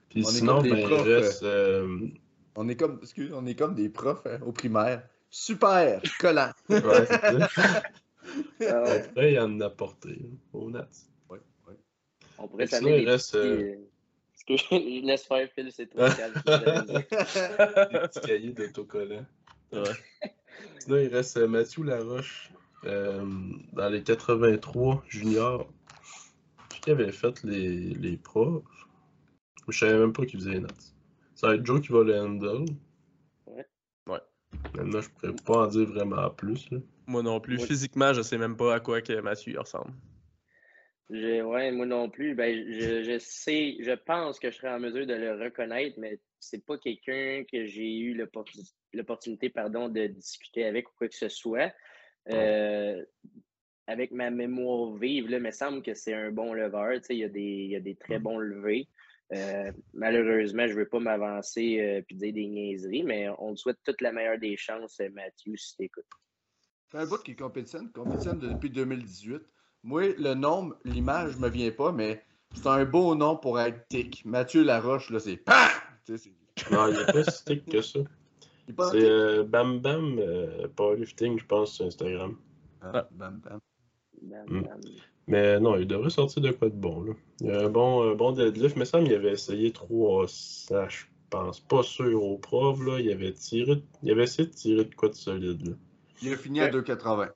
Puis 0.09 0.25
on 0.25 0.29
sinon, 0.29 0.63
est 0.65 0.69
comme 0.69 0.77
des 0.77 0.83
ben, 0.83 0.89
profs, 0.89 1.07
reste, 1.07 1.43
euh, 1.43 1.87
euh, 1.87 2.09
On 2.57 2.69
est 2.69 2.77
comme, 2.77 2.99
excuse, 3.03 3.33
on 3.33 3.47
est 3.47 3.55
comme 3.55 3.75
des 3.75 3.89
profs 3.89 4.27
hein, 4.27 4.41
au 4.45 4.53
primaire. 4.53 5.09
Super, 5.31 6.01
collant. 6.19 6.53
ouais, 6.69 6.81
euh, 6.81 7.47
Après, 9.09 9.33
il 9.33 9.41
en 9.41 9.61
a 9.61 9.71
porté 9.71 10.19
au 10.53 10.71
Nats. 10.71 10.89
Oui, 11.29 11.39
oui. 11.67 11.75
On 12.39 12.49
pourrait 12.49 12.67
s'amener 12.67 13.01
des 13.01 13.11
reste, 13.11 13.33
petits, 13.33 14.47
que 14.47 14.57
je 14.57 15.07
laisse 15.07 15.25
faire 15.25 15.49
Phil, 15.55 15.71
c'est 15.73 15.87
toi. 15.87 16.09
des 16.11 17.03
petits 17.03 18.21
cahiers 18.21 18.53
d'autocollants. 18.53 19.27
Ouais. 19.73 20.33
Sinon, 20.79 20.97
il 20.97 21.15
reste 21.15 21.37
Mathieu 21.37 21.85
Laroche 21.85 22.51
euh, 22.85 23.25
dans 23.73 23.89
les 23.89 24.03
83 24.03 25.05
juniors. 25.09 25.69
Qui 26.83 26.91
avait 26.93 27.13
fait 27.13 27.43
les, 27.43 27.95
les 27.95 28.17
profs? 28.17 28.63
Je 29.69 29.79
savais 29.79 29.99
même 29.99 30.13
pas 30.13 30.25
qu'il 30.25 30.39
faisait 30.41 30.53
les 30.53 30.61
notes. 30.61 30.95
Ça 31.35 31.49
va 31.49 31.55
être 31.57 31.67
Joe 31.67 31.81
qui 31.81 31.93
va 31.93 32.03
le 32.03 32.19
handle. 32.19 32.65
Maintenant, 34.75 35.01
je 35.01 35.09
pourrais 35.11 35.35
pas 35.45 35.65
en 35.65 35.67
dire 35.67 35.87
vraiment 35.87 36.31
plus. 36.31 36.69
Moi 37.07 37.23
non 37.23 37.41
plus. 37.41 37.59
Physiquement, 37.59 38.13
je 38.13 38.23
sais 38.23 38.39
même 38.39 38.57
pas 38.57 38.75
à 38.75 38.81
quoi 38.81 39.01
que 39.01 39.21
Mathieu 39.21 39.59
ressemble. 39.59 39.93
Ouais, 41.11 41.73
moi 41.73 41.87
non 41.87 42.11
plus. 42.11 42.35
Ben, 42.35 42.55
je, 42.55 43.03
je, 43.03 43.19
sais, 43.19 43.77
je 43.81 43.93
pense 43.93 44.39
que 44.39 44.51
je 44.51 44.57
serais 44.57 44.73
en 44.73 44.79
mesure 44.79 45.07
de 45.07 45.15
le 45.15 45.43
reconnaître, 45.43 45.99
mais 45.99 46.21
c'est 46.39 46.65
pas 46.65 46.77
quelqu'un 46.77 47.45
que 47.51 47.65
j'ai 47.65 47.99
eu 47.99 48.15
l'opportunité 48.93 49.49
pardon, 49.49 49.89
de 49.89 50.07
discuter 50.07 50.65
avec 50.65 50.89
ou 50.89 50.93
quoi 50.99 51.09
que 51.09 51.15
ce 51.15 51.29
soit. 51.29 51.73
Euh, 52.31 53.03
avec 53.87 54.11
ma 54.11 54.31
mémoire 54.31 54.95
vive, 54.97 55.31
là, 55.31 55.39
il 55.39 55.43
me 55.43 55.51
semble 55.51 55.83
que 55.83 55.95
c'est 55.95 56.13
un 56.13 56.31
bon 56.31 56.53
leveur. 56.53 56.93
Il 57.09 57.17
y, 57.17 57.25
a 57.25 57.29
des, 57.29 57.41
il 57.41 57.71
y 57.71 57.77
a 57.77 57.81
des 57.81 57.95
très 57.95 58.19
mm. 58.19 58.23
bons 58.23 58.39
levés. 58.39 58.87
Euh, 59.35 59.71
malheureusement, 59.93 60.67
je 60.67 60.73
ne 60.73 60.79
veux 60.79 60.89
pas 60.89 61.01
m'avancer 61.01 61.63
et 61.63 61.99
euh, 61.99 62.03
dire 62.11 62.33
des 62.33 62.47
niaiseries, 62.47 63.03
mais 63.03 63.29
on 63.39 63.55
te 63.55 63.61
souhaite 63.61 63.79
toute 63.85 64.01
la 64.01 64.13
meilleure 64.13 64.39
des 64.39 64.57
chances, 64.57 65.01
euh, 65.01 65.11
Mathieu, 65.11 65.55
si 65.57 65.77
tu 65.77 65.85
écoutes. 65.85 66.05
C'est 66.91 66.99
un 66.99 67.07
bout 67.07 67.23
qui 67.23 67.37
compétitionne, 67.37 67.91
compétitionne 67.93 68.39
depuis 68.39 68.71
2018. 68.71 69.43
Moi, 69.83 70.15
le 70.19 70.35
nom, 70.35 70.73
l'image 70.85 71.37
ne 71.37 71.43
me 71.43 71.49
vient 71.49 71.71
pas, 71.71 71.93
mais 71.93 72.23
c'est 72.55 72.67
un 72.67 72.87
beau 72.87 73.15
nom 73.15 73.37
pour 73.37 73.61
être 73.61 73.87
tic. 73.89 74.25
Mathieu 74.25 74.65
Laroche, 74.65 75.11
là, 75.11 75.21
c'est 75.21 75.37
PAM! 75.37 75.69
Non, 76.71 76.89
il 76.89 76.97
n'est 76.97 77.13
pas 77.13 77.25
si 77.25 77.45
tic 77.45 77.67
que 77.67 77.83
ça. 77.83 78.01
C'est 78.91 79.45
Bam 79.45 79.81
Bam 79.81 80.21
Powerlifting, 80.75 81.39
je 81.39 81.45
pense, 81.45 81.75
sur 81.75 81.85
Instagram. 81.85 82.39
Ah, 82.81 83.07
Bam 83.11 83.41
Bam. 83.41 83.61
Bam, 84.23 84.47
hmm. 84.49 84.63
bam. 84.63 84.81
Mais 85.29 85.61
non, 85.61 85.77
il 85.77 85.87
devrait 85.87 86.09
sortir 86.09 86.43
de 86.43 86.51
quoi 86.51 86.71
de 86.71 86.75
bon. 86.75 87.03
Là. 87.03 87.13
Il 87.41 87.47
y 87.49 87.51
a 87.51 87.67
un 87.67 87.69
bon, 87.69 88.15
bon 88.15 88.33
deadlift, 88.33 88.77
mais 88.77 88.87
ça, 88.87 88.99
il 89.01 89.13
avait 89.13 89.33
essayé 89.33 89.73
300, 89.73 90.89
je 90.89 91.05
pense. 91.29 91.61
Pas 91.61 91.83
sûr 91.83 92.23
au 92.25 92.39
prof. 92.39 92.81
Là. 92.85 92.99
Il, 92.99 93.13
avait 93.13 93.33
tiré, 93.35 93.83
il 94.03 94.11
avait 94.11 94.25
essayé 94.25 94.49
de 94.49 94.55
tirer 94.55 94.85
de 94.85 94.95
quoi 94.95 95.11
de 95.11 95.15
solide. 95.15 95.69
Là. 95.69 95.75
Il 96.23 96.33
a 96.33 96.37
fini 96.37 96.61
à 96.61 96.71
2,80. 96.71 97.31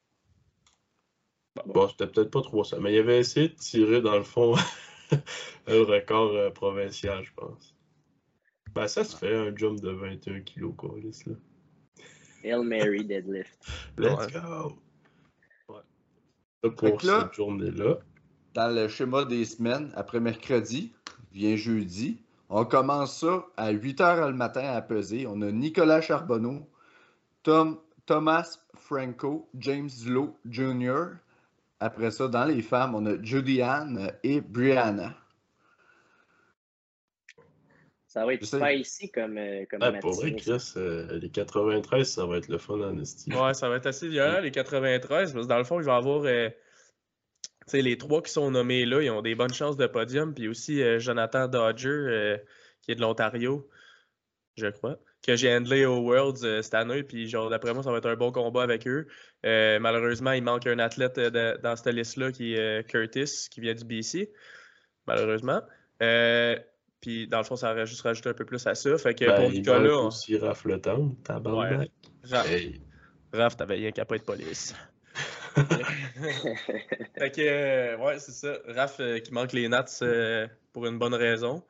Bon, 1.66 1.86
c'était 1.88 2.06
peut-être 2.06 2.30
pas 2.30 2.40
300, 2.40 2.78
mais 2.80 2.94
il 2.94 2.98
avait 2.98 3.18
essayé 3.18 3.48
de 3.48 3.54
tirer, 3.54 4.00
dans 4.00 4.16
le 4.16 4.22
fond, 4.22 4.54
un 5.66 5.84
record 5.84 6.32
euh, 6.32 6.50
provincial, 6.50 7.22
je 7.22 7.32
pense. 7.36 7.76
Ben, 8.74 8.88
ça 8.88 9.04
se 9.04 9.14
fait 9.14 9.36
un 9.36 9.54
jump 9.54 9.78
de 9.80 9.90
21 9.90 10.40
kg, 10.40 10.74
quoi, 10.74 10.94
là. 10.96 11.34
Hail 12.42 12.64
Mary 12.64 13.04
deadlift. 13.04 13.58
Let's 13.98 14.32
go! 14.32 14.78
Pour 16.70 17.00
cette 17.00 17.34
journée-là. 17.34 17.98
Dans 18.54 18.74
le 18.74 18.88
schéma 18.88 19.24
des 19.24 19.44
semaines, 19.44 19.92
après 19.96 20.20
mercredi, 20.20 20.92
vient 21.32 21.56
jeudi. 21.56 22.18
On 22.50 22.64
commence 22.64 23.20
ça 23.20 23.46
à 23.56 23.70
8 23.70 24.00
h 24.00 24.28
le 24.28 24.34
matin 24.34 24.62
à 24.62 24.82
peser. 24.82 25.26
On 25.26 25.40
a 25.40 25.50
Nicolas 25.50 26.02
Charbonneau, 26.02 26.68
Tom, 27.42 27.78
Thomas 28.04 28.58
Franco, 28.74 29.48
James 29.58 29.90
Lowe 30.06 30.36
Jr. 30.48 31.16
Après 31.80 32.10
ça, 32.10 32.28
dans 32.28 32.44
les 32.44 32.62
femmes, 32.62 32.94
on 32.94 33.06
a 33.06 33.20
Judy 33.22 33.62
Ann 33.62 34.12
et 34.22 34.40
Brianna. 34.40 35.14
Ça 38.12 38.26
va 38.26 38.34
être 38.34 38.58
pas 38.58 38.74
ici 38.74 39.10
comme, 39.10 39.38
euh, 39.38 39.64
comme 39.70 39.80
ouais, 39.80 39.98
Pour 40.00 40.12
vrai, 40.12 40.34
Chris, 40.34 40.74
euh, 40.76 41.18
les 41.18 41.30
93, 41.30 42.06
ça 42.06 42.26
va 42.26 42.36
être 42.36 42.48
le 42.48 42.58
fun 42.58 42.74
en 42.74 42.98
estime. 42.98 43.34
Ouais, 43.34 43.54
ça 43.54 43.70
va 43.70 43.76
être 43.76 43.86
assez 43.86 44.06
violent, 44.06 44.40
les 44.40 44.50
93, 44.50 45.32
parce 45.32 45.46
que 45.46 45.48
dans 45.48 45.56
le 45.56 45.64
fond, 45.64 45.80
il 45.80 45.86
va 45.86 45.94
y 45.94 45.96
avoir. 45.96 46.24
Euh, 46.26 46.50
les 47.72 47.96
trois 47.96 48.20
qui 48.20 48.30
sont 48.30 48.50
nommés 48.50 48.84
là, 48.84 49.00
ils 49.00 49.08
ont 49.08 49.22
des 49.22 49.34
bonnes 49.34 49.54
chances 49.54 49.78
de 49.78 49.86
podium. 49.86 50.34
Puis 50.34 50.46
aussi 50.46 50.82
Jonathan 51.00 51.48
Dodger, 51.48 52.36
qui 52.82 52.92
est 52.92 52.96
de 52.96 53.00
l'Ontario, 53.00 53.66
je 54.58 54.66
crois, 54.66 54.98
que 55.26 55.34
j'ai 55.34 55.56
handlé 55.56 55.86
au 55.86 56.00
Worlds 56.00 56.60
cette 56.60 56.74
année. 56.74 57.02
Puis 57.02 57.28
genre, 57.28 57.48
d'après 57.48 57.72
moi, 57.72 57.82
ça 57.82 57.90
va 57.90 57.96
être 57.96 58.10
un 58.10 58.16
bon 58.16 58.30
combat 58.30 58.62
avec 58.62 58.86
eux. 58.86 59.06
malheureusement, 59.42 60.32
il 60.32 60.42
manque 60.42 60.66
un 60.66 60.80
athlète 60.80 61.18
dans 61.18 61.76
cette 61.76 61.94
liste-là 61.94 62.30
qui 62.30 62.56
est 62.56 62.86
Curtis, 62.86 63.48
qui 63.50 63.62
vient 63.62 63.74
du 63.74 63.84
BC. 63.84 64.30
Malheureusement. 65.06 65.62
Puis 67.02 67.26
dans 67.26 67.38
le 67.38 67.44
fond, 67.44 67.56
ça 67.56 67.74
va 67.74 67.84
juste 67.84 68.00
rajouter 68.02 68.30
un 68.30 68.34
peu 68.34 68.44
plus 68.44 68.64
à 68.66 68.76
ça. 68.76 68.96
Fait 68.96 69.12
que 69.12 69.26
ben, 69.26 69.34
pour 69.34 69.50
Nicolas. 69.50 69.98
On... 69.98 70.06
aussi 70.06 70.38
Raph 70.38 70.64
le 70.64 70.80
temps, 70.80 71.14
ouais. 71.28 71.90
Raph, 72.30 72.48
hey. 72.48 72.80
Raph 73.32 73.56
t'avais 73.56 73.74
rien 73.74 73.90
qu'à 73.90 74.04
pas 74.04 74.14
être 74.14 74.24
police. 74.24 74.74
fait 77.18 77.30
que, 77.30 77.40
euh, 77.40 77.98
ouais, 77.98 78.18
c'est 78.20 78.32
ça. 78.32 78.56
Raph 78.68 79.00
euh, 79.00 79.18
qui 79.18 79.34
manque 79.34 79.52
les 79.52 79.68
Nats 79.68 79.84
euh, 80.02 80.46
pour 80.72 80.86
une 80.86 80.98
bonne 80.98 81.14
raison. 81.14 81.64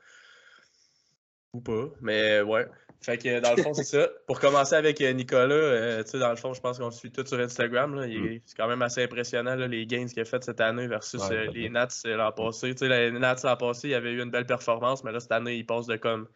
Ou 1.55 1.63
pas, 1.63 1.89
mais 2.03 2.43
ouais. 2.43 2.67
Fait 3.03 3.19
que 3.19 3.41
dans 3.41 3.55
le 3.55 3.63
fond, 3.63 3.75
c'est 3.75 3.85
ça. 3.85 4.09
Pour 4.29 4.39
commencer 4.39 4.77
avec 4.77 5.01
euh, 5.01 5.13
Nicolas, 5.13 5.55
euh, 5.55 6.05
tu 6.05 6.11
sais, 6.11 6.19
dans 6.21 6.31
le 6.31 6.37
fond, 6.37 6.55
je 6.55 6.61
pense 6.61 6.79
qu'on 6.79 6.93
suit 6.93 7.11
tout 7.11 7.27
sur 7.27 7.39
Instagram. 7.39 7.97
Là. 7.97 8.07
Mm. 8.07 8.41
C'est 8.45 8.57
quand 8.57 8.69
même 8.69 8.83
assez 8.83 9.03
impressionnant 9.03 9.57
les 9.57 9.87
gains 9.87 10.07
qu'il 10.07 10.21
a 10.21 10.25
fait 10.25 10.43
cette 10.45 10.61
année 10.61 10.87
versus 10.87 11.21
euh, 11.31 11.47
les 11.53 11.69
Nats 11.69 11.89
l'an 12.05 12.31
passé. 12.31 12.75
Tu 12.75 12.87
sais, 12.87 12.89
les 12.89 13.11
Nats 13.11 13.37
l'an 13.43 13.57
passé, 13.57 13.89
il 13.89 13.95
avait 13.95 14.13
eu 14.13 14.23
une 14.23 14.31
belle 14.31 14.47
performance, 14.47 15.03
mais 15.03 15.11
là, 15.11 15.19
cette 15.19 15.33
année, 15.33 15.57
il 15.57 15.67
passe 15.67 15.87
de 15.87 15.97
comme 15.97 16.29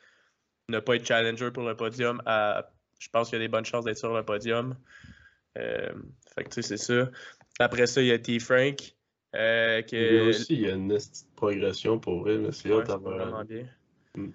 ne 0.69 0.81
pas 0.81 0.97
être 0.97 1.07
challenger 1.07 1.53
pour 1.53 1.63
le 1.63 1.77
podium 1.77 2.21
à 2.27 2.69
je 2.99 3.09
pense 3.11 3.29
qu'il 3.29 3.39
y 3.39 3.43
a 3.43 3.45
des 3.45 3.51
bonnes 3.51 3.65
chances 3.65 3.85
d'être 3.85 3.99
sur 3.99 4.13
le 4.13 4.25
podium. 4.25 4.75
fait 5.55 5.93
que 6.37 6.49
tu 6.49 6.63
sais, 6.63 6.77
c'est 6.77 6.77
ça. 6.79 7.11
Après 7.61 7.87
ça, 7.87 8.03
il 8.03 8.09
y 8.09 8.13
a 8.13 8.19
T. 8.19 8.41
Frank. 8.41 8.77
que... 9.33 9.85
Il 9.93 10.15
y 10.15 10.19
a 10.19 10.25
aussi 10.25 10.55
il 10.55 10.61
y 10.63 10.71
a 10.71 10.75
une 10.75 10.89
petite 10.89 11.29
progression 11.37 12.01
pour 12.01 12.23
vrai. 12.23 12.41
C'est 12.51 12.73
ouais, 12.73 12.83
vraiment 12.83 13.45
bien. 13.45 13.69
Mm. 14.17 14.31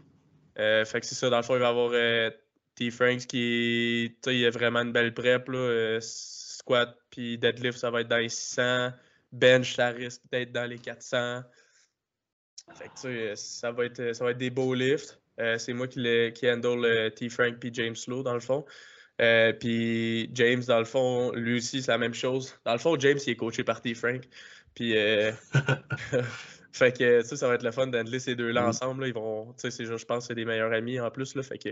Euh, 0.60 0.86
fait 0.86 0.99
que 0.99 1.06
c'est 1.06 1.16
ça, 1.16 1.30
dans 1.30 1.38
le 1.38 1.43
fond, 1.43 1.56
il 1.56 1.60
va 1.60 1.68
y 1.68 1.70
avoir 1.70 1.91
euh, 1.93 2.30
T. 2.76 2.91
Franks 2.91 3.26
qui 3.28 4.16
il 4.26 4.45
a 4.45 4.49
vraiment 4.49 4.80
une 4.80 4.91
belle 4.91 5.14
prep. 5.14 5.47
Là, 5.49 5.58
euh, 5.58 5.99
squat 6.02 6.97
puis 7.10 7.38
deadlift, 7.38 7.78
ça 7.78 7.89
va 7.89 8.02
être 8.02 8.08
dans 8.08 8.18
les 8.18 8.30
600. 8.30 8.91
Bench, 9.32 9.76
ça 9.76 9.89
risque 9.89 10.22
d'être 10.32 10.52
dans 10.52 10.70
les 10.70 10.78
400. 10.78 11.41
Fait 12.76 12.89
que, 12.89 13.36
ça, 13.36 13.72
va 13.72 13.86
être, 13.86 14.14
ça 14.14 14.24
va 14.24 14.32
être 14.32 14.38
des 14.38 14.49
beaux 14.49 14.74
lifts. 14.74 15.20
C'est 15.58 15.74
moi 15.74 15.88
qui, 15.88 15.99
le, 15.99 16.30
qui 16.30 16.49
handle 16.49 16.86
euh, 16.86 17.10
T-Frank 17.10 17.58
puis 17.60 17.72
James 17.74 17.95
Slow, 17.95 18.22
dans 18.22 18.36
le 18.36 18.39
fond. 18.39 18.64
Puis 19.60 20.30
James, 20.34 20.64
dans 20.68 20.80
le 20.80 20.86
fond, 20.86 21.32
lui 21.34 21.58
aussi, 21.58 21.82
c'est 21.82 21.91
la 21.91 21.97
même 21.97 22.14
chose. 22.14 22.56
Dans 22.66 22.74
le 22.74 22.80
fond, 22.80 22.97
James, 22.99 23.18
il 23.26 23.32
est 23.32 23.36
coaché 23.36 23.64
par 23.64 23.82
T-Frank. 23.82 24.24
Puis, 24.76 24.95
fait 26.72 26.97
que, 26.97 27.22
ça, 27.22 27.36
ça 27.36 27.47
va 27.47 27.55
être 27.55 27.63
le 27.63 27.72
fun 27.72 27.88
d'handler 27.88 28.19
ces 28.19 28.36
deux-là 28.36 28.61
Mhm. 28.63 28.69
ensemble. 28.69 29.01
là. 29.01 29.07
Ils 29.07 29.13
vont, 29.13 29.47
tu 29.53 29.53
sais, 29.57 29.72
c'est- 29.72 29.86
je 29.86 30.05
pense 30.05 30.24
que 30.24 30.28
c'est 30.28 30.36
des 30.36 30.45
meilleurs 30.45 30.72
amis 30.74 30.99
en 30.99 31.09
plus. 31.11 31.36
Là, 31.36 31.43
fait 31.43 31.57
que, 31.57 31.69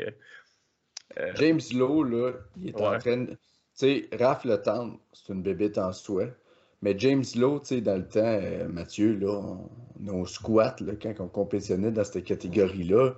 euh, 1.17 1.31
James 1.35 1.61
Lowe, 1.73 2.03
là, 2.03 2.33
il 2.57 2.69
est 2.69 2.81
en 2.81 2.97
train 2.97 3.17
de. 3.17 3.31
Tu 3.31 3.37
sais, 3.73 4.09
Raph 4.19 4.43
Le 4.45 4.61
c'est 5.13 5.33
une 5.33 5.41
bébête 5.41 5.77
en 5.77 5.93
soi. 5.93 6.25
Mais 6.81 6.97
James 6.97 7.23
Lowe, 7.35 7.59
tu 7.59 7.65
sais, 7.67 7.81
dans 7.81 7.97
le 7.97 8.07
temps, 8.07 8.19
euh, 8.23 8.67
Mathieu, 8.67 9.15
là, 9.15 9.31
on, 9.31 9.69
on 10.09 10.25
squat, 10.25 10.79
là, 10.81 10.93
quand 11.01 11.13
on 11.19 11.27
compétitionnait 11.27 11.91
dans 11.91 12.03
cette 12.03 12.23
catégorie-là, 12.23 13.15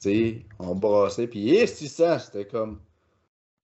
tu 0.00 0.08
sais, 0.10 0.46
on 0.58 0.74
brassait, 0.74 1.26
puis 1.26 1.54
eh, 1.54 1.66
ça, 1.66 2.18
c'était 2.18 2.46
comme. 2.46 2.80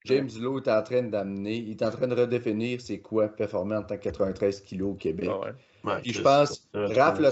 James 0.06 0.30
Lowe 0.40 0.60
est 0.60 0.68
en 0.68 0.82
train 0.82 1.02
d'amener, 1.02 1.56
il 1.56 1.70
est 1.72 1.82
en 1.82 1.90
train 1.90 2.06
de 2.08 2.14
redéfinir 2.14 2.80
c'est 2.80 3.00
quoi 3.00 3.28
performer 3.28 3.76
en 3.76 3.82
tant 3.82 3.98
que 3.98 4.02
93 4.04 4.62
kg 4.62 4.82
au 4.82 4.94
Québec. 4.94 5.28
ah 5.30 5.40
ouais. 5.40 5.52
Ouais, 5.84 6.00
Puis 6.02 6.12
je 6.12 6.22
pense. 6.22 6.68
Raph 6.74 7.18
Le 7.18 7.28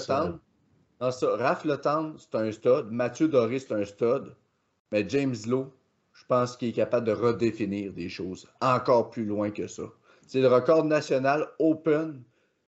Raph 1.01 1.67
c'est 2.19 2.35
un 2.35 2.53
stud. 2.53 2.87
Mathieu 2.91 3.29
Doré, 3.29 3.59
c'est 3.59 3.73
un 3.73 3.85
stud. 3.85 4.35
Mais 4.91 5.09
James 5.09 5.37
Lowe, 5.47 5.71
je 6.13 6.25
pense 6.27 6.57
qu'il 6.57 6.69
est 6.69 6.73
capable 6.73 7.07
de 7.07 7.13
redéfinir 7.13 7.93
des 7.93 8.09
choses 8.09 8.49
encore 8.61 9.11
plus 9.11 9.25
loin 9.25 9.51
que 9.51 9.67
ça. 9.67 9.85
C'est 10.27 10.41
le 10.41 10.49
record 10.49 10.85
national 10.85 11.47
open, 11.59 12.23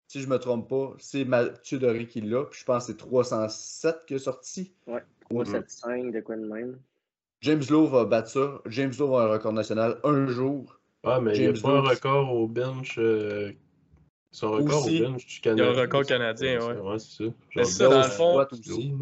si 0.08 0.22
je 0.22 0.28
ne 0.28 0.34
me 0.34 0.40
trompe 0.40 0.70
pas, 0.70 0.94
c'est 0.98 1.26
Mathieu 1.26 1.80
Doré 1.80 2.08
qui 2.08 2.22
l'a. 2.22 2.46
Puis 2.46 2.62
je 2.62 2.66
pense 2.66 2.86
que 2.88 2.92
c'est 2.94 2.98
307 2.98 4.06
qui 4.08 4.16
est 4.16 4.20
sorti. 4.20 4.74
3, 5.30 5.46
7, 5.46 5.70
5, 5.70 6.12
de 6.12 6.22
quoi 6.22 6.36
de 6.36 6.46
même. 6.46 6.80
James 7.42 7.64
Lowe 7.70 7.88
va 7.88 8.06
battre 8.06 8.30
ça. 8.30 8.62
James 8.68 8.94
Lowe 8.98 9.08
va 9.08 9.16
avoir 9.16 9.32
un 9.32 9.34
record 9.34 9.54
national 9.54 10.00
un 10.04 10.28
jour. 10.28 10.80
Ouais, 11.04 11.22
mais 11.22 11.36
il 11.36 11.42
n'y 11.42 11.48
a 11.48 11.54
James 11.54 11.62
pas 11.62 11.78
un 11.78 11.82
record 11.82 12.34
au 12.34 12.48
bench. 12.48 12.98
euh, 12.98 13.52
Son 14.36 14.52
record 14.52 14.86
Aussi, 14.86 15.02
au 15.02 15.12
bench 15.12 15.26
du 15.26 15.40
il 15.46 15.58
y 15.58 15.62
a 15.62 15.70
un 15.70 15.72
record 15.72 16.06
canadien, 16.06 16.60
ouais. 16.60 16.78
Ouais, 16.78 17.00
c'est 17.00 17.24
ça. 17.24 17.30
Mais 17.56 17.64
ça, 17.64 17.88
dans 17.88 18.02
le 18.02 18.04
fond, 18.04 18.46
aussi, 18.52 18.94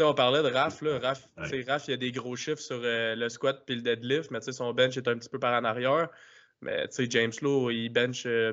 on 0.00 0.14
parlait 0.14 0.42
de 0.42 0.52
Raph, 0.52 0.82
là. 0.82 0.98
Raph, 0.98 1.28
Ouais. 1.36 1.64
Raph, 1.68 1.86
il 1.86 1.92
y 1.92 1.94
a 1.94 1.96
des 1.96 2.10
gros 2.10 2.34
chiffres 2.34 2.60
sur 2.60 2.80
euh, 2.82 3.14
le 3.14 3.28
squat 3.28 3.62
puis 3.64 3.76
le 3.76 3.82
deadlift, 3.82 4.32
mais 4.32 4.40
tu 4.40 4.46
sais, 4.46 4.52
son 4.52 4.74
bench 4.74 4.96
est 4.96 5.06
un 5.06 5.16
petit 5.16 5.28
peu 5.28 5.38
par 5.38 5.56
en 5.56 5.64
arrière. 5.64 6.08
Mais 6.60 6.88
tu 6.88 6.96
sais, 6.96 7.06
James 7.08 7.30
Lowe, 7.40 7.70
il 7.70 7.88
bench 7.88 8.26
euh, 8.26 8.52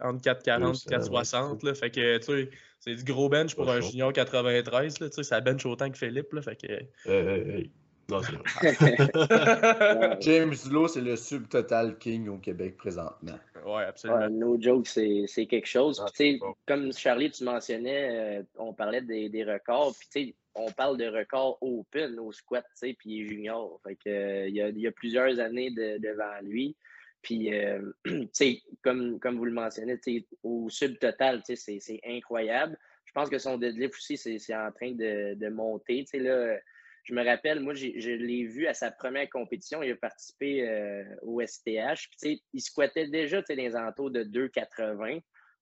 entre 0.00 0.22
440 0.22 0.62
et 0.62 0.72
200, 0.74 0.90
460. 0.90 1.62
Là, 1.64 1.74
fait 1.74 1.90
que 1.90 2.18
tu 2.18 2.24
sais, 2.24 2.50
c'est 2.78 2.94
du 2.94 3.02
gros 3.02 3.28
bench 3.28 3.56
pour 3.56 3.68
un 3.68 3.80
chaud. 3.80 3.90
junior 3.90 4.12
93. 4.12 5.00
Là, 5.00 5.08
tu 5.08 5.16
sais, 5.16 5.22
ça 5.24 5.40
bench 5.40 5.66
autant 5.66 5.90
que 5.90 5.98
Philippe. 5.98 6.32
Là, 6.32 6.42
fait 6.42 6.54
que... 6.54 6.72
Hey, 6.72 6.88
hey, 7.06 7.50
hey. 7.50 7.70
Non, 8.12 8.20
James 10.20 10.54
Lowe, 10.70 10.88
c'est 10.88 11.00
le 11.00 11.16
subtotal 11.16 11.98
king 11.98 12.28
au 12.28 12.38
Québec 12.38 12.76
présentement. 12.76 13.38
ouais, 13.66 13.84
absolument. 13.84 14.20
Ouais, 14.20 14.30
no 14.30 14.60
joke, 14.60 14.86
c'est 14.86 15.24
c'est 15.26 15.46
quelque 15.46 15.68
chose. 15.68 16.02
Ah, 16.04 16.10
Puis, 16.12 16.38
bon. 16.38 16.54
comme 16.66 16.92
Charlie, 16.92 17.30
tu 17.30 17.44
mentionnais, 17.44 18.38
euh, 18.38 18.42
on 18.56 18.72
parlait 18.72 19.02
des, 19.02 19.28
des 19.28 19.44
records. 19.44 19.94
Puis, 19.98 20.08
tu 20.12 20.28
sais, 20.28 20.34
on 20.54 20.70
parle 20.70 20.98
de 20.98 21.06
records 21.06 21.58
open 21.62 22.18
au 22.18 22.32
squat, 22.32 22.64
tu 22.80 22.88
sais, 22.88 22.94
puis 22.98 23.10
il 23.10 23.22
est 23.22 23.28
junior. 23.28 23.80
Fait 23.82 23.96
que, 23.96 24.08
euh, 24.10 24.48
il, 24.48 24.54
y 24.54 24.60
a, 24.60 24.68
il 24.68 24.80
y 24.80 24.86
a 24.86 24.92
plusieurs 24.92 25.38
années 25.40 25.70
de- 25.70 25.98
devant 25.98 26.40
lui. 26.42 26.76
Puis, 27.22 27.54
euh, 27.54 27.80
tu 28.04 28.28
sais, 28.32 28.60
comme, 28.82 29.18
comme 29.20 29.36
vous 29.38 29.44
le 29.46 29.52
mentionnez, 29.52 29.98
tu 29.98 30.18
sais, 30.20 30.26
au 30.42 30.68
subtotal, 30.68 31.38
tu 31.42 31.54
sais, 31.54 31.56
c'est- 31.56 31.80
c'est 31.80 32.00
incroyable. 32.06 32.78
Je 33.06 33.12
pense 33.12 33.28
que 33.28 33.38
son 33.38 33.58
deadlift 33.58 33.94
aussi, 33.94 34.16
c'est 34.16 34.38
c'est 34.38 34.56
en 34.56 34.72
train 34.72 34.92
de, 34.92 35.34
de 35.34 35.48
monter. 35.48 36.04
Tu 36.04 36.12
sais, 36.12 36.18
là, 36.18 36.56
je 37.04 37.14
me 37.14 37.24
rappelle, 37.24 37.60
moi, 37.60 37.74
je 37.74 38.10
l'ai 38.10 38.44
vu 38.44 38.66
à 38.66 38.74
sa 38.74 38.90
première 38.90 39.28
compétition. 39.28 39.82
Il 39.82 39.92
a 39.92 39.96
participé 39.96 40.68
euh, 40.68 41.04
au 41.22 41.40
STH. 41.40 42.08
Puis, 42.20 42.42
il 42.52 42.60
squattait 42.60 43.08
déjà 43.08 43.42
dans 43.42 43.54
les 43.56 43.74
entours 43.76 44.10
de 44.10 44.22
2,80. 44.24 45.20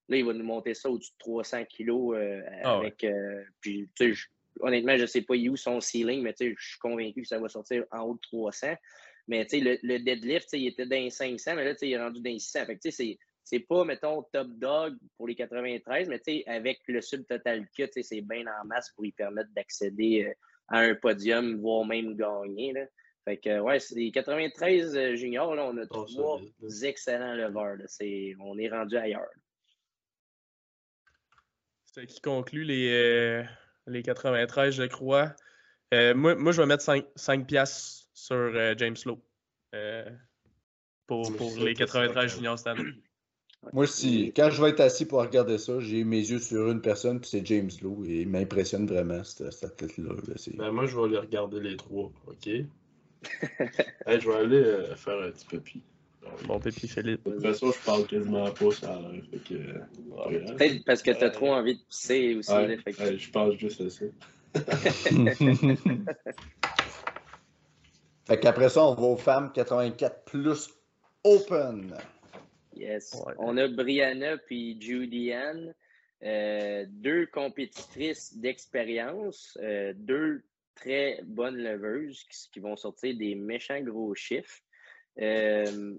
Là, 0.08 0.16
il 0.16 0.24
va 0.24 0.32
nous 0.32 0.44
monter 0.44 0.74
ça 0.74 0.90
au-dessus 0.90 1.12
de 1.12 1.18
300 1.18 1.64
kilos. 1.64 2.16
euh, 2.16 2.42
Ah 2.62 2.78
ouais. 2.78 2.86
avec, 2.86 3.04
euh, 3.04 3.42
puis, 3.60 3.88
je- 3.98 4.26
honnêtement, 4.60 4.96
je 4.96 5.02
ne 5.02 5.06
sais 5.06 5.22
pas 5.22 5.34
où 5.34 5.56
son 5.56 5.80
ceiling, 5.80 6.22
mais 6.22 6.34
je 6.38 6.54
suis 6.58 6.78
convaincu 6.78 7.22
que 7.22 7.28
ça 7.28 7.38
va 7.38 7.48
sortir 7.48 7.84
en 7.90 8.00
haut 8.02 8.14
de 8.14 8.20
300. 8.20 8.74
Mais 9.28 9.46
le, 9.52 9.78
le 9.82 9.98
deadlift, 9.98 10.48
il 10.52 10.66
était 10.66 10.86
dans 10.86 10.96
les 10.96 11.10
500, 11.10 11.54
mais 11.54 11.64
là, 11.64 11.74
il 11.80 11.92
est 11.92 11.98
rendu 11.98 12.20
dans 12.20 12.30
les 12.30 12.38
600. 12.38 12.66
Fait 12.66 12.76
que, 12.76 12.90
c'est 12.90 13.18
c'est 13.42 13.60
pas, 13.60 13.84
mettons, 13.84 14.22
top 14.32 14.48
dog 14.58 14.96
pour 15.16 15.26
les 15.26 15.34
93, 15.34 16.08
mais 16.08 16.20
avec 16.46 16.80
le 16.86 17.00
tu 17.88 17.92
sais, 17.94 18.02
c'est 18.02 18.20
bien 18.20 18.44
en 18.46 18.64
masse 18.66 18.90
pour 18.90 19.02
lui 19.02 19.12
permettre 19.12 19.50
d'accéder 19.54 20.26
euh, 20.28 20.32
à 20.70 20.78
un 20.80 20.94
podium, 20.94 21.60
voire 21.60 21.84
même 21.84 22.16
gagner. 22.16 22.72
Là. 22.72 22.86
Fait 23.24 23.36
que, 23.36 23.58
ouais, 23.60 23.78
c'est 23.80 23.96
les 23.96 24.10
93 24.12 24.96
euh, 24.96 25.14
juniors, 25.16 25.54
là, 25.54 25.64
on 25.66 25.76
a 25.76 25.82
Oh, 25.90 26.06
trois 26.06 26.40
excellents 26.82 27.34
leveurs. 27.34 27.76
là. 27.76 27.84
C'est- 27.86 28.34
On 28.40 28.56
est 28.58 28.68
rendu 28.70 28.96
ailleurs. 28.96 29.28
C'est 31.84 32.06
qui 32.06 32.20
conclut 32.20 32.64
les, 32.64 32.88
euh, 32.92 33.42
les 33.86 34.02
93, 34.02 34.74
je 34.74 34.84
crois. 34.84 35.34
Euh, 35.92 36.14
moi, 36.14 36.36
moi, 36.36 36.52
je 36.52 36.60
vais 36.62 36.66
mettre 36.66 36.84
5, 36.84 37.04
5 37.16 37.46
piastres 37.46 38.08
sur 38.14 38.36
euh, 38.36 38.74
James 38.78 38.96
Lowe 39.06 39.20
euh, 39.74 40.08
pour, 41.06 41.36
pour 41.36 41.50
les 41.58 41.74
que 41.74 41.80
c'est 41.80 41.86
93 41.86 42.14
correct. 42.14 42.28
juniors 42.36 42.58
cette 42.58 42.68
année. 42.68 42.84
Moi, 43.72 43.86
si, 43.86 44.32
quand 44.34 44.48
je 44.50 44.62
vais 44.62 44.70
être 44.70 44.80
assis 44.80 45.04
pour 45.04 45.20
regarder 45.20 45.58
ça, 45.58 45.78
j'ai 45.80 46.02
mes 46.02 46.16
yeux 46.18 46.38
sur 46.38 46.70
une 46.70 46.80
personne, 46.80 47.20
puis 47.20 47.28
c'est 47.30 47.44
James 47.46 47.68
Lowe, 47.82 48.04
et 48.06 48.22
il 48.22 48.28
m'impressionne 48.28 48.86
vraiment, 48.86 49.22
cette, 49.22 49.52
cette 49.52 49.82
athlète-là. 49.82 50.14
là. 50.14 50.34
Ben, 50.56 50.70
moi, 50.72 50.86
je 50.86 50.96
vais 50.96 51.04
aller 51.04 51.18
regarder 51.18 51.60
les 51.60 51.76
trois, 51.76 52.10
OK? 52.26 52.46
Hey, 54.06 54.18
je 54.18 54.30
vais 54.30 54.36
aller 54.36 54.56
euh, 54.56 54.94
faire 54.96 55.20
un 55.20 55.30
petit 55.30 55.46
pipi. 55.46 55.82
Bon, 56.46 56.58
Pépi 56.58 56.88
Philippe. 56.88 57.22
De 57.26 57.32
toute 57.32 57.42
façon, 57.42 57.70
je 57.70 57.78
parle 57.84 58.06
quasiment 58.06 58.50
pas 58.50 58.70
ça 58.70 58.94
a 58.94 59.00
l'air, 59.00 59.22
que... 59.46 59.54
Peut-être 60.56 60.84
parce 60.84 61.02
que 61.02 61.10
tu 61.10 61.22
as 61.24 61.26
Euh, 61.26 61.30
trop 61.30 61.52
envie 61.52 61.74
de 61.76 61.82
pisser 61.88 62.34
aussi. 62.36 62.50
Ouais, 62.52 62.76
là, 62.76 62.82
fait 62.82 62.92
que- 62.92 63.02
ouais, 63.02 63.18
je 63.18 63.30
pense 63.30 63.54
juste 63.56 63.80
à 63.82 63.90
ça. 63.90 64.04
fait 68.26 68.40
qu'après 68.40 68.68
ça, 68.70 68.84
on 68.84 68.94
va 68.94 69.02
aux 69.02 69.16
femmes 69.16 69.50
84 69.52 70.24
plus 70.24 70.70
open. 71.24 71.94
Yes. 72.80 73.12
Ouais. 73.26 73.34
On 73.38 73.56
a 73.58 73.68
Brianna 73.68 74.38
puis 74.38 74.80
Judy 74.80 75.32
Ann, 75.34 75.74
euh, 76.22 76.86
deux 76.88 77.26
compétitrices 77.26 78.36
d'expérience, 78.36 79.58
euh, 79.62 79.92
deux 79.94 80.42
très 80.74 81.20
bonnes 81.24 81.58
leveuses 81.58 82.24
qui, 82.24 82.50
qui 82.52 82.60
vont 82.60 82.76
sortir 82.76 83.14
des 83.18 83.34
méchants 83.34 83.80
gros 83.80 84.14
chiffres. 84.14 84.60
Euh, 85.20 85.94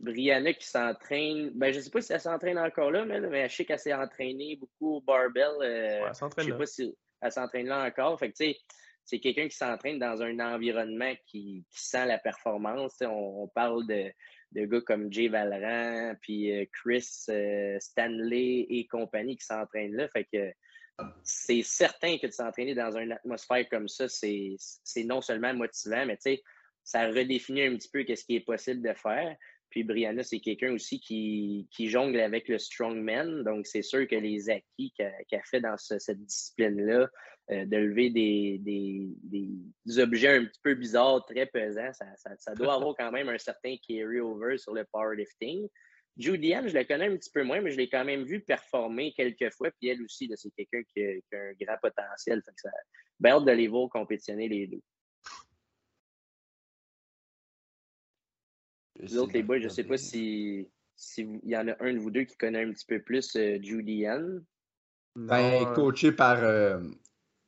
Brianna 0.00 0.52
qui 0.54 0.66
s'entraîne, 0.66 1.50
ben, 1.54 1.72
je 1.72 1.78
ne 1.78 1.82
sais 1.82 1.90
pas 1.90 2.00
si 2.00 2.12
elle 2.12 2.20
s'entraîne 2.20 2.58
encore 2.58 2.90
là, 2.90 3.04
mais, 3.04 3.20
mais 3.20 3.48
je 3.48 3.54
sais 3.54 3.64
qu'elle 3.64 3.78
s'est 3.78 3.94
entraînée 3.94 4.56
beaucoup 4.56 4.96
au 4.96 5.00
barbell. 5.00 5.56
Ouais, 5.58 5.66
elle 5.66 6.08
je 6.08 6.18
s'entraîne 6.18 6.46
sais 6.46 6.50
là. 6.52 6.58
pas 6.58 6.66
si 6.66 6.96
elle 7.20 7.32
s'entraîne 7.32 7.66
là 7.66 7.84
encore. 7.84 8.18
Fait 8.18 8.32
que, 8.32 8.36
tu 8.36 8.52
sais, 8.52 8.58
c'est 9.04 9.20
quelqu'un 9.20 9.48
qui 9.48 9.56
s'entraîne 9.56 9.98
dans 10.00 10.20
un 10.22 10.38
environnement 10.40 11.12
qui, 11.26 11.64
qui 11.70 11.80
sent 11.80 12.06
la 12.06 12.18
performance. 12.18 12.94
Sais, 12.96 13.06
on 13.06 13.48
parle 13.48 13.86
de, 13.86 14.12
de 14.52 14.64
gars 14.64 14.80
comme 14.80 15.12
Jay 15.12 15.28
Valran, 15.28 16.14
puis 16.20 16.52
euh, 16.52 16.64
Chris 16.72 17.06
euh, 17.28 17.76
Stanley 17.80 18.66
et 18.68 18.86
compagnie 18.86 19.36
qui 19.36 19.44
s'entraînent 19.44 19.94
là. 19.94 20.08
Fait 20.08 20.26
que 20.32 20.52
c'est 21.22 21.62
certain 21.62 22.18
que 22.18 22.26
de 22.26 22.32
s'entraîner 22.32 22.74
dans 22.74 22.96
une 22.96 23.12
atmosphère 23.12 23.68
comme 23.68 23.88
ça, 23.88 24.08
c'est 24.08 24.56
non 25.04 25.20
seulement 25.20 25.54
motivant, 25.54 26.06
mais 26.06 26.16
tu 26.16 26.22
sais, 26.34 26.42
ça 26.82 27.06
redéfinit 27.06 27.62
un 27.62 27.76
petit 27.76 27.90
peu 27.90 28.02
qu'est-ce 28.02 28.24
qui 28.24 28.36
est 28.36 28.40
possible 28.40 28.82
de 28.82 28.94
faire. 28.94 29.36
Puis 29.70 29.84
Brianna, 29.84 30.22
c'est 30.22 30.40
quelqu'un 30.40 30.72
aussi 30.72 30.98
qui, 30.98 31.68
qui 31.70 31.88
jongle 31.88 32.18
avec 32.20 32.48
le 32.48 32.58
strongman. 32.58 33.44
Donc, 33.44 33.66
c'est 33.66 33.82
sûr 33.82 34.08
que 34.08 34.16
les 34.16 34.48
acquis 34.48 34.92
qu'elle 34.96 35.12
qu'elle 35.28 35.42
fait 35.44 35.60
dans 35.60 35.76
ce- 35.76 35.98
cette 35.98 36.24
discipline-là, 36.24 37.08
euh, 37.50 37.64
de 37.64 37.76
lever 37.76 38.10
des, 38.10 38.58
des, 38.58 39.08
des 39.22 39.98
objets 39.98 40.36
un 40.36 40.44
petit 40.44 40.60
peu 40.62 40.74
bizarres, 40.74 41.24
très 41.24 41.46
pesants, 41.46 41.92
ça, 41.92 42.06
ça, 42.16 42.36
ça 42.36 42.54
doit 42.54 42.74
avoir 42.74 42.94
quand 42.96 43.10
même 43.10 43.28
un 43.28 43.38
certain 43.38 43.74
carry-over 43.88 44.58
sur 44.58 44.74
le 44.74 44.84
powerlifting. 44.92 45.66
Judy 46.16 46.52
Ann, 46.52 46.66
je 46.68 46.74
la 46.74 46.84
connais 46.84 47.06
un 47.06 47.16
petit 47.16 47.30
peu 47.30 47.44
moins, 47.44 47.60
mais 47.60 47.70
je 47.70 47.76
l'ai 47.76 47.88
quand 47.88 48.04
même 48.04 48.24
vu 48.24 48.40
performer 48.40 49.12
quelques 49.12 49.52
fois. 49.54 49.70
Puis 49.78 49.88
elle 49.88 50.02
aussi, 50.02 50.28
c'est 50.34 50.50
quelqu'un 50.50 50.82
qui, 50.92 51.00
a- 51.02 51.14
qui 51.20 51.34
a 51.36 51.38
un 51.40 51.52
grand 51.60 51.76
potentiel. 51.80 52.42
Fait 52.44 52.50
que 52.50 52.60
ça, 52.60 52.70
ben 53.20 53.30
hâte 53.30 53.44
de 53.44 53.52
les 53.52 53.68
voir 53.68 53.88
compétitionner 53.88 54.48
les 54.48 54.66
deux. 54.66 54.82
Vous 59.00 59.16
autres, 59.18 59.32
les 59.32 59.42
boys, 59.44 59.58
je 59.60 59.64
ne 59.64 59.68
sais 59.68 59.84
pas 59.84 59.96
si 59.96 60.68
s'il 60.96 61.38
y 61.44 61.56
en 61.56 61.68
a 61.68 61.76
un 61.84 61.92
de 61.94 61.98
vous 61.98 62.10
deux 62.10 62.24
qui 62.24 62.36
connaît 62.36 62.64
un 62.64 62.72
petit 62.72 62.84
peu 62.86 63.00
plus 63.00 63.36
euh, 63.36 63.58
Judy 63.62 64.04
Ann. 64.06 64.44
Ben, 65.14 65.62
Non, 65.62 65.74
coaché 65.74 66.10
par 66.10 66.42
euh, 66.42 66.80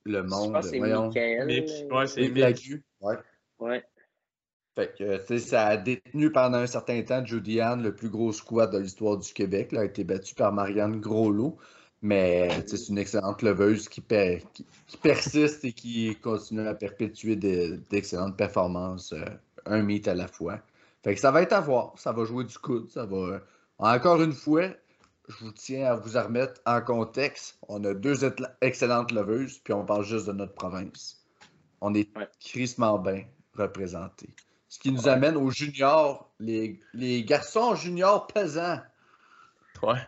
le 0.05 0.19
Je 0.19 0.29
monde. 0.29 0.53
pense 0.53 0.65
que 0.67 0.71
c'est. 0.71 0.81
Michael. 0.81 1.47
Mick. 1.47 1.69
Ouais, 1.91 2.07
c'est. 2.07 2.31
Ouais. 3.01 3.17
Ouais. 3.59 3.85
Fait 4.77 4.95
que, 4.97 5.19
tu 5.19 5.27
sais, 5.27 5.39
ça 5.39 5.67
a 5.67 5.77
détenu 5.77 6.31
pendant 6.31 6.59
un 6.59 6.67
certain 6.67 7.03
temps 7.03 7.25
Judy 7.25 7.61
Ann, 7.61 7.83
le 7.83 7.95
plus 7.95 8.09
gros 8.09 8.33
squat 8.33 8.71
de 8.71 8.79
l'histoire 8.79 9.19
du 9.19 9.33
Québec. 9.33 9.73
Là, 9.73 9.81
a 9.81 9.85
été 9.85 10.05
battu 10.05 10.35
par 10.35 10.53
Marianne 10.53 11.01
Groslot. 11.01 11.59
Mais 12.03 12.49
c'est 12.67 12.89
une 12.89 12.97
excellente 12.97 13.43
leveuse 13.43 13.89
qui, 13.89 14.01
persiste 14.01 15.65
et 15.67 15.73
qui 15.73 16.17
continue 16.17 16.67
à 16.67 16.75
perpétuer 16.75 17.37
d'excellentes 17.37 18.39
performances, 18.39 19.13
euh, 19.13 19.25
un 19.67 19.83
meet 19.83 20.09
à 20.09 20.15
la 20.15 20.27
fois. 20.27 20.61
Fait 21.03 21.15
que 21.15 21.21
ça 21.21 21.31
va 21.31 21.43
être 21.43 21.53
à 21.53 21.61
voir. 21.61 21.93
Ça 21.99 22.13
va 22.13 22.25
jouer 22.25 22.45
du 22.45 22.57
coude. 22.57 22.89
Ça 22.89 23.05
va. 23.05 23.43
Encore 23.79 24.23
une 24.23 24.33
fois, 24.33 24.69
je 25.31 25.45
vous 25.45 25.53
tiens 25.53 25.87
à 25.87 25.95
vous 25.95 26.19
remettre 26.19 26.61
en 26.67 26.81
contexte. 26.81 27.59
On 27.69 27.83
a 27.85 27.95
deux 27.95 28.25
excellentes 28.61 29.13
leveuses, 29.13 29.59
puis 29.59 29.73
on 29.73 29.85
parle 29.85 30.05
juste 30.05 30.27
de 30.27 30.33
notre 30.33 30.55
province. 30.55 31.25
On 31.81 31.95
est 31.95 32.11
crissement 32.41 32.99
bien 32.99 33.25
représentés. 33.55 34.35
Ce 34.69 34.79
qui 34.79 34.93
nous 34.93 35.09
amène 35.09 35.37
aux 35.37 35.51
juniors, 35.51 36.33
les, 36.39 36.81
les 36.95 37.25
garçons 37.25 37.75
juniors 37.75 38.27
pesants. 38.27 38.81
Ouais. 39.83 39.99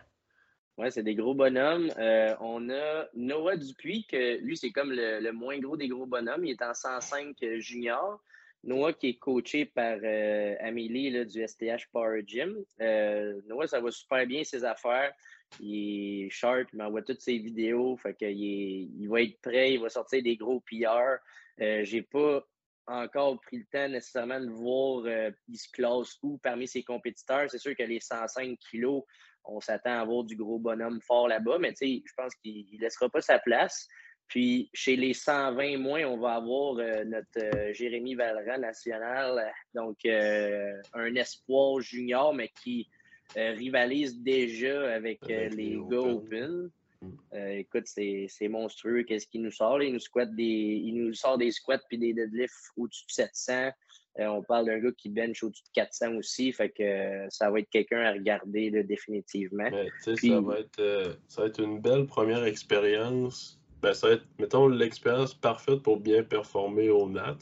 Ouais, 0.77 0.91
c'est 0.91 1.03
des 1.03 1.15
gros 1.15 1.35
bonhommes. 1.35 1.91
Euh, 1.97 2.35
on 2.39 2.69
a 2.69 3.05
Noah 3.15 3.57
Dupuis, 3.57 4.05
que 4.05 4.39
lui, 4.39 4.57
c'est 4.57 4.71
comme 4.71 4.91
le, 4.91 5.31
moins 5.31 5.59
gros 5.59 5.77
des 5.77 5.87
gros 5.87 6.05
bonhommes. 6.05 6.45
Il 6.45 6.51
est 6.51 6.61
en 6.61 6.73
105 6.73 7.35
junior. 7.57 8.21
Noah 8.63 8.93
qui 8.93 9.09
est 9.09 9.17
coaché 9.17 9.65
par 9.65 9.97
euh, 10.03 10.55
Amélie 10.59 11.09
là, 11.09 11.25
du 11.25 11.45
STH 11.45 11.89
Power 11.91 12.23
Gym. 12.25 12.55
Euh, 12.81 13.41
Noah, 13.47 13.67
ça 13.67 13.81
va 13.81 13.91
super 13.91 14.25
bien 14.25 14.43
ses 14.43 14.63
affaires. 14.63 15.13
Il 15.59 16.25
est 16.25 16.29
sharp, 16.29 16.69
il 16.73 16.77
m'envoie 16.77 17.01
toutes 17.01 17.21
ses 17.21 17.37
vidéos. 17.37 17.97
Fait 17.97 18.15
il 18.21 19.07
va 19.09 19.21
être 19.21 19.39
prêt, 19.41 19.73
il 19.73 19.81
va 19.81 19.89
sortir 19.89 20.23
des 20.23 20.37
gros 20.37 20.61
PR. 20.61 21.17
Euh, 21.61 21.83
J'ai 21.83 22.01
pas 22.03 22.43
encore 22.87 23.39
pris 23.41 23.59
le 23.59 23.65
temps 23.65 23.87
nécessairement 23.87 24.39
de 24.39 24.49
voir 24.49 25.03
euh, 25.05 25.31
il 25.47 25.57
se 25.57 25.69
classe 25.71 26.17
où 26.21 26.37
parmi 26.37 26.67
ses 26.67 26.83
compétiteurs. 26.83 27.49
C'est 27.49 27.59
sûr 27.59 27.75
que 27.75 27.83
les 27.83 27.99
105 27.99 28.57
kilos, 28.59 29.03
on 29.45 29.59
s'attend 29.59 29.91
à 29.91 30.01
avoir 30.01 30.23
du 30.23 30.35
gros 30.35 30.59
bonhomme 30.59 31.01
fort 31.01 31.27
là-bas, 31.27 31.59
mais 31.59 31.73
je 31.79 32.13
pense 32.15 32.35
qu'il 32.35 32.65
ne 32.73 32.79
laissera 32.79 33.09
pas 33.09 33.21
sa 33.21 33.39
place. 33.39 33.87
Puis 34.27 34.69
chez 34.73 34.95
les 34.95 35.13
120 35.13 35.77
moins, 35.77 36.05
on 36.05 36.17
va 36.17 36.35
avoir 36.35 36.77
euh, 36.77 37.03
notre 37.03 37.27
euh, 37.37 37.73
Jérémy 37.73 38.15
Valran 38.15 38.57
national, 38.57 39.51
donc 39.75 39.97
euh, 40.05 40.73
un 40.93 41.13
espoir 41.15 41.81
junior, 41.81 42.33
mais 42.33 42.49
qui 42.61 42.89
rivalise 43.35 44.21
déjà 44.21 44.93
avec, 44.93 45.19
les 45.27 45.75
Go 45.75 46.17
Open. 46.17 46.69
Mm. 47.01 47.37
écoute, 47.57 47.85
c'est 47.87 48.47
monstrueux. 48.47 49.03
Qu'est-ce 49.03 49.25
qu'il 49.25 49.41
nous 49.41 49.51
sort? 49.51 49.81
Il 49.81 49.93
nous, 49.93 50.25
des, 50.35 50.43
il 50.43 50.93
nous 50.95 51.13
sort 51.15 51.39
des 51.39 51.49
squats 51.49 51.81
puis 51.89 51.97
des 51.97 52.13
deadlifts 52.13 52.71
au-dessus 52.77 53.05
de 53.07 53.11
700. 53.11 53.71
Euh, 54.19 54.27
on 54.27 54.43
parle 54.43 54.67
d'un 54.67 54.79
gars 54.79 54.91
qui 54.95 55.09
bench 55.09 55.43
au-dessus 55.43 55.63
de 55.63 55.69
400 55.73 56.15
aussi, 56.15 56.51
fait 56.53 56.69
que 56.69 57.25
ça 57.29 57.49
va 57.49 57.59
être 57.59 57.69
quelqu'un 57.69 58.01
à 58.01 58.11
regarder 58.11 58.83
définitivement. 58.83 59.69
ça, 59.99 60.41
va 60.41 60.59
être, 60.59 61.17
ça 61.27 61.41
va 61.41 61.47
être 61.47 61.59
une 61.59 61.81
belle 61.81 62.05
première 62.05 62.43
expérience. 62.43 63.59
Ben, 63.83 63.93
ça 63.93 64.07
va 64.07 64.13
être, 64.13 64.25
mettons, 64.39 64.67
l'expérience 64.67 65.33
parfaite 65.33 65.81
pour 65.81 65.99
bien 65.99 66.23
performer 66.23 66.89
au 66.89 67.09
NAT. 67.09 67.37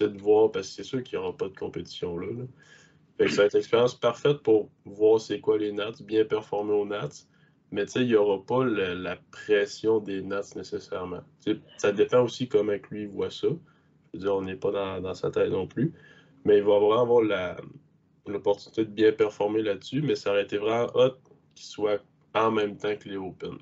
de 0.00 0.18
voir, 0.18 0.52
parce 0.52 0.68
que 0.68 0.74
c'est 0.74 0.84
sûr 0.84 1.02
qu'il 1.02 1.18
n'y 1.18 1.24
aura 1.24 1.36
pas 1.36 1.48
de 1.48 1.56
compétition 1.56 2.16
là. 2.16 2.28
Fait 3.18 3.26
que 3.26 3.30
ça 3.32 3.42
va 3.42 3.46
être 3.46 3.54
l'expérience 3.54 3.94
parfaite 3.94 4.38
pour 4.38 4.70
voir 4.84 5.20
c'est 5.20 5.40
quoi 5.40 5.58
les 5.58 5.72
Nats, 5.72 5.92
bien 6.02 6.24
performer 6.24 6.72
au 6.72 6.86
NAT. 6.86 7.10
Mais 7.72 7.84
il 7.96 8.06
n'y 8.06 8.14
aura 8.14 8.44
pas 8.44 8.64
la 8.64 9.16
pression 9.32 9.98
des 9.98 10.22
Nats 10.22 10.54
nécessairement. 10.56 11.22
ça 11.78 11.92
dépend 11.92 12.22
aussi 12.22 12.48
comment 12.48 12.74
lui 12.90 13.06
voit 13.06 13.30
ça 13.30 13.48
on 14.14 14.42
n'est 14.42 14.56
pas 14.56 15.00
dans, 15.00 15.14
sa 15.14 15.30
tête 15.30 15.50
non 15.50 15.66
plus. 15.66 15.92
Mais 16.44 16.58
il 16.58 16.64
va 16.64 16.78
vraiment 16.78 17.02
avoir 17.02 17.22
l'opportunité 18.26 18.84
de 18.84 18.90
bien 18.90 19.12
performer 19.12 19.62
là-dessus, 19.62 20.02
mais 20.02 20.14
ça 20.14 20.30
aurait 20.30 20.44
été 20.44 20.58
vraiment 20.58 20.90
hot 20.94 21.16
qu'il 21.54 21.66
soit 21.66 22.02
en 22.34 22.50
même 22.50 22.76
temps 22.76 22.94
que 22.96 23.08
les 23.08 23.16
Open. 23.16 23.58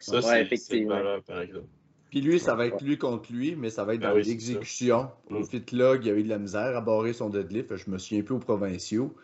Ça, 0.00 0.20
c'est 0.22 0.84
valeur, 0.84 1.22
par 1.22 1.40
exemple. 1.40 1.66
Puis 2.10 2.20
lui, 2.20 2.38
ça 2.38 2.54
va 2.54 2.66
être 2.66 2.82
lui 2.82 2.98
contre 2.98 3.32
lui, 3.32 3.56
mais 3.56 3.68
ça 3.68 3.84
va 3.84 3.94
être 3.94 4.00
ben 4.00 4.10
dans 4.10 4.16
l'exécution. 4.16 5.10
Au 5.30 5.40
mm. 5.40 5.44
fitlog, 5.44 6.04
il 6.04 6.08
y 6.08 6.10
a 6.10 6.14
eu 6.14 6.22
de 6.22 6.28
la 6.28 6.38
misère 6.38 6.76
à 6.76 6.80
barrer 6.80 7.12
son 7.12 7.28
deadlift. 7.28 7.76
Je 7.76 7.90
me 7.90 7.98
souviens 7.98 8.22
plus 8.22 8.36
aux 8.36 8.38
provinciaux. 8.38 9.14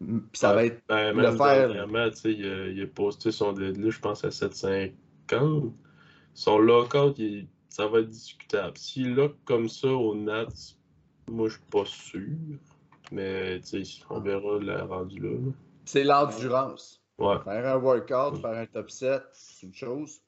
Puis 0.00 0.20
ça 0.32 0.54
va 0.54 0.64
être 0.64 0.82
ben, 0.88 1.12
le 1.12 1.36
faire. 1.36 1.70
Il 1.70 2.46
a, 2.46 2.68
il 2.68 2.82
a 2.82 2.86
posté 2.86 3.30
son 3.30 3.52
deadlift, 3.52 3.96
je 3.96 4.00
pense, 4.00 4.24
à 4.24 4.30
750. 4.30 5.72
Son 6.34 6.58
lockout, 6.58 7.18
il 7.18 7.46
ça 7.78 7.86
va 7.86 8.00
être 8.00 8.08
discutable. 8.08 8.76
S'il 8.76 9.14
lock 9.14 9.36
comme 9.44 9.68
ça 9.68 9.86
au 9.86 10.16
Nats, 10.16 10.74
moi 11.30 11.48
je 11.48 11.54
suis 11.54 11.62
pas 11.70 11.84
sûr. 11.84 12.36
Mais 13.12 13.60
on 14.10 14.20
verra 14.20 14.58
la 14.60 14.84
rendu 14.84 15.20
là. 15.20 15.38
C'est 15.84 16.02
l'endurance. 16.02 17.00
Ouais. 17.18 17.38
Faire 17.44 17.66
un 17.66 17.78
workout, 17.78 18.40
faire 18.40 18.50
un 18.50 18.66
top 18.66 18.90
7, 18.90 19.22
c'est 19.32 19.66
une 19.66 19.74
chose. 19.74 20.20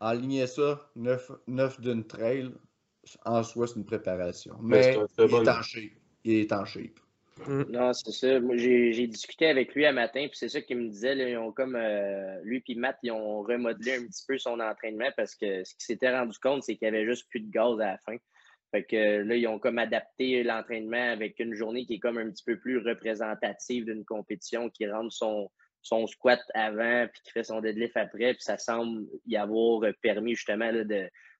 Aligner 0.00 0.46
ça, 0.46 0.90
9, 0.96 1.80
d'une 1.80 2.06
trail, 2.06 2.52
en 3.24 3.42
soi, 3.42 3.66
c'est 3.66 3.76
une 3.76 3.86
préparation. 3.86 4.56
Mais, 4.60 4.98
il, 5.18 5.24
est 5.24 5.48
en 5.48 5.62
shape. 5.62 5.82
il 6.24 6.34
est 6.40 6.52
en 6.52 6.64
shape. 6.64 7.00
Mm. 7.46 7.62
Non, 7.70 7.92
c'est 7.92 8.12
ça. 8.12 8.40
Moi, 8.40 8.56
j'ai 8.56 9.06
discuté 9.06 9.46
avec 9.46 9.74
lui 9.74 9.86
un 9.86 9.92
matin, 9.92 10.26
puis 10.28 10.36
c'est 10.36 10.48
ça 10.48 10.60
qu'il 10.60 10.78
me 10.78 10.88
disait. 10.88 11.30
ils 11.30 11.36
ont 11.36 11.52
comme 11.52 11.74
euh, 11.74 12.40
lui 12.42 12.62
et 12.66 12.74
Matt, 12.74 12.98
ils 13.02 13.10
ont 13.10 13.42
remodelé 13.42 13.96
un 13.96 14.06
petit 14.06 14.24
peu 14.26 14.38
son 14.38 14.60
entraînement 14.60 15.10
parce 15.16 15.34
que 15.34 15.64
ce 15.64 15.74
qu'il 15.74 15.84
s'était 15.84 16.16
rendu 16.16 16.38
compte, 16.38 16.62
c'est 16.62 16.76
qu'il 16.76 16.90
n'y 16.90 16.96
avait 16.96 17.06
juste 17.06 17.28
plus 17.30 17.40
de 17.40 17.50
gaz 17.50 17.80
à 17.80 17.92
la 17.92 17.98
fin. 17.98 18.16
Fait 18.70 18.84
que 18.84 19.22
là, 19.22 19.36
ils 19.36 19.46
ont 19.46 19.58
comme 19.58 19.78
adapté 19.78 20.42
l'entraînement 20.42 21.12
avec 21.12 21.38
une 21.38 21.54
journée 21.54 21.86
qui 21.86 21.94
est 21.94 21.98
comme 21.98 22.18
un 22.18 22.30
petit 22.30 22.44
peu 22.44 22.58
plus 22.58 22.78
représentative 22.78 23.84
d'une 23.84 24.04
compétition 24.04 24.68
qui 24.68 24.88
rentre 24.88 25.12
son, 25.12 25.48
son 25.84 26.06
squat 26.06 26.40
avant 26.54 27.06
puis 27.12 27.22
qui 27.22 27.30
fait 27.30 27.44
son 27.44 27.60
deadlift 27.60 27.96
après. 27.96 28.34
Puis 28.34 28.42
ça 28.42 28.58
semble 28.58 29.06
y 29.26 29.36
avoir 29.36 29.82
permis 30.02 30.34
justement 30.34 30.72
de, 30.72 30.84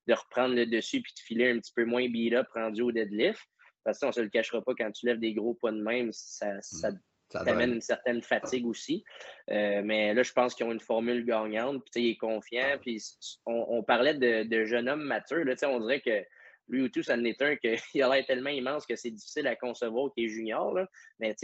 de 0.06 0.12
reprendre 0.12 0.54
le 0.54 0.66
dessus 0.66 1.00
puis 1.00 1.12
de 1.14 1.20
filer 1.20 1.50
un 1.50 1.58
petit 1.58 1.72
peu 1.74 1.84
moins 1.84 2.06
beat-up 2.08 2.46
rendu 2.54 2.82
au 2.82 2.92
deadlift. 2.92 3.42
Parce 3.84 3.98
qu'on 3.98 4.08
ne 4.08 4.12
se 4.12 4.20
le 4.20 4.28
cachera 4.28 4.62
pas, 4.62 4.72
quand 4.78 4.90
tu 4.92 5.06
lèves 5.06 5.18
des 5.18 5.34
gros 5.34 5.54
poids 5.54 5.72
de 5.72 5.82
même, 5.82 6.10
ça, 6.12 6.60
ça, 6.60 6.90
mm. 6.90 7.00
t'amène 7.30 7.72
une 7.74 7.80
certaine 7.80 8.22
fatigue 8.22 8.66
aussi. 8.66 9.04
Euh, 9.50 9.82
mais 9.84 10.14
là, 10.14 10.22
je 10.22 10.32
pense 10.32 10.54
qu'ils 10.54 10.66
ont 10.66 10.72
une 10.72 10.80
formule 10.80 11.24
gagnante. 11.24 11.82
Puis, 11.90 12.02
il 12.02 12.10
est 12.12 12.16
confiant. 12.16 12.78
Puis, 12.80 13.02
on, 13.44 13.82
parlait 13.82 14.14
de, 14.14 14.44
de, 14.44 14.64
jeune 14.64 14.88
homme 14.88 15.04
mature. 15.04 15.44
Là, 15.44 15.54
on 15.64 15.80
dirait 15.80 16.00
que 16.00 16.24
lui 16.68 16.82
ou 16.82 16.88
tout, 16.88 17.02
ça 17.02 17.16
n'est 17.16 17.36
un 17.42 17.56
qu'il 17.92 18.02
a 18.02 18.14
l'air 18.14 18.24
tellement 18.26 18.50
immense 18.50 18.86
que 18.86 18.96
c'est 18.96 19.10
difficile 19.10 19.46
à 19.46 19.56
concevoir 19.56 20.10
qu'il 20.14 20.24
est 20.24 20.28
junior. 20.28 20.72
Là. 20.72 20.88
Mais 21.18 21.34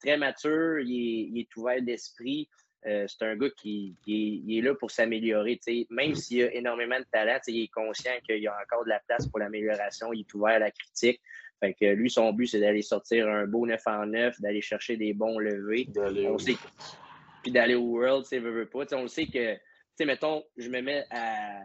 très 0.00 0.16
mature, 0.16 0.80
il 0.80 1.38
est, 1.38 1.56
ouvert 1.56 1.82
d'esprit. 1.82 2.48
Euh, 2.86 3.06
c'est 3.08 3.24
un 3.24 3.36
gars 3.36 3.50
qui, 3.56 3.96
est, 4.06 4.62
là 4.62 4.74
pour 4.74 4.90
s'améliorer. 4.90 5.58
Même 5.90 6.10
mm. 6.10 6.14
s'il 6.14 6.42
a 6.44 6.54
énormément 6.54 6.98
de 6.98 7.06
talent, 7.10 7.38
il 7.48 7.64
est 7.64 7.72
conscient 7.72 8.12
qu'il 8.24 8.38
y 8.38 8.46
a 8.46 8.56
encore 8.62 8.84
de 8.84 8.90
la 8.90 9.00
place 9.00 9.26
pour 9.26 9.40
l'amélioration. 9.40 10.12
Il 10.12 10.20
est 10.20 10.34
ouvert 10.34 10.56
à 10.56 10.58
la 10.60 10.70
critique. 10.70 11.20
Fait 11.60 11.74
que 11.74 11.86
lui, 11.86 12.10
son 12.10 12.32
but, 12.32 12.46
c'est 12.46 12.60
d'aller 12.60 12.82
sortir 12.82 13.28
un 13.28 13.46
beau 13.46 13.66
9 13.66 13.80
en 13.86 14.06
9, 14.06 14.40
d'aller 14.40 14.60
chercher 14.60 14.96
des 14.96 15.14
bons 15.14 15.38
levés. 15.38 15.88
On 16.28 16.38
sait... 16.38 16.56
Puis 17.42 17.52
d'aller 17.52 17.74
au 17.74 17.82
World, 17.82 18.24
tu 18.24 18.30
sais, 18.30 18.38
veut, 18.40 18.66
pas. 18.66 18.84
on 18.92 19.06
sait 19.06 19.26
que, 19.26 19.54
tu 19.54 19.60
sais, 19.94 20.04
mettons, 20.04 20.44
je 20.56 20.68
me 20.68 20.80
mets 20.80 21.04
à. 21.10 21.60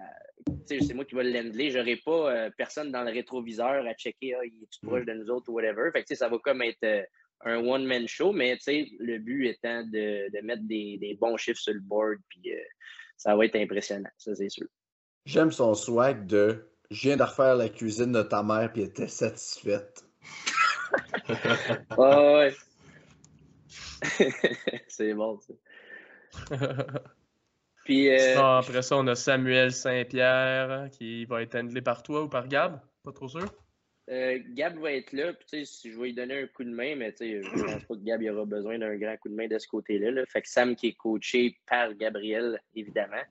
Tu 0.68 0.80
sais, 0.80 0.86
c'est 0.86 0.94
moi 0.94 1.06
qui 1.06 1.16
vais 1.16 1.24
l'endler. 1.24 1.72
J'aurai 1.72 1.96
pas 1.98 2.32
euh, 2.32 2.50
personne 2.56 2.92
dans 2.92 3.04
le 3.04 3.12
rétroviseur 3.12 3.86
à 3.86 3.94
checker, 3.96 4.36
ah, 4.36 4.46
il 4.46 4.64
est 4.64 4.68
tout 4.72 4.88
proche 4.88 5.02
mm. 5.02 5.06
de 5.06 5.14
nous 5.14 5.30
autres 5.32 5.50
ou 5.50 5.54
whatever. 5.54 5.90
Fait 5.92 6.04
que, 6.04 6.08
tu 6.08 6.16
sais, 6.16 6.16
ça 6.16 6.30
va 6.30 6.38
comme 6.38 6.62
être 6.62 6.84
euh, 6.84 7.04
un 7.46 7.58
one-man 7.58 8.08
show, 8.08 8.32
mais, 8.32 8.56
tu 8.58 8.64
sais, 8.64 8.88
le 9.00 9.18
but 9.18 9.48
étant 9.48 9.84
de, 9.84 10.30
de 10.32 10.46
mettre 10.46 10.64
des, 10.64 10.98
des, 11.00 11.16
bons 11.16 11.38
chiffres 11.38 11.60
sur 11.60 11.74
le 11.74 11.80
board, 11.80 12.18
puis 12.30 12.54
euh, 12.54 12.60
ça 13.18 13.36
va 13.36 13.46
être 13.46 13.56
impressionnant, 13.56 14.10
ça, 14.18 14.36
c'est 14.36 14.50
sûr. 14.50 14.68
J'aime 15.26 15.52
son 15.52 15.76
swag 15.76 16.26
de 16.26 16.68
je 16.92 17.08
viens 17.08 17.18
de 17.18 17.24
refaire 17.24 17.56
la 17.56 17.70
cuisine 17.70 18.12
de 18.12 18.22
ta 18.22 18.44
mère 18.44 18.72
puis 18.72 18.82
elle 18.82 18.90
était 18.90 19.08
satisfaite. 19.08 20.04
ah 21.92 22.34
ouais. 22.34 22.54
c'est 24.88 25.14
bon, 25.14 25.40
ça. 25.40 25.54
puis, 27.86 28.10
euh, 28.10 28.42
après 28.42 28.82
ça, 28.82 28.98
on 28.98 29.08
a 29.08 29.16
Samuel 29.16 29.72
Saint-Pierre 29.72 30.90
qui 30.92 31.26
va 31.26 31.42
être 31.42 31.56
handlé 31.56 31.82
par 31.82 32.04
toi 32.04 32.24
ou 32.24 32.28
par 32.28 32.48
Gab. 32.48 32.82
Pas 33.04 33.12
trop 33.14 33.30
sûr? 33.30 33.46
Euh, 34.10 34.40
Gab 34.50 34.78
va 34.80 34.94
être 34.94 35.14
là, 35.14 35.32
puis 35.34 35.66
si 35.66 35.92
je 35.92 35.98
vais 35.98 36.08
lui 36.08 36.14
donner 36.14 36.42
un 36.42 36.48
coup 36.48 36.64
de 36.64 36.72
main, 36.72 36.96
mais 36.96 37.14
je 37.20 37.42
pense 37.66 37.86
pas 37.86 37.96
que 37.96 38.04
Gab 38.04 38.22
aura 38.24 38.46
besoin 38.46 38.80
d'un 38.80 38.96
grand 38.96 39.16
coup 39.18 39.30
de 39.30 39.36
main 39.36 39.48
de 39.48 39.58
ce 39.58 39.68
côté-là. 39.68 40.12
Là. 40.12 40.26
Fait 40.26 40.42
que 40.42 40.50
Sam 40.50 40.76
qui 40.76 40.88
est 40.88 40.94
coaché 40.94 41.58
par 41.68 41.94
Gabriel, 41.94 42.60
évidemment. 42.76 43.22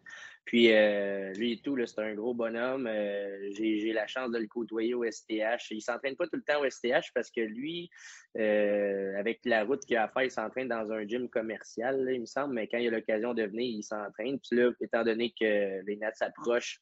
Puis 0.46 0.72
euh, 0.72 1.32
lui 1.34 1.52
et 1.52 1.60
tout, 1.60 1.76
c'est 1.86 2.00
un 2.00 2.14
gros 2.14 2.34
bonhomme. 2.34 2.86
Euh, 2.86 3.50
j'ai 3.52 3.92
la 3.92 4.06
chance 4.06 4.30
de 4.30 4.38
le 4.38 4.46
côtoyer 4.46 4.94
au 4.94 5.04
STH. 5.04 5.70
Il 5.70 5.82
s'entraîne 5.82 6.16
pas 6.16 6.26
tout 6.26 6.36
le 6.36 6.42
temps 6.42 6.60
au 6.60 6.68
STH 6.68 7.12
parce 7.14 7.30
que 7.30 7.40
lui, 7.40 7.90
avec 8.34 9.40
la 9.44 9.64
route 9.64 9.84
qu'il 9.84 9.96
a 9.96 10.04
à 10.04 10.08
faire, 10.08 10.22
il 10.24 10.30
s'entraîne 10.30 10.68
dans 10.68 10.90
un 10.92 11.06
gym 11.06 11.28
commercial, 11.28 12.08
il 12.10 12.22
me 12.22 12.26
semble, 12.26 12.54
mais 12.54 12.68
quand 12.68 12.78
il 12.78 12.88
a 12.88 12.90
l'occasion 12.90 13.34
de 13.34 13.42
venir, 13.42 13.76
il 13.78 13.82
s'entraîne. 13.82 14.38
Puis 14.40 14.56
là, 14.58 14.70
étant 14.80 15.04
donné 15.04 15.34
que 15.38 15.84
les 15.84 15.96
Nats 15.96 16.14
s'approchent, 16.14 16.80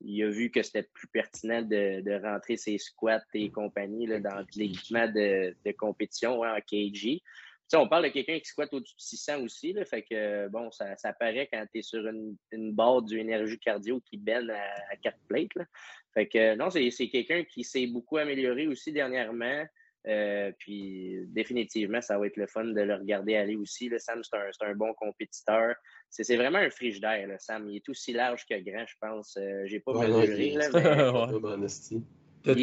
il 0.00 0.22
a 0.22 0.28
vu 0.28 0.50
que 0.50 0.62
c'était 0.62 0.88
plus 0.94 1.08
pertinent 1.08 1.62
de, 1.62 2.22
rentrer 2.22 2.56
ses 2.56 2.78
squats 2.78 3.22
et 3.34 3.50
compagnie 3.50 4.06
là, 4.06 4.20
dans 4.20 4.44
l'équipement 4.56 5.06
de, 5.06 5.72
compétition 5.72 6.40
en 6.40 6.60
KG 6.60 7.22
on 7.78 7.88
parle 7.88 8.04
de 8.04 8.08
quelqu'un 8.08 8.38
qui 8.38 8.46
squatte 8.46 8.72
au-dessus 8.72 8.96
de 8.96 9.00
600 9.00 9.42
aussi. 9.42 9.72
Là, 9.72 9.84
fait 9.84 10.02
que, 10.02 10.48
bon, 10.48 10.70
ça, 10.70 10.96
ça 10.96 11.12
paraît 11.12 11.48
quand 11.52 11.64
tu 11.72 11.78
es 11.78 11.82
sur 11.82 12.06
une, 12.06 12.36
une, 12.52 12.72
barre 12.72 13.02
du 13.02 13.18
énergie 13.18 13.58
cardio 13.58 14.00
qui 14.00 14.16
benne 14.16 14.50
à, 14.50 14.96
quatre 14.96 15.18
plates. 15.28 15.54
Là. 15.54 15.64
Fait 16.14 16.26
que, 16.26 16.56
non, 16.56 16.70
c'est 16.70 17.08
quelqu'un 17.08 17.44
qui 17.44 17.62
s'est 17.62 17.86
beaucoup 17.86 18.16
amélioré 18.16 18.66
aussi 18.66 18.92
dernièrement. 18.92 19.64
Euh, 20.06 20.50
puis 20.58 21.26
définitivement, 21.28 22.00
ça 22.00 22.18
va 22.18 22.26
être 22.26 22.36
le 22.36 22.46
fun 22.46 22.64
de 22.64 22.80
le 22.80 22.94
regarder 22.94 23.36
aller 23.36 23.56
aussi. 23.56 23.88
Là. 23.88 23.98
Sam, 23.98 24.22
c'est 24.22 24.36
un, 24.36 24.70
un, 24.70 24.74
bon 24.74 24.92
compétiteur. 24.94 25.74
C'est 26.08 26.36
vraiment 26.36 26.58
un 26.58 26.70
frigidaire, 26.70 27.26
là, 27.28 27.38
Sam. 27.38 27.68
Il 27.68 27.76
est 27.76 27.88
aussi 27.88 28.12
large 28.12 28.44
que 28.48 28.58
grand, 28.58 28.86
je 28.86 28.94
pense. 29.00 29.36
Euh, 29.36 29.66
J'ai 29.66 29.80
pas 29.80 29.92
mesuré. 29.92 30.50
là, 30.52 30.68
mais... 31.58 31.66
The 32.42 32.56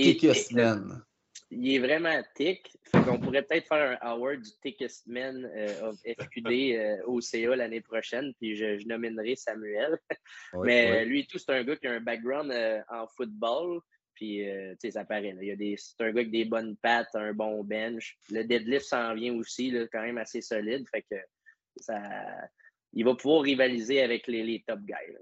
il 1.49 1.75
est 1.75 1.79
vraiment 1.79 2.21
thick. 2.35 2.77
Fait 2.91 3.01
qu'on 3.03 3.19
pourrait 3.19 3.43
peut-être 3.43 3.67
faire 3.67 3.97
un 4.01 4.07
award 4.07 4.41
du 4.41 4.49
thickest 4.61 5.07
man 5.07 5.49
euh, 5.55 5.89
of 5.89 5.97
FQD 5.99 6.75
euh, 6.75 6.97
au 7.05 7.21
CA 7.21 7.55
l'année 7.55 7.81
prochaine, 7.81 8.33
puis 8.39 8.55
je, 8.55 8.77
je, 8.77 8.87
nominerai 8.87 9.35
Samuel. 9.35 9.97
Mais 10.63 11.05
lui 11.05 11.25
tout, 11.27 11.37
c'est 11.37 11.51
un 11.51 11.63
gars 11.63 11.75
qui 11.77 11.87
a 11.87 11.93
un 11.93 12.01
background 12.01 12.51
euh, 12.51 12.81
en 12.89 13.07
football. 13.07 13.81
Puis, 14.17 14.39
tu 14.39 14.75
sais, 14.79 14.91
ça 14.91 15.05
paraît. 15.05 15.35
Il 15.39 15.47
y 15.47 15.51
a 15.51 15.55
des, 15.55 15.75
c'est 15.77 16.01
un 16.01 16.07
gars 16.07 16.21
avec 16.21 16.31
des 16.31 16.43
bonnes 16.43 16.75
pattes, 16.77 17.13
un 17.13 17.33
bon 17.33 17.63
bench. 17.63 18.17
Le 18.31 18.43
deadlift 18.43 18.87
s'en 18.87 19.13
vient 19.13 19.33
aussi, 19.35 19.69
là, 19.69 19.85
quand 19.91 20.01
même 20.01 20.17
assez 20.17 20.41
solide. 20.41 20.87
Fait 20.89 21.03
que 21.03 21.15
ça, 21.79 22.01
il 22.93 23.05
va 23.05 23.13
pouvoir 23.13 23.43
rivaliser 23.43 24.01
avec 24.01 24.25
les, 24.25 24.63
top 24.67 24.79
guys. 24.81 25.15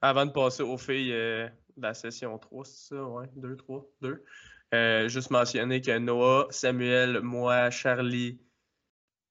Avant 0.00 0.24
de 0.24 0.32
passer 0.32 0.62
aux 0.62 0.78
filles 0.78 1.10
de 1.10 1.50
la 1.76 1.92
session 1.92 2.38
3, 2.38 2.64
c'est 2.64 2.94
ça? 2.94 3.04
Ouais, 3.04 3.26
2, 3.36 3.56
3, 3.56 3.86
2. 4.00 4.24
Euh, 4.72 5.08
juste 5.08 5.30
mentionner 5.30 5.80
que 5.80 5.98
Noah, 5.98 6.46
Samuel, 6.50 7.20
moi, 7.20 7.70
Charlie, 7.70 8.40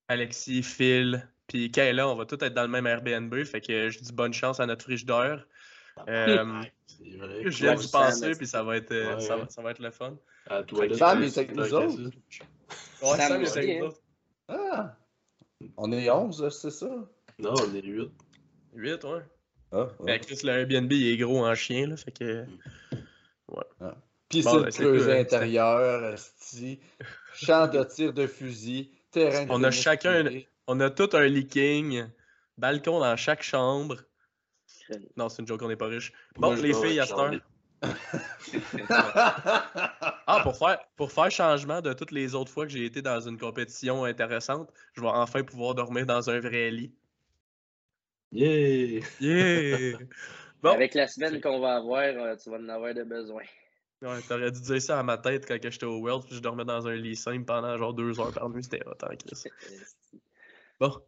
Alexis, 0.07 0.63
Phil, 0.63 1.27
puis 1.47 1.71
Kayla, 1.71 2.07
on 2.07 2.15
va 2.15 2.25
tous 2.25 2.43
être 2.43 2.53
dans 2.53 2.63
le 2.63 2.67
même 2.67 2.85
Airbnb. 2.85 3.33
Fait 3.43 3.61
que 3.61 3.89
je 3.89 3.99
dis 3.99 4.13
bonne 4.13 4.33
chance 4.33 4.59
à 4.59 4.65
notre 4.65 4.83
frigidaire. 4.83 5.47
Euh, 6.07 6.61
je 7.45 7.63
viens 7.63 7.75
d'y 7.75 7.87
penser, 7.89 8.31
puis 8.31 8.47
ça 8.47 8.63
va 8.63 8.77
être, 8.77 8.91
euh, 8.91 9.19
ça, 9.19 9.37
va, 9.37 9.49
ça, 9.49 9.61
va, 9.61 9.71
être 9.71 9.79
le 9.79 9.91
fun. 9.91 10.17
À 10.47 10.63
toi, 10.63 10.85
Sam 10.93 11.23
est 11.23 11.37
avec 11.37 11.55
nous 11.55 11.73
autres. 11.73 12.01
Ouais, 13.01 13.17
Sam 13.17 13.41
est 13.41 13.57
avec 13.57 13.79
nous 13.79 13.87
autres. 13.87 14.01
Ah! 14.47 14.95
On 15.77 15.91
est 15.91 16.09
11, 16.09 16.49
c'est 16.49 16.71
ça? 16.71 16.89
Non, 17.37 17.53
on 17.53 17.75
est 17.75 17.81
8. 17.81 18.11
8, 18.73 19.03
ouais. 19.03 19.21
Ah, 19.71 19.87
ouais. 19.99 20.19
Fait 20.19 20.35
que 20.35 20.45
le 20.45 20.51
Airbnb, 20.51 20.91
il 20.91 21.13
est 21.13 21.17
gros 21.17 21.45
en 21.45 21.53
chien, 21.55 21.87
là, 21.87 21.97
fait 21.97 22.11
que... 22.11 22.45
Ouais. 23.49 23.63
Ah. 23.81 23.95
Puis 24.29 24.43
c'est 24.43 24.53
le 24.53 24.71
creuset 24.71 25.19
intérieur, 25.19 26.15
champ 27.33 27.67
de 27.67 27.83
tir 27.83 28.13
de 28.13 28.27
fusil, 28.27 28.91
terrain 29.11 29.45
de 29.45 29.51
On 29.51 29.63
a 29.63 29.71
chacun, 29.71 30.23
on 30.67 30.79
a 30.79 30.91
tout 30.91 31.09
un 31.13 31.25
leaking, 31.25 32.05
balcon 32.57 32.99
dans 32.99 33.17
chaque 33.17 33.41
chambre. 33.41 33.97
Non, 35.15 35.29
c'est 35.29 35.41
une 35.41 35.47
joke, 35.47 35.61
on 35.61 35.67
n'est 35.67 35.75
pas 35.75 35.87
riche. 35.87 36.11
Bon, 36.35 36.53
les 36.53 36.73
filles, 36.73 36.99
à 36.99 37.05
cette 37.05 37.17
heure. 37.17 37.31
ah, 40.27 40.41
pour 40.43 40.57
faire, 40.57 40.79
pour 40.97 41.11
faire 41.11 41.31
changement 41.31 41.81
de 41.81 41.93
toutes 41.93 42.11
les 42.11 42.35
autres 42.35 42.51
fois 42.51 42.65
que 42.65 42.71
j'ai 42.73 42.83
été 42.85 43.01
dans 43.01 43.21
une 43.21 43.37
compétition 43.37 44.03
intéressante, 44.03 44.69
je 44.93 45.01
vais 45.01 45.07
enfin 45.07 45.43
pouvoir 45.43 45.75
dormir 45.75 46.05
dans 46.05 46.29
un 46.29 46.39
vrai 46.39 46.71
lit. 46.71 46.93
Yeah! 48.31 49.01
Yeah! 49.19 49.97
Bon. 50.61 50.71
Avec 50.71 50.93
la 50.93 51.07
semaine 51.07 51.39
qu'on 51.39 51.61
va 51.61 51.77
avoir, 51.77 52.03
euh, 52.03 52.35
tu 52.35 52.49
vas 52.49 52.57
en 52.57 52.67
avoir 52.67 52.93
de 52.93 53.03
besoin. 53.03 53.43
Ouais, 54.01 54.21
t'aurais 54.27 54.51
dû 54.51 54.59
dire 54.59 54.81
ça 54.81 54.99
à 54.99 55.03
ma 55.03 55.17
tête 55.17 55.45
quand 55.45 55.57
j'étais 55.61 55.85
au 55.85 55.99
World, 55.99 56.25
puis 56.25 56.35
je 56.35 56.41
dormais 56.41 56.65
dans 56.65 56.85
un 56.85 56.95
lit 56.95 57.15
simple 57.15 57.45
pendant 57.45 57.77
genre 57.77 57.93
deux 57.93 58.19
heures 58.19 58.33
par 58.33 58.49
nuit, 58.49 58.63
c'était 58.63 58.85
hot 58.85 58.95
Chris. 59.25 59.43
Bon. 60.79 61.01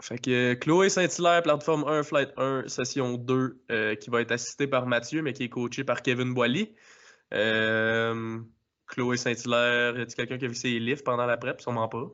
Fait 0.00 0.18
que 0.18 0.54
Chloé 0.54 0.88
Saint-Hilaire, 0.88 1.42
plateforme 1.42 1.84
1, 1.86 2.02
flight 2.02 2.30
1, 2.36 2.68
session 2.68 3.16
2, 3.16 3.62
euh, 3.70 3.94
qui 3.94 4.10
va 4.10 4.20
être 4.20 4.32
assistée 4.32 4.66
par 4.66 4.86
Mathieu, 4.86 5.22
mais 5.22 5.32
qui 5.32 5.44
est 5.44 5.48
coaché 5.48 5.84
par 5.84 6.02
Kevin 6.02 6.34
Boily. 6.34 6.74
Euh, 7.32 8.40
Chloé 8.86 9.16
Saint-Hilaire, 9.16 9.94
a-t-il 9.94 10.14
quelqu'un 10.14 10.38
qui 10.38 10.44
a 10.44 10.48
vu 10.48 10.54
ses 10.54 10.78
livres 10.78 11.02
pendant 11.04 11.26
la 11.26 11.36
prep? 11.36 11.60
Sûrement 11.60 11.88
pas. 11.88 12.10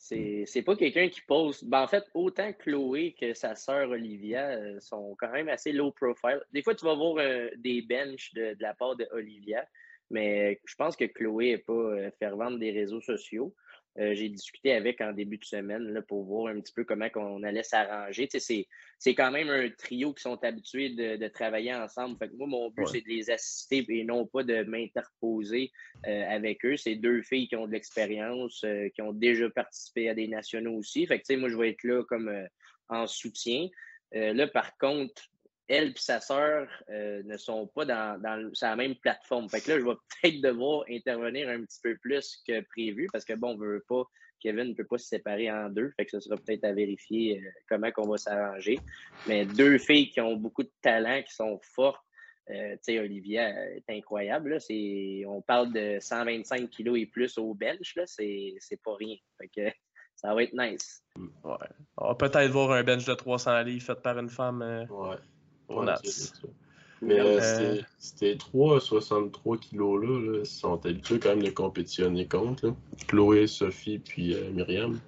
C'est 0.00 0.62
pas 0.64 0.76
quelqu'un 0.76 1.08
qui 1.08 1.20
pose. 1.20 1.62
Ben, 1.62 1.82
en 1.82 1.86
fait, 1.86 2.04
autant 2.14 2.52
Chloé 2.54 3.14
que 3.20 3.34
sa 3.34 3.54
sœur 3.54 3.90
Olivia 3.90 4.48
euh, 4.48 4.80
sont 4.80 5.14
quand 5.18 5.30
même 5.30 5.48
assez 5.48 5.72
low 5.72 5.92
profile. 5.92 6.40
Des 6.52 6.62
fois, 6.62 6.74
tu 6.74 6.86
vas 6.86 6.94
voir 6.94 7.16
euh, 7.18 7.48
des 7.58 7.82
benches 7.82 8.32
de, 8.32 8.56
la 8.60 8.74
part 8.74 8.96
de 8.96 9.06
Olivia, 9.12 9.64
mais 10.10 10.58
je 10.64 10.74
pense 10.74 10.96
que 10.96 11.04
Chloé 11.04 11.50
n'est 11.50 11.58
pas 11.58 11.72
euh, 11.72 12.10
fervente 12.18 12.58
des 12.58 12.72
réseaux 12.72 13.02
sociaux. 13.02 13.54
Euh, 13.98 14.14
j'ai 14.14 14.28
discuté 14.28 14.72
avec 14.72 15.00
en 15.00 15.12
début 15.12 15.38
de 15.38 15.44
semaine 15.44 15.82
là, 15.92 16.00
pour 16.02 16.24
voir 16.24 16.54
un 16.54 16.60
petit 16.60 16.72
peu 16.72 16.84
comment 16.84 17.08
on 17.16 17.42
allait 17.42 17.64
s'arranger. 17.64 18.28
c'est 18.30 19.14
quand 19.14 19.32
même 19.32 19.48
un 19.48 19.68
trio 19.70 20.14
qui 20.14 20.22
sont 20.22 20.42
habitués 20.44 20.90
de, 20.90 21.28
travailler 21.28 21.74
ensemble. 21.74 22.16
Fait 22.18 22.32
moi, 22.34 22.46
mon 22.46 22.70
but, 22.70 22.86
c'est 22.86 23.00
de 23.00 23.08
les 23.08 23.30
assister 23.30 23.84
et 23.88 24.04
non 24.04 24.26
pas 24.26 24.44
de 24.44 24.62
m'interposer 24.62 25.72
euh, 26.06 26.24
avec 26.28 26.64
eux. 26.64 26.76
C'est 26.76 26.94
deux 26.94 27.22
filles 27.22 27.48
qui 27.48 27.56
ont 27.56 27.66
de 27.66 27.72
l'expérience, 27.72 28.62
euh, 28.64 28.88
qui 28.90 29.02
ont 29.02 29.12
déjà 29.12 29.50
participé 29.50 30.08
à 30.08 30.14
des 30.14 30.28
nationaux 30.28 30.76
aussi. 30.76 31.06
Fait 31.06 31.20
que, 31.20 31.36
moi, 31.36 31.48
je 31.48 31.56
vais 31.56 31.70
être 31.70 31.84
là 31.84 32.04
comme 32.04 32.32
en 32.88 33.06
soutien. 33.06 33.68
là, 34.12 34.46
par 34.46 34.76
contre, 34.78 35.22
elle 35.70 35.90
et 35.90 35.94
sa 35.96 36.20
sœur 36.20 36.68
euh, 36.90 37.22
ne 37.22 37.36
sont 37.36 37.68
pas 37.68 37.84
dans, 37.84 38.20
dans, 38.20 38.50
la 38.60 38.76
même 38.76 38.96
plateforme. 38.96 39.48
Fait 39.48 39.60
que 39.60 39.70
là, 39.70 39.78
je 39.78 39.84
vais 39.84 39.94
peut-être 40.22 40.40
devoir 40.42 40.84
intervenir 40.90 41.48
un 41.48 41.62
petit 41.62 41.80
peu 41.82 41.96
plus 41.96 42.42
que 42.46 42.60
prévu 42.62 43.08
parce 43.12 43.24
que, 43.24 43.34
bon, 43.34 43.54
on 43.54 43.56
veut 43.56 43.84
pas, 43.88 44.02
Kevin 44.40 44.70
ne 44.70 44.74
peut 44.74 44.84
pas 44.84 44.98
se 44.98 45.06
séparer 45.06 45.50
en 45.50 45.68
deux. 45.68 45.92
Fait 45.96 46.04
que 46.04 46.10
ce 46.10 46.20
sera 46.20 46.36
peut-être 46.36 46.64
à 46.64 46.72
vérifier 46.72 47.40
euh, 47.40 47.50
comment 47.68 47.90
on 47.98 48.08
va 48.08 48.18
s'arranger. 48.18 48.78
Mais 49.28 49.44
deux 49.46 49.78
filles 49.78 50.10
qui 50.10 50.20
ont 50.20 50.36
beaucoup 50.36 50.64
de 50.64 50.72
talent, 50.82 51.22
qui 51.22 51.34
sont 51.34 51.60
fortes. 51.62 52.04
Euh, 52.50 52.72
tu 52.72 52.94
sais, 52.94 52.98
Olivia 52.98 53.48
est 53.76 53.88
incroyable. 53.90 54.50
Là. 54.50 55.28
On 55.28 55.40
parle 55.40 55.72
de 55.72 55.98
125 56.00 56.68
kilos 56.68 56.98
et 56.98 57.06
plus 57.06 57.38
au 57.38 57.54
bench. 57.54 57.96
C'est 58.06 58.82
pas 58.82 58.96
rien. 58.96 59.16
Fait 59.38 59.48
que 59.48 59.76
ça 60.16 60.34
va 60.34 60.42
être 60.42 60.54
nice. 60.54 61.04
Ouais. 61.44 61.54
On 61.96 62.08
va 62.08 62.14
peut-être 62.16 62.50
voir 62.50 62.72
un 62.72 62.82
bench 62.82 63.04
de 63.04 63.14
300 63.14 63.62
livres 63.62 63.84
fait 63.84 64.02
par 64.02 64.18
une 64.18 64.30
femme. 64.30 64.86
Ouais. 64.90 65.16
Mais 67.02 67.18
euh, 67.18 67.80
c'était 67.98 68.34
3,63 68.34 69.58
kilos 69.58 70.04
là, 70.04 70.38
Ils 70.40 70.46
sont 70.46 70.84
habitués 70.84 71.18
quand 71.18 71.30
même 71.30 71.42
de 71.42 71.50
compétitionner 71.50 72.26
contre. 72.26 72.74
Chloé, 73.08 73.46
Sophie, 73.46 73.98
puis 73.98 74.34
euh, 74.34 74.50
Myriam. 74.50 75.00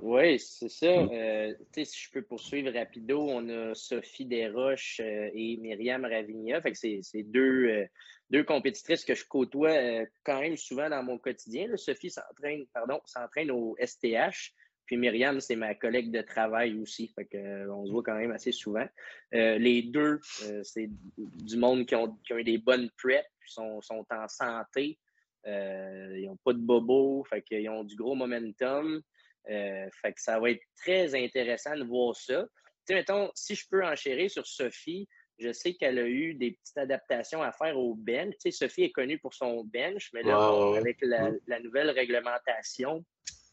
Oui, 0.00 0.38
c'est 0.38 0.70
ça. 0.70 1.02
Mm. 1.02 1.10
Euh, 1.12 1.54
si 1.76 2.04
je 2.04 2.10
peux 2.12 2.22
poursuivre 2.22 2.72
rapido, 2.72 3.20
on 3.20 3.46
a 3.50 3.74
Sophie 3.74 4.24
Desroches 4.24 5.00
et 5.00 5.58
Myriam 5.60 6.06
Ravigna. 6.06 6.62
Fait 6.62 6.72
que 6.72 6.78
c'est 6.78 7.22
deux, 7.24 7.84
deux 8.30 8.44
compétitrices 8.44 9.04
que 9.04 9.14
je 9.14 9.26
côtoie 9.26 10.06
quand 10.24 10.40
même 10.40 10.56
souvent 10.56 10.88
dans 10.88 11.02
mon 11.02 11.18
quotidien. 11.18 11.66
Sophie 11.76 12.10
s'entraîne, 12.10 12.64
pardon, 12.72 13.00
s'entraîne 13.04 13.50
au 13.50 13.76
STH. 13.78 14.54
Puis 14.86 14.96
Myriam, 14.96 15.40
c'est 15.40 15.56
ma 15.56 15.74
collègue 15.74 16.10
de 16.10 16.20
travail 16.20 16.78
aussi. 16.78 17.08
Fait 17.08 17.24
que, 17.24 17.36
euh, 17.36 17.74
on 17.74 17.86
se 17.86 17.92
voit 17.92 18.02
quand 18.02 18.16
même 18.16 18.32
assez 18.32 18.52
souvent. 18.52 18.86
Euh, 19.34 19.58
les 19.58 19.82
deux, 19.82 20.20
euh, 20.44 20.62
c'est 20.62 20.88
du 21.16 21.56
monde 21.56 21.86
qui 21.86 21.94
ont, 21.94 22.16
qui 22.24 22.32
ont, 22.34 22.38
eu 22.38 22.44
des 22.44 22.58
bonnes 22.58 22.90
preps, 22.98 23.26
sont, 23.46 23.80
sont 23.80 24.06
en 24.10 24.28
santé. 24.28 24.98
ils 25.46 26.26
n'ont 26.26 26.38
pas 26.44 26.52
de 26.52 26.58
bobo, 26.58 27.24
fait 27.24 27.42
qu'ils 27.42 27.68
ont 27.68 27.84
du 27.84 27.96
gros 27.96 28.14
momentum. 28.14 29.02
fait 29.46 30.12
que 30.12 30.20
ça 30.20 30.38
va 30.38 30.50
être 30.50 30.62
très 30.76 31.14
intéressant 31.14 31.76
de 31.76 31.84
voir 31.84 32.14
ça. 32.16 32.42
Tu 32.86 32.92
sais, 32.92 32.94
mettons, 32.94 33.30
si 33.34 33.54
je 33.54 33.66
peux 33.68 33.84
enchérir 33.84 34.30
sur 34.30 34.46
Sophie, 34.46 35.08
je 35.38 35.52
sais 35.52 35.74
qu'elle 35.74 35.98
a 35.98 36.06
eu 36.06 36.34
des 36.34 36.52
petites 36.52 36.78
adaptations 36.78 37.42
à 37.42 37.52
faire 37.52 37.78
au 37.78 37.94
bench. 37.94 38.34
Tu 38.34 38.50
sais, 38.50 38.50
Sophie 38.50 38.84
est 38.84 38.92
connue 38.92 39.18
pour 39.18 39.34
son 39.34 39.64
bench, 39.64 40.10
mais 40.12 40.22
là, 40.22 40.36
avec 40.76 40.98
la, 41.00 41.30
la, 41.46 41.60
nouvelle 41.60 41.90
réglementation, 41.90 43.04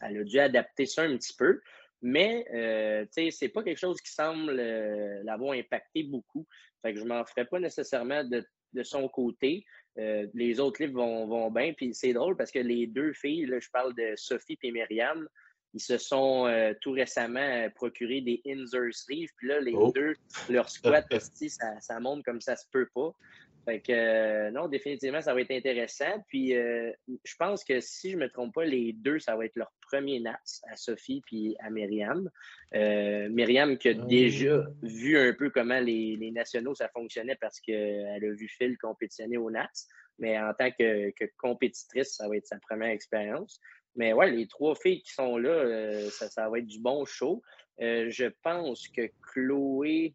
elle 0.01 0.17
a 0.17 0.23
dû 0.23 0.39
adapter 0.39 0.85
ça 0.85 1.03
un 1.03 1.17
petit 1.17 1.35
peu. 1.35 1.61
Mais, 2.01 2.45
euh, 2.53 3.05
sais, 3.11 3.29
c'est 3.31 3.49
pas 3.49 3.63
quelque 3.63 3.77
chose 3.77 4.01
qui 4.01 4.11
semble 4.11 4.57
euh, 4.59 5.21
l'avoir 5.23 5.53
impacté 5.53 6.03
beaucoup. 6.03 6.47
Fait 6.81 6.93
que 6.93 6.99
je 6.99 7.05
m'en 7.05 7.23
ferai 7.25 7.45
pas 7.45 7.59
nécessairement 7.59 8.23
de, 8.23 8.43
son 8.83 9.07
côté. 9.07 9.65
Euh, 9.99 10.25
les 10.33 10.59
autres 10.59 10.81
livres 10.81 10.99
vont, 10.99 11.27
vont 11.27 11.51
bien. 11.51 11.73
Puis 11.73 11.93
c'est 11.93 12.13
drôle 12.13 12.35
parce 12.35 12.51
que 12.51 12.59
les 12.59 12.87
deux 12.87 13.13
filles, 13.13 13.45
là, 13.45 13.59
je 13.59 13.69
parle 13.69 13.93
de 13.95 14.13
Sophie 14.15 14.57
et 14.63 14.71
Myriam, 14.71 15.27
ils 15.73 15.81
se 15.81 15.97
sont 15.97 16.51
tout 16.81 16.91
récemment 16.91 17.69
procuré 17.75 18.19
des 18.19 18.41
Inzer 18.45 18.93
sleeves. 18.93 19.29
Puis 19.37 19.47
là, 19.47 19.61
les 19.61 19.73
oh. 19.73 19.91
deux, 19.95 20.15
leur 20.49 20.69
squat, 20.69 21.05
ça, 21.19 21.79
ça 21.79 21.99
monte 21.99 22.25
comme 22.25 22.41
ça 22.41 22.55
se 22.57 22.65
peut 22.71 22.89
pas. 22.93 23.15
Fait 23.65 23.79
que 23.79 23.91
euh, 23.91 24.51
non, 24.51 24.67
définitivement, 24.67 25.21
ça 25.21 25.33
va 25.33 25.41
être 25.41 25.51
intéressant. 25.51 26.23
Puis 26.27 26.55
euh, 26.55 26.91
je 27.23 27.35
pense 27.37 27.63
que 27.63 27.79
si 27.79 28.11
je 28.11 28.17
ne 28.17 28.23
me 28.23 28.29
trompe 28.29 28.53
pas, 28.53 28.65
les 28.65 28.93
deux, 28.93 29.19
ça 29.19 29.35
va 29.35 29.45
être 29.45 29.55
leur 29.55 29.71
premier 29.87 30.19
NATS 30.19 30.61
à 30.69 30.75
Sophie 30.75 31.21
puis 31.25 31.55
à 31.59 31.69
Myriam. 31.69 32.29
Euh, 32.73 33.29
Myriam 33.29 33.77
qui 33.77 33.89
a 33.89 33.91
ah. 33.91 34.05
déjà 34.05 34.65
vu 34.81 35.17
un 35.17 35.33
peu 35.33 35.49
comment 35.51 35.79
les, 35.79 36.31
nationaux 36.31 36.73
ça 36.73 36.89
fonctionnait 36.89 37.37
parce 37.39 37.59
qu'elle 37.59 38.23
a 38.23 38.33
vu 38.33 38.47
Phil 38.47 38.77
compétitionner 38.77 39.37
au 39.37 39.51
NATS. 39.51 39.87
Mais 40.17 40.39
en 40.39 40.53
tant 40.53 40.71
que, 40.71 41.11
compétitrice, 41.37 42.15
ça 42.15 42.27
va 42.27 42.37
être 42.37 42.47
sa 42.47 42.59
première 42.59 42.89
expérience. 42.89 43.59
Mais 43.95 44.13
ouais, 44.13 44.31
les 44.31 44.47
trois 44.47 44.75
filles 44.75 45.01
qui 45.01 45.13
sont 45.13 45.37
là, 45.37 46.09
ça, 46.09 46.29
ça, 46.29 46.49
va 46.49 46.59
être 46.59 46.67
du 46.67 46.79
bon 46.79 47.05
show. 47.05 47.41
Je 47.79 48.31
pense 48.43 48.87
que 48.87 49.09
Chloé 49.33 50.13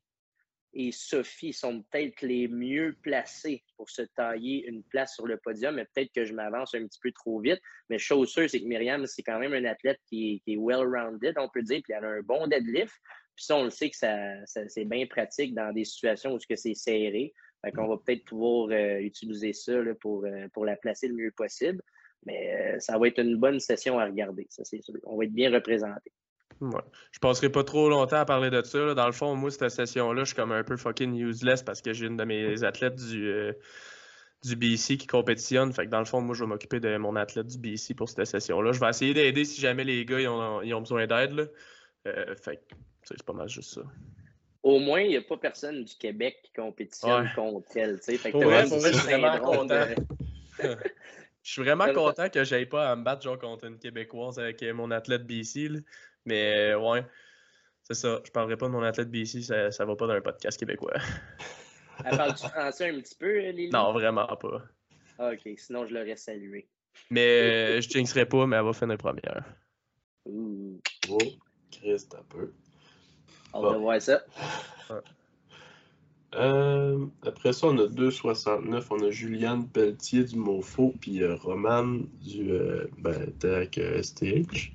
et 0.78 0.92
Sophie 0.92 1.54
sont 1.54 1.82
peut-être 1.82 2.20
les 2.20 2.48
mieux 2.48 2.96
placées 3.02 3.64
pour 3.76 3.88
se 3.88 4.02
tailler 4.02 4.66
une 4.66 4.82
place 4.82 5.14
sur 5.14 5.26
le 5.26 5.38
podium, 5.38 5.76
mais 5.76 5.86
peut-être 5.86 6.12
que 6.12 6.24
je 6.24 6.34
m'avance 6.34 6.74
un 6.74 6.86
petit 6.86 7.00
peu 7.02 7.10
trop 7.12 7.40
vite. 7.40 7.60
Mais 7.88 7.98
chose 7.98 8.28
sûre, 8.28 8.48
c'est 8.48 8.60
que 8.60 8.66
Myriam, 8.66 9.06
c'est 9.06 9.22
quand 9.22 9.38
même 9.38 9.54
un 9.54 9.64
athlète 9.64 9.98
qui 10.06 10.42
est, 10.46 10.56
well-rounded, 10.56 11.34
on 11.38 11.48
peut 11.48 11.62
dire, 11.62 11.80
puis 11.82 11.94
elle 11.96 12.04
a 12.04 12.08
un 12.08 12.20
bon 12.20 12.46
deadlift. 12.46 12.94
Puis 13.34 13.44
ça, 13.46 13.56
on 13.56 13.64
le 13.64 13.70
sait 13.70 13.88
que 13.88 13.96
ça, 13.96 14.36
c'est 14.46 14.84
bien 14.84 15.06
pratique 15.06 15.54
dans 15.54 15.72
des 15.72 15.84
situations 15.84 16.34
où 16.34 16.38
c'est 16.38 16.74
serré. 16.74 17.32
Fait 17.64 17.72
qu'on 17.72 17.88
va 17.88 17.96
peut-être 17.96 18.24
pouvoir 18.24 18.68
euh, 18.70 18.98
utiliser 18.98 19.54
ça 19.54 19.72
pour, 20.00 20.26
pour 20.52 20.66
la 20.66 20.76
placer 20.76 21.08
le 21.08 21.14
mieux 21.14 21.32
possible. 21.32 21.82
Mais 22.26 22.74
euh, 22.74 22.80
ça 22.80 22.98
va 22.98 23.08
être 23.08 23.20
une 23.20 23.36
bonne 23.36 23.60
session 23.60 23.98
à 23.98 24.04
regarder, 24.04 24.46
ça 24.50 24.64
c'est 24.64 24.82
sûr. 24.82 24.94
On 25.04 25.16
va 25.16 25.24
être 25.24 25.32
bien 25.32 25.50
représenté. 25.50 26.12
Ouais. 26.60 26.80
Je 27.12 27.18
passerai 27.18 27.50
pas 27.50 27.64
trop 27.64 27.88
longtemps 27.88 28.16
à 28.16 28.24
parler 28.24 28.50
de 28.50 28.62
ça. 28.62 28.94
Dans 28.94 29.06
le 29.06 29.12
fond, 29.12 29.34
moi, 29.34 29.50
cette 29.50 29.68
session-là, 29.68 30.22
je 30.22 30.28
suis 30.28 30.36
comme 30.36 30.52
un 30.52 30.64
peu 30.64 30.76
fucking 30.76 31.14
useless 31.14 31.62
parce 31.62 31.82
que 31.82 31.92
j'ai 31.92 32.06
une 32.06 32.16
de 32.16 32.24
mes 32.24 32.64
athlètes 32.64 32.96
du, 32.96 33.28
euh, 33.28 33.52
du 34.44 34.56
BC 34.56 34.96
qui 34.96 35.06
compétitionne. 35.06 35.72
Fait 35.72 35.84
que 35.84 35.90
dans 35.90 35.98
le 35.98 36.04
fond, 36.06 36.20
moi, 36.20 36.34
je 36.34 36.44
vais 36.44 36.48
m'occuper 36.48 36.80
de 36.80 36.96
mon 36.96 37.16
athlète 37.16 37.46
du 37.46 37.58
BC 37.58 37.94
pour 37.94 38.08
cette 38.08 38.24
session-là. 38.24 38.72
Je 38.72 38.80
vais 38.80 38.88
essayer 38.88 39.12
d'aider 39.12 39.44
si 39.44 39.60
jamais 39.60 39.84
les 39.84 40.04
gars 40.04 40.20
ils 40.20 40.28
ont, 40.28 40.62
ils 40.62 40.72
ont 40.74 40.80
besoin 40.80 41.06
d'aide. 41.06 41.52
Euh, 42.06 42.34
fait 42.36 42.62
c'est 43.02 43.22
pas 43.22 43.32
mal 43.32 43.48
juste 43.48 43.74
ça. 43.74 43.82
Au 44.62 44.80
moins, 44.80 45.00
il 45.00 45.10
n'y 45.10 45.16
a 45.16 45.22
pas 45.22 45.36
personne 45.36 45.84
du 45.84 45.94
Québec 45.94 46.38
qui 46.42 46.52
compétitionne 46.52 47.30
contre 47.36 47.68
elle. 47.76 48.00
Fait 48.02 48.16
que 48.32 48.38
je 48.40 48.66
suis 48.66 49.06
vraiment 49.06 49.38
content. 49.38 49.84
Je 50.58 51.52
suis 51.52 51.62
vraiment 51.62 51.92
content 51.92 52.28
que 52.28 52.42
j'aille 52.42 52.66
pas 52.66 52.90
à 52.90 52.96
me 52.96 53.04
battre 53.04 53.22
genre, 53.22 53.38
contre 53.38 53.66
une 53.66 53.78
Québécoise 53.78 54.40
avec 54.40 54.60
mon 54.74 54.90
athlète 54.90 55.24
BC. 55.24 55.70
Mais 56.26 56.72
euh, 56.72 56.78
ouais, 56.78 57.04
c'est 57.82 57.94
ça. 57.94 58.20
Je 58.24 58.30
parlerai 58.30 58.56
pas 58.56 58.66
de 58.66 58.72
mon 58.72 58.82
athlète 58.82 59.10
BC, 59.10 59.42
ça, 59.42 59.70
ça 59.70 59.84
va 59.84 59.96
pas 59.96 60.06
dans 60.06 60.14
un 60.14 60.20
podcast 60.20 60.58
québécois. 60.58 60.94
Elle 62.04 62.16
parle-tu 62.16 62.46
français 62.48 62.90
un 62.90 63.00
petit 63.00 63.14
peu, 63.14 63.38
Lily? 63.38 63.70
Non, 63.70 63.92
vraiment 63.92 64.26
pas. 64.36 64.62
Ah, 65.18 65.30
ok, 65.32 65.54
sinon 65.56 65.86
je 65.86 65.94
l'aurais 65.94 66.16
salué. 66.16 66.68
Mais 67.10 67.78
euh, 67.78 67.80
je 67.80 67.88
jinxerai 67.88 68.26
pas, 68.26 68.46
mais 68.46 68.56
elle 68.56 68.64
va 68.64 68.72
finir 68.72 68.98
première. 68.98 69.44
Ouh. 70.26 70.80
Oh, 71.08 71.18
Christ, 71.70 72.14
un 72.14 72.24
peu. 72.28 72.52
On 73.52 73.62
va 73.62 73.78
voir 73.78 74.02
ça. 74.02 74.22
Euh, 76.34 77.06
après 77.22 77.52
ça, 77.52 77.68
on 77.68 77.78
a 77.78 77.86
2,69. 77.86 78.84
On 78.90 79.02
a 79.02 79.10
Juliane 79.10 79.66
Pelletier 79.68 80.24
du 80.24 80.36
Monfaux, 80.36 80.94
puis 81.00 81.22
euh, 81.22 81.34
Romane 81.36 82.06
du 82.20 82.50
euh, 82.50 82.86
ben, 82.98 83.32
Tech 83.38 83.70
STH. 84.02 84.72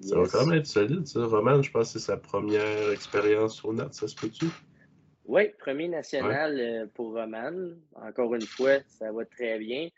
Ça 0.00 0.18
va 0.18 0.26
quand 0.26 0.46
même 0.46 0.58
être 0.58 0.66
solide, 0.66 1.06
ça. 1.06 1.24
Romane, 1.24 1.62
je 1.62 1.70
pense 1.70 1.92
que 1.92 1.98
c'est 1.98 2.06
sa 2.06 2.16
première 2.16 2.90
expérience 2.90 3.64
au 3.64 3.72
NAT, 3.72 3.92
ça 3.92 4.08
se 4.08 4.14
peut-tu? 4.14 4.46
Oui, 5.26 5.50
premier 5.58 5.88
national 5.88 6.88
pour 6.94 7.12
Romane. 7.12 7.78
Encore 7.94 8.34
une 8.34 8.46
fois, 8.46 8.78
ça 8.88 9.12
va 9.12 9.24
très 9.24 9.58
bien. 9.58 9.88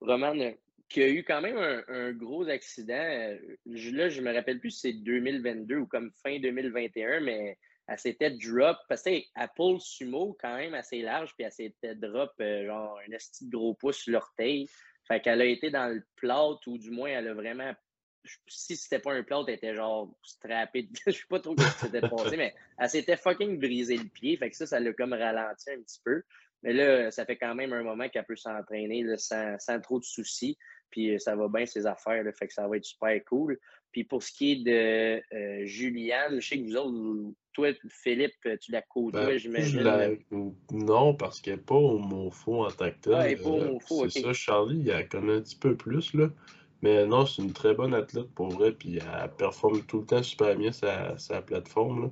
Romane 0.00 0.54
qui 0.90 1.02
a 1.02 1.08
eu 1.08 1.22
quand 1.22 1.40
même 1.40 1.56
un, 1.88 2.12
gros 2.12 2.48
accident. 2.48 3.36
Là, 3.66 4.08
je 4.08 4.20
me 4.20 4.34
rappelle 4.34 4.58
plus 4.58 4.72
si 4.72 4.80
c'est 4.80 4.92
2022 4.92 5.76
ou 5.76 5.86
comme 5.86 6.10
fin 6.22 6.38
2021, 6.40 7.20
mais 7.20 7.56
elle 7.86 7.98
s'était 7.98 8.30
drop, 8.30 8.76
parce 8.88 9.02
que 9.02 9.20
Apple 9.34 9.78
Sumo, 9.78 10.36
quand 10.40 10.56
même 10.56 10.74
assez 10.74 11.02
large, 11.02 11.34
puis 11.36 11.44
elle 11.44 11.52
s'était 11.52 11.94
drop 11.94 12.32
euh, 12.40 12.66
genre 12.66 12.98
un 12.98 13.10
de 13.10 13.50
gros 13.50 13.74
pouce 13.74 13.96
sur 13.96 14.12
l'orteil. 14.12 14.68
Fait 15.08 15.20
qu'elle 15.20 15.40
a 15.40 15.44
été 15.44 15.70
dans 15.70 15.88
le 15.88 16.02
plot, 16.16 16.60
ou 16.66 16.78
du 16.78 16.90
moins, 16.90 17.08
elle 17.08 17.28
a 17.28 17.34
vraiment. 17.34 17.72
Si 18.46 18.76
c'était 18.76 18.98
pas 18.98 19.12
un 19.12 19.22
plot, 19.22 19.46
elle 19.48 19.54
était 19.54 19.74
genre 19.74 20.14
strappée. 20.22 20.88
Je 21.06 21.12
sais 21.12 21.24
pas 21.28 21.40
trop 21.40 21.56
ce 21.56 21.64
qui 21.64 21.78
s'était 21.86 22.00
passé, 22.08 22.36
mais 22.36 22.54
elle 22.78 22.88
s'était 22.88 23.16
fucking 23.16 23.58
brisé 23.58 23.96
le 23.96 24.08
pied. 24.08 24.36
Fait 24.36 24.50
que 24.50 24.56
ça, 24.56 24.66
ça 24.66 24.80
l'a 24.80 24.92
comme 24.92 25.12
ralenti 25.12 25.70
un 25.70 25.80
petit 25.80 26.00
peu. 26.04 26.22
Mais 26.62 26.72
là, 26.72 27.10
ça 27.10 27.24
fait 27.24 27.36
quand 27.36 27.54
même 27.54 27.72
un 27.72 27.82
moment 27.82 28.08
qu'elle 28.08 28.24
peut 28.24 28.36
s'entraîner 28.36 29.04
sans, 29.16 29.58
sans, 29.58 29.80
trop 29.80 29.98
de 29.98 30.04
soucis. 30.04 30.58
Puis 30.90 31.14
euh, 31.14 31.18
ça 31.18 31.36
va 31.36 31.48
bien 31.48 31.66
ses 31.66 31.86
affaires, 31.86 32.22
là, 32.22 32.32
fait 32.32 32.48
que 32.48 32.52
ça 32.52 32.66
va 32.66 32.76
être 32.76 32.84
super 32.84 33.18
cool. 33.24 33.58
Puis 33.92 34.04
pour 34.04 34.22
ce 34.22 34.32
qui 34.32 34.52
est 34.52 34.64
de 34.64 35.22
euh, 35.34 35.66
Juliane, 35.66 36.40
je 36.40 36.48
sais 36.48 36.58
que 36.58 36.64
vous 36.64 36.76
autres, 36.76 37.34
toi, 37.52 37.72
Philippe, 37.88 38.34
tu 38.60 38.72
la 38.72 38.82
côtoies, 38.82 39.26
ben, 39.26 39.38
j'imagine. 39.38 40.18
Non, 40.70 41.14
parce 41.14 41.40
qu'elle 41.40 41.56
n'est 41.56 41.62
pas 41.62 41.74
au 41.74 41.98
Monfaux 41.98 42.64
en 42.64 42.70
tant 42.70 42.90
que 42.90 42.98
tel. 43.00 43.14
Ah, 43.14 43.28
elle 43.28 43.36
n'est 43.36 43.42
pas 43.42 43.48
au 43.48 43.60
euh, 43.60 43.72
Monfaux, 43.72 44.08
C'est 44.08 44.20
ça, 44.20 44.32
Charlie, 44.32 44.88
elle 44.90 45.08
connaît 45.08 45.34
un 45.34 45.40
petit 45.40 45.56
peu 45.56 45.76
plus, 45.76 46.14
là. 46.14 46.28
Mais 46.82 47.06
non, 47.06 47.26
c'est 47.26 47.42
une 47.42 47.52
très 47.52 47.74
bonne 47.74 47.94
athlète 47.94 48.30
pour 48.34 48.48
vrai, 48.48 48.72
puis 48.72 48.98
elle 48.98 49.30
performe 49.32 49.82
tout 49.82 50.00
le 50.00 50.06
temps 50.06 50.22
super 50.22 50.56
bien 50.56 50.72
sa, 50.72 51.18
sa 51.18 51.42
plateforme. 51.42 52.04
Là. 52.04 52.10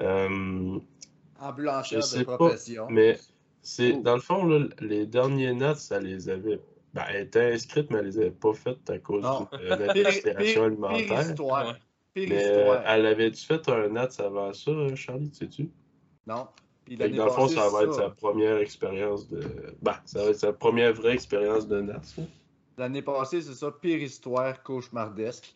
Euh, 0.00 0.78
en 1.38 1.52
blancheur 1.52 2.00
de 2.00 2.22
profession. 2.22 2.86
mais 2.88 3.18
c'est 3.62 3.92
dans 4.02 4.14
le 4.14 4.20
fond, 4.20 4.44
là, 4.44 4.66
les 4.80 5.06
derniers 5.06 5.52
Nats, 5.52 5.74
ça 5.74 6.00
les 6.00 6.28
avait 6.28 6.60
ben, 6.92 7.04
elle 7.08 7.26
était 7.26 7.52
inscrite, 7.52 7.90
mais 7.90 7.98
elle 7.98 8.06
ne 8.06 8.10
les 8.10 8.18
avait 8.18 8.30
pas 8.30 8.52
faites 8.52 8.90
à 8.90 8.98
cause 8.98 9.22
de 9.22 9.64
l'administration 9.68 10.64
alimentaire. 10.64 11.34
mais 12.16 12.44
euh, 12.46 12.82
elle 12.84 13.06
avait-tu 13.06 13.46
fait 13.46 13.68
un 13.68 13.88
NATS 13.88 14.18
avant 14.18 14.52
ça, 14.52 14.72
Charlie, 14.96 15.30
sais-tu? 15.32 15.70
Non. 16.26 16.48
Puis 16.84 16.96
dans 16.96 17.26
le 17.26 17.30
fond, 17.30 17.46
ça 17.46 17.68
va 17.68 17.84
être 17.84 17.94
sa 17.94 18.10
première 18.10 18.56
expérience 18.56 19.28
de. 19.28 19.40
Bah, 19.80 20.00
ça 20.04 20.24
va 20.24 20.30
être 20.30 20.40
sa 20.40 20.52
première 20.52 20.92
vraie 20.92 21.14
expérience 21.14 21.68
de 21.68 21.80
NATS. 21.80 22.16
L'année 22.78 23.02
passée, 23.02 23.42
c'est 23.42 23.54
ça, 23.54 23.70
pire 23.70 24.00
histoire 24.00 24.62
cauchemardesque. 24.62 25.54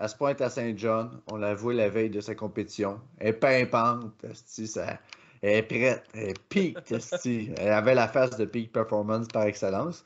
Elle 0.00 0.08
se 0.08 0.16
pointe 0.16 0.40
à 0.40 0.50
Saint-John, 0.50 1.20
on 1.30 1.36
la 1.36 1.54
voit 1.54 1.74
la 1.74 1.88
veille 1.88 2.10
de 2.10 2.20
sa 2.20 2.34
compétition. 2.34 3.00
Elle 3.18 3.28
est 3.28 3.32
pimpante, 3.34 4.12
ça, 4.34 4.98
elle 5.40 5.58
est 5.58 5.62
prête, 5.62 6.02
elle 6.14 6.30
est 6.30 6.38
peak, 6.48 6.78
elle 7.58 7.72
avait 7.72 7.94
la 7.94 8.08
face 8.08 8.36
de 8.36 8.44
peak 8.44 8.72
performance 8.72 9.28
par 9.28 9.44
excellence. 9.44 10.04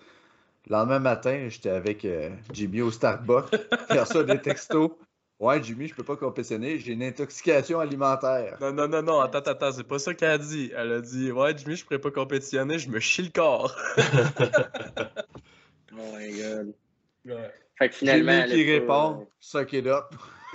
Le 0.69 0.77
lendemain 0.77 0.99
matin, 0.99 1.47
j'étais 1.49 1.71
avec 1.71 2.05
euh, 2.05 2.31
Jimmy 2.53 2.83
au 2.83 2.91
Starbucks. 2.91 3.55
Il 3.91 3.99
reçoit 3.99 4.25
des 4.25 4.41
textos. 4.41 4.91
Ouais, 5.41 5.63
Jimmy, 5.63 5.87
je 5.87 5.95
peux 5.95 6.03
pas 6.03 6.17
compétitionner, 6.17 6.79
j'ai 6.79 6.95
une 6.95 7.03
intoxication 7.03 7.79
alimentaire. 7.79 8.59
Non, 8.61 8.73
non, 8.73 8.89
non, 8.89 9.03
non, 9.03 9.21
attends, 9.21 9.39
attends, 9.39 9.71
c'est 9.71 9.85
pas 9.85 10.01
ça 10.01 10.13
qu'elle 10.13 10.31
a 10.31 10.39
dit. 10.39 10.73
Elle 10.77 10.93
a 10.93 11.01
dit 11.01 11.31
Ouais, 11.31 11.57
Jimmy, 11.57 11.77
je 11.77 11.85
pourrais 11.85 12.01
pas 12.01 12.11
compétitionner, 12.11 12.79
je 12.79 12.91
me 12.91 12.99
chie 12.99 13.23
le 13.23 13.31
corps. 13.31 13.75
oh 15.93 16.17
my 16.17 16.31
god. 16.33 16.75
Ouais. 17.25 17.53
Fait 17.79 17.89
que 17.89 17.95
finalement. 17.95 18.47
Jimmy 18.47 18.65
qui 18.65 18.71
répond 18.73 19.21
euh, 19.21 19.25
Suck 19.41 19.73
it 19.73 19.87
up. 19.87 20.15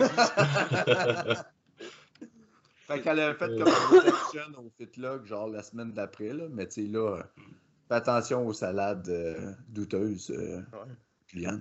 fait 2.87 3.01
qu'elle 3.01 3.19
a 3.19 3.33
fait 3.35 3.47
comme 3.47 3.59
une 3.59 3.63
protection 3.65 4.43
au 4.57 4.71
FitLog, 4.77 5.25
genre 5.25 5.47
la 5.47 5.63
semaine 5.63 5.91
d'après, 5.93 6.33
là, 6.33 6.45
mais 6.49 6.67
tu 6.67 6.85
sais, 6.85 6.91
là 6.91 7.23
attention 7.89 8.47
aux 8.47 8.53
salades 8.53 9.09
euh, 9.09 9.53
douteuses, 9.69 10.31
euh, 10.31 10.61
ouais. 11.35 11.45
Hein. 11.45 11.59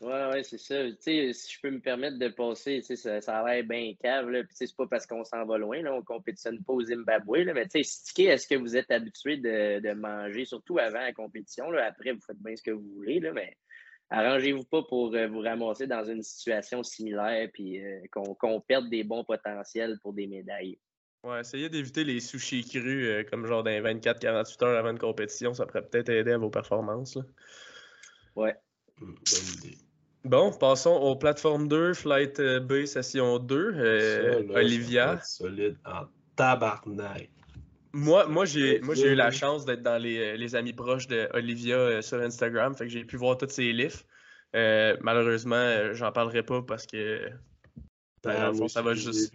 Ouais, 0.00 0.28
ouais, 0.28 0.42
c'est 0.44 0.58
ça. 0.58 0.76
si 1.00 1.32
je 1.34 1.60
peux 1.60 1.70
me 1.70 1.80
permettre 1.80 2.18
de 2.18 2.28
passer, 2.28 2.82
ça, 2.82 3.20
ça 3.20 3.40
a 3.40 3.44
l'air 3.44 3.64
bien 3.64 3.94
cave, 4.00 4.30
là. 4.30 4.44
Puis 4.44 4.54
c'est 4.54 4.76
pas 4.76 4.86
parce 4.86 5.06
qu'on 5.06 5.24
s'en 5.24 5.44
va 5.44 5.58
loin, 5.58 5.82
là, 5.82 5.92
on 5.92 6.02
compétitionne 6.02 6.62
pas 6.62 6.72
au 6.72 6.82
Zimbabwe, 6.82 7.38
là. 7.38 7.54
Mais 7.54 7.66
tu 7.66 7.82
sais, 7.82 8.22
est-ce 8.22 8.46
que 8.46 8.54
vous 8.54 8.76
êtes 8.76 8.90
habitué 8.92 9.38
de, 9.38 9.92
manger, 9.94 10.44
surtout 10.44 10.78
avant 10.78 11.00
la 11.00 11.12
compétition, 11.12 11.70
là? 11.70 11.86
Après, 11.86 12.12
vous 12.12 12.20
faites 12.20 12.40
bien 12.40 12.54
ce 12.54 12.62
que 12.62 12.70
vous 12.70 12.88
voulez, 12.94 13.18
là, 13.18 13.32
mais 13.32 13.56
arrangez-vous 14.10 14.64
pas 14.64 14.84
pour 14.84 15.14
euh, 15.14 15.26
vous 15.26 15.40
ramasser 15.40 15.88
dans 15.88 16.04
une 16.04 16.22
situation 16.22 16.84
similaire 16.84 17.48
puis 17.52 17.80
qu'on 18.12 18.60
perde 18.60 18.88
des 18.88 19.02
bons 19.02 19.24
potentiels 19.24 19.98
pour 20.00 20.12
des 20.12 20.28
médailles. 20.28 20.78
Ouais, 21.24 21.40
essayer 21.40 21.68
d'éviter 21.68 22.04
les 22.04 22.20
sushis 22.20 22.64
crus 22.64 23.04
euh, 23.04 23.24
comme 23.24 23.44
genre 23.46 23.64
dans 23.64 23.70
24-48 23.70 24.64
heures 24.64 24.78
avant 24.78 24.90
une 24.90 24.98
compétition, 24.98 25.52
ça 25.52 25.66
pourrait 25.66 25.86
peut-être 25.86 26.08
aider 26.10 26.32
à 26.32 26.38
vos 26.38 26.50
performances. 26.50 27.16
Là. 27.16 27.22
Ouais. 28.36 28.54
Hmm, 29.00 29.14
bonne 29.14 29.54
idée. 29.56 29.87
Bon, 30.24 30.52
passons 30.52 30.94
aux 30.94 31.16
plateformes 31.16 31.68
2, 31.68 31.94
Flight 31.94 32.40
euh, 32.40 32.60
B, 32.60 32.84
session 32.84 33.38
2. 33.38 33.74
Euh, 33.76 34.42
Olivia. 34.54 35.20
solide 35.22 35.76
en 35.84 36.06
tabarnak. 36.36 37.30
Moi, 37.92 38.26
moi 38.26 38.44
j'ai 38.44 38.80
eu 38.80 39.14
la 39.14 39.30
chance 39.30 39.64
d'être 39.64 39.82
dans 39.82 40.00
les, 40.00 40.36
les, 40.36 40.54
amis 40.54 40.74
proches 40.74 41.06
de 41.06 41.28
Olivia 41.32 42.02
sur 42.02 42.20
Instagram, 42.20 42.74
fait 42.74 42.84
que 42.84 42.90
j'ai 42.90 43.04
pu 43.04 43.16
voir 43.16 43.38
tous 43.38 43.48
ses 43.48 43.72
livres. 43.72 44.00
malheureusement, 44.52 45.94
j'en 45.94 46.12
parlerai 46.12 46.42
pas 46.42 46.62
parce 46.62 46.86
que 46.86 47.30
ben, 48.24 48.52
ah, 48.62 48.68
ça 48.68 48.82
va 48.82 48.94
juste. 48.94 49.32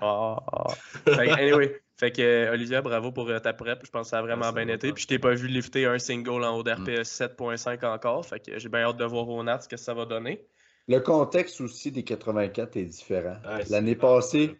Ah, 0.00 0.38
ah. 0.52 0.74
anyway, 1.38 1.80
fait 1.98 2.12
que 2.12 2.22
euh, 2.22 2.52
Olivia, 2.52 2.80
bravo 2.80 3.10
pour 3.10 3.28
euh, 3.28 3.38
ta 3.40 3.52
prep. 3.52 3.80
Je 3.84 3.90
pense 3.90 4.06
que 4.06 4.10
ça 4.10 4.18
a 4.18 4.22
vraiment 4.22 4.52
bien 4.52 4.68
été. 4.68 4.92
Puis 4.92 5.02
je 5.02 5.08
t'ai 5.08 5.18
pas 5.18 5.34
vu 5.34 5.48
lifter 5.48 5.84
un 5.86 5.98
single 5.98 6.44
en 6.44 6.56
haut 6.56 6.62
d'RPS 6.62 7.20
7.5 7.20 7.84
encore. 7.84 8.24
Fait 8.24 8.40
que 8.40 8.58
j'ai 8.58 8.68
bien 8.68 8.80
hâte 8.80 8.96
de 8.96 9.04
voir 9.04 9.28
au 9.28 9.42
NAT 9.42 9.62
ce 9.62 9.68
que 9.68 9.76
ça 9.76 9.94
va 9.94 10.04
donner. 10.04 10.44
Le 10.86 11.00
contexte 11.00 11.60
aussi 11.60 11.90
des 11.90 12.04
84 12.04 12.76
est 12.76 12.84
différent. 12.84 13.36
L'année 13.68 13.96
passée, 13.96 14.56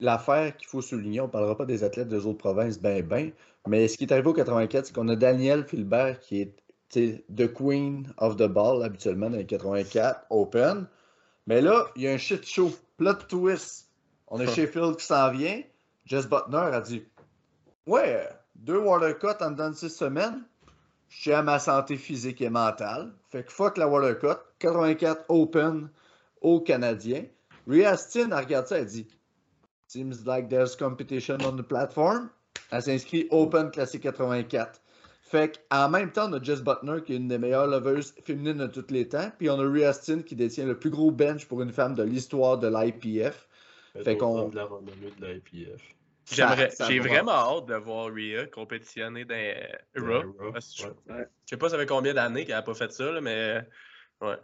l'affaire 0.00 0.56
qu'il 0.56 0.66
faut 0.66 0.80
souligner, 0.80 1.20
on 1.20 1.26
ne 1.26 1.30
parlera 1.30 1.56
pas 1.56 1.66
des 1.66 1.84
athlètes 1.84 2.08
des 2.08 2.26
autres 2.26 2.38
provinces, 2.38 2.80
ben 2.80 3.00
ben, 3.06 3.30
mais 3.68 3.86
ce 3.86 3.96
qui 3.96 4.04
est 4.04 4.12
arrivé 4.12 4.28
au 4.28 4.32
84, 4.32 4.86
c'est 4.86 4.92
qu'on 4.92 5.08
a 5.08 5.14
Daniel 5.14 5.64
Filbert 5.64 6.18
qui 6.18 6.40
est 6.40 6.56
sais, 6.92 7.24
The 7.34 7.52
Queen 7.52 8.12
of 8.18 8.36
the 8.36 8.48
Ball, 8.48 8.82
habituellement, 8.82 9.30
dans 9.30 9.38
les 9.38 9.46
84, 9.46 10.26
Open. 10.30 10.86
Mais 11.46 11.60
là, 11.60 11.86
il 11.96 12.02
y 12.02 12.08
a 12.08 12.12
un 12.12 12.18
shit 12.18 12.44
show. 12.44 12.70
Plot 12.96 13.14
twist. 13.28 13.90
On 14.28 14.40
a 14.40 14.46
Sheffield 14.54 14.96
qui 14.96 15.04
s'en 15.04 15.30
vient. 15.30 15.62
Jess 16.06 16.26
Butner 16.26 16.56
a 16.72 16.80
dit 16.80 17.04
Ouais, 17.86 18.28
deux 18.54 18.78
water 18.78 19.18
cuts 19.18 19.42
en 19.44 19.50
dedans 19.52 19.70
de 19.70 19.74
six 19.74 19.90
semaines. 19.90 20.42
Je 21.08 21.20
suis 21.20 21.32
à 21.32 21.42
ma 21.42 21.58
santé 21.58 21.96
physique 21.96 22.40
et 22.40 22.50
mentale. 22.50 23.12
Fait 23.30 23.44
que 23.44 23.52
fuck 23.52 23.76
la 23.76 23.88
water 23.88 24.18
cut. 24.18 24.40
84 24.58 25.24
Open 25.28 25.90
au 26.40 26.60
Canadien. 26.60 27.24
Rhea 27.68 27.90
Astin 27.90 28.32
a 28.32 28.40
regardé 28.40 28.68
ça, 28.68 28.78
elle 28.78 28.86
dit 28.86 29.06
Seems 29.86 30.24
like 30.24 30.48
there's 30.48 30.74
competition 30.74 31.38
on 31.44 31.56
the 31.56 31.62
platform. 31.62 32.30
Elle 32.70 32.82
s'inscrit 32.82 33.28
Open 33.30 33.70
Classic 33.70 34.00
84. 34.00 34.80
Fait 35.22 35.60
qu'en 35.70 35.88
même 35.88 36.10
temps, 36.10 36.28
on 36.30 36.32
a 36.34 36.42
Jess 36.42 36.62
Butner, 36.62 37.02
qui 37.04 37.14
est 37.14 37.16
une 37.16 37.28
des 37.28 37.38
meilleures 37.38 37.66
lovers 37.66 38.02
féminines 38.24 38.58
de 38.58 38.66
tous 38.66 38.90
les 38.90 39.08
temps. 39.08 39.30
Puis 39.38 39.50
on 39.50 39.58
a 39.60 39.64
Rhea 39.64 39.88
Astin, 39.88 40.22
qui 40.22 40.34
détient 40.34 40.66
le 40.66 40.78
plus 40.78 40.90
gros 40.90 41.10
bench 41.10 41.46
pour 41.46 41.62
une 41.62 41.72
femme 41.72 41.94
de 41.94 42.02
l'histoire 42.02 42.58
de 42.58 42.68
l'IPF. 42.68 43.48
Fait 44.02 44.16
qu'on. 44.16 44.48
de 44.48 44.56
la 44.56 44.64
renommée 44.64 45.12
de 45.18 45.26
l'IPF. 45.26 45.82
J'aimerais, 46.30 46.70
Ça- 46.70 46.84
ça 46.84 46.90
j'ai 46.90 47.00
vraiment 47.00 47.32
hâte 47.32 47.66
de 47.66 47.74
voir 47.74 48.06
Rhea 48.06 48.46
compétitionner 48.46 49.24
dans 49.24 49.66
Raw. 49.96 50.52
Parce 50.52 50.74
que 50.74 50.82
je, 50.82 51.12
ouais. 51.12 51.26
je 51.44 51.50
sais 51.50 51.56
pas 51.56 51.68
ça 51.68 51.76
fait 51.76 51.86
combien 51.86 52.14
d'années 52.14 52.44
qu'elle 52.44 52.54
a 52.54 52.62
pas 52.62 52.74
fait 52.74 52.92
ça, 52.92 53.10
là, 53.10 53.20
mais 53.20 53.66
ouais. 54.20 54.36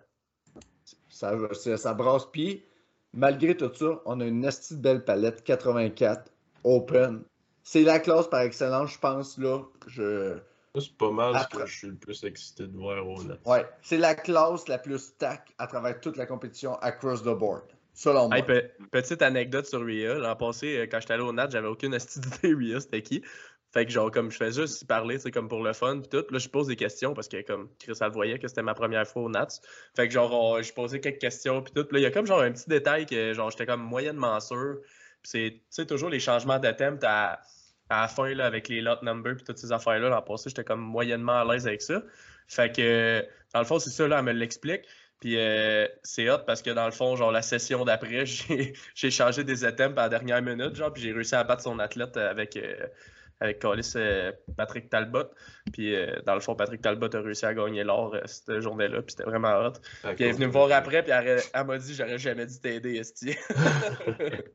Ça, 1.09 1.37
ça, 1.55 1.77
ça 1.77 1.95
brasse. 1.95 2.27
Puis, 2.27 2.65
malgré 3.13 3.57
tout 3.57 3.73
ça, 3.75 4.03
on 4.07 4.21
a 4.21 4.25
une 4.25 4.43
de 4.43 4.77
belle 4.77 5.05
palette 5.05 5.45
84 5.45 6.31
Open. 6.65 7.23
C'est 7.63 7.83
la 7.83 8.01
classe 8.01 8.29
par 8.29 8.41
excellence, 8.41 8.95
je 8.95 8.99
pense. 8.99 9.39
là. 9.39 9.63
Je... 9.87 10.39
C'est 10.79 10.97
pas 10.97 11.11
mal 11.11 11.33
ce 11.35 11.39
Après- 11.41 11.63
que 11.63 11.67
je 11.67 11.79
suis 11.79 11.89
le 11.89 11.97
plus 11.97 12.23
excité 12.25 12.67
de 12.67 12.77
voir 12.77 13.07
au 13.07 13.23
net. 13.23 13.39
Ouais, 13.47 13.67
c'est 13.83 13.97
la 13.99 14.15
classe 14.15 14.69
la 14.69 14.79
plus 14.79 14.99
stack 14.99 15.55
à 15.59 15.67
travers 15.67 16.01
toute 16.01 16.17
la 16.17 16.27
compétition 16.27 16.75
across 16.77 17.23
the 17.23 17.27
board. 17.37 17.65
Selon 17.99 18.29
moi. 18.29 18.39
Hey, 18.39 18.45
pe- 18.45 18.71
petite 18.93 19.23
anecdote 19.23 19.67
sur 19.67 19.85
Rhea. 19.85 20.15
L'an 20.15 20.37
passé, 20.37 20.79
euh, 20.79 20.87
quand 20.87 21.01
j'étais 21.01 21.15
allé 21.15 21.25
au 21.25 21.33
Nat, 21.33 21.49
j'avais 21.51 21.67
aucune 21.67 21.95
astuce 21.95 22.21
d'idée 22.21 22.55
Rhea, 22.55 22.81
c'était 22.81 23.03
qui. 23.03 23.25
Fait 23.73 23.85
que 23.85 23.91
genre, 23.91 24.09
comme 24.13 24.31
je 24.31 24.37
fais 24.37 24.53
juste 24.53 24.87
parler, 24.87 25.19
sais, 25.19 25.33
comme 25.33 25.49
pour 25.49 25.65
le 25.65 25.73
fun, 25.73 26.01
pis 26.01 26.09
tout. 26.09 26.25
Là, 26.31 26.39
je 26.39 26.49
pose 26.49 26.69
des 26.69 26.77
questions 26.77 27.13
parce 27.13 27.27
que, 27.27 27.43
comme 27.43 27.69
Chris, 27.81 27.95
elle 28.01 28.07
le 28.07 28.13
voyait 28.13 28.39
que 28.39 28.47
c'était 28.47 28.63
ma 28.63 28.75
première 28.75 29.05
fois 29.07 29.23
au 29.23 29.29
Nats. 29.29 29.49
Fait 29.97 30.07
que 30.07 30.15
genre, 30.15 30.63
je 30.63 30.73
posais 30.73 31.01
quelques 31.01 31.19
questions, 31.19 31.61
pis 31.61 31.73
tout. 31.73 31.85
Puis 31.85 31.95
là, 31.95 31.99
il 31.99 32.03
y 32.05 32.07
a 32.07 32.13
comme 32.13 32.25
genre 32.25 32.41
un 32.41 32.53
petit 32.53 32.69
détail 32.69 33.05
que, 33.05 33.33
genre, 33.33 33.51
j'étais 33.51 33.67
comme 33.67 33.83
moyennement 33.83 34.39
sûr. 34.39 34.77
C'est, 35.25 35.55
tu 35.55 35.63
sais, 35.71 35.85
toujours 35.85 36.09
les 36.09 36.21
changements 36.21 36.61
de 36.61 36.71
thème, 36.71 37.01
à, 37.03 37.41
à 37.89 38.03
la 38.03 38.09
fin, 38.09 38.33
là, 38.33 38.47
avec 38.47 38.69
les 38.69 38.81
lot 38.81 39.03
numbers, 39.03 39.35
puis 39.35 39.45
toutes 39.45 39.59
ces 39.59 39.73
affaires-là. 39.73 40.09
L'an 40.09 40.23
passé, 40.23 40.51
j'étais 40.51 40.63
comme 40.63 40.81
moyennement 40.81 41.41
à 41.41 41.45
l'aise 41.45 41.67
avec 41.67 41.83
ça. 41.83 42.01
Fait 42.47 42.73
que, 42.75 43.27
dans 43.53 43.59
le 43.59 43.67
fond, 43.67 43.81
c'est 43.81 43.91
ça, 43.91 44.07
là, 44.07 44.21
elle 44.21 44.25
me 44.25 44.33
l'explique. 44.33 44.83
Puis 45.21 45.37
euh, 45.37 45.87
c'est 46.03 46.31
hot 46.31 46.39
parce 46.47 46.63
que 46.63 46.71
dans 46.71 46.87
le 46.87 46.93
fond, 46.93 47.17
genre 47.17 47.33
la 47.33 47.43
session 47.43 47.85
d'après, 47.85 48.25
j'ai 48.27 48.75
j'ai 48.95 49.11
changé 49.11 49.45
des 49.45 49.65
items 49.65 49.99
à 49.99 50.03
la 50.03 50.09
dernière 50.09 50.43
minute, 50.43 50.75
genre, 50.77 50.93
puis 50.93 51.03
j'ai 51.03 51.13
réussi 51.13 51.35
à 51.35 51.45
battre 51.45 51.63
son 51.63 51.79
athlète 51.79 52.17
avec, 52.17 52.57
euh, 52.57 52.87
avec 53.41 53.65
euh, 53.65 54.33
Patrick 54.57 54.89
Talbot. 54.91 55.31
Puis 55.73 55.95
euh, 55.95 56.21
dans 56.27 56.35
le 56.35 56.41
fond, 56.41 56.55
Patrick 56.55 56.81
Talbot 56.81 57.15
a 57.15 57.21
réussi 57.21 57.47
à 57.47 57.55
gagner 57.55 57.85
l'or 57.85 58.15
euh, 58.15 58.21
cette 58.27 58.61
journée-là, 58.61 59.03
puis 59.03 59.13
c'était 59.13 59.29
vraiment 59.29 59.55
hot. 59.59 59.73
Puis 60.03 60.15
elle 60.19 60.23
est 60.23 60.33
venue 60.33 60.47
me 60.47 60.53
voir 60.53 60.71
après, 60.73 61.03
puis 61.03 61.13
elle, 61.13 61.41
elle 61.53 61.67
m'a 61.67 61.79
dit 61.79 61.95
J'aurais 61.95 62.19
jamais 62.19 62.47
dû 62.47 62.59
t'aider, 62.61 62.97
Esti. 62.97 63.35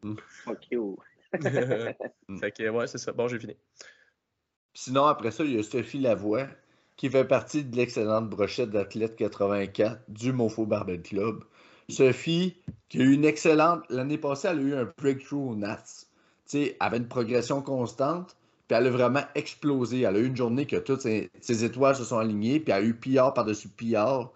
Fuck 0.43 0.71
you. 0.71 0.97
fait 1.31 2.51
que 2.51 2.69
ouais, 2.69 2.87
c'est 2.87 2.97
ça. 2.97 3.11
Bon, 3.11 3.27
j'ai 3.27 3.39
fini. 3.39 3.55
Sinon, 4.73 5.05
après 5.05 5.31
ça, 5.31 5.43
il 5.43 5.55
y 5.55 5.59
a 5.59 5.63
Sophie 5.63 5.99
Lavoie, 5.99 6.47
qui 6.95 7.09
fait 7.09 7.25
partie 7.25 7.63
de 7.63 7.75
l'excellente 7.75 8.29
brochette 8.29 8.69
d'athlète 8.69 9.15
84 9.15 10.01
du 10.07 10.31
Mofo 10.31 10.65
Barbell 10.65 11.01
Club. 11.01 11.43
Sophie, 11.89 12.55
qui 12.89 12.99
a 12.99 13.03
eu 13.03 13.13
une 13.13 13.25
excellente. 13.25 13.83
L'année 13.89 14.17
passée, 14.17 14.47
elle 14.49 14.59
a 14.59 14.61
eu 14.61 14.73
un 14.75 14.91
breakthrough 14.97 15.51
au 15.51 15.55
Nats. 15.55 15.83
Tu 15.83 15.95
sais, 16.45 16.77
elle 16.79 16.87
avait 16.87 16.97
une 16.97 17.07
progression 17.07 17.61
constante, 17.61 18.35
puis 18.67 18.77
elle 18.77 18.87
a 18.87 18.89
vraiment 18.89 19.23
explosé. 19.35 20.01
Elle 20.01 20.15
a 20.15 20.19
eu 20.19 20.27
une 20.27 20.37
journée 20.37 20.65
que 20.65 20.77
toutes 20.77 21.01
ses, 21.01 21.29
étoiles 21.63 21.95
se 21.95 22.03
sont 22.03 22.17
alignées, 22.17 22.59
puis 22.59 22.71
elle 22.71 22.83
a 22.83 22.85
eu 22.85 22.93
PR 22.93 23.33
par-dessus 23.33 23.69
PR. 23.69 24.31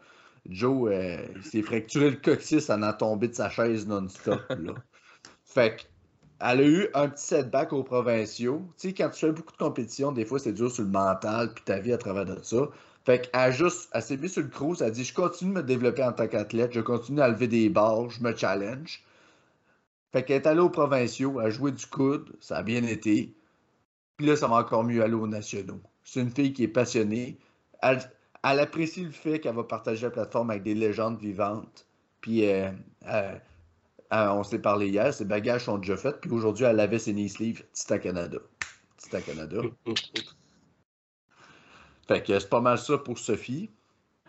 Joe, 0.49 0.91
euh, 0.91 1.17
s'est 1.43 1.61
fracturé 1.61 2.11
le 2.11 2.15
coccyx 2.17 2.69
en 2.69 2.81
a 2.81 2.93
tombé 2.93 3.27
de 3.27 3.33
sa 3.33 3.49
chaise 3.49 3.85
non-stop. 3.85 4.39
Fait 5.43 5.75
que 5.75 5.83
elle 6.39 6.59
a 6.59 6.63
eu 6.63 6.87
un 6.93 7.09
petit 7.09 7.25
setback 7.25 7.73
aux 7.73 7.83
provinciaux. 7.83 8.61
Tu 8.77 8.89
sais, 8.89 8.93
quand 8.93 9.09
tu 9.09 9.19
fais 9.19 9.31
beaucoup 9.31 9.51
de 9.51 9.57
compétitions, 9.57 10.11
des 10.11 10.25
fois, 10.25 10.39
c'est 10.39 10.53
dur 10.53 10.71
sur 10.71 10.83
le 10.83 10.89
mental, 10.89 11.53
puis 11.53 11.63
ta 11.63 11.79
vie 11.79 11.93
à 11.93 11.97
travers 11.97 12.25
de 12.25 12.37
ça. 12.43 12.69
Fait 13.05 13.29
qu'elle 13.31 13.53
juste, 13.53 13.89
elle 13.93 14.01
s'est 14.01 14.17
mise 14.17 14.33
sur 14.33 14.41
le 14.41 14.49
cruise, 14.49 14.81
elle 14.81 14.87
a 14.87 14.91
dit 14.91 15.03
Je 15.03 15.13
continue 15.13 15.53
de 15.53 15.57
me 15.57 15.63
développer 15.63 16.03
en 16.03 16.11
tant 16.11 16.27
qu'athlète, 16.27 16.73
je 16.73 16.81
continue 16.81 17.21
à 17.21 17.29
lever 17.29 17.47
des 17.47 17.69
barres, 17.69 18.09
je 18.09 18.21
me 18.21 18.35
challenge. 18.35 19.03
Fait 20.11 20.23
qu'elle 20.23 20.37
est 20.37 20.47
allée 20.47 20.59
aux 20.59 20.69
provinciaux, 20.69 21.39
elle 21.39 21.47
a 21.47 21.49
joué 21.49 21.71
du 21.71 21.85
coude, 21.85 22.35
ça 22.39 22.57
a 22.57 22.63
bien 22.63 22.83
été. 22.83 23.33
Puis 24.17 24.27
là, 24.27 24.35
ça 24.35 24.47
va 24.47 24.57
encore 24.57 24.83
mieux 24.83 25.03
aller 25.03 25.13
aux 25.13 25.27
nationaux. 25.27 25.81
C'est 26.03 26.21
une 26.21 26.31
fille 26.31 26.53
qui 26.53 26.63
est 26.63 26.67
passionnée. 26.67 27.37
Elle, 27.81 27.99
elle 28.43 28.59
apprécie 28.59 29.03
le 29.03 29.11
fait 29.11 29.39
qu'elle 29.39 29.55
va 29.55 29.63
partager 29.63 30.05
la 30.05 30.11
plateforme 30.11 30.49
avec 30.49 30.63
des 30.63 30.75
légendes 30.75 31.19
vivantes. 31.19 31.85
Puis 32.21 32.45
euh, 32.45 32.71
euh, 33.07 33.35
euh, 34.13 34.29
on 34.29 34.43
s'est 34.43 34.59
parlé 34.59 34.89
hier, 34.89 35.13
ses 35.13 35.25
bagages 35.25 35.65
sont 35.65 35.77
déjà 35.77 35.97
faits, 35.97 36.21
puis 36.21 36.31
aujourd'hui, 36.31 36.65
elle 36.65 36.79
avait 36.79 36.99
ses 36.99 37.13
knee 37.13 37.29
sleeves 37.29 37.63
Tita 37.73 37.99
Canada. 37.99 38.37
Tita 38.97 39.21
Canada. 39.21 39.61
Fait 42.07 42.23
que 42.23 42.39
c'est 42.39 42.49
pas 42.49 42.61
mal 42.61 42.77
ça 42.77 42.97
pour 42.97 43.19
Sophie. 43.19 43.69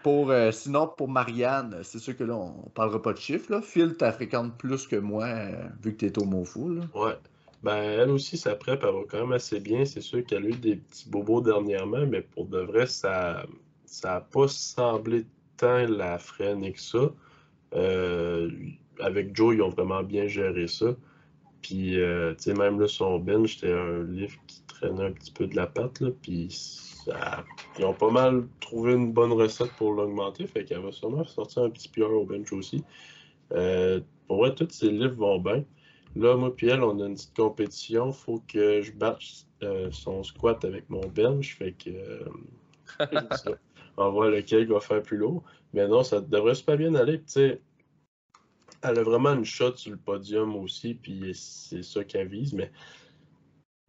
Pour, 0.03 0.31
euh, 0.31 0.51
sinon, 0.53 0.89
pour 0.89 1.09
Marianne, 1.09 1.79
c'est 1.83 1.99
sûr 1.99 2.17
que 2.17 2.25
là, 2.25 2.35
on 2.35 2.71
parlera 2.71 3.01
pas 3.03 3.13
de 3.13 3.19
chiffres. 3.19 3.53
Là. 3.53 3.63
Phil, 3.63 3.97
tu 3.97 4.11
fréquentes 4.13 4.57
plus 4.57 4.87
que 4.87 4.97
moi, 4.97 5.25
euh, 5.27 5.69
vu 5.83 5.93
que 5.93 5.99
tu 5.99 6.07
es 6.07 6.19
au 6.19 6.25
Mofou. 6.25 6.71
Là. 6.71 6.83
Ouais. 6.95 7.17
Ben, 7.63 7.77
elle 7.77 8.11
aussi, 8.11 8.37
sa 8.37 8.55
prep, 8.55 8.83
elle 8.85 8.95
va 8.95 9.01
quand 9.09 9.19
même 9.19 9.33
assez 9.33 9.59
bien. 9.61 9.85
C'est 9.85 10.01
sûr 10.01 10.25
qu'elle 10.25 10.47
a 10.47 10.49
eu 10.49 10.57
des 10.57 10.77
petits 10.77 11.09
bobos 11.09 11.41
dernièrement, 11.41 12.07
mais 12.07 12.23
pour 12.23 12.47
de 12.47 12.61
vrai, 12.61 12.87
ça 12.87 13.45
ça 13.89 14.15
n'a 14.15 14.21
pas 14.21 14.49
semblé 14.49 15.27
tant 15.57 15.87
la 15.87 16.19
freiner 16.19 16.73
que 16.73 16.81
ça. 16.81 17.11
Euh, 17.75 18.51
avec 19.01 19.35
Joe, 19.35 19.55
ils 19.55 19.63
ont 19.63 19.69
vraiment 19.69 20.03
bien 20.03 20.27
géré 20.27 20.67
ça. 20.67 20.95
Puis, 21.63 22.01
euh, 22.01 22.35
tu 22.35 22.45
sais, 22.45 22.55
même 22.55 22.81
là, 22.81 22.87
son 22.87 23.19
bench, 23.19 23.57
c'était 23.57 23.73
un 23.73 24.05
livre 24.05 24.37
qui 24.47 24.63
traînait 24.63 25.07
un 25.07 25.13
petit 25.13 25.33
peu 25.33 25.47
de 25.47 25.57
la 25.57 25.67
patte, 25.67 26.01
là. 26.01 26.11
Puis, 26.23 26.49
ça- 26.51 27.45
ils 27.79 27.85
ont 27.85 27.95
pas 27.95 28.11
mal 28.11 28.47
trouvé 28.61 28.95
une 28.95 29.13
bonne 29.13 29.33
recette 29.33 29.73
pour 29.73 29.93
l'augmenter. 29.93 30.47
Fait 30.47 30.65
qu'elle 30.65 30.81
va 30.81 30.93
sûrement 30.93 31.25
sortir 31.25 31.65
un 31.65 31.71
petit 31.71 31.89
PR 31.89 32.11
au 32.13 32.25
bench 32.25 32.53
aussi. 32.53 32.85
Euh, 33.53 34.01
pour 34.27 34.39
vrai, 34.39 34.55
tous 34.55 34.69
ces 34.71 34.91
livres 34.91 35.17
vont 35.17 35.41
bien. 35.41 35.65
Là, 36.17 36.37
moi 36.37 36.55
puis 36.55 36.69
elle, 36.69 36.83
on 36.83 37.01
a 37.01 37.07
une 37.07 37.15
petite 37.15 37.37
compétition. 37.37 38.13
Faut 38.13 38.43
que 38.49 38.83
je 38.83 38.93
batte 38.93 39.21
euh, 39.63 39.89
son 39.91 40.23
squat 40.23 40.65
avec 40.65 40.89
mon 40.91 41.07
bench. 41.09 41.57
Fait 41.57 41.73
que 41.73 41.91
ça. 43.33 43.51
on 43.97 44.05
va 44.05 44.11
voir 44.11 44.31
lequel 44.31 44.67
va 44.67 44.81
faire 44.81 45.03
plus 45.03 45.17
lourd. 45.17 45.43
Mais 45.75 45.87
non, 45.87 46.03
ça 46.03 46.21
devrait 46.21 46.55
super 46.55 46.77
bien 46.77 46.95
aller. 46.95 47.19
Tu 47.19 47.25
sais, 47.27 47.61
elle 48.83 48.99
a 48.99 49.03
vraiment 49.03 49.35
une 49.35 49.45
shot 49.45 49.77
sur 49.77 49.91
le 49.91 49.97
podium 49.97 50.55
aussi, 50.57 50.95
puis 50.95 51.33
c'est 51.35 51.83
ça 51.83 52.05
qu'elle 52.05 52.29
vise, 52.29 52.53
mais 52.53 52.71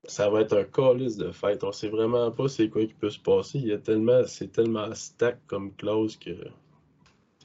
ça 0.05 0.29
va 0.29 0.41
être 0.41 0.57
un 0.57 0.63
calice 0.63 1.17
de 1.17 1.31
fête. 1.31 1.63
On 1.63 1.71
sait 1.71 1.89
vraiment 1.89 2.31
pas 2.31 2.47
c'est 2.47 2.69
quoi 2.69 2.85
qui 2.85 2.93
peut 2.93 3.09
se 3.09 3.19
passer. 3.19 3.59
Il 3.59 3.67
y 3.67 3.73
a 3.73 3.77
tellement, 3.77 4.25
c'est 4.25 4.51
tellement 4.51 4.93
stack 4.93 5.39
comme 5.47 5.73
clause 5.75 6.17
que. 6.17 6.31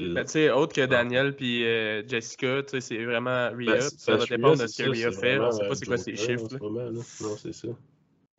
Mais 0.00 0.24
tu 0.24 0.32
sais, 0.32 0.50
autre 0.50 0.74
que 0.74 0.84
Daniel 0.86 1.36
puis 1.36 1.64
euh, 1.64 2.02
Jessica, 2.06 2.62
tu 2.64 2.70
sais, 2.70 2.80
c'est 2.80 3.04
vraiment 3.04 3.50
Rhea. 3.50 3.74
Ben, 3.74 3.80
ça 3.80 4.16
va 4.16 4.26
dépendre 4.26 4.62
de 4.62 4.66
ce 4.66 4.74
c'est 4.74 4.84
que 4.84 4.90
Rhea 4.90 5.12
c'est 5.12 5.20
fait. 5.20 5.38
On 5.38 5.50
vraiment 5.50 5.52
sait 5.52 5.68
pas 5.68 5.74
c'est 5.74 5.86
quoi 5.86 5.96
ses 5.98 6.16
chiffres. 6.16 6.58
moment. 6.60 6.90
Non, 6.90 7.36
c'est 7.36 7.52
ça. 7.52 7.68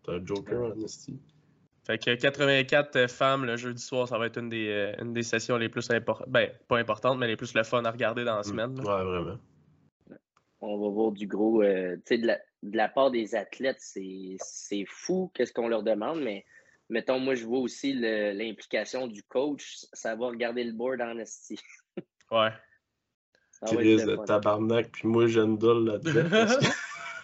C'est 0.06 0.12
un 0.12 0.26
joker 0.26 0.74
en 0.76 0.82
esti. 0.82 1.18
Fait 1.86 1.98
que 2.00 2.16
84 2.16 3.08
femmes 3.10 3.46
le 3.46 3.58
jeudi 3.58 3.82
soir, 3.82 4.08
ça 4.08 4.18
va 4.18 4.26
être 4.26 4.38
une 4.40 4.50
des, 4.50 4.70
euh, 4.70 4.94
une 5.04 5.14
des 5.14 5.22
sessions 5.24 5.58
les 5.58 5.70
plus 5.70 5.90
importantes. 5.92 6.28
Ben, 6.30 6.50
pas 6.68 6.78
importantes, 6.80 7.20
mais 7.20 7.28
les 7.28 7.36
plus 7.36 7.54
le 7.54 7.64
fun 7.64 7.84
à 7.86 7.92
regarder 7.92 8.24
dans 8.24 8.38
la 8.38 8.44
semaine. 8.44 8.76
là. 8.76 8.84
Ouais, 8.98 9.04
vraiment. 9.04 9.38
On 10.62 10.80
va 10.82 10.90
voir 10.90 11.12
du 11.12 11.28
gros. 11.28 11.62
euh, 11.62 11.96
tu 11.98 12.02
sais, 12.06 12.18
de 12.18 12.26
la, 12.28 12.40
de 12.64 12.76
la 12.76 12.90
part 12.90 13.12
des 13.12 13.36
athlètes, 13.36 13.78
c'est 13.80 14.36
c'est 14.40 14.86
fou 14.88 15.30
qu'est-ce 15.36 15.54
qu'on 15.54 15.68
leur 15.68 15.84
demande, 15.84 16.22
mais 16.22 16.44
mettons, 16.90 17.20
moi, 17.20 17.36
je 17.36 17.46
vois 17.46 17.60
aussi 17.60 17.94
l'implication 17.94 19.06
du 19.08 19.22
coach. 19.22 19.76
Ça 19.94 20.16
va 20.16 20.28
regarder 20.28 20.64
le 20.64 20.72
board 20.74 21.02
en 21.02 21.18
esti. 21.20 21.60
Ouais. 22.32 22.50
Crise 23.68 24.06
le 24.06 24.18
tabarnak, 24.26 24.92
puis 24.92 25.08
moi, 25.08 25.28
j'endole 25.28 25.86
là-dedans. 25.86 26.48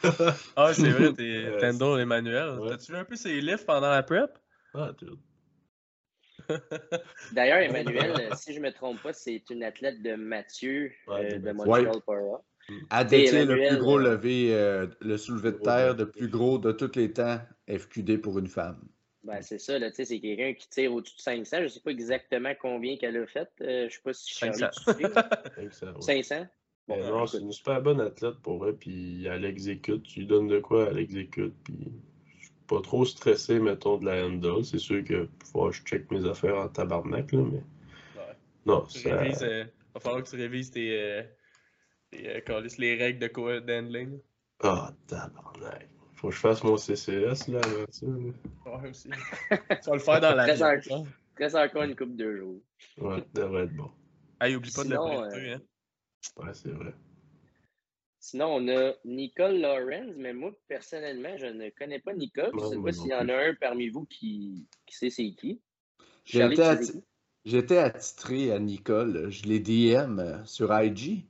Ah, 0.56 0.74
c'est 0.74 0.90
vrai, 0.90 1.14
t'es 1.14 1.24
Euh, 1.46 1.60
Tendo 1.60 1.98
Emmanuel. 1.98 2.58
ouais. 2.60 2.70
T'as-tu 2.70 2.92
vu 2.92 2.98
un 2.98 3.06
peu 3.06 3.16
ses 3.16 3.40
livres 3.42 3.66
pendant 3.66 3.90
la 3.92 4.02
prep? 4.04 4.32
Ah. 4.74 4.92
D'ailleurs, 7.34 7.60
Emmanuel, 7.60 8.14
euh, 8.20 8.36
si 8.36 8.54
je 8.54 8.60
ne 8.60 8.66
me 8.66 8.72
trompe 8.72 9.02
pas, 9.02 9.14
c'est 9.14 9.50
une 9.50 9.64
athlète 9.64 10.02
de 10.02 10.16
Mathieu 10.16 10.92
Ouais, 11.08 11.36
euh, 11.36 11.40
de. 11.40 11.52
Montreal 11.52 12.02
Para. 12.06 12.44
Elle 12.92 13.08
détient 13.08 13.46
le 13.46 13.68
plus 13.68 13.78
gros 13.78 14.00
euh, 14.00 14.12
levé, 14.12 14.54
euh, 14.54 14.88
le 15.02 15.18
soulevé 15.18 15.52
de 15.52 15.58
terre 15.58 15.96
de 15.96 16.06
plus 16.06 16.28
gros 16.28 16.58
de 16.58 16.72
tous 16.72 16.96
les 16.96 17.12
temps, 17.12 17.40
FQD 17.70 18.22
pour 18.22 18.40
une 18.40 18.48
femme. 18.48 18.80
Ben, 19.24 19.42
c'est 19.42 19.60
ça, 19.60 19.78
là, 19.78 19.90
tu 19.90 19.98
sais, 19.98 20.06
c'est 20.06 20.20
quelqu'un 20.20 20.54
qui 20.54 20.68
tire 20.68 20.94
au-dessus 20.94 21.16
de 21.16 21.22
500. 21.22 21.58
Je 21.58 21.64
ne 21.64 21.68
sais 21.68 21.80
pas 21.80 21.92
exactement 21.92 22.54
combien 22.60 22.98
qu'elle 22.98 23.18
a 23.18 23.28
fait. 23.28 23.50
Euh, 23.62 23.82
je 23.82 23.86
ne 23.86 23.90
sais 23.90 24.02
pas 24.04 24.14
si 24.14 24.34
Charlie, 24.34 24.60
500. 24.60 24.70
tu 24.72 25.04
sais. 25.04 25.10
Fait 25.56 25.66
que 25.68 25.76
ça, 25.76 25.92
ouais. 25.92 26.24
500? 26.24 26.48
Bon, 26.88 26.98
Mais 26.98 27.08
non, 27.08 27.28
c'est 27.28 27.38
une 27.38 27.52
super 27.52 27.82
bonne 27.82 28.02
athlète 28.02 28.40
pour 28.42 28.58
vrai, 28.58 28.74
puis 28.74 29.26
elle 29.28 29.46
exécute. 29.46 30.04
Tu 30.04 30.22
lui 30.22 30.28
donnes 30.28 30.48
de 30.48 30.60
quoi, 30.60 30.88
elle 30.90 30.98
exécute, 30.98 31.54
puis 31.64 31.92
pas 32.72 32.82
trop 32.82 33.04
stressé, 33.04 33.60
mettons, 33.60 33.98
de 33.98 34.06
la 34.06 34.26
handle. 34.26 34.64
C'est 34.64 34.80
sûr 34.80 35.04
que 35.04 35.28
faut 35.52 35.68
que 35.70 35.76
je 35.76 35.84
check 35.84 36.10
mes 36.10 36.26
affaires 36.26 36.56
en 36.58 36.70
tabarnak, 36.70 37.32
là, 37.34 37.40
mais 37.40 37.64
Ouais. 38.16 38.36
non, 38.66 38.86
Tu 38.86 39.00
ça... 39.00 39.18
révises, 39.18 39.44
euh, 39.44 39.66
va 39.94 40.00
falloir 40.00 40.24
que 40.24 40.30
tu 40.30 40.36
révises 40.38 40.72
tes, 40.72 40.98
euh, 41.00 41.24
tes, 42.12 42.38
euh, 42.50 42.68
les 42.78 42.96
règles 42.96 43.20
de 43.20 43.28
co- 43.28 43.60
d'handling. 43.60 44.20
Ah, 44.62 44.94
tabarnak. 45.08 45.90
Faut 46.16 46.30
que 46.30 46.36
je 46.36 46.40
fasse 46.40 46.64
mon 46.64 46.78
CCS, 46.78 47.48
là, 47.50 47.60
avant 47.60 47.86
ça, 47.90 48.06
là. 48.06 48.78
Ouais, 48.78 48.90
aussi. 48.90 49.10
tu 49.10 49.90
vas 49.90 49.94
le 49.94 50.00
faire 50.00 50.22
dans 50.22 50.36
la 50.36 50.48
Très 50.48 50.80
vie. 50.80 50.92
en- 50.92 51.08
Reste 51.38 51.56
encore 51.56 51.84
une 51.84 51.96
coupe 51.96 52.16
de 52.16 52.38
jours. 52.38 52.62
Ouais, 53.00 53.20
ça 53.34 53.42
devrait 53.42 53.64
être 53.64 53.76
bon. 53.76 53.90
Hey, 54.40 54.56
oublie 54.56 54.72
pas 54.72 54.84
de 54.84 54.90
Sinon, 54.90 55.12
le 55.12 55.30
prêter, 55.30 55.52
euh, 55.52 55.56
hein. 55.56 55.62
Ouais, 56.38 56.54
c'est 56.54 56.70
vrai. 56.72 56.94
Sinon, 58.22 58.46
on 58.56 58.68
a 58.70 58.94
Nicole 59.04 59.58
Lawrence, 59.58 60.14
mais 60.16 60.34
moi, 60.34 60.52
personnellement, 60.68 61.36
je 61.38 61.48
ne 61.48 61.70
connais 61.72 62.00
pas 62.00 62.14
Nicole. 62.14 62.54
Je 62.56 62.62
ne 62.62 62.66
sais 62.66 62.78
pas 62.78 62.92
s'il 62.94 63.12
y 63.12 63.16
en 63.16 63.28
a 63.30 63.36
un 63.36 63.56
parmi 63.56 63.90
vous 63.90 64.06
qui, 64.06 64.68
qui 64.86 64.96
sait 64.96 65.10
c'est 65.10 65.34
qui. 65.34 65.60
Atti- 66.34 67.02
été 67.46 67.78
attitré 67.80 68.52
à 68.52 68.60
Nicole. 68.60 69.30
Je 69.32 69.44
l'ai 69.46 69.60
DM 69.60 70.22
sur 70.46 70.72
IG. 70.72 71.26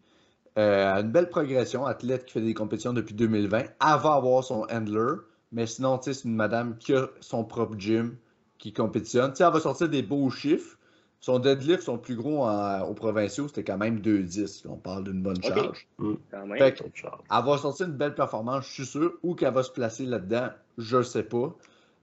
Euh, 0.58 0.96
une 1.02 1.12
belle 1.12 1.30
progression, 1.30 1.86
athlète 1.86 2.26
qui 2.26 2.34
fait 2.34 2.42
des 2.42 2.54
compétitions 2.54 2.94
depuis 2.94 3.16
2020. 3.16 3.60
Elle 3.60 3.70
va 3.80 4.14
avoir 4.16 4.44
son 4.44 4.66
handler, 4.70 5.16
mais 5.54 5.66
sinon, 5.66 6.00
c'est 6.02 6.26
une 6.26 6.36
madame 6.36 6.78
qui 6.78 6.94
a 6.94 7.10
son 7.22 7.46
propre 7.46 7.76
gym, 7.78 8.18
qui 8.58 8.74
compétitionne. 8.74 9.32
Tu 9.32 9.38
sais, 9.38 9.44
elle 9.46 9.54
va 9.54 9.62
sortir 9.62 9.88
des 9.90 10.04
beaux 10.04 10.30
chiffres. 10.30 10.78
Son 11.24 11.38
deadlift, 11.38 11.84
son 11.84 12.00
plus 12.00 12.16
gros 12.16 12.44
en- 12.46 12.82
aux 12.82 12.96
provinciaux, 12.96 13.48
c'était 13.48 13.64
quand 13.64 13.78
même 13.78 14.00
2,10. 14.00 14.66
On 14.68 14.76
parle 14.76 15.04
d'une 15.04 15.22
bonne 15.22 15.38
Ok. 15.38 15.54
charge. 15.54 15.88
Quand 16.32 16.48
même. 16.48 16.58
Fait 16.58 16.74
que, 16.74 16.82
Bonne 16.84 16.92
chance. 16.96 17.22
elle 17.30 17.46
va 17.46 17.58
sortir 17.60 17.88
une 17.88 17.94
belle 17.94 18.16
performance, 18.16 18.66
je 18.68 18.72
suis 18.74 18.86
sûr. 18.88 19.14
Où 19.22 19.36
qu'elle 19.36 19.54
va 19.54 19.62
se 19.62 19.72
placer 19.72 20.06
là-dedans, 20.08 20.50
je 20.80 20.98
ne 20.98 21.04
sais 21.04 21.24
pas. 21.24 21.56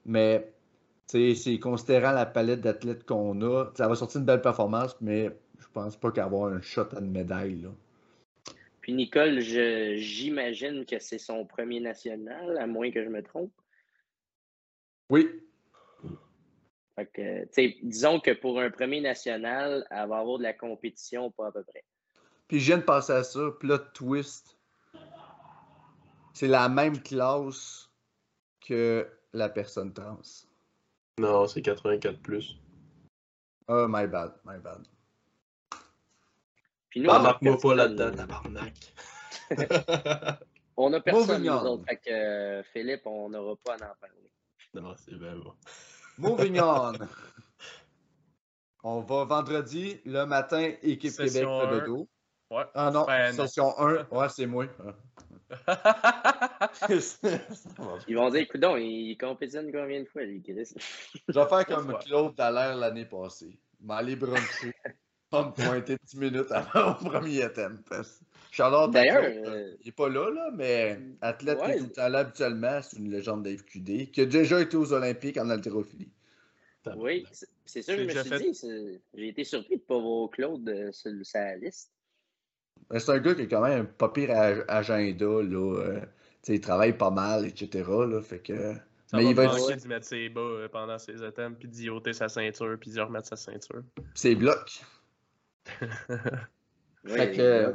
Mais 0.06 0.48
tu 1.08 1.34
sais, 1.34 1.34
c'est 1.34 1.58
considérant 1.58 2.12
la 2.12 2.26
palette 2.26 2.60
d'athlètes 2.60 3.04
qu'on 3.04 3.42
a. 3.42 3.72
Elle 3.78 3.88
va 3.88 3.94
sortir 3.96 4.20
une 4.20 4.26
belle 4.26 4.40
performance, 4.40 4.96
mais 5.00 5.36
je 5.58 5.66
pense 5.72 5.96
pas 5.96 6.12
qu'elle 6.12 6.22
va 6.22 6.26
avoir 6.28 6.52
un 6.52 6.60
shot 6.60 6.86
à 6.94 7.00
une 7.00 7.10
médaille. 7.10 7.56
Là. 7.62 7.70
Puis 8.80 8.92
Nicole, 8.94 9.40
j'imagine 9.40 10.86
que 10.86 11.00
c'est 11.00 11.18
son 11.18 11.44
premier 11.44 11.80
national, 11.80 12.56
à 12.56 12.68
moins 12.68 12.92
que 12.92 13.02
je 13.02 13.08
me 13.08 13.22
trompe. 13.22 13.50
Oui, 15.10 15.28
Fait 16.98 17.06
que, 17.06 17.80
disons 17.84 18.18
que 18.18 18.32
pour 18.32 18.58
un 18.58 18.70
premier 18.70 19.00
national, 19.00 19.86
elle 19.88 20.08
va 20.08 20.18
avoir 20.18 20.38
de 20.38 20.42
la 20.42 20.52
compétition, 20.52 21.30
pas 21.30 21.46
à 21.46 21.52
peu 21.52 21.62
près. 21.62 21.84
puis 22.48 22.58
je 22.58 22.66
viens 22.66 22.78
de 22.78 22.82
passer 22.82 23.12
à 23.12 23.22
ça. 23.22 23.52
Plot 23.60 23.78
twist. 23.94 24.58
C'est 26.34 26.48
la 26.48 26.68
même 26.68 27.00
classe 27.00 27.88
que 28.66 29.08
la 29.32 29.48
personne 29.48 29.92
trans. 29.92 30.18
Non, 31.20 31.46
c'est 31.46 31.62
84 31.62 32.20
plus. 32.20 32.58
Oh, 33.68 33.86
my 33.88 34.08
bad, 34.08 34.32
my 34.44 34.58
bad. 34.58 34.84
Puis 36.90 37.00
nous, 37.00 37.10
on 37.10 37.14
a 37.14 37.22
Marque-moi 37.22 37.54
pas 37.58 37.76
personne, 37.76 37.96
là-dedans, 37.96 38.16
tabarnak. 38.16 38.74
On 40.80 40.92
a 40.92 41.00
personne, 41.00 41.42
nous 41.42 41.50
autres. 41.50 41.84
Fait 41.88 41.96
que, 41.96 42.10
euh, 42.10 42.62
Philippe, 42.72 43.04
on 43.04 43.28
n'aura 43.28 43.56
pas 43.64 43.72
à 43.72 43.90
en 43.90 43.94
parler. 44.00 44.30
non, 44.74 44.94
c'est 44.96 45.16
bien 45.16 45.34
bon. 45.34 45.52
Moving 46.18 46.60
on. 46.60 46.92
On 48.84 49.00
va 49.00 49.24
vendredi, 49.24 50.00
le 50.04 50.24
matin, 50.24 50.72
équipe 50.82 51.10
Session 51.10 51.60
Québec 51.60 51.84
dodo. 51.84 52.08
Ouais. 52.50 52.64
Ah 52.74 52.90
non, 52.90 53.04
Ben, 53.06 53.36
non. 53.36 53.46
session 53.46 53.78
1. 53.78 54.06
Ouais, 54.10 54.28
c'est 54.28 54.46
moi. 54.46 54.66
Ils 58.08 58.16
vont 58.16 58.30
dire, 58.30 58.40
écoute, 58.40 58.64
il 58.78 59.16
compétitionne 59.18 59.72
combien 59.72 60.00
de 60.02 60.06
fois, 60.06 60.22
lui, 60.22 60.42
Chris? 60.42 60.74
Je 61.28 61.32
vais 61.32 61.46
faire 61.48 61.66
comme. 61.66 61.98
Claude 62.04 62.34
Dallaire 62.34 62.76
l'année 62.76 63.06
passée. 63.06 63.58
M'aller 63.80 64.16
bruncher. 64.16 64.74
Pas 65.30 65.44
me 65.46 65.52
pointer 65.52 65.96
10 66.04 66.16
minutes 66.16 66.50
avant 66.50 66.96
mon 67.02 67.10
premier 67.10 67.52
thème. 67.52 67.82
Charlotte, 68.50 68.90
D'ailleurs, 68.92 69.24
euh, 69.24 69.74
il 69.82 69.86
n'est 69.86 69.92
pas 69.92 70.08
là, 70.08 70.30
là, 70.30 70.50
mais 70.54 70.98
athlète 71.20 71.58
qui 71.58 71.64
ouais. 71.64 71.74
est 71.76 71.78
tout 71.78 71.84
le 71.84 71.92
temps 71.92 72.08
là 72.08 72.18
habituellement, 72.20 72.80
c'est 72.82 72.96
une 72.98 73.10
légende 73.10 73.44
de 73.44 73.56
FQD, 73.56 74.10
qui 74.10 74.20
a 74.22 74.26
déjà 74.26 74.60
été 74.60 74.76
aux 74.76 74.92
Olympiques 74.92 75.36
en 75.38 75.48
haltérophilie. 75.50 76.10
Oui, 76.96 77.26
c'est- 77.32 77.82
ça 77.82 77.94
que 77.94 78.02
je 78.04 78.08
J'ai 78.08 78.14
me 78.16 78.20
suis 78.22 78.30
fait- 78.30 78.66
dit. 78.78 79.00
J'ai 79.14 79.28
été 79.28 79.44
surpris 79.44 79.76
de 79.76 79.82
ne 79.82 79.86
pas 79.86 79.98
voir 79.98 80.30
Claude 80.30 80.66
euh, 80.68 80.90
sur 80.92 81.12
sa 81.24 81.54
liste. 81.56 81.90
C'est 82.96 83.10
un 83.10 83.18
gars 83.18 83.34
qui 83.34 83.42
a 83.42 83.46
quand 83.46 83.60
même 83.60 83.82
un 83.82 83.84
pas 83.84 84.08
pire 84.08 84.30
ag- 84.30 84.64
agenda. 84.68 85.26
Là, 85.26 85.76
euh, 85.80 86.00
tu 86.00 86.06
sais, 86.42 86.54
il 86.54 86.60
travaille 86.62 86.96
pas 86.96 87.10
mal, 87.10 87.44
etc. 87.44 87.84
Là, 88.08 88.22
fait 88.22 88.38
que... 88.38 88.72
Ça 89.10 89.16
mais 89.18 89.24
va 89.24 89.30
il 89.30 89.34
va 89.36 89.44
être 89.44 89.76
d'y 89.76 89.88
mettre 89.88 90.06
ses 90.06 90.28
bas 90.30 90.66
pendant 90.72 90.98
ses 90.98 91.22
items, 91.22 91.56
puis 91.58 91.68
d'y 91.68 91.90
ôter 91.90 92.12
sa 92.14 92.28
ceinture, 92.30 92.76
puis 92.80 92.90
d'y 92.90 93.00
remettre 93.00 93.26
sa 93.28 93.36
ceinture. 93.36 93.82
c'est 94.14 94.34
bloc. 94.34 94.80
Oui, 97.04 97.12
Fait 97.12 97.30
que, 97.30 97.34
il- 97.36 97.40
euh, 97.40 97.72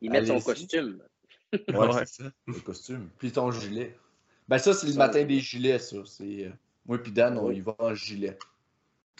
il 0.00 0.10
met 0.10 0.24
son 0.24 0.40
costume. 0.40 1.02
Ouais, 1.52 1.60
Ouais. 1.76 2.06
c'est 2.06 2.22
ça, 2.22 2.30
le 2.46 2.60
costume. 2.60 3.08
Puis 3.18 3.32
ton 3.32 3.50
gilet. 3.50 3.96
Ben 4.48 4.58
ça, 4.58 4.72
c'est 4.72 4.86
le 4.88 4.94
matin 4.94 5.24
des 5.24 5.40
gilets, 5.40 5.78
ça. 5.78 5.96
C'est, 6.04 6.46
euh, 6.46 6.50
Moi 6.86 6.98
puis 7.02 7.12
Dan, 7.12 7.38
on 7.38 7.50
y 7.50 7.60
va 7.60 7.74
en 7.78 7.94
gilet. 7.94 8.38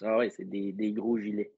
Ah 0.03 0.17
oui, 0.19 0.31
c'est 0.31 0.45
des, 0.45 0.73
des 0.73 0.93
gros 0.93 1.19
gilets. 1.19 1.53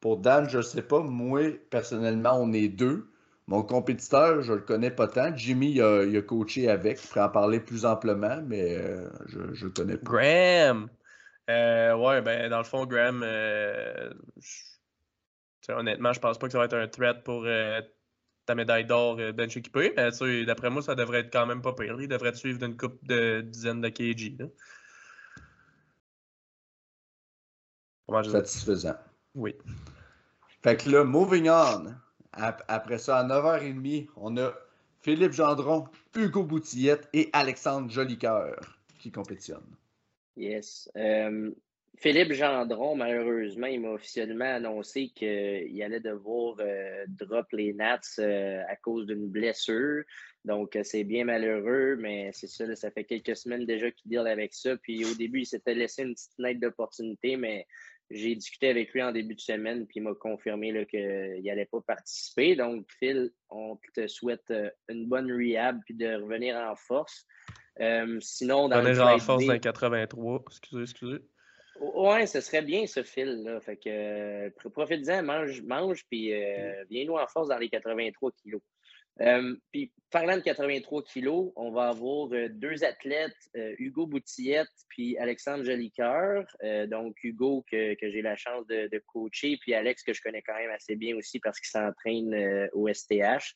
Pour 0.00 0.18
Dan, 0.18 0.48
je 0.48 0.60
sais 0.60 0.82
pas. 0.82 1.00
Moi, 1.00 1.52
personnellement, 1.70 2.34
on 2.40 2.52
est 2.52 2.68
deux. 2.68 3.08
Mon 3.46 3.62
compétiteur, 3.62 4.42
je 4.42 4.52
le 4.52 4.60
connais 4.60 4.90
pas 4.90 5.08
tant. 5.08 5.34
Jimmy, 5.36 5.72
il 5.72 5.82
a, 5.82 6.04
il 6.04 6.16
a 6.16 6.22
coaché 6.22 6.68
avec. 6.68 7.00
Il 7.02 7.08
pourrait 7.08 7.20
en 7.22 7.28
parler 7.28 7.60
plus 7.60 7.84
amplement, 7.84 8.40
mais 8.46 8.76
euh, 8.76 9.08
je, 9.26 9.52
je 9.52 9.66
le 9.66 9.72
connais 9.72 9.96
pas. 9.96 10.10
Graham! 10.10 10.88
Euh, 11.50 11.96
ouais, 11.96 12.22
ben, 12.22 12.48
dans 12.50 12.58
le 12.58 12.64
fond, 12.64 12.86
Graham, 12.86 13.22
euh, 13.24 14.12
je- 14.38 15.72
honnêtement, 15.72 16.12
je 16.12 16.20
pense 16.20 16.38
pas 16.38 16.46
que 16.46 16.52
ça 16.52 16.58
va 16.58 16.64
être 16.66 16.74
un 16.76 16.86
threat 16.88 17.24
pour 17.24 17.44
euh, 17.44 17.80
ta 18.46 18.54
médaille 18.54 18.84
d'or 18.86 19.18
euh, 19.20 19.32
bench 19.32 19.56
équipé, 19.56 19.92
mais 19.96 20.10
tu 20.10 20.18
sais, 20.18 20.44
d'après 20.44 20.70
moi, 20.70 20.82
ça 20.82 20.94
devrait 20.94 21.20
être 21.20 21.32
quand 21.32 21.46
même 21.46 21.62
pas 21.62 21.72
pire. 21.74 21.96
Il 22.00 22.08
devrait 22.08 22.32
te 22.32 22.36
suivre 22.38 22.58
d'une 22.58 22.76
coupe 22.76 22.98
de 23.06 23.40
dizaines 23.42 23.80
de 23.80 23.88
kg. 23.88 24.38
là. 24.40 24.46
Comment 28.06 28.22
je 28.22 28.28
dis? 28.28 28.32
Satisfaisant. 28.36 28.96
Oui. 29.34 29.54
Fait 30.62 30.76
que 30.76 30.90
là, 30.90 31.04
moving 31.04 31.48
on. 31.48 31.94
Ap- 32.32 32.64
Après 32.68 32.98
ça, 32.98 33.18
à 33.18 33.24
9h30, 33.24 34.08
on 34.16 34.36
a 34.38 34.52
Philippe 35.00 35.32
Gendron, 35.32 35.88
Hugo 36.16 36.44
Boutillette 36.44 37.08
et 37.12 37.30
Alexandre 37.32 37.90
Jolicoeur 37.90 38.78
qui 38.98 39.10
compétitionnent. 39.10 39.76
Yes. 40.36 40.90
Euh, 40.96 41.50
Philippe 41.98 42.32
Gendron, 42.32 42.96
malheureusement, 42.96 43.66
il 43.66 43.80
m'a 43.80 43.90
officiellement 43.90 44.56
annoncé 44.56 45.10
qu'il 45.14 45.82
allait 45.82 46.00
devoir 46.00 46.56
euh, 46.60 47.04
drop 47.06 47.46
les 47.52 47.74
Nats 47.74 48.00
euh, 48.18 48.62
à 48.66 48.76
cause 48.76 49.06
d'une 49.06 49.28
blessure. 49.28 50.02
Donc, 50.44 50.74
euh, 50.74 50.82
c'est 50.84 51.04
bien 51.04 51.24
malheureux, 51.24 51.96
mais 51.96 52.30
c'est 52.32 52.48
ça, 52.48 52.66
là, 52.66 52.74
ça 52.74 52.90
fait 52.90 53.04
quelques 53.04 53.36
semaines 53.36 53.66
déjà 53.66 53.90
qu'il 53.90 54.10
deal 54.10 54.26
avec 54.26 54.54
ça. 54.54 54.76
Puis 54.78 55.04
au 55.04 55.14
début, 55.14 55.40
il 55.40 55.46
s'était 55.46 55.74
laissé 55.74 56.02
une 56.02 56.14
petite 56.14 56.34
fenêtre 56.34 56.60
d'opportunité, 56.60 57.36
mais 57.36 57.66
j'ai 58.10 58.34
discuté 58.34 58.68
avec 58.68 58.92
lui 58.92 59.02
en 59.02 59.12
début 59.12 59.34
de 59.34 59.40
semaine, 59.40 59.86
puis 59.86 60.00
il 60.00 60.02
m'a 60.02 60.14
confirmé 60.14 60.86
qu'il 60.86 61.42
n'allait 61.44 61.66
pas 61.66 61.80
participer. 61.82 62.56
Donc, 62.56 62.86
Phil, 62.98 63.30
on 63.48 63.78
te 63.94 64.06
souhaite 64.06 64.52
une 64.88 65.06
bonne 65.06 65.30
rehab, 65.30 65.78
puis 65.84 65.94
de 65.94 66.20
revenir 66.20 66.56
en 66.56 66.74
force. 66.74 67.26
Euh, 67.80 68.18
sinon, 68.20 68.68
dans 68.68 68.80
le 68.80 68.88
Revenir 68.88 69.06
en 69.06 69.18
force 69.18 69.46
dans 69.46 69.52
le 69.52 69.58
83. 69.58 70.44
Excusez, 70.50 70.82
excusez. 70.82 71.18
Ouais, 71.80 72.26
ce 72.26 72.40
serait 72.40 72.62
bien 72.62 72.86
ce 72.86 73.02
fil 73.02 73.42
là. 73.44 73.60
Fait 73.60 73.76
que 73.76 73.88
euh, 73.88 74.50
pro- 74.56 74.70
profite-en, 74.70 75.22
mange, 75.22 75.62
mange, 75.62 76.04
puis 76.10 76.32
euh, 76.32 76.84
viens-nous 76.90 77.14
en 77.16 77.26
force 77.26 77.48
dans 77.48 77.58
les 77.58 77.68
83 77.68 78.30
kilos. 78.42 78.60
Euh, 79.20 79.54
puis 79.72 79.92
parlant 80.10 80.36
de 80.36 80.42
83 80.42 81.02
kilos, 81.02 81.52
on 81.56 81.70
va 81.70 81.88
avoir 81.88 82.32
euh, 82.32 82.48
deux 82.48 82.82
athlètes, 82.84 83.36
Hugo 83.54 84.06
Boutillette 84.06 84.68
puis 84.88 85.16
Alexandre 85.18 85.64
Jolicoeur. 85.64 86.44
Donc 86.88 87.16
Hugo 87.22 87.64
que, 87.70 87.94
que 87.94 88.10
j'ai 88.10 88.22
la 88.22 88.36
chance 88.36 88.66
de, 88.66 88.88
de 88.88 89.02
coacher, 89.06 89.56
puis 89.60 89.74
Alex 89.74 90.02
que 90.02 90.12
je 90.12 90.20
connais 90.22 90.42
quand 90.42 90.54
même 90.56 90.70
assez 90.70 90.96
bien 90.96 91.16
aussi 91.16 91.40
parce 91.40 91.58
qu'il 91.58 91.68
s'entraîne 91.70 92.68
au 92.72 92.88
STH. 92.92 93.54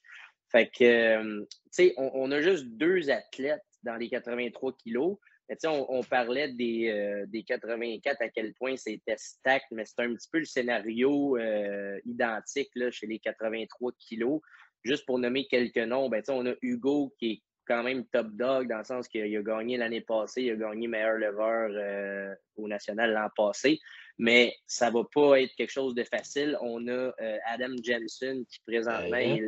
Fait 0.53 0.69
que, 0.69 1.41
tu 1.43 1.47
sais, 1.71 1.95
on, 1.97 2.11
on 2.15 2.31
a 2.33 2.41
juste 2.41 2.67
deux 2.67 3.11
athlètes 3.11 3.61
dans 3.83 3.97
les 3.97 4.09
83 4.09 4.77
kilos. 4.77 5.17
Mais 5.49 5.57
on, 5.67 5.87
on 5.89 6.03
parlait 6.03 6.53
des, 6.53 6.89
euh, 6.89 7.25
des 7.27 7.43
84, 7.45 8.21
à 8.21 8.29
quel 8.29 8.53
point 8.55 8.77
c'était 8.77 9.17
stack, 9.17 9.63
mais 9.71 9.85
c'est 9.85 10.03
un 10.03 10.15
petit 10.15 10.29
peu 10.31 10.39
le 10.39 10.45
scénario 10.45 11.37
euh, 11.37 11.99
identique 12.05 12.71
là, 12.75 12.91
chez 12.91 13.07
les 13.07 13.19
83 13.19 13.93
kilos. 13.99 14.41
Juste 14.85 15.07
pour 15.07 15.19
nommer 15.19 15.47
quelques 15.47 15.77
noms, 15.79 16.09
ben, 16.09 16.23
on 16.29 16.47
a 16.47 16.55
Hugo 16.63 17.13
qui 17.19 17.31
est 17.31 17.43
quand 17.67 17.83
même 17.83 18.05
top 18.07 18.29
dog 18.33 18.69
dans 18.69 18.79
le 18.79 18.85
sens 18.85 19.09
qu'il 19.09 19.23
a 19.23 19.43
gagné 19.43 19.77
l'année 19.77 20.01
passée, 20.01 20.43
il 20.43 20.51
a 20.53 20.57
gagné 20.57 20.87
meilleur 20.87 21.17
lever 21.17 21.75
euh, 21.77 22.35
au 22.57 22.69
national 22.69 23.13
l'an 23.13 23.29
passé, 23.37 23.81
mais 24.19 24.55
ça 24.67 24.91
ne 24.91 24.95
va 24.95 25.03
pas 25.13 25.41
être 25.41 25.53
quelque 25.57 25.73
chose 25.73 25.95
de 25.95 26.05
facile. 26.05 26.57
On 26.61 26.87
a 26.87 26.93
euh, 26.93 27.39
Adam 27.47 27.75
Jensen 27.83 28.45
qui 28.47 28.61
présentement 28.67 29.17
est 29.17 29.41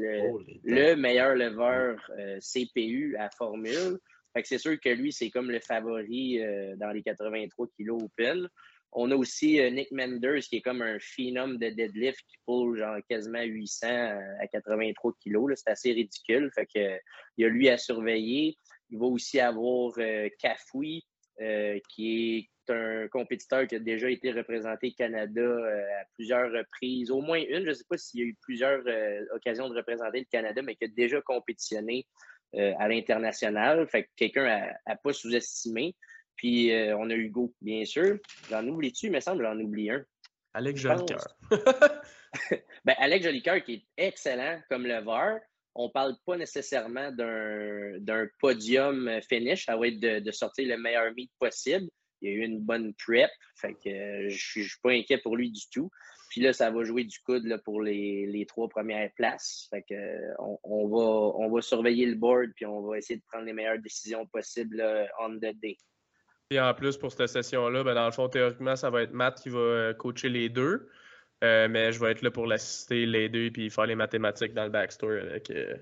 le, 0.64 0.96
meilleur 0.96 1.34
lever 1.34 1.96
CPU 2.40 3.16
à 3.16 3.30
Formule. 3.30 3.98
C'est 4.44 4.58
sûr 4.58 4.78
que 4.80 4.88
lui, 4.88 5.12
c'est 5.12 5.30
comme 5.30 5.50
le 5.50 5.60
favori 5.60 6.40
dans 6.76 6.90
les 6.90 7.02
83 7.02 7.68
kilos 7.76 8.02
open. 8.02 8.48
On 8.92 9.10
a 9.10 9.16
aussi 9.16 9.60
euh, 9.60 9.70
Nick 9.70 9.90
Menders, 9.92 10.40
qui 10.40 10.56
est 10.56 10.60
comme 10.60 10.82
un 10.82 10.98
phénomène 10.98 11.58
de 11.58 11.68
deadlift 11.68 12.20
qui 12.26 12.36
pose 12.46 12.78
genre 12.78 12.96
quasiment 13.08 13.42
800 13.42 13.86
à 14.40 14.46
83 14.46 15.12
kilos. 15.20 15.52
C'est 15.56 15.70
assez 15.70 15.92
ridicule. 15.92 16.50
Il 16.74 16.98
y 17.36 17.44
a 17.44 17.48
lui 17.48 17.68
à 17.68 17.76
surveiller. 17.76 18.56
Il 18.90 18.98
va 18.98 19.06
aussi 19.06 19.40
avoir 19.40 19.92
euh, 19.98 20.28
Cafoui, 20.38 21.04
euh, 21.40 21.78
qui 21.90 22.48
est 22.68 22.72
un 22.72 23.08
compétiteur 23.08 23.66
qui 23.66 23.76
a 23.76 23.78
déjà 23.78 24.10
été 24.10 24.32
représenté 24.32 24.88
au 24.88 24.92
Canada 24.96 25.56
à 26.00 26.04
plusieurs 26.14 26.50
reprises, 26.50 27.10
au 27.10 27.20
moins 27.20 27.38
une. 27.38 27.64
Je 27.64 27.70
ne 27.70 27.74
sais 27.74 27.84
pas 27.88 27.96
s'il 27.96 28.20
y 28.20 28.22
a 28.22 28.26
eu 28.26 28.36
plusieurs 28.42 28.82
occasions 29.34 29.70
de 29.70 29.74
représenter 29.74 30.20
le 30.20 30.26
Canada, 30.30 30.60
mais 30.60 30.76
qui 30.76 30.84
a 30.84 30.88
déjà 30.88 31.20
compétitionné 31.22 32.06
à 32.54 32.88
l'international. 32.88 33.86
Fait 33.88 34.04
que 34.04 34.08
quelqu'un 34.16 34.72
n'a 34.86 34.96
pas 34.96 35.12
sous-estimé. 35.12 35.94
Puis 36.38 36.72
euh, 36.72 36.96
on 36.96 37.10
a 37.10 37.14
Hugo, 37.14 37.52
bien 37.60 37.84
sûr. 37.84 38.18
J'en 38.48 38.66
oublie-tu? 38.66 39.06
Il 39.06 39.12
me 39.12 39.20
semble 39.20 39.44
j'en 39.44 39.58
oublie 39.58 39.90
un. 39.90 40.04
Alex 40.54 40.80
Jolicoeur. 40.80 41.26
ben, 42.84 42.94
Alex 42.96 43.24
Jolicoeur 43.26 43.62
qui 43.62 43.74
est 43.74 43.86
excellent 44.06 44.60
comme 44.70 44.86
le 44.86 45.00
VAR. 45.02 45.40
On 45.74 45.88
ne 45.88 45.92
parle 45.92 46.16
pas 46.24 46.36
nécessairement 46.36 47.12
d'un 47.12 48.26
podium 48.40 49.20
finish. 49.28 49.66
Ça 49.66 49.76
va 49.76 49.88
être 49.88 50.00
de, 50.00 50.30
sortir 50.30 50.68
le 50.68 50.80
meilleur 50.80 51.12
meet 51.14 51.30
possible. 51.38 51.88
Il 52.20 52.30
y 52.30 52.32
a 52.32 52.36
eu 52.36 52.44
une 52.44 52.60
bonne 52.60 52.94
prep. 52.94 53.30
Fait 53.56 53.74
que 53.74 53.88
euh, 53.88 54.28
je 54.28 54.60
ne 54.60 54.64
suis 54.64 54.78
pas 54.82 54.90
inquiet 54.90 55.18
pour 55.18 55.36
lui 55.36 55.50
du 55.50 55.62
tout. 55.72 55.90
Puis 56.38 56.46
là, 56.46 56.52
ça 56.52 56.70
va 56.70 56.84
jouer 56.84 57.02
du 57.02 57.18
coude 57.18 57.46
là, 57.46 57.58
pour 57.58 57.82
les, 57.82 58.46
trois 58.46 58.68
premières 58.68 59.10
places. 59.16 59.66
Fait 59.70 59.82
que, 59.82 59.94
on, 60.38 60.86
va, 60.86 61.36
on 61.36 61.50
va 61.50 61.60
surveiller 61.60 62.06
le 62.06 62.14
board 62.14 62.52
puis 62.54 62.64
on 62.64 62.80
va 62.82 62.98
essayer 62.98 63.18
de 63.18 63.24
prendre 63.26 63.44
les 63.44 63.52
meilleures 63.52 63.80
décisions 63.80 64.24
possibles 64.26 64.80
on 65.18 65.34
the 65.34 65.52
day. 65.60 65.76
Et 66.52 66.60
en 66.60 66.72
plus, 66.74 66.96
pour 66.96 67.10
cette 67.10 67.26
session-là, 67.26 67.82
ben, 67.82 67.96
dans 67.96 68.06
le 68.06 68.12
fond, 68.12 68.28
théoriquement, 68.28 68.76
ça 68.76 68.88
va 68.88 69.02
être 69.02 69.10
Matt 69.10 69.40
qui 69.42 69.48
va 69.48 69.58
euh, 69.58 69.94
coacher 69.94 70.28
les 70.28 70.48
deux. 70.48 70.88
Euh, 71.42 71.66
mais 71.68 71.90
je 71.90 71.98
vais 71.98 72.12
être 72.12 72.22
là 72.22 72.30
pour 72.30 72.46
l'assister 72.46 73.04
les 73.04 73.28
deux 73.28 73.50
et 73.56 73.68
faire 73.68 73.86
les 73.86 73.96
mathématiques 73.96 74.54
dans 74.54 74.64
le 74.64 74.70
backstory 74.70 75.18
avec, 75.18 75.50
euh, 75.50 75.74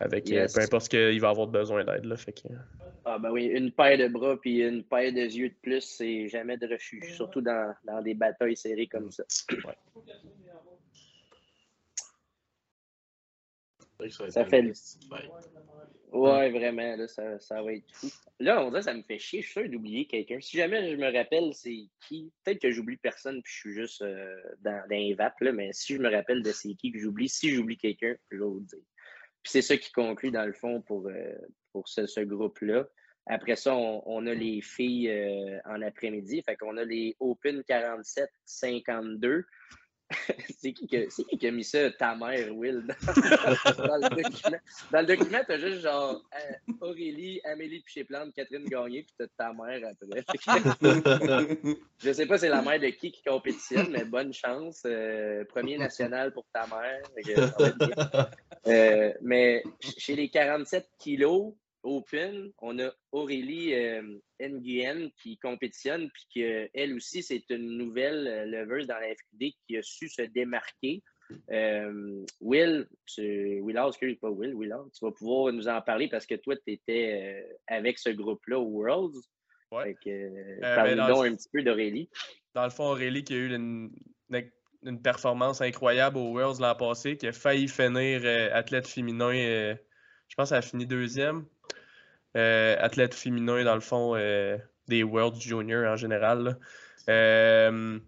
avec 0.00 0.24
peu 0.24 0.60
importe 0.60 0.84
ce 0.84 0.90
qu'il 0.90 1.20
va 1.20 1.28
avoir 1.28 1.46
besoin 1.46 1.84
d'aide. 1.84 2.16
Fait 2.16 2.32
que... 2.32 2.48
Ah 3.04 3.18
ben 3.18 3.30
oui, 3.30 3.44
une 3.46 3.70
paire 3.70 3.98
de 3.98 4.08
bras 4.08 4.36
puis 4.40 4.62
une 4.62 4.82
paire 4.82 5.12
de 5.12 5.20
yeux 5.20 5.50
de 5.50 5.54
plus, 5.62 5.82
c'est 5.82 6.28
jamais 6.28 6.56
de 6.56 6.66
refuge, 6.66 7.14
surtout 7.14 7.40
dans, 7.40 7.74
dans, 7.84 8.02
des 8.02 8.14
batailles 8.14 8.56
serrées 8.56 8.86
comme 8.86 9.10
ça. 9.10 9.24
Ça 14.30 14.46
fait, 14.46 14.72
Ouais, 16.12 16.50
vraiment, 16.50 16.96
là, 16.96 17.06
ça, 17.06 17.38
ça, 17.38 17.62
va 17.62 17.72
être 17.74 17.84
fou. 17.92 18.08
Là, 18.40 18.64
on 18.64 18.70
dirait 18.70 18.80
que 18.80 18.84
ça 18.86 18.94
me 18.94 19.02
fait 19.02 19.18
chier. 19.18 19.42
Je 19.42 19.48
suis 19.48 19.60
sûr 19.60 19.70
d'oublier 19.70 20.06
quelqu'un. 20.06 20.40
Si 20.40 20.56
jamais 20.56 20.90
je 20.90 20.96
me 20.96 21.12
rappelle 21.16 21.54
c'est 21.54 21.86
qui, 22.08 22.32
peut-être 22.42 22.60
que 22.62 22.70
j'oublie 22.72 22.96
personne 22.96 23.40
puis 23.42 23.52
je 23.52 23.58
suis 23.60 23.74
juste 23.74 24.02
euh, 24.02 24.34
dans, 24.60 24.82
dans 24.88 24.96
les 24.96 25.14
vapes, 25.14 25.40
là, 25.40 25.52
mais 25.52 25.72
si 25.72 25.94
je 25.94 26.00
me 26.00 26.10
rappelle 26.10 26.42
de 26.42 26.50
c'est 26.50 26.74
qui 26.74 26.90
que 26.90 26.98
j'oublie, 26.98 27.28
si 27.28 27.50
j'oublie 27.50 27.76
quelqu'un, 27.76 28.16
je 28.30 28.38
vais 28.38 28.44
vous 28.44 28.58
le 28.58 28.66
dire. 28.66 28.80
Puis 29.42 29.52
c'est 29.52 29.62
ça 29.62 29.76
qui 29.76 29.90
conclut, 29.92 30.30
dans 30.30 30.44
le 30.44 30.52
fond, 30.52 30.80
pour, 30.82 31.08
euh, 31.08 31.32
ce 31.86 32.20
groupe-là. 32.20 32.86
Après 33.26 33.56
ça, 33.56 33.74
on, 33.74 34.02
on, 34.06 34.26
a 34.26 34.34
les 34.34 34.60
filles 34.60 35.08
euh, 35.08 35.58
en 35.64 35.82
après-midi. 35.82 36.42
Fait 36.42 36.56
qu'on 36.56 36.76
a 36.76 36.84
les 36.84 37.16
Open 37.20 37.62
47-52. 37.62 39.44
c'est 40.58 40.72
qui, 40.72 40.86
qui, 40.86 41.06
qui, 41.38 41.46
a 41.46 41.50
mis 41.50 41.64
ça, 41.64 41.90
ta 41.92 42.14
mère, 42.16 42.54
Will, 42.56 42.82
dans, 42.86 43.96
le 43.96 44.08
document? 44.08 44.58
Dans 44.90 45.00
le 45.00 45.06
document, 45.06 45.38
t'as 45.46 45.58
juste 45.58 45.82
genre 45.82 46.22
euh, 46.34 46.72
Aurélie, 46.80 47.40
Amélie 47.44 47.80
Piché-Plante, 47.80 48.34
Catherine 48.34 48.64
Gagné, 48.64 49.02
puis 49.02 49.14
t'as 49.16 49.26
ta 49.36 49.52
mère 49.52 49.88
après. 49.88 50.24
je 51.98 52.12
sais 52.12 52.26
pas 52.26 52.38
c'est 52.38 52.48
la 52.48 52.62
mère 52.62 52.80
de 52.80 52.88
qui 52.88 53.12
qui 53.12 53.22
compétitionne, 53.22 53.90
mais 53.90 54.04
bonne 54.04 54.32
chance. 54.32 54.82
Euh, 54.84 55.44
premier 55.44 55.78
national 55.78 56.32
pour 56.32 56.44
ta 56.52 56.66
mère. 56.66 57.02
Euh, 58.66 59.12
mais 59.22 59.62
chez 59.80 60.16
les 60.16 60.28
47 60.28 60.86
kilos, 60.98 61.54
Open, 61.82 62.52
on 62.58 62.78
a 62.78 62.90
Aurélie 63.12 63.74
euh, 63.74 64.02
Nguyen 64.40 65.10
qui 65.16 65.38
compétitionne, 65.38 66.10
puis 66.10 66.26
qu'elle 66.34 66.94
aussi, 66.94 67.22
c'est 67.22 67.44
une 67.50 67.78
nouvelle 67.78 68.26
euh, 68.26 68.44
leveuse 68.46 68.86
dans 68.86 68.98
la 68.98 69.14
FQD 69.14 69.54
qui 69.66 69.76
a 69.76 69.82
su 69.82 70.08
se 70.08 70.22
démarquer. 70.22 71.02
Euh, 71.50 72.24
Will, 72.40 72.88
Willard, 73.18 73.88
excuse 73.88 74.18
pas 74.18 74.30
Will, 74.30 74.54
Willard, 74.54 74.86
tu 74.92 75.04
vas 75.04 75.12
pouvoir 75.12 75.52
nous 75.52 75.68
en 75.68 75.80
parler 75.80 76.08
parce 76.08 76.26
que 76.26 76.34
toi, 76.34 76.56
tu 76.56 76.72
étais 76.72 77.44
euh, 77.46 77.54
avec 77.68 77.98
ce 77.98 78.10
groupe-là 78.10 78.58
au 78.58 78.66
Worlds. 78.66 79.20
Ouais. 79.70 79.96
Parle-nous 80.60 81.22
un 81.22 81.36
petit 81.36 81.48
peu 81.52 81.62
d'Aurélie. 81.62 82.10
Dans 82.54 82.64
le 82.64 82.70
fond, 82.70 82.86
Aurélie 82.86 83.22
qui 83.22 83.34
a 83.34 83.36
eu 83.36 83.54
une, 83.54 83.92
une 84.82 85.00
performance 85.00 85.60
incroyable 85.60 86.18
au 86.18 86.32
Worlds 86.32 86.60
l'an 86.60 86.74
passé, 86.74 87.16
qui 87.16 87.28
a 87.28 87.32
failli 87.32 87.68
finir 87.68 88.22
athlète 88.52 88.88
féminin. 88.88 89.76
Je 90.30 90.36
pense 90.36 90.48
qu'elle 90.48 90.58
a 90.58 90.62
fini 90.62 90.86
deuxième. 90.86 91.44
Euh, 92.36 92.76
athlète 92.78 93.14
féminin, 93.14 93.64
dans 93.64 93.74
le 93.74 93.80
fond, 93.80 94.14
euh, 94.14 94.56
des 94.86 95.02
World 95.02 95.40
Junior 95.40 95.92
en 95.92 95.96
général. 95.96 96.44
Là. 96.44 96.54
Euh, 97.08 97.98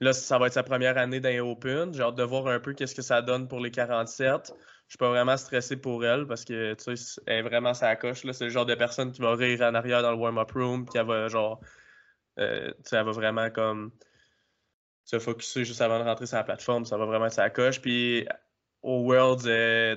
là. 0.00 0.12
ça 0.12 0.38
va 0.38 0.48
être 0.48 0.52
sa 0.52 0.62
première 0.62 0.98
année 0.98 1.20
dans 1.20 1.50
Open. 1.50 1.94
J'ai 1.94 2.02
hâte 2.02 2.16
de 2.16 2.22
voir 2.22 2.46
un 2.48 2.60
peu 2.60 2.74
qu'est-ce 2.74 2.94
que 2.94 3.00
ça 3.00 3.22
donne 3.22 3.48
pour 3.48 3.60
les 3.60 3.70
47. 3.70 4.52
Je 4.86 4.90
suis 4.90 4.98
pas 4.98 5.08
vraiment 5.08 5.38
stressé 5.38 5.78
pour 5.78 6.04
elle 6.04 6.26
parce 6.26 6.44
que 6.44 6.74
tu 6.74 6.96
sais, 6.96 7.22
elle 7.26 7.38
est 7.38 7.42
vraiment 7.42 7.72
sa 7.72 7.96
coche. 7.96 8.26
C'est 8.30 8.44
le 8.44 8.50
genre 8.50 8.66
de 8.66 8.74
personne 8.74 9.10
qui 9.10 9.22
va 9.22 9.34
rire 9.34 9.62
en 9.62 9.74
arrière 9.74 10.02
dans 10.02 10.10
le 10.10 10.18
warm-up 10.18 10.50
room, 10.52 10.84
puis 10.84 10.98
elle 10.98 11.06
va 11.06 11.28
genre. 11.28 11.62
elle 12.36 12.74
va 12.90 13.02
vraiment 13.04 13.48
comme 13.48 13.90
se 15.04 15.18
focuser 15.18 15.64
juste 15.64 15.80
avant 15.80 15.98
de 15.98 16.04
rentrer 16.04 16.26
sur 16.26 16.36
la 16.36 16.44
plateforme. 16.44 16.84
Ça 16.84 16.98
va 16.98 17.06
vraiment 17.06 17.26
être 17.26 17.32
sa 17.32 17.48
coche. 17.48 17.80
Puis 17.80 18.28
au 18.82 19.02
World, 19.02 19.42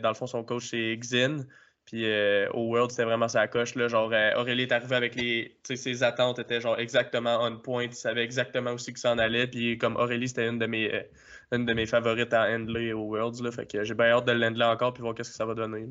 dans 0.01 0.09
le 0.09 0.15
fond, 0.15 0.27
son 0.27 0.43
coach, 0.43 0.69
c'est 0.69 0.99
Xin. 1.01 1.45
Puis 1.85 2.05
euh, 2.05 2.49
au 2.51 2.63
World, 2.69 2.89
c'était 2.89 3.03
vraiment 3.03 3.27
sa 3.27 3.47
coche. 3.47 3.75
Là, 3.75 3.87
genre, 3.87 4.11
euh, 4.11 4.31
Aurélie 4.35 4.63
est 4.63 4.71
arrivée 4.71 4.95
avec 4.95 5.15
les. 5.15 5.55
Ses 5.63 6.01
attentes 6.01 6.39
étaient 6.39 6.59
genre 6.59 6.79
exactement 6.79 7.37
on 7.41 7.57
point. 7.57 7.83
Il 7.83 7.93
savait 7.93 8.23
exactement 8.23 8.71
où 8.71 8.77
c'est 8.79 8.91
que 8.91 8.99
ça 8.99 9.11
en 9.11 9.19
allait. 9.19 9.45
Puis 9.47 9.77
comme 9.77 9.95
Aurélie, 9.95 10.27
c'était 10.27 10.47
une 10.47 10.57
de 10.57 10.65
mes 10.65 10.91
euh, 10.91 11.03
une 11.51 11.65
de 11.65 11.73
mes 11.73 11.85
favorites 11.85 12.33
à 12.33 12.49
handler 12.49 12.91
au 12.91 13.03
Worlds. 13.03 13.43
Là, 13.43 13.51
fait 13.51 13.71
que 13.71 13.83
j'ai 13.83 13.93
bien 13.93 14.07
hâte 14.07 14.25
de 14.25 14.31
l'handler 14.31 14.65
encore 14.65 14.93
puis 14.93 15.03
voir 15.03 15.13
qu'est-ce 15.13 15.29
que 15.29 15.35
ça 15.35 15.45
va 15.45 15.53
donner. 15.53 15.85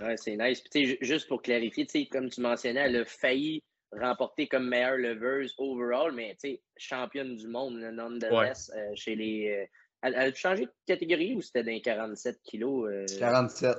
Ouais, 0.00 0.16
c'est 0.16 0.36
nice. 0.36 0.62
Puis, 0.70 0.96
juste 1.00 1.28
pour 1.28 1.42
clarifier, 1.42 1.84
comme 2.06 2.30
tu 2.30 2.40
mentionnais, 2.40 2.80
elle 2.80 2.96
a 2.96 3.04
failli 3.04 3.60
remporter 3.90 4.46
comme 4.46 4.68
meilleure 4.68 4.96
leveuse 4.96 5.52
overall, 5.58 6.12
mais 6.12 6.36
championne 6.76 7.34
du 7.34 7.48
monde, 7.48 7.76
nonetheless, 7.92 8.70
ouais. 8.72 8.96
chez 8.96 9.16
les. 9.16 9.68
Elle, 10.02 10.14
a 10.14 10.34
changé 10.34 10.66
de 10.66 10.72
catégorie 10.86 11.34
ou 11.34 11.40
c'était 11.40 11.64
dans 11.64 11.80
47 11.80 12.40
kilos? 12.42 12.90
47. 13.18 13.76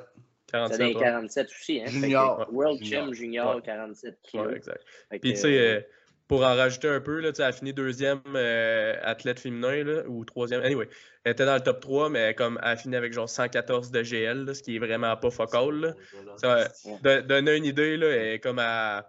47, 0.53 0.97
47 0.99 1.47
aussi, 1.47 1.81
hein? 1.81 1.85
Junior. 1.87 2.47
World 2.51 2.83
Chim 2.83 3.11
Junior, 3.11 3.61
47 3.61 4.19
kilos. 4.21 4.47
Ouais, 4.47 4.57
exact. 4.57 4.83
Puis, 5.09 5.33
tu 5.33 5.35
sais, 5.35 5.59
euh, 5.59 5.81
pour 6.27 6.43
en 6.43 6.55
rajouter 6.55 6.89
un 6.89 7.01
peu, 7.01 7.19
là, 7.21 7.31
elle 7.35 7.43
a 7.43 7.51
fini 7.51 7.73
deuxième 7.73 8.21
euh, 8.35 8.95
athlète 9.01 9.39
féminin, 9.39 9.83
là, 9.83 10.03
ou 10.07 10.23
troisième. 10.25 10.61
Anyway, 10.61 10.87
elle 11.23 11.31
était 11.31 11.45
dans 11.45 11.55
le 11.55 11.61
top 11.61 11.79
3, 11.79 12.09
mais 12.09 12.35
comme 12.35 12.59
elle 12.61 12.69
a 12.69 12.77
fini 12.77 12.95
avec 12.95 13.13
genre 13.13 13.29
114 13.29 13.89
de 13.89 14.03
GL, 14.03 14.45
là, 14.45 14.53
ce 14.53 14.61
qui 14.61 14.75
est 14.75 14.79
vraiment 14.79 15.15
pas 15.17 15.31
focal. 15.31 15.95
Ça, 16.37 16.67
donner 17.01 17.55
une 17.55 17.65
idée, 17.65 17.97
là, 17.97 18.07
elle 18.07 18.33
est 18.33 18.39
comme 18.39 18.59
à, 18.59 19.07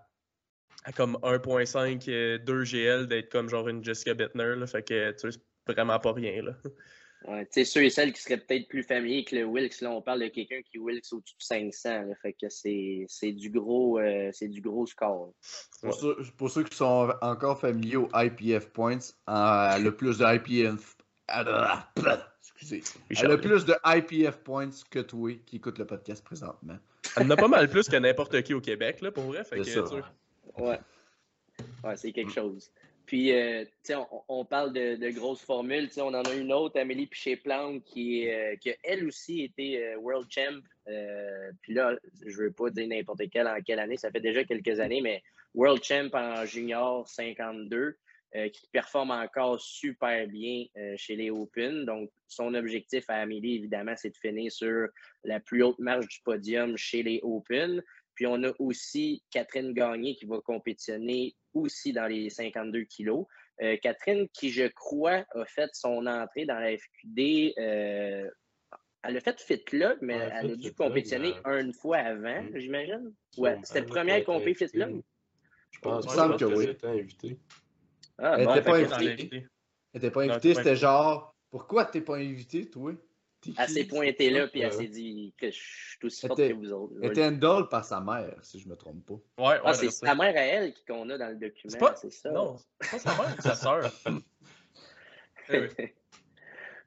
à 0.85 0.93
comme 0.93 1.19
1.5, 1.23 2.39
2 2.39 2.65
GL 2.65 3.07
d'être 3.07 3.31
comme 3.31 3.51
genre 3.51 3.69
une 3.69 3.85
Jessica 3.85 4.15
Bittner. 4.15 4.57
Là, 4.57 4.67
fait 4.67 4.83
que 4.83 5.11
tu 5.13 5.31
sais, 5.31 5.39
c'est 5.67 5.73
vraiment 5.75 5.99
pas 5.99 6.13
rien. 6.13 6.43
Là. 6.43 6.53
Ouais, 7.27 7.49
ceux 7.65 7.85
et 7.85 7.91
celles 7.91 8.13
qui 8.13 8.21
seraient 8.21 8.37
peut-être 8.37 8.69
plus 8.69 8.83
familiers 8.83 9.25
que 9.25 9.35
le 9.35 9.45
Wilkes, 9.45 9.81
là, 9.81 9.91
on 9.91 10.03
parle 10.03 10.21
de 10.21 10.29
quelqu'un 10.29 10.61
qui 10.63 10.79
Wilkes 10.79 11.11
au-dessus 11.13 11.37
de 11.39 11.43
500. 11.43 12.05
fait 12.21 12.35
que 12.35 12.49
c'est 12.51 13.33
du 13.33 13.49
gros 13.49 13.99
euh, 13.99 14.29
c'est 14.33 14.49
du 14.49 14.61
gros 14.61 14.87
score. 14.87 15.33
Pour, 15.81 15.95
ceux, 15.95 16.17
pour, 16.37 16.51
ceux, 16.51 16.65
qui 16.65 16.77
sont 16.77 17.13
encore 17.23 17.59
familiers 17.59 17.97
aux 17.97 18.11
IPF 18.15 18.67
points, 18.67 18.99
euh, 19.31 19.79
le 19.79 19.91
plus 19.97 20.19
de 20.19 20.37
IPF. 20.37 20.97
Excusez. 22.43 22.83
Elle 23.09 23.31
a 23.31 23.39
plus 23.39 23.65
de 23.65 23.75
IPF 23.87 24.37
points 24.39 24.71
que 24.91 24.99
toi 24.99 25.33
qui 25.47 25.57
écoute 25.57 25.79
le 25.79 25.87
podcast 25.87 26.23
présentement. 26.23 26.77
Elle 27.17 27.27
en 27.27 27.31
a 27.31 27.37
pas 27.37 27.49
mal 27.49 27.71
plus 27.71 27.89
que 27.89 27.97
n'importe 27.97 28.43
qui 28.43 28.53
au 28.53 28.61
Québec, 28.61 29.01
là, 29.01 29.11
pour 29.11 29.25
vrai. 29.25 29.45
Fait 29.45 29.57
que, 29.57 29.65
ça. 29.65 29.83
Ouais. 30.59 30.79
Ouais, 31.83 31.97
c'est 31.97 32.13
quelque 32.13 32.33
chose. 32.33 32.71
Puis, 33.07 33.33
euh, 33.33 33.65
on, 34.29 34.45
parle 34.45 34.73
de, 34.73 35.11
grosses 35.11 35.43
formules. 35.43 35.89
on 35.99 36.15
en 36.15 36.23
a 36.23 36.35
une 36.35 36.53
autre, 36.53 36.81
Amélie 36.81 37.07
Piché-Plante, 37.07 37.85
qui, 37.85 38.29
euh, 38.31 38.55
a 38.55 38.71
elle 38.83 39.07
aussi 39.07 39.43
été 39.43 39.85
euh, 39.85 39.99
World 39.99 40.27
Champ. 40.31 40.63
puis 41.61 41.75
là, 41.75 41.97
je 42.25 42.41
ne 42.41 42.47
veux 42.47 42.53
pas 42.53 42.71
dire 42.71 42.89
n'importe 42.89 43.29
quelle 43.31 43.49
en 43.49 43.61
quelle 43.61 43.79
année, 43.79 43.99
ça 43.99 44.11
fait 44.11 44.21
déjà 44.21 44.45
quelques 44.45 44.81
années, 44.81 45.03
mais 45.03 45.23
World 45.55 45.83
Champ 45.85 46.09
en 46.15 46.45
junior 46.47 47.07
52, 47.09 47.97
qui 48.53 48.67
performe 48.73 49.13
encore 49.13 49.61
super 49.61 50.27
bien 50.27 50.65
chez 50.97 51.15
les 51.15 51.31
Open. 51.31 51.85
Donc, 51.85 52.11
son 52.27 52.55
objectif 52.55 53.05
à 53.09 53.19
Amélie, 53.21 53.57
évidemment, 53.57 53.95
c'est 53.97 54.11
de 54.11 54.17
finir 54.17 54.51
sur 54.51 54.89
la 55.23 55.39
plus 55.39 55.63
haute 55.63 55.79
marge 55.79 56.09
du 56.09 56.19
podium 56.25 56.77
chez 56.77 57.05
les 57.05 57.21
Open. 57.23 57.81
Puis 58.15 58.27
on 58.27 58.43
a 58.45 58.53
aussi 58.59 59.23
Catherine 59.31 59.73
Gagné 59.73 60.15
qui 60.17 60.27
va 60.27 60.41
compétitionner 60.41 61.35
aussi 61.53 61.93
dans 61.93 62.07
les 62.07 62.31
52 62.31 62.85
kilos. 62.85 63.27
Euh, 63.63 63.77
Catherine, 63.83 64.29
qui 64.29 64.51
je 64.51 64.67
crois 64.69 65.25
a 65.35 65.45
fait 65.47 65.71
son 65.75 66.07
entrée 66.07 66.45
dans 66.45 66.59
la 66.59 66.77
FQD, 66.77 67.55
euh, 67.59 68.29
elle 69.03 69.17
a 69.17 69.21
fait 69.21 69.41
Fit 69.41 69.63
Club, 69.63 69.99
mais 70.01 70.15
elle 70.15 70.53
a 70.53 70.57
dû 70.57 70.73
compétitionner 70.73 71.35
une 71.45 71.73
fois 71.73 71.99
avant, 71.99 72.43
mm. 72.43 72.59
j'imagine? 72.59 73.13
Ouais, 73.37 73.59
c'était 73.63 73.81
la 73.81 73.87
première 73.87 74.25
compé 74.25 74.55
Fit 74.55 74.69
Club. 74.69 75.03
Je 75.71 75.79
pense, 75.81 76.07
que, 76.07 76.45
oui. 76.45 76.77
invité. 76.83 77.39
Ah, 78.19 78.37
elle 78.39 78.47
n'était 78.47 78.63
pas 78.63 78.77
invitée. 78.77 79.29
Elle 79.33 79.49
n'était 79.95 80.11
pas 80.11 80.23
invitée, 80.23 80.55
c'était 80.55 80.77
genre, 80.77 81.35
pourquoi 81.51 81.85
tu 81.85 81.99
n'es 81.99 82.05
pas 82.05 82.17
invité, 82.17 82.71
toi? 82.71 82.93
Elle 83.59 83.69
s'est 83.69 83.85
pointée 83.85 84.31
là, 84.31 84.47
puis 84.49 84.61
elle 84.61 84.73
s'est 84.73 84.89
dit 84.89 85.35
que 85.39 85.51
je 85.51 85.57
suis 85.59 85.99
aussi 86.05 86.27
forte 86.27 86.39
que 86.39 86.53
vous 86.53 86.73
autres. 86.73 86.95
Elle 87.03 87.11
était 87.11 87.31
doll 87.33 87.69
par 87.69 87.85
sa 87.85 88.01
mère, 88.01 88.37
si 88.43 88.59
je 88.59 88.67
ne 88.67 88.73
me 88.73 88.77
trompe 88.77 89.05
pas. 89.07 89.15
Ouais, 89.51 89.61
ah, 89.65 89.75
c'est 89.75 89.91
sa 89.91 90.15
mère 90.15 90.37
à 90.37 90.41
elle 90.41 90.75
qu'on 90.87 91.09
a 91.11 91.19
dans 91.19 91.29
le 91.29 91.37
document, 91.37 91.95
c'est 91.97 92.13
ça? 92.13 92.31
Non, 92.31 92.57
c'est 92.81 92.91
pas 92.91 92.99
sa 92.99 93.17
mère, 93.17 93.37
c'est 93.37 93.49
sa 93.49 93.55
sœur. 93.55 93.93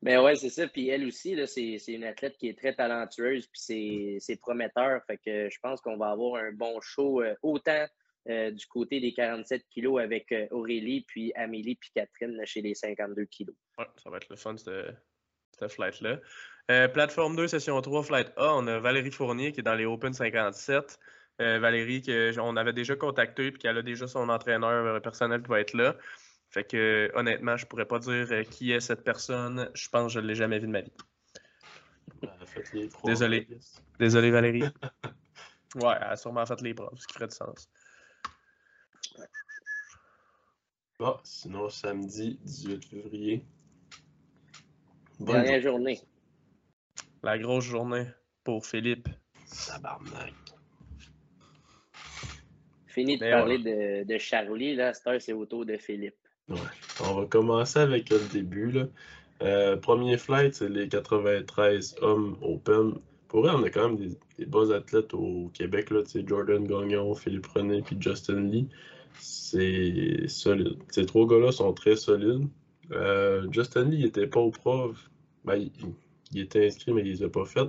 Mais 0.02 0.18
ouais, 0.18 0.36
c'est 0.36 0.50
ça. 0.50 0.68
Puis 0.68 0.90
elle 0.90 1.06
aussi, 1.06 1.36
c'est 1.48 1.94
une 1.94 2.04
athlète 2.04 2.38
qui 2.38 2.48
est 2.48 2.58
très 2.58 2.74
talentueuse, 2.74 3.48
puis 3.48 4.18
c'est 4.20 4.36
prometteur. 4.38 5.02
Fait 5.06 5.18
que 5.18 5.50
je 5.50 5.60
pense 5.62 5.82
qu'on 5.82 5.98
va 5.98 6.12
avoir 6.12 6.44
un 6.44 6.52
bon 6.52 6.80
show, 6.82 7.22
euh, 7.22 7.36
autant 7.42 7.86
euh, 8.30 8.52
du 8.52 8.66
côté 8.68 9.00
des 9.00 9.14
47 9.14 9.66
kilos 9.70 10.02
avec 10.02 10.32
euh, 10.32 10.48
Aurélie, 10.52 11.02
puis 11.08 11.32
Amélie, 11.36 11.76
puis 11.76 11.92
Catherine 11.94 12.40
chez 12.46 12.62
les 12.62 12.76
52 12.76 13.26
kilos. 13.26 13.56
Ouais, 13.78 13.86
ça 14.04 14.10
va 14.10 14.18
être 14.18 14.30
le 14.30 14.36
fun, 14.36 14.56
cette 14.58 14.72
flight-là. 15.68 16.20
Euh, 16.70 16.88
plateforme 16.88 17.36
2, 17.36 17.48
session 17.48 17.82
3, 17.82 18.04
flight 18.04 18.34
A, 18.36 18.54
on 18.54 18.68
a 18.68 18.80
Valérie 18.80 19.12
Fournier 19.12 19.54
qui 19.54 19.62
est 19.62 19.64
dans 19.64 19.76
les 19.76 19.86
Open 19.86 20.14
57. 20.14 21.00
Euh, 21.40 21.60
Valérie, 21.60 22.02
qu'on 22.02 22.58
avait 22.58 22.74
déjà 22.74 22.96
contacté 22.96 23.48
et 23.48 23.54
qu'elle 23.54 23.78
a 23.78 23.82
déjà 23.82 24.08
son 24.08 24.28
entraîneur 24.30 24.86
euh, 24.86 25.00
personnel 25.00 25.42
qui 25.42 25.50
va 25.50 25.60
être 25.60 25.74
là. 25.74 25.96
Fait 26.50 26.64
que 26.64 27.12
honnêtement, 27.14 27.58
je 27.58 27.66
pourrais 27.66 27.86
pas 27.86 28.00
dire 28.00 28.28
qui 28.50 28.72
est 28.72 28.80
cette 28.80 29.04
personne. 29.04 29.70
Je 29.74 29.88
pense 29.90 30.08
que 30.08 30.14
je 30.14 30.20
ne 30.20 30.28
l'ai 30.28 30.36
jamais 30.36 30.60
vu 30.60 30.68
de 30.68 30.72
ma 30.72 30.82
vie. 30.82 30.92
Désolé. 33.06 33.48
Désolé, 34.00 34.32
Valérie. 34.32 34.64
ouais, 35.76 35.94
elle 35.98 36.04
a 36.04 36.16
sûrement 36.18 36.46
fait 36.46 36.62
les 36.62 36.74
preuves, 36.74 36.96
ce 36.96 37.08
qui 37.08 37.14
ferait 37.14 37.28
du 37.28 37.36
sens. 37.36 37.70
Bon, 41.00 41.18
sinon, 41.24 41.70
samedi 41.70 42.40
18 42.44 42.86
février, 42.86 43.46
Dernière 45.20 45.62
journée. 45.62 46.00
La 47.24 47.38
grosse 47.38 47.66
journée 47.66 48.06
pour 48.44 48.66
Philippe. 48.66 49.10
Sabarnak. 49.46 50.34
Fini 52.88 53.18
de 53.18 53.30
parler 53.30 53.58
de, 53.58 54.04
de, 54.04 54.18
Charlie, 54.18 54.76
là. 54.76 54.94
c'est 54.94 55.34
autour 55.34 55.66
de 55.66 55.78
Philippe. 55.78 56.16
Ouais. 56.50 56.58
On 57.04 57.14
va 57.14 57.26
commencer 57.26 57.80
avec 57.80 58.10
le 58.10 58.20
début. 58.32 58.72
Là. 58.72 58.88
Euh, 59.42 59.78
premier 59.78 60.18
flight, 60.18 60.56
c'est 60.56 60.70
les 60.70 60.88
93 60.88 61.96
hommes 62.02 62.38
Open. 62.42 62.94
Pour 63.28 63.46
eux, 63.46 63.52
on 63.54 63.64
a 63.64 63.70
quand 63.70 63.90
même 63.90 63.98
des, 63.98 64.16
des 64.38 64.46
bons 64.46 64.72
athlètes 64.72 65.14
au 65.14 65.52
Québec. 65.54 65.90
Là, 65.90 66.02
Jordan 66.26 66.66
Gagnon, 66.66 67.14
Philippe 67.14 67.48
René 67.48 67.82
puis 67.82 67.98
Justin 68.00 68.42
Lee. 68.50 68.68
C'est 69.20 70.28
solide. 70.28 70.78
Ces 70.90 71.06
trois 71.06 71.28
gars-là 71.28 71.52
sont 71.52 71.74
très 71.74 71.96
solides. 71.96 72.48
Euh, 72.92 73.48
Justin 73.52 73.86
Lee 73.86 74.04
n'était 74.04 74.28
pas 74.28 74.40
au 74.40 74.52
prof. 74.52 75.10
Ben, 75.44 75.70
il, 76.32 76.42
était 76.42 76.66
inscrit, 76.66 76.94
mais 76.94 77.02
il 77.02 77.12
les 77.12 77.24
a 77.24 77.30
pas 77.30 77.46
fait. 77.46 77.68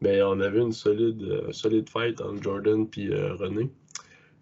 Mais 0.00 0.22
on 0.22 0.40
avait 0.40 0.60
une 0.60 0.72
solide, 0.72 1.22
euh, 1.22 1.52
solide 1.52 1.88
fight 1.88 2.20
entre 2.20 2.42
Jordan 2.42 2.86
et 2.96 3.08
euh, 3.08 3.34
René. 3.34 3.70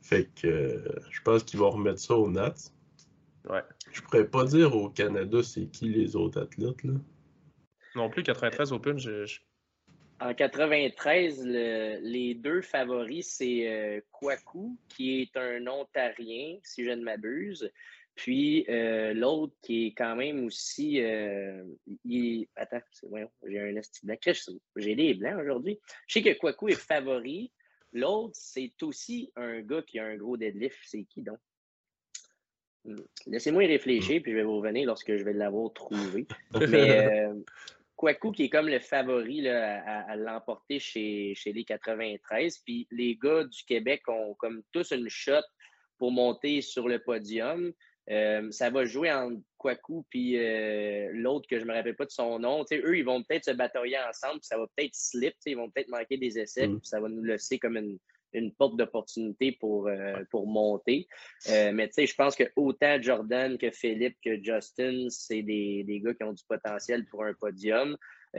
Fait 0.00 0.28
que 0.34 0.82
je 1.10 1.22
pense 1.22 1.44
qu'ils 1.44 1.60
vont 1.60 1.70
remettre 1.70 2.00
ça 2.00 2.16
aux 2.16 2.30
Nats. 2.30 2.72
Ouais. 3.48 3.62
Je 3.92 4.02
pourrais 4.02 4.26
pas 4.26 4.44
dire 4.44 4.74
au 4.74 4.88
Canada 4.88 5.42
c'est 5.42 5.66
qui 5.66 5.88
les 5.88 6.16
autres 6.16 6.40
athlètes. 6.40 6.82
Là. 6.82 6.94
Non 7.94 8.08
plus, 8.08 8.22
93 8.22 8.72
Open, 8.72 8.98
je... 8.98 9.38
En 10.20 10.34
93, 10.34 11.44
les 11.44 12.34
deux 12.34 12.62
favoris, 12.62 13.26
c'est 13.26 14.04
Kwaku, 14.12 14.76
qui 14.88 15.20
est 15.20 15.36
un 15.36 15.66
Ontarien, 15.66 16.58
si 16.62 16.84
je 16.84 16.90
ne 16.90 17.02
m'abuse, 17.02 17.68
puis 18.14 18.66
euh, 18.68 19.14
l'autre 19.14 19.54
qui 19.62 19.86
est 19.86 19.94
quand 19.94 20.16
même 20.16 20.44
aussi. 20.44 21.00
Euh, 21.02 21.64
il... 22.04 22.46
Attends, 22.56 22.80
j'ai 23.46 23.60
un 23.60 23.76
esti 23.76 24.04
blanc. 24.04 24.16
J'ai 24.76 24.94
des 24.94 25.14
blancs 25.14 25.40
aujourd'hui. 25.40 25.78
Je 26.06 26.14
sais 26.14 26.22
que 26.22 26.38
Kwaku 26.38 26.68
est 26.68 26.80
favori. 26.80 27.52
L'autre, 27.92 28.34
c'est 28.34 28.72
aussi 28.82 29.30
un 29.36 29.60
gars 29.60 29.82
qui 29.82 29.98
a 29.98 30.04
un 30.04 30.16
gros 30.16 30.36
deadlift. 30.36 30.78
C'est 30.84 31.04
qui 31.04 31.22
donc? 31.22 31.38
Hmm. 32.84 32.96
Laissez-moi 33.26 33.64
y 33.64 33.66
réfléchir, 33.68 34.20
puis 34.22 34.32
je 34.32 34.36
vais 34.38 34.42
vous 34.42 34.56
revenir 34.56 34.86
lorsque 34.86 35.16
je 35.16 35.22
vais 35.22 35.32
l'avoir 35.32 35.72
trouvé. 35.72 36.26
Mais 36.68 37.06
euh, 37.06 37.34
Kwaku 37.96 38.32
qui 38.32 38.44
est 38.44 38.48
comme 38.50 38.68
le 38.68 38.80
favori 38.80 39.48
à, 39.48 40.16
l'emporter 40.16 40.80
chez, 40.80 41.34
chez 41.34 41.52
les 41.52 41.64
93. 41.64 42.58
Puis 42.58 42.86
les 42.90 43.16
gars 43.16 43.44
du 43.44 43.62
Québec 43.64 44.02
ont 44.08 44.34
comme 44.34 44.62
tous 44.72 44.90
une 44.90 45.08
shot 45.08 45.44
pour 45.98 46.10
monter 46.10 46.60
sur 46.62 46.88
le 46.88 46.98
podium. 46.98 47.72
Euh, 48.10 48.50
ça 48.50 48.70
va 48.70 48.84
jouer 48.84 49.12
entre 49.12 49.40
Kwaku 49.58 50.04
puis 50.10 50.36
euh, 50.36 51.10
l'autre 51.12 51.46
que 51.48 51.58
je 51.58 51.64
ne 51.64 51.70
me 51.70 51.74
rappelle 51.74 51.94
pas 51.94 52.04
de 52.04 52.10
son 52.10 52.40
nom. 52.40 52.64
eux, 52.72 52.98
ils 52.98 53.04
vont 53.04 53.22
peut-être 53.22 53.44
se 53.44 53.52
batailler 53.52 53.98
ensemble, 53.98 54.40
ça 54.42 54.58
va 54.58 54.66
peut-être 54.76 54.94
slip, 54.94 55.34
ils 55.46 55.56
vont 55.56 55.70
peut-être 55.70 55.88
manquer 55.88 56.16
des 56.16 56.38
essais, 56.38 56.66
mm. 56.66 56.80
ça 56.82 57.00
va 57.00 57.08
nous 57.08 57.22
laisser 57.22 57.58
comme 57.60 57.76
une, 57.76 57.98
porte 58.58 58.76
d'opportunité 58.76 59.52
pour, 59.52 59.86
euh, 59.86 60.24
pour 60.30 60.48
monter. 60.48 61.06
mais 61.48 61.90
je 61.96 62.14
pense 62.14 62.34
que 62.34 62.44
autant 62.56 63.00
Jordan 63.00 63.56
que 63.56 63.70
Philippe 63.70 64.16
que 64.24 64.42
Justin, 64.42 65.06
c'est 65.10 65.42
des, 65.42 65.84
des, 65.84 66.00
gars 66.00 66.14
qui 66.14 66.24
ont 66.24 66.32
du 66.32 66.42
potentiel 66.48 67.04
pour 67.06 67.24
un 67.24 67.34
podium. 67.34 67.96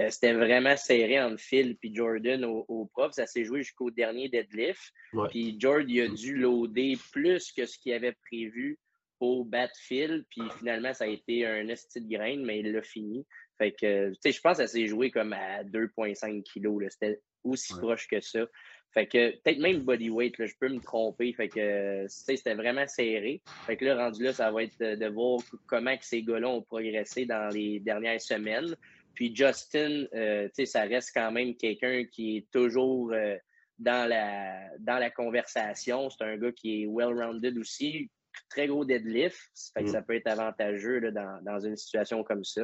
C'était 0.09 0.33
vraiment 0.33 0.75
serré 0.75 1.21
entre 1.21 1.39
Phil 1.39 1.77
et 1.83 1.93
Jordan 1.93 2.43
au, 2.43 2.89
prof. 2.91 3.11
Ça 3.13 3.27
s'est 3.27 3.45
joué 3.45 3.61
jusqu'au 3.61 3.91
dernier 3.91 4.27
deadlift. 4.27 4.91
Puis 5.29 5.55
Jordan, 5.59 5.87
il 5.87 6.01
a 6.01 6.09
mm. 6.09 6.15
dû 6.15 6.35
loader 6.37 6.97
plus 7.11 7.51
que 7.51 7.67
ce 7.67 7.77
qu'il 7.77 7.93
avait 7.93 8.17
prévu 8.27 8.79
au 9.23 9.45
Batfield, 9.45 10.25
puis 10.29 10.41
finalement, 10.59 10.93
ça 10.93 11.05
a 11.05 11.07
été 11.07 11.45
un 11.45 11.67
esti 11.69 12.01
de 12.01 12.09
grain, 12.09 12.37
mais 12.43 12.59
il 12.59 12.73
l'a 12.73 12.81
fini. 12.81 13.25
Fait 13.57 13.71
que, 13.71 14.09
tu 14.09 14.15
sais, 14.19 14.31
je 14.33 14.41
pense 14.41 14.57
que 14.57 14.65
ça 14.65 14.67
s'est 14.67 14.87
joué 14.87 15.11
comme 15.11 15.31
à 15.31 15.63
2,5 15.63 16.43
kilos. 16.43 16.83
C'était 16.89 17.21
aussi 17.43 17.73
proche 17.73 18.07
que 18.07 18.19
ça. 18.19 18.45
Fait 18.91 19.07
que, 19.07 19.31
peut-être 19.41 19.59
même 19.59 19.79
bodyweight, 19.79 20.37
là, 20.37 20.45
je 20.45 20.55
peux 20.59 20.67
me 20.67 20.81
tromper. 20.81 21.31
Fait 21.33 21.47
que, 21.47 22.05
c'était 22.09 22.53
vraiment 22.53 22.85
serré. 22.85 23.41
Fait 23.65 23.77
que 23.77 23.85
là, 23.85 23.95
rendu 23.95 24.23
là, 24.23 24.33
ça 24.33 24.51
va 24.51 24.63
être 24.63 24.77
de, 24.77 25.07
voir 25.07 25.39
comment 25.67 25.95
que 25.95 26.05
ces 26.05 26.21
gars-là 26.21 26.49
ont 26.49 26.61
progressé 26.61 27.25
dans 27.25 27.47
les 27.53 27.79
dernières 27.79 28.21
semaines. 28.21 28.75
Puis 29.13 29.33
Justin, 29.33 30.05
euh, 30.13 30.47
tu 30.47 30.51
sais, 30.55 30.65
ça 30.65 30.81
reste 30.81 31.11
quand 31.13 31.31
même 31.31 31.55
quelqu'un 31.55 32.03
qui 32.03 32.37
est 32.37 32.51
toujours 32.51 33.13
euh, 33.13 33.37
dans, 33.79 34.09
la, 34.09 34.67
dans 34.79 34.97
la 34.97 35.09
conversation. 35.11 36.09
C'est 36.09 36.25
un 36.25 36.37
gars 36.37 36.51
qui 36.51 36.83
est 36.83 36.87
well-rounded 36.87 37.57
aussi 37.57 38.09
très 38.49 38.67
gros 38.67 38.85
deadlift. 38.85 39.37
Fait 39.73 39.83
que 39.83 39.89
ça 39.89 40.01
mm. 40.01 40.05
peut 40.05 40.15
être 40.15 40.27
avantageux 40.27 40.99
là, 40.99 41.11
dans, 41.11 41.43
dans, 41.43 41.59
une 41.59 41.75
situation 41.75 42.23
comme 42.23 42.43
ça. 42.43 42.63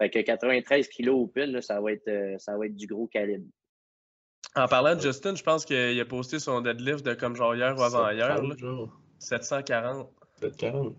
Fait 0.00 0.10
que 0.10 0.18
93 0.18 0.88
kg 0.88 1.08
open, 1.08 1.52
là, 1.52 1.62
ça, 1.62 1.80
va 1.80 1.92
être, 1.92 2.08
euh, 2.08 2.36
ça 2.38 2.56
va 2.56 2.66
être 2.66 2.76
du 2.76 2.86
gros 2.86 3.06
calibre. 3.06 3.46
En 4.54 4.66
parlant 4.66 4.94
de 4.96 5.00
Justin, 5.00 5.34
je 5.34 5.42
pense 5.42 5.64
qu'il 5.64 5.98
a 5.98 6.04
posté 6.04 6.38
son 6.38 6.60
deadlift 6.60 7.04
de 7.04 7.14
comme 7.14 7.36
genre 7.36 7.54
hier 7.54 7.76
ou 7.76 7.82
avant-hier. 7.82 8.40
740. 9.18 10.10
740. 10.40 10.96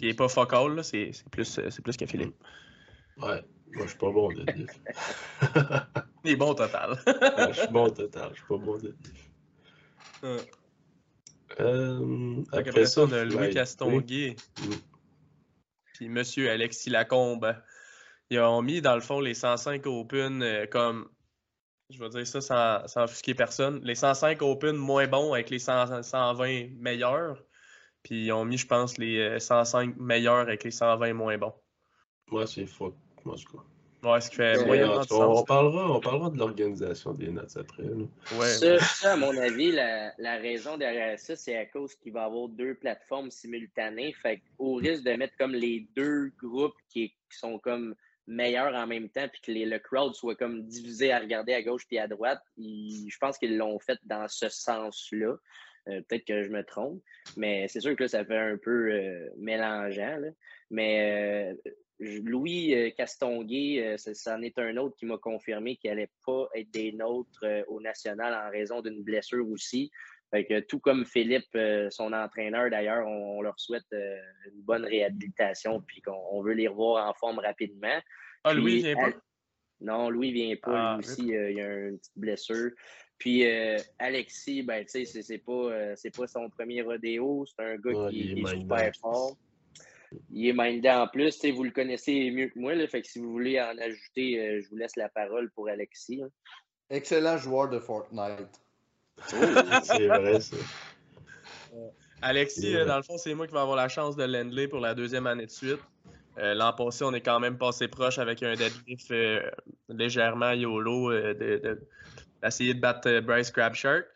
Il 0.00 0.08
n'est 0.08 0.14
pas 0.14 0.28
focal, 0.28 0.84
c'est 0.84 1.10
plus, 1.30 1.60
plus 1.82 1.96
que 1.96 2.06
Philippe. 2.06 2.34
Ouais, 3.16 3.42
moi 3.72 3.84
je 3.84 3.88
suis 3.88 3.98
pas 3.98 4.10
bon 4.10 4.28
au 4.28 4.32
deadlift. 4.32 4.80
Il 6.24 6.32
est 6.32 6.36
bon 6.36 6.50
au 6.50 6.54
total. 6.54 6.98
je 7.06 7.60
suis 7.60 7.68
bon 7.68 7.86
au 7.86 7.90
total, 7.90 8.30
je 8.32 8.36
suis 8.36 8.46
pas 8.46 8.58
bon 8.58 8.72
au 8.72 8.78
deadlift. 8.78 9.32
Euh, 11.60 12.42
après, 12.52 12.86
ça, 12.86 13.02
on 13.02 13.12
a 13.12 13.24
Louis 13.24 13.50
Castonguay. 13.50 14.36
Mm. 14.60 14.70
Puis 15.94 16.08
Monsieur 16.08 16.50
Alexis 16.50 16.90
Lacombe. 16.90 17.54
Ils 18.30 18.40
ont 18.40 18.62
mis, 18.62 18.80
dans 18.80 18.94
le 18.94 19.00
fond, 19.00 19.20
les 19.20 19.34
105 19.34 19.86
Open 19.86 20.42
euh, 20.42 20.66
comme. 20.66 21.08
Je 21.90 21.98
vais 21.98 22.08
dire 22.08 22.26
ça 22.26 22.40
sans, 22.86 23.02
offusquer 23.02 23.34
personne. 23.34 23.80
Les 23.82 23.94
105 23.94 24.40
Open 24.40 24.76
moins 24.76 25.06
bons 25.06 25.34
avec 25.34 25.50
les 25.50 25.58
120 25.58 26.70
meilleurs. 26.78 27.42
Puis 28.02 28.26
ils 28.26 28.32
ont 28.32 28.46
mis, 28.46 28.56
je 28.56 28.66
pense, 28.66 28.96
les 28.96 29.38
105 29.38 29.96
meilleurs 29.98 30.38
avec 30.38 30.64
les 30.64 30.70
120 30.70 31.12
moins 31.12 31.36
bons. 31.36 31.52
Moi, 32.30 32.46
c'est 32.46 32.64
fuck, 32.64 32.94
moi. 33.26 33.36
Ouais, 34.04 34.20
ce 34.20 34.30
qui 34.30 34.36
fait 34.36 34.58
Ouais, 34.58 34.66
moyennement 34.66 34.96
on, 34.96 35.00
de 35.00 35.06
sens. 35.06 35.40
on 35.40 35.44
parlera, 35.44 35.90
on 35.92 36.00
parlera 36.00 36.30
de 36.30 36.38
l'organisation 36.38 37.12
des 37.12 37.30
Nats 37.30 37.46
après. 37.54 37.84
Ouais, 37.84 38.46
Ça, 38.48 38.78
ça, 38.80 39.12
à 39.12 39.16
mon 39.16 39.36
avis, 39.36 39.70
la, 39.70 40.12
la 40.18 40.36
raison 40.38 40.76
derrière 40.76 41.16
ça, 41.20 41.36
c'est 41.36 41.56
à 41.56 41.66
cause 41.66 41.94
qu'il 41.94 42.12
va 42.12 42.22
y 42.22 42.24
avoir 42.24 42.48
deux 42.48 42.74
plateformes 42.74 43.30
simultanées. 43.30 44.12
Fait 44.14 44.42
au 44.58 44.74
risque 44.74 45.04
de 45.04 45.12
mettre 45.12 45.36
comme 45.36 45.52
les 45.54 45.86
deux 45.94 46.32
groupes 46.42 46.74
qui, 46.88 47.10
qui 47.10 47.38
sont 47.38 47.58
comme 47.60 47.94
meilleurs 48.26 48.74
en 48.74 48.86
même 48.88 49.08
temps, 49.08 49.28
puis 49.30 49.40
que 49.40 49.52
les- 49.52 49.66
le 49.66 49.78
crowd 49.78 50.14
soit 50.14 50.34
comme 50.36 50.62
divisé 50.64 51.12
à 51.12 51.18
regarder 51.20 51.54
à 51.54 51.62
gauche 51.62 51.86
puis 51.86 51.98
à 51.98 52.08
droite, 52.08 52.40
ils- 52.56 53.08
je 53.08 53.18
pense 53.18 53.38
qu'ils 53.38 53.56
l'ont 53.56 53.78
fait 53.78 53.98
dans 54.04 54.26
ce 54.28 54.48
sens-là. 54.48 55.36
Euh, 55.88 56.00
Peut-être 56.08 56.24
que 56.24 56.42
je 56.44 56.48
me 56.50 56.62
trompe, 56.64 57.02
mais 57.36 57.66
c'est 57.68 57.80
sûr 57.80 57.96
que 57.96 58.04
là, 58.04 58.08
ça 58.08 58.24
fait 58.24 58.38
un 58.38 58.56
peu 58.56 58.92
euh, 58.92 59.28
mélangeant. 59.36 60.16
là. 60.18 60.28
Mais 60.70 61.52
euh, 61.66 61.70
Louis 62.24 62.74
euh, 62.74 62.90
Castonguay, 62.90 63.80
euh, 63.80 63.96
ça- 63.96 64.14
c'en 64.14 64.42
est 64.42 64.58
un 64.58 64.76
autre 64.76 64.96
qui 64.96 65.06
m'a 65.06 65.18
confirmé 65.18 65.76
qu'il 65.76 65.90
n'allait 65.90 66.10
pas 66.26 66.48
être 66.54 66.70
des 66.70 66.92
nôtres 66.92 67.44
euh, 67.44 67.62
au 67.68 67.80
national 67.80 68.34
en 68.34 68.50
raison 68.50 68.80
d'une 68.80 69.02
blessure 69.02 69.48
aussi. 69.48 69.90
Fait 70.30 70.44
que, 70.46 70.60
tout 70.60 70.80
comme 70.80 71.04
Philippe, 71.04 71.56
son 71.90 72.12
entraîneur 72.14 72.70
d'ailleurs, 72.70 73.06
on, 73.06 73.38
on 73.38 73.42
leur 73.42 73.60
souhaite 73.60 73.84
une 73.92 74.62
bonne 74.62 74.86
réhabilitation 74.86 75.82
puis 75.82 76.00
qu'on 76.00 76.18
on 76.30 76.42
veut 76.42 76.54
les 76.54 76.68
revoir 76.68 77.06
en 77.06 77.12
forme 77.12 77.38
rapidement. 77.38 78.00
Ah, 78.42 78.54
Louis 78.54 78.80
Puis, 78.80 78.82
vient 78.82 78.94
pas? 79.10 79.18
Non, 79.82 80.08
Louis 80.10 80.32
vient 80.32 80.56
pas. 80.56 80.72
Ah, 80.74 80.96
lui 80.96 81.04
aussi, 81.04 81.36
euh, 81.36 81.50
il 81.50 81.60
a 81.60 81.74
une 81.88 81.98
petite 81.98 82.12
blessure. 82.16 82.70
Puis 83.18 83.46
euh, 83.46 83.76
Alexis, 83.98 84.62
ben, 84.62 84.84
tu 84.84 85.04
sais, 85.04 85.22
c'est- 85.22 85.38
pas, 85.38 85.52
euh, 85.52 85.92
c'est 85.96 86.16
pas 86.16 86.26
son 86.26 86.48
premier 86.48 86.82
rodéo. 86.82 87.44
C'est 87.46 87.62
un 87.64 87.76
gars 87.76 87.90
Ouais, 87.92 88.10
qui, 88.10 88.16
il 88.16 88.30
est 88.30 88.34
qui 88.34 88.40
est 88.40 88.58
super 88.58 88.92
fort. 89.00 89.36
Il 90.30 90.48
est 90.48 90.52
mindé 90.56 90.90
en 90.90 91.06
plus. 91.06 91.32
tu 91.34 91.38
sais, 91.40 91.50
Vous 91.50 91.64
le 91.64 91.70
connaissez 91.70 92.30
mieux 92.30 92.48
que 92.48 92.58
moi. 92.58 92.74
Là, 92.74 92.86
fait 92.86 93.02
que 93.02 93.08
si 93.08 93.18
vous 93.18 93.30
voulez 93.32 93.60
en 93.60 93.76
ajouter, 93.78 94.40
euh, 94.40 94.60
je 94.62 94.68
vous 94.70 94.76
laisse 94.76 94.96
la 94.96 95.08
parole 95.08 95.50
pour 95.50 95.68
Alexis. 95.68 96.16
là. 96.16 96.26
Excellent 96.90 97.38
joueur 97.38 97.68
de 97.70 97.78
Fortnite. 97.78 98.60
C'est 99.84 100.06
vrai, 100.06 100.40
ça. 100.40 100.56
Alexis, 102.20 102.74
Ouais. 102.74 102.80
euh, 102.82 102.84
dans 102.84 102.96
le 102.96 103.02
fond, 103.02 103.18
c'est 103.18 103.34
moi 103.34 103.46
qui 103.46 103.52
vais 103.52 103.58
avoir 103.60 103.76
la 103.76 103.88
chance 103.88 104.16
de 104.16 104.24
l'endler 104.24 104.68
pour 104.68 104.80
la 104.80 104.94
deuxième 104.94 105.26
année 105.26 105.46
de 105.46 105.50
suite. 105.50 105.80
Euh, 106.38 106.54
L'an 106.54 106.72
passé, 106.72 107.04
on 107.04 107.12
est 107.12 107.20
quand 107.20 107.40
même 107.40 107.58
passé 107.58 107.88
proche 107.88 108.18
avec 108.18 108.42
un 108.42 108.54
deadlift 108.54 109.10
euh, 109.10 109.42
légèrement 109.88 110.52
YOLO 110.52 111.10
euh, 111.10 111.34
de- 111.34 111.56
de- 111.62 111.80
d'essayer 112.42 112.74
de, 112.74 112.80
battre 112.80 113.08
euh, 113.08 113.20
Bryce 113.20 113.50
Crabshark. 113.50 114.06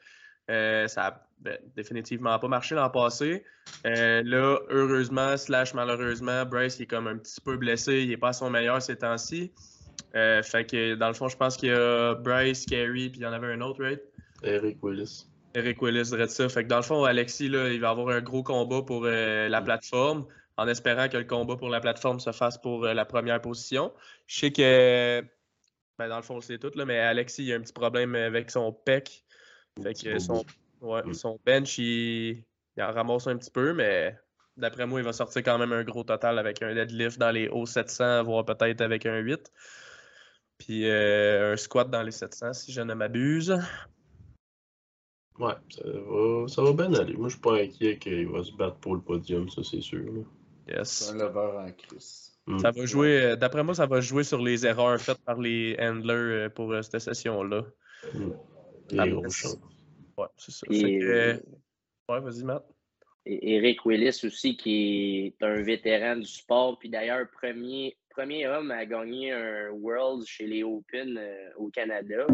Euh, 0.51 0.87
ça 0.89 1.07
a 1.07 1.26
ben, 1.41 1.59
définitivement 1.77 2.39
pas 2.39 2.49
marché 2.49 2.75
l'an 2.75 2.91
passé. 2.91 3.45
Euh, 3.87 4.23
là, 4.25 4.59
heureusement, 4.71 5.37
slash 5.37 5.75
malheureusement, 5.75 6.45
Bryce 6.47 6.79
il 6.79 6.83
est 6.83 6.87
comme 6.87 7.07
un 7.07 7.19
petit 7.19 7.41
peu 7.41 7.57
blessé. 7.57 8.03
Il 8.03 8.09
n'est 8.09 8.17
pas 8.17 8.29
à 8.29 8.33
son 8.33 8.51
meilleur 8.51 8.81
ces 8.81 8.97
temps-ci. 8.97 9.53
Euh, 10.15 10.43
fait 10.43 10.65
que 10.65 10.95
dans 10.95 11.09
le 11.09 11.15
fond, 11.15 11.29
je 11.29 11.37
pense 11.37 11.57
qu'il 11.57 11.69
y 11.69 11.73
a 11.73 12.15
Bryce, 12.15 12.65
Carey, 12.67 13.11
puis 13.11 13.17
il 13.17 13.23
y 13.23 13.27
en 13.27 13.33
avait 13.33 13.53
un 13.53 13.61
autre, 13.61 13.83
right? 13.83 14.01
Eric 14.43 14.83
Willis. 14.83 15.27
Eric 15.55 15.81
Willis 15.83 16.11
dirait 16.11 16.29
ça. 16.29 16.49
Fait 16.49 16.65
que 16.65 16.69
dans 16.69 16.77
le 16.77 16.83
fond, 16.83 17.05
Alexis, 17.05 17.49
là, 17.49 17.69
il 17.69 17.81
va 17.81 17.91
avoir 17.91 18.09
un 18.09 18.21
gros 18.21 18.43
combat 18.43 18.83
pour 18.83 19.05
euh, 19.05 19.49
la 19.49 19.63
plateforme, 19.63 20.27
en 20.57 20.69
espérant 20.69 21.09
que 21.09 21.17
le 21.19 21.25
combat 21.25 21.57
pour 21.57 21.69
la 21.69 21.81
plateforme 21.81 22.21
se 22.21 22.33
fasse 22.33 22.59
pour 22.59 22.85
la 22.85 23.05
première 23.05 23.41
position. 23.41 23.93
Je 24.27 24.39
sais 24.39 24.53
que, 24.53 25.23
ben, 25.99 26.09
dans 26.09 26.17
le 26.17 26.23
fond, 26.23 26.41
c'est 26.41 26.59
tout, 26.59 26.73
là, 26.75 26.85
mais 26.85 26.99
Alexis, 26.99 27.45
il 27.45 27.53
a 27.53 27.57
un 27.57 27.61
petit 27.61 27.73
problème 27.73 28.15
avec 28.15 28.51
son 28.51 28.73
pec. 28.73 29.25
Fait 29.83 29.95
que 29.95 30.19
son. 30.19 30.45
Ouais, 30.87 31.03
Mm. 31.05 31.15
son 31.15 31.39
bench, 31.45 31.79
il, 31.79 32.45
il 32.77 32.83
en 32.83 32.93
ramasse 32.93 33.27
un 33.27 33.37
petit 33.37 33.51
peu, 33.51 33.73
mais 33.75 34.17
d'après 34.57 34.87
moi, 34.87 35.01
il 35.01 35.05
va 35.05 35.13
sortir 35.13 35.43
quand 35.43 35.59
même 35.59 35.73
un 35.73 35.85
gros 35.85 36.05
total 36.05 36.39
avec 36.39 36.63
un 36.63 36.75
deadlift 36.75 37.19
dans 37.19 37.31
les 37.31 37.49
hauts 37.49 37.67
700, 37.67 38.23
voire 38.25 38.45
peut-être 38.45 38.81
avec 38.81 39.07
un 39.07 39.19
8. 39.19 39.53
Puis 40.59 40.89
euh, 40.89 41.53
un 41.53 41.57
squat 41.57 41.91
dans 41.91 42.03
les 42.03 42.11
700, 42.13 42.53
si 42.55 42.73
je 42.73 42.81
ne 42.81 42.95
m'abuse. 42.95 43.59
Ouais, 45.39 45.53
ça 45.69 45.83
va, 45.85 46.49
ça 46.49 46.63
va 46.63 46.73
bien 46.73 46.95
aller. 46.95 47.15
Moi, 47.15 47.29
je 47.29 47.35
suis 47.35 47.43
pas 47.43 47.57
inquiet 47.61 47.99
qu'il 47.99 48.27
va 48.29 48.43
se 48.43 48.53
battre 48.53 48.77
pour 48.77 48.95
le 48.95 49.03
podium, 49.03 49.51
ça, 49.51 49.63
c'est 49.63 49.83
sûr. 49.83 50.03
là. 50.05 50.23
Yes. 50.69 50.89
C'est 50.89 51.11
un 51.13 51.19
lever 51.19 51.59
en 51.59 51.71
crise. 51.73 52.33
Mm. 52.47 52.59
Ça 52.59 52.71
va 52.71 52.87
jouer, 52.87 53.23
euh, 53.23 53.37
d'après 53.37 53.63
moi, 53.63 53.75
ça 53.75 53.85
va 53.87 54.01
jouer 54.01 54.25
sur 54.25 54.41
les 54.41 54.65
erreurs 54.67 54.99
faites 54.99 55.23
par 55.25 55.39
les 55.39 55.77
handlers 55.79 56.15
euh, 56.15 56.49
pour 56.49 56.73
cette 56.83 57.01
session-là. 57.03 57.65
Mm. 58.15 58.31
Ah, 58.99 59.05
Des 59.05 59.13
Ouais, 60.17 60.27
c'est 60.37 60.53
ça. 60.53 60.67
Et- 60.71 60.99
que, 60.99 61.43
ouais, 62.09 62.21
vas-y, 62.21 62.45
Matt. 62.45 62.65
Eric 63.29 63.85
Willis 63.85 64.21
aussi, 64.25 64.57
qui 64.57 65.27
est 65.41 65.45
un 65.45 65.61
vétéran 65.63 66.17
du 66.17 66.27
sport, 66.27 66.79
puis 66.79 66.89
d'ailleurs, 66.89 67.29
premier, 67.31 67.97
premier 68.09 68.47
homme 68.47 68.71
à 68.71 68.87
gagner 68.87 69.33
un 69.33 69.71
Worlds 69.71 70.25
chez 70.27 70.47
les 70.47 70.63
Open 70.63 71.19
euh, 71.19 71.51
au 71.57 71.69
Canada. 71.69 72.25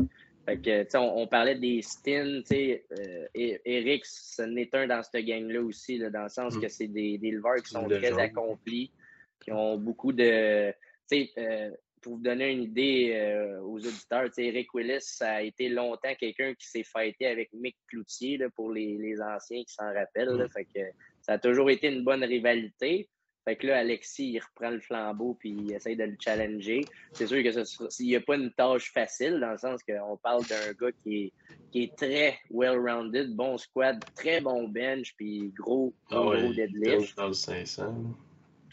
Fait 0.44 0.58
que, 0.58 0.82
tu 0.82 0.90
sais, 0.90 0.98
on, 0.98 1.18
on 1.18 1.26
parlait 1.26 1.54
des 1.54 1.80
stins, 1.80 2.40
tu 2.40 2.46
sais, 2.46 2.84
euh, 2.92 3.26
E- 3.34 3.60
Eric, 3.64 4.04
ce 4.04 4.42
n'est 4.42 4.68
un 4.74 4.86
dans 4.86 5.02
cette 5.02 5.24
gang-là 5.24 5.62
aussi, 5.62 5.96
là, 5.96 6.10
dans 6.10 6.24
le 6.24 6.28
sens 6.28 6.56
Mm. 6.56 6.60
que 6.60 6.68
c'est 6.68 6.88
des, 6.88 7.16
des 7.16 7.30
leveurs 7.30 7.62
qui 7.62 7.70
sont 7.70 7.88
très 7.88 8.18
accomplis, 8.18 8.92
qui 9.40 9.50
ont 9.50 9.78
beaucoup 9.78 10.12
de. 10.12 10.72
Tu 11.10 11.24
sais, 11.26 11.30
euh, 11.38 11.70
pour 12.02 12.16
vous 12.16 12.22
donner 12.22 12.50
une 12.50 12.64
idée 12.64 13.12
euh, 13.14 13.60
aux 13.62 13.78
auditeurs, 13.78 14.28
Eric 14.36 14.74
Willis, 14.74 15.00
ça 15.00 15.34
a 15.34 15.42
été 15.42 15.68
longtemps 15.68 16.14
quelqu'un 16.18 16.52
qui 16.54 16.66
s'est 16.68 16.84
fighté 16.84 17.26
avec 17.26 17.50
Mick 17.52 17.76
Cloutier, 17.88 18.36
là, 18.36 18.48
pour 18.54 18.70
les, 18.70 18.98
les 18.98 19.20
anciens 19.20 19.62
qui 19.62 19.72
s'en 19.72 19.92
rappellent. 19.92 20.36
là. 20.36 20.44
Mm. 20.44 20.50
Fait 20.50 20.64
que 20.64 20.80
ça 21.22 21.34
a 21.34 21.38
toujours 21.38 21.70
été 21.70 21.88
une 21.88 22.04
bonne 22.04 22.24
rivalité. 22.24 23.08
Fait 23.44 23.56
que 23.56 23.66
là, 23.66 23.78
Alexis, 23.78 24.30
il 24.34 24.38
reprend 24.40 24.70
le 24.70 24.80
flambeau 24.80 25.34
puis 25.34 25.50
il 25.50 25.72
essaye 25.72 25.96
de 25.96 26.04
le 26.04 26.16
challenger. 26.20 26.84
C'est 27.12 27.26
sûr 27.26 27.42
que 27.42 28.02
n'y 28.04 28.16
a 28.16 28.20
pas 28.20 28.36
une 28.36 28.52
tâche 28.52 28.92
facile, 28.92 29.40
dans 29.40 29.50
le 29.50 29.58
sens 29.58 29.80
qu'on 29.82 30.16
parle 30.16 30.44
d'un 30.46 30.72
gars 30.80 30.92
qui 31.02 31.24
est, 31.24 31.32
qui 31.72 31.82
est 31.84 31.96
très 31.96 32.38
well-rounded, 32.50 33.34
bon 33.34 33.58
squad, 33.58 33.98
très 34.14 34.40
bon 34.40 34.68
bench, 34.68 35.14
puis 35.16 35.52
gros, 35.56 35.92
Ah 36.10 36.16
gros, 36.16 36.30
ouais, 36.30 36.40
gros 36.42 36.50
il 36.52 36.56
deadlift. 36.56 37.16
dans 37.16 37.28
le 37.28 37.32
500. 37.32 38.16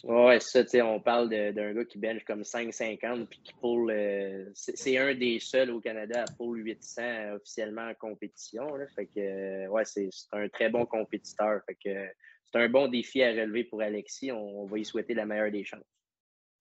Ouais, 0.03 0.39
ça, 0.39 0.63
tu 0.63 0.69
sais, 0.69 0.81
on 0.81 0.99
parle 0.99 1.29
d'un 1.29 1.73
gars 1.73 1.83
qui 1.83 1.97
bench 1.97 2.23
comme 2.23 2.41
5,50 2.43 3.27
puis 3.27 3.39
qui 3.43 3.53
pull. 3.61 3.91
euh, 3.91 4.45
c'est 4.53 4.97
un 4.97 5.13
des 5.13 5.39
seuls 5.39 5.71
au 5.71 5.81
Canada 5.81 6.23
à 6.27 6.31
pull 6.37 6.63
800 6.63 7.33
officiellement 7.35 7.89
en 7.89 7.93
compétition. 7.95 8.75
Là, 8.75 8.85
fait 8.95 9.07
que, 9.07 9.19
euh, 9.19 9.67
ouais, 9.67 9.83
c'est 9.83 10.09
un 10.31 10.47
très 10.47 10.69
bon 10.69 10.85
compétiteur. 10.85 11.61
Fait 11.65 11.75
que 11.75 12.07
c'est 12.51 12.59
un 12.59 12.69
bon 12.69 12.87
défi 12.87 13.21
à 13.23 13.31
relever 13.31 13.65
pour 13.65 13.81
Alexis. 13.81 14.31
On, 14.31 14.63
on 14.63 14.65
va 14.67 14.79
y 14.79 14.85
souhaiter 14.85 15.13
la 15.13 15.25
meilleure 15.25 15.51
des 15.51 15.65
chances. 15.65 15.83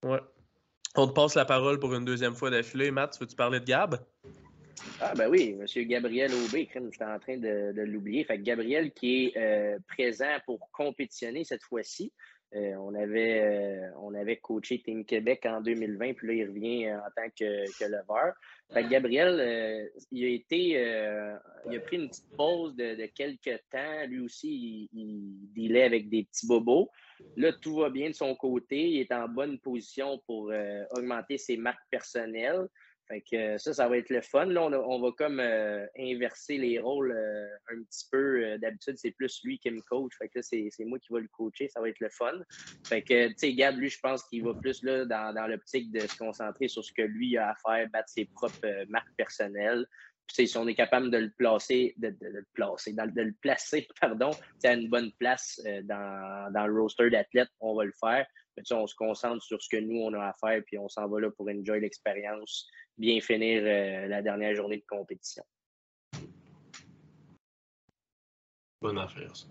Ouais. 0.03 0.19
On 0.95 1.07
te 1.07 1.13
passe 1.13 1.35
la 1.35 1.45
parole 1.45 1.79
pour 1.79 1.93
une 1.93 2.03
deuxième 2.03 2.35
fois 2.35 2.49
d'affilée. 2.49 2.91
Matt, 2.91 3.17
veux-tu 3.19 3.35
parler 3.35 3.59
de 3.59 3.65
Gab? 3.65 3.99
Ah 5.01 5.13
ben 5.13 5.29
oui, 5.29 5.57
M. 5.59 5.87
Gabriel 5.87 6.31
Aubé, 6.33 6.67
j'étais 6.73 7.03
en 7.03 7.19
train 7.19 7.37
de, 7.37 7.73
de 7.73 7.81
l'oublier. 7.81 8.23
Fait 8.23 8.37
que 8.37 8.43
Gabriel 8.43 8.91
qui 8.91 9.25
est 9.25 9.37
euh, 9.37 9.77
présent 9.87 10.37
pour 10.45 10.69
compétitionner 10.71 11.43
cette 11.43 11.63
fois-ci. 11.63 12.11
Euh, 12.55 12.73
on, 12.77 12.95
avait, 12.95 13.41
euh, 13.41 13.91
on 14.01 14.15
avait 14.15 14.37
coaché 14.37 14.79
Team 14.79 15.05
Québec 15.05 15.45
en 15.45 15.61
2020, 15.61 16.13
puis 16.13 16.27
là, 16.27 16.33
il 16.33 16.47
revient 16.47 16.87
euh, 16.87 16.97
en 16.97 17.11
tant 17.15 17.29
que, 17.29 17.65
que 17.77 17.85
que 18.73 18.89
Gabriel, 18.89 19.91
il 20.11 20.25
a 20.25 20.27
été 20.29 20.69
il 21.69 21.75
a 21.75 21.79
pris 21.79 21.97
une 21.97 22.07
petite 22.09 22.29
pause 22.35 22.75
de, 22.75 23.05
quelques 23.07 23.61
temps. 23.71 24.05
Lui 24.07 24.19
aussi, 24.19 24.89
il, 24.93 25.49
il 25.55 25.77
avec 25.77 26.09
des 26.09 26.23
petits 26.23 26.47
bobos. 26.47 26.89
Là, 27.35 27.51
tout 27.53 27.75
va 27.77 27.89
bien 27.89 28.09
de 28.09 28.15
son 28.15 28.35
côté. 28.35 28.89
Il 28.89 28.99
est 28.99 29.11
en 29.11 29.27
bonne 29.27 29.59
position 29.59 30.19
pour 30.27 30.51
augmenter 30.91 31.37
ses 31.39 31.57
marques 31.57 31.87
personnelles. 31.89 32.67
Fait 33.09 33.21
que 33.21 33.35
euh, 33.35 33.57
ça, 33.57 33.73
ça 33.73 33.89
va 33.89 33.97
être 33.97 34.11
le 34.11 34.21
fun. 34.21 34.45
Là, 34.45 34.61
on, 34.61 35.01
va 35.01 35.11
comme 35.17 35.39
euh, 35.39 35.85
inverser 35.97 36.57
les 36.59 36.77
rôles 36.77 37.11
euh, 37.11 37.47
un 37.71 37.81
petit 37.83 38.05
peu. 38.11 38.57
D'habitude, 38.59 38.97
c'est 38.97 39.11
plus 39.11 39.41
lui 39.43 39.57
qui 39.57 39.71
me 39.71 39.81
coach. 39.81 40.13
Fait 40.19 40.29
que 40.29 40.39
là, 40.39 40.43
c'est 40.43 40.85
moi 40.85 40.99
qui 40.99 41.11
vais 41.11 41.21
le 41.21 41.27
coacher. 41.29 41.69
Ça 41.69 41.81
va 41.81 41.89
être 41.89 41.99
le 41.99 42.09
fun. 42.09 42.39
Fait 42.85 43.01
que, 43.01 43.29
tu 43.29 43.33
sais, 43.37 43.53
Gab, 43.53 43.77
lui, 43.77 43.89
je 43.89 43.99
pense 43.99 44.23
qu'il 44.25 44.43
va 44.43 44.53
plus 44.53 44.83
là, 44.83 45.05
dans, 45.05 45.33
dans 45.33 45.47
l'optique 45.47 45.91
de 45.91 46.01
se 46.01 46.17
concentrer 46.17 46.67
sur 46.67 46.85
ce 46.85 46.93
que 46.93 47.01
lui 47.01 47.35
a 47.37 47.49
à 47.49 47.55
faire, 47.55 47.89
battre 47.89 48.09
ses 48.09 48.25
propres 48.25 48.85
marques 48.89 49.15
personnelles. 49.17 49.87
Si 50.31 50.55
on 50.55 50.67
est 50.67 50.75
capable 50.75 51.09
de 51.09 51.17
le 51.17 51.31
placer, 51.31 51.95
de, 51.97 52.15
le 52.21 52.45
placer, 52.53 52.93
dans- 52.93 53.11
de 53.11 53.21
le 53.23 53.33
placer, 53.41 53.87
pardon, 53.99 54.29
à 54.63 54.73
une 54.73 54.87
bonne 54.87 55.11
place 55.13 55.59
dans, 55.85 56.53
dans 56.53 56.67
le 56.67 56.79
roster 56.79 57.09
d'athlètes, 57.09 57.49
on 57.59 57.75
va 57.75 57.85
le 57.85 57.93
faire. 57.99 58.27
Mais, 58.55 58.63
on 58.71 58.85
se 58.87 58.95
concentre 58.95 59.43
sur 59.43 59.61
ce 59.61 59.69
que 59.69 59.77
nous, 59.77 59.99
on 60.01 60.13
a 60.13 60.27
à 60.27 60.33
faire, 60.33 60.61
puis 60.65 60.77
on 60.77 60.89
s'en 60.89 61.07
va 61.07 61.19
là 61.19 61.31
pour 61.31 61.47
enjoy 61.49 61.79
l'expérience, 61.79 62.69
bien 62.99 63.19
finir 63.21 63.61
euh, 63.63 64.07
la 64.07 64.21
dernière 64.21 64.55
journée 64.55 64.77
de 64.77 64.85
compétition. 64.87 65.43
Bonne 68.81 68.97
affaire, 68.97 69.35
ça. 69.35 69.47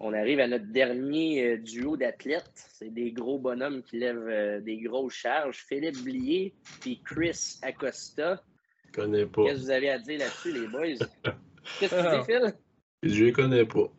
On 0.00 0.12
arrive 0.12 0.40
à 0.40 0.48
notre 0.48 0.66
dernier 0.66 1.52
euh, 1.52 1.56
duo 1.58 1.96
d'athlètes. 1.96 2.50
C'est 2.54 2.92
des 2.92 3.12
gros 3.12 3.38
bonhommes 3.38 3.82
qui 3.82 3.98
lèvent 3.98 4.28
euh, 4.28 4.60
des 4.60 4.78
grosses 4.78 5.14
charges. 5.14 5.64
Philippe 5.66 6.02
Blier 6.02 6.54
puis 6.80 7.00
Chris 7.04 7.58
Acosta. 7.62 8.42
Je 8.86 8.92
connais 8.92 9.26
pas. 9.26 9.44
Qu'est-ce 9.44 9.60
que 9.60 9.64
vous 9.64 9.70
avez 9.70 9.90
à 9.90 9.98
dire 9.98 10.18
là-dessus, 10.18 10.52
les 10.52 10.68
boys? 10.68 11.06
Qu'est-ce 11.80 11.94
que 11.94 12.10
tu 12.10 12.20
dis, 12.20 12.26
Phil? 12.26 12.54
Je 13.02 13.24
les 13.24 13.32
connais 13.32 13.64
pas. 13.64 13.90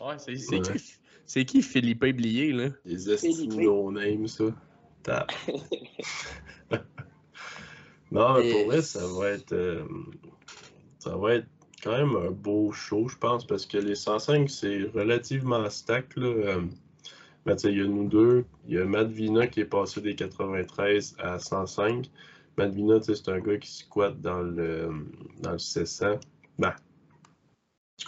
Ouais, 0.00 0.18
c'est 0.18 0.36
c'est 0.36 0.56
Ouais. 0.56 0.76
qui, 0.78 0.94
c'est 1.26 1.44
qui 1.44 1.62
Philippe 1.62 2.04
Blier, 2.04 2.52
là? 2.52 2.68
Les 2.84 3.16
Philippe. 3.16 3.52
no-name, 3.54 4.26
ça. 4.28 4.44
Non, 8.12 8.34
mais 8.34 8.50
pour 8.52 8.66
vrai, 8.66 8.82
ça 8.82 9.06
va 9.06 9.30
être. 9.30 9.52
euh, 9.52 9.84
ça 10.98 11.16
va 11.16 11.34
être 11.36 11.46
quand 11.82 11.96
même 11.96 12.14
un 12.16 12.30
beau 12.30 12.70
show, 12.72 13.08
je 13.08 13.16
pense, 13.16 13.46
parce 13.46 13.66
que 13.66 13.78
les 13.78 13.94
105, 13.96 14.48
c'est 14.50 14.82
relativement 14.94 15.68
stack, 15.70 16.16
là. 16.16 16.26
Euh, 16.26 16.62
tu 17.46 17.58
sais, 17.58 17.72
il 17.72 17.78
y 17.78 17.82
a 17.82 17.86
nous 17.86 18.08
deux. 18.08 18.44
Il 18.68 18.74
y 18.74 18.78
a 18.78 18.84
Matt 18.84 19.08
Vina 19.08 19.46
qui 19.48 19.60
est 19.60 19.64
passé 19.64 20.00
des 20.00 20.14
93 20.14 21.16
à 21.18 21.38
105. 21.38 22.08
Matt 22.56 22.72
Vina, 22.72 23.00
tu 23.00 23.06
sais, 23.06 23.14
c'est 23.16 23.30
un 23.30 23.40
gars 23.40 23.56
qui 23.58 23.70
squatte 23.72 24.20
dans 24.20 24.42
le, 24.42 24.90
dans 25.40 25.52
le 25.52 25.58
600. 25.58 26.20
Ben, 26.58 26.74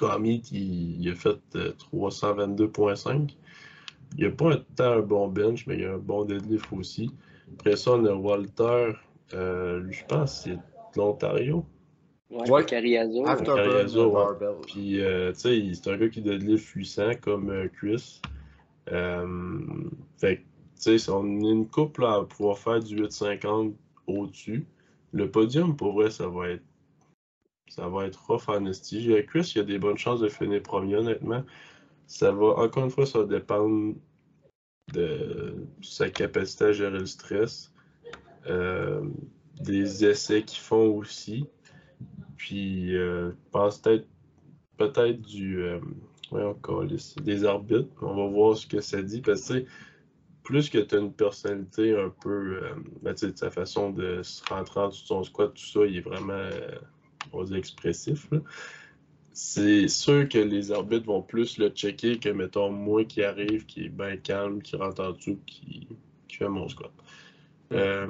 il, 0.00 1.00
il 1.00 1.10
a 1.10 1.14
fait 1.14 1.38
euh, 1.56 1.72
322.5. 1.92 3.34
Il 4.16 4.20
n'y 4.20 4.26
a 4.26 4.30
pas 4.30 4.52
un, 4.54 4.58
tant 4.76 4.92
un 4.92 5.00
bon 5.00 5.28
bench, 5.28 5.66
mais 5.66 5.74
il 5.76 5.80
y 5.80 5.84
a 5.84 5.94
un 5.94 5.98
bon 5.98 6.24
deadlift 6.24 6.66
aussi. 6.72 7.10
Après 7.58 7.76
ça, 7.76 7.92
on 7.92 8.04
a 8.04 8.12
Walter, 8.14 8.92
euh, 9.34 9.84
je 9.90 10.04
pense 10.06 10.44
que 10.44 10.50
c'est 10.50 10.56
de 10.56 10.60
l'Ontario. 10.96 11.64
Ouais, 12.30 12.48
Ouais. 12.48 12.64
Ouais. 14.06 14.12
Barbell. 14.12 14.56
Puis, 14.66 15.00
euh, 15.00 15.32
tu 15.32 15.40
sais, 15.40 15.72
c'est 15.74 15.90
un 15.90 15.96
gars 15.96 16.08
qui 16.08 16.20
deadlift 16.20 16.66
800 16.66 17.16
comme 17.20 17.50
euh, 17.50 17.68
Chris. 17.68 18.20
Euh, 18.90 19.58
fait 20.18 20.38
que, 20.38 20.42
tu 20.82 20.98
sais, 20.98 21.10
on 21.10 21.22
a 21.22 21.50
une 21.50 21.68
couple 21.68 22.04
à 22.04 22.22
pouvoir 22.22 22.58
faire 22.58 22.80
du 22.80 22.96
850 22.96 23.74
au-dessus. 24.06 24.66
Le 25.12 25.30
podium, 25.30 25.76
pour 25.76 25.92
vrai, 25.92 26.10
ça 26.10 26.26
va 26.28 26.50
être. 26.50 26.64
Ça 27.68 27.88
va 27.88 28.06
être 28.06 28.20
rough 28.26 28.48
en 28.48 28.66
esti. 28.66 29.12
Euh, 29.12 29.22
Chris, 29.22 29.52
il 29.54 29.60
a 29.60 29.64
des 29.64 29.78
bonnes 29.78 29.96
chances 29.96 30.20
de 30.20 30.28
finir 30.28 30.62
premier, 30.62 30.96
honnêtement. 30.96 31.42
Ça 32.06 32.30
va, 32.30 32.58
encore 32.58 32.84
une 32.84 32.90
fois, 32.90 33.06
ça 33.06 33.20
va 33.20 33.24
dépendre 33.24 33.94
de 34.92 35.66
sa 35.82 36.10
capacité 36.10 36.66
à 36.66 36.72
gérer 36.72 36.98
le 36.98 37.06
stress. 37.06 37.73
Euh, 38.46 39.02
des 39.60 40.04
essais 40.04 40.42
qu'ils 40.42 40.60
font 40.60 40.96
aussi. 40.96 41.46
Puis, 42.36 42.96
euh, 42.96 43.30
je 43.30 43.36
pense 43.50 43.78
peut-être 43.78 44.06
peut-être 44.76 45.20
du. 45.22 45.62
Euh, 45.62 45.80
voyons, 46.30 46.54
câlisse, 46.54 47.14
des 47.16 47.44
arbitres. 47.44 47.88
On 48.02 48.14
va 48.14 48.26
voir 48.26 48.56
ce 48.56 48.66
que 48.66 48.80
ça 48.80 49.02
dit. 49.02 49.20
Parce 49.20 49.48
que, 49.48 49.64
plus 50.42 50.68
que 50.68 50.78
tu 50.78 50.94
as 50.94 50.98
une 50.98 51.12
personnalité 51.12 51.96
un 51.96 52.10
peu. 52.10 52.60
Euh, 52.62 52.74
ben, 53.02 53.14
sa 53.16 53.50
façon 53.50 53.90
de 53.90 54.22
se 54.22 54.44
rentrer 54.48 54.80
en 54.80 54.88
dessous 54.88 55.02
de 55.02 55.08
son 55.08 55.22
squat, 55.22 55.54
tout 55.54 55.64
ça, 55.64 55.86
il 55.86 55.96
est 55.96 56.00
vraiment, 56.00 56.32
euh, 56.32 57.46
expressif. 57.54 58.28
C'est 59.32 59.88
sûr 59.88 60.28
que 60.28 60.38
les 60.38 60.70
arbitres 60.70 61.06
vont 61.06 61.22
plus 61.22 61.58
le 61.58 61.68
checker 61.70 62.20
que, 62.20 62.28
mettons, 62.28 62.70
moi 62.70 63.04
qui 63.04 63.24
arrive, 63.24 63.66
qui 63.66 63.86
est 63.86 63.88
bien 63.88 64.16
calme, 64.16 64.62
qui 64.62 64.76
rentre 64.76 65.02
en 65.02 65.10
dessous, 65.10 65.40
qui, 65.44 65.88
qui 66.28 66.36
fait 66.36 66.48
mon 66.48 66.68
squat. 66.68 66.92
Euh, 67.74 68.06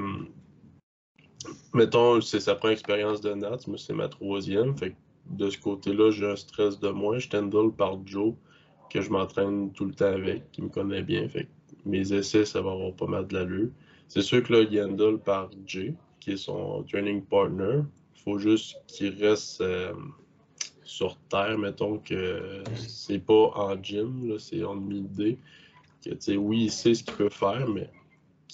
mettons, 1.73 2.20
c'est 2.20 2.41
sa 2.41 2.55
première 2.55 2.74
expérience 2.74 3.20
de 3.20 3.35
Nats, 3.35 3.59
moi 3.66 3.78
c'est 3.78 3.93
ma 3.93 4.09
troisième. 4.09 4.77
Fait 4.77 4.95
de 5.31 5.49
ce 5.49 5.59
côté-là, 5.59 6.11
j'ai 6.11 6.27
un 6.27 6.36
stress 6.36 6.78
de 6.78 6.91
moins. 6.91 7.19
Je 7.19 7.28
t'endole 7.28 7.73
par 7.73 7.99
Joe, 8.07 8.35
que 8.91 9.01
je 9.01 9.11
m'entraîne 9.11 9.73
tout 9.73 9.86
le 9.86 9.95
temps 9.95 10.12
avec, 10.12 10.51
qui 10.53 10.62
me 10.62 10.69
connaît 10.69 11.03
bien. 11.03 11.28
Fait 11.28 11.45
que 11.45 11.49
mes 11.86 12.12
essais, 12.12 12.45
ça 12.45 12.61
va 12.61 12.73
avoir 12.73 12.93
pas 12.93 13.07
mal 13.07 13.27
de 13.27 13.35
l'allure. 13.35 13.70
C'est 14.09 14.23
sûr 14.23 14.43
que 14.43 14.53
là, 14.53 14.66
il 14.70 14.81
handle 14.82 15.19
par 15.19 15.51
Jay, 15.66 15.95
qui 16.20 16.32
est 16.32 16.36
son 16.36 16.85
training 16.85 17.23
partner. 17.23 17.81
Il 18.16 18.23
faut 18.23 18.39
juste 18.39 18.77
qu'il 18.86 19.15
reste 19.23 19.61
euh, 19.61 19.95
sur 20.85 21.16
terre, 21.28 21.59
mettons 21.59 21.99
que 21.99 22.62
c'est 22.77 23.19
pas 23.19 23.51
en 23.55 23.82
gym, 23.82 24.39
c'est 24.39 24.62
en 24.62 24.77
mid-day. 24.77 25.39
Oui, 26.36 26.65
il 26.65 26.70
sait 26.70 26.95
ce 26.95 27.03
qu'il 27.03 27.15
peut 27.15 27.31
faire, 27.31 27.66
mais 27.69 27.91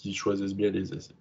qu'il 0.02 0.14
choisisse 0.16 0.54
bien 0.54 0.70
les 0.70 0.92
essais. 0.94 1.14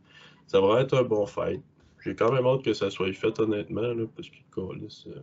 Ça 0.47 0.60
va 0.61 0.81
être 0.81 0.97
un 0.97 1.03
bon 1.03 1.26
fight. 1.26 1.61
J'ai 2.03 2.15
quand 2.15 2.31
même 2.31 2.45
hâte 2.45 2.64
que 2.64 2.73
ça 2.73 2.89
soit 2.89 3.11
fait, 3.14 3.38
honnêtement, 3.39 3.81
là, 3.81 4.06
parce 4.15 4.30
que, 4.30 4.35
câlisse, 4.56 5.06
euh, 5.07 5.19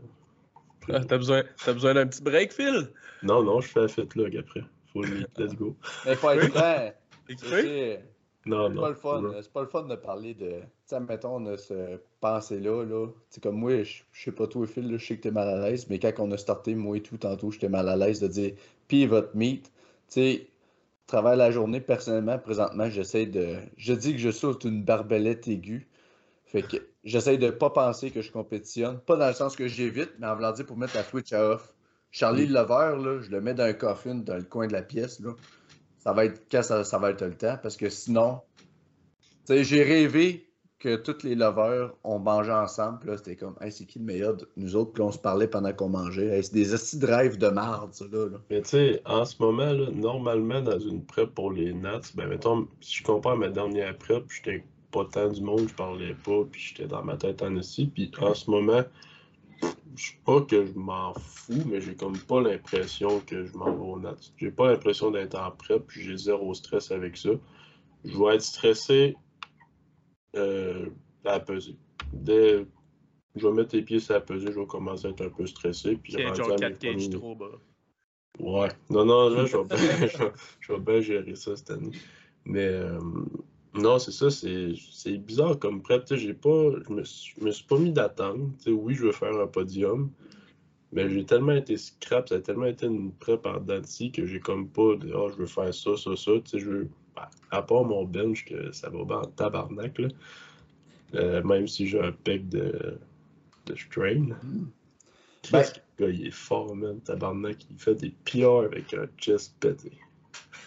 Ah, 0.93 1.01
T'as 1.05 1.17
besoin, 1.19 1.43
t'as 1.65 1.73
besoin 1.73 1.95
d'un 1.95 2.07
petit 2.07 2.23
break, 2.23 2.53
Phil? 2.53 2.91
Non, 3.23 3.43
non, 3.43 3.61
je 3.61 3.69
fais 3.69 3.81
la 3.81 3.89
fête 3.89 4.15
log 4.15 4.37
après. 4.37 4.63
Faut 4.93 5.03
le 5.03 5.09
meet, 5.17 5.39
let's 5.39 5.55
go. 5.55 5.75
Mais 6.05 6.13
il 6.13 6.17
faut 6.17 6.31
être 6.31 6.53
franc. 6.53 6.93
Tu 7.29 7.37
sais, 7.39 8.05
Non, 8.45 8.69
C'est 8.69 8.75
non. 8.75 8.81
pas 8.83 8.89
le 8.91 8.95
fun. 8.95 9.33
C'est 9.43 9.53
pas 9.53 9.63
le 9.63 9.67
fun 9.69 9.83
de 9.85 9.97
parler 9.97 10.35
de. 10.35 10.47
Tu 10.51 10.61
sais, 10.85 11.01
mettons, 11.01 11.37
on 11.37 11.47
a 11.47 11.57
ce 11.57 11.99
pensée-là. 12.21 12.85
Là. 12.85 13.07
Tu 13.09 13.13
sais, 13.31 13.41
comme 13.41 13.57
moi, 13.57 13.83
je 13.83 14.03
je 14.13 14.23
sais 14.25 14.33
pas 14.33 14.47
toi, 14.47 14.67
Phil, 14.67 14.89
là, 14.93 14.97
je 14.99 15.05
sais 15.07 15.17
que 15.17 15.23
t'es 15.23 15.31
mal 15.33 15.49
à 15.49 15.69
l'aise, 15.69 15.89
mais 15.91 15.99
quand 15.99 16.13
on 16.19 16.31
a 16.31 16.37
starté, 16.37 16.75
moi 16.77 16.97
et 16.99 17.03
tout, 17.03 17.17
tantôt, 17.17 17.51
j'étais 17.51 17.69
mal 17.71 17.89
à 17.89 17.97
l'aise 17.97 18.21
de 18.21 18.29
dire 18.29 18.53
Puis 18.87 19.07
votre 19.07 19.35
meet. 19.35 19.65
Tu 19.65 19.71
sais, 20.09 20.47
travaille 21.07 21.39
la 21.39 21.51
journée 21.51 21.81
personnellement, 21.81 22.39
présentement, 22.39 22.91
j'essaie 22.91 23.27
de. 23.27 23.57
Je 23.77 23.93
dis 23.93 24.13
que 24.13 24.19
je 24.19 24.31
saute 24.31 24.65
une 24.65 24.85
barbelette 24.85 25.49
aiguë. 25.49 25.89
Fait 26.47 26.63
que 26.63 26.77
j'essaie 27.05 27.39
de 27.39 27.51
pas 27.51 27.71
penser 27.71 28.11
que 28.11 28.23
je 28.23 28.31
compétitionne. 28.31 29.01
Pas 29.01 29.17
dans 29.17 29.29
le 29.29 29.35
sens 29.35 29.57
que 29.57 29.67
j'évite, 29.67 30.13
mais 30.19 30.27
en 30.27 30.35
voulant 30.35 30.53
dire 30.53 30.67
pour 30.67 30.77
mettre 30.77 30.97
la 30.97 31.03
Twitch 31.03 31.33
à 31.33 31.45
off. 31.45 31.75
Charlie 32.11 32.47
Lever, 32.47 32.97
là, 33.03 33.21
je 33.21 33.31
le 33.31 33.41
mets 33.41 33.55
dans 33.55 33.65
un 33.65 33.73
coffin 33.73 34.15
dans 34.15 34.37
le 34.37 34.45
coin 34.45 34.67
de 34.67 34.73
la 34.73 34.83
pièce. 34.83 35.21
Là. 35.21 35.33
Ça 35.99 36.13
va 36.13 36.25
être 36.25 36.47
quand 36.51 36.63
ça, 36.63 36.85
ça 36.85 36.99
va 36.99 37.11
être 37.11 37.25
le 37.25 37.35
temps. 37.35 37.59
Parce 37.63 37.77
que 37.77 37.91
sinon, 37.91 38.41
tu 39.45 39.55
sais, 39.55 39.65
j'ai 39.65 39.83
rêvé 39.83 40.49
que 40.79 40.97
tous 40.97 41.23
les 41.23 41.35
lovers 41.35 41.93
ont 42.05 42.19
mangé 42.19 42.53
ensemble. 42.53 43.07
Là, 43.07 43.17
c'était 43.17 43.37
comme, 43.37 43.55
hey, 43.61 43.73
c'est 43.73 43.87
qui 43.87 43.99
le 43.99 44.05
meilleur 44.05 44.37
de 44.37 44.49
nous 44.57 44.77
autres? 44.77 44.93
Puis 44.93 45.03
on 45.03 45.11
se 45.11 45.19
parlait 45.19 45.49
pendant 45.49 45.73
qu'on 45.73 45.89
mangeait. 45.89 46.43
C'est 46.43 46.53
des 46.53 46.75
assis 46.75 46.99
de 46.99 47.07
rêve 47.07 47.39
de 47.39 47.49
marde, 47.49 47.95
ça, 47.95 48.05
là. 48.13 48.27
Mais 48.51 48.61
tu 48.63 48.69
sais, 48.71 49.03
en 49.07 49.25
ce 49.25 49.43
moment, 49.43 49.73
normalement, 49.93 50.61
dans 50.61 50.79
une 50.79 51.03
prep 51.05 51.35
pour 51.35 51.53
les 51.53 51.73
Nats, 51.73 52.01
ben 52.15 52.29
mettons, 52.29 52.69
si 52.81 52.97
je 52.99 53.05
compare 53.05 53.37
ma 53.37 53.49
dernière 53.49 53.97
prep, 53.97 54.25
j'étais 54.29 54.65
pas 54.91 55.05
tant 55.07 55.29
du 55.29 55.41
monde, 55.41 55.69
je 55.69 55.75
parlais 55.75 56.15
pas, 56.25 56.45
puis 56.51 56.61
j'étais 56.61 56.87
dans 56.87 57.03
ma 57.03 57.17
tête 57.17 57.43
en 57.43 57.57
aussi. 57.57 57.87
Puis 57.87 58.11
en 58.21 58.35
ce 58.35 58.51
moment, 58.51 58.83
je 59.63 60.03
sais 60.03 60.19
pas 60.27 60.43
que 60.43 60.67
je 60.67 60.73
m'en 60.75 61.15
fous, 61.15 61.63
mais 61.67 61.81
j'ai 61.81 61.95
comme 61.95 62.19
pas 62.19 62.43
l'impression 62.43 63.21
que 63.21 63.47
je 63.47 63.57
m'en 63.57 63.73
vais 63.73 63.93
aux 63.93 63.99
Nats. 63.99 64.15
J'ai 64.37 64.51
pas 64.51 64.71
l'impression 64.71 65.11
d'être 65.11 65.39
en 65.39 65.51
prep, 65.51 65.87
puis 65.87 66.03
j'ai 66.03 66.19
zéro 66.19 66.53
stress 66.53 66.91
avec 66.91 67.17
ça. 67.17 67.31
Je 68.05 68.17
vais 68.19 68.35
être 68.35 68.43
stressé 68.43 69.17
euh, 70.37 70.87
à 71.25 71.33
la 71.33 71.41
pesée. 71.41 71.77
Dès 72.13 72.67
je 73.35 73.47
vais 73.47 73.53
mettre 73.53 73.77
les 73.77 73.83
pieds 73.83 74.01
sur 74.01 74.15
la 74.15 74.21
pesée, 74.21 74.51
je 74.51 74.59
vais 74.59 74.67
commencer 74.67 75.07
à 75.07 75.11
être 75.11 75.21
un 75.23 75.29
peu 75.29 75.47
stressé. 75.47 75.97
Puis 75.97 76.13
C'est 76.13 76.23
genre 76.35 76.53
à 76.53 76.57
4 76.57 76.71
mes 76.73 76.79
cages 76.79 76.95
premiers- 76.95 77.11
trop 77.11 77.35
bas. 77.35 77.51
Ouais. 78.39 78.69
Non, 78.91 79.05
non, 79.05 79.29
là, 79.29 79.45
je 79.45 79.57
vais 79.59 79.65
bien, 79.65 79.77
je 80.09 80.19
vais- 80.19 80.33
je 80.61 80.73
vais 80.73 80.79
bien 80.81 81.01
gérer 81.01 81.35
ça 81.35 81.55
cette 81.57 81.71
année. 81.71 81.91
Mais 82.45 82.65
euh, 82.67 82.99
non, 83.75 83.99
c'est 83.99 84.13
ça, 84.13 84.31
c'est 84.31 84.73
c'est 84.91 85.19
bizarre 85.19 85.59
comme 85.59 85.83
prep. 85.83 86.05
Tu 86.05 86.15
sais, 86.15 86.17
j'ai 86.21 86.35
pas. 86.35 86.71
Je 86.87 86.93
me, 86.93 87.05
suis- 87.05 87.35
je 87.39 87.45
me 87.45 87.51
suis 87.51 87.65
pas 87.67 87.79
mis 87.79 87.93
sais, 88.61 88.71
oui, 88.71 88.95
je 88.95 89.05
veux 89.07 89.13
faire 89.13 89.37
un 89.39 89.47
podium. 89.47 90.11
Mais 90.93 91.11
j'ai 91.11 91.25
tellement 91.25 91.53
été 91.53 91.77
scrap, 91.77 92.29
ça 92.29 92.37
a 92.37 92.41
tellement 92.41 92.67
été 92.67 92.87
une 92.87 93.13
prep 93.13 93.45
en 93.45 93.59
denti 93.61 94.13
que 94.13 94.25
j'ai 94.25 94.39
comme 94.41 94.69
pas 94.69 94.95
de 94.97 95.13
Ah, 95.13 95.27
je 95.31 95.37
veux 95.37 95.47
faire 95.47 95.75
ça, 95.75 95.97
ça, 95.97 96.17
ça. 96.17 96.33
Tu 96.45 96.51
sais, 96.53 96.59
je 96.61 96.71
veux. 96.71 96.89
Bah, 97.17 97.31
À 97.51 97.63
part 97.63 97.85
mon 97.85 98.05
bench, 98.05 98.45
que 98.45 98.71
ça 98.73 98.91
va 98.91 99.05
bien 99.05 99.17
en 99.17 99.25
tabarnak, 99.27 99.99
là. 99.99 100.09
Euh, 101.15 101.43
même 101.43 101.67
si 101.67 101.87
j'ai 101.87 102.01
un 102.01 102.13
pec 102.13 102.49
de, 102.49 102.99
de 103.67 103.75
strain. 103.75 104.27
Ben- 104.29 104.37
Qu'est-ce 105.43 105.75
que 105.75 105.81
le 105.99 106.07
gars, 106.07 106.13
il 106.13 106.27
est 106.27 106.31
fort, 106.33 106.75
man, 106.75 107.01
tabarnak. 107.01 107.65
Il 107.71 107.79
fait 107.79 107.95
des 107.95 108.11
PR 108.25 108.65
avec 108.65 108.93
un 108.95 109.07
chest 109.19 109.55
pété. 109.61 109.93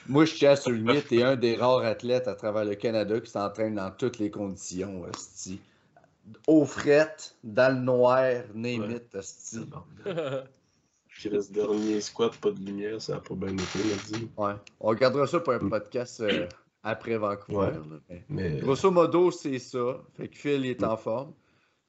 Moi, 0.07 0.25
je 0.25 0.33
tiens 0.35 0.51
à 0.51 0.55
souligner, 0.55 1.01
t'es 1.01 1.21
un 1.21 1.35
des 1.35 1.55
rares 1.55 1.83
athlètes 1.83 2.27
à 2.27 2.33
travers 2.35 2.65
le 2.65 2.75
Canada 2.75 3.19
qui 3.19 3.29
s'entraîne 3.29 3.75
dans 3.75 3.91
toutes 3.91 4.17
les 4.17 4.31
conditions, 4.31 5.05
esti. 5.07 5.59
Au 6.47 6.65
fret, 6.65 7.15
dans 7.43 7.75
le 7.75 7.81
noir, 7.81 8.43
name 8.53 8.81
Ouais. 8.89 8.95
it, 8.95 9.13
esti. 9.15 9.59
Chris, 11.19 11.47
dernier 11.51 11.99
squat, 12.01 12.35
pas 12.37 12.51
de 12.51 12.59
lumière, 12.59 13.01
ça 13.01 13.17
a 13.17 13.19
pas 13.19 13.35
bien 13.35 13.49
été, 13.53 13.79
là, 13.79 13.95
dit. 14.17 14.29
Ouais. 14.37 14.53
On 14.79 14.87
regardera 14.87 15.27
ça 15.27 15.39
pour 15.41 15.53
un 15.53 15.59
podcast 15.69 16.21
euh, 16.21 16.47
après 16.83 17.17
Vancouver. 17.17 17.57
Ouais. 17.57 17.71
là, 17.71 17.99
mais- 18.09 18.23
Mais 18.29 18.57
Grosso 18.59 18.89
modo, 18.89 19.29
c'est 19.31 19.59
ça. 19.59 20.01
Fait 20.15 20.27
que 20.29 20.37
Phil 20.37 20.65
il 20.65 20.71
est 20.71 20.83
en 20.83 20.95
forme. 20.95 21.33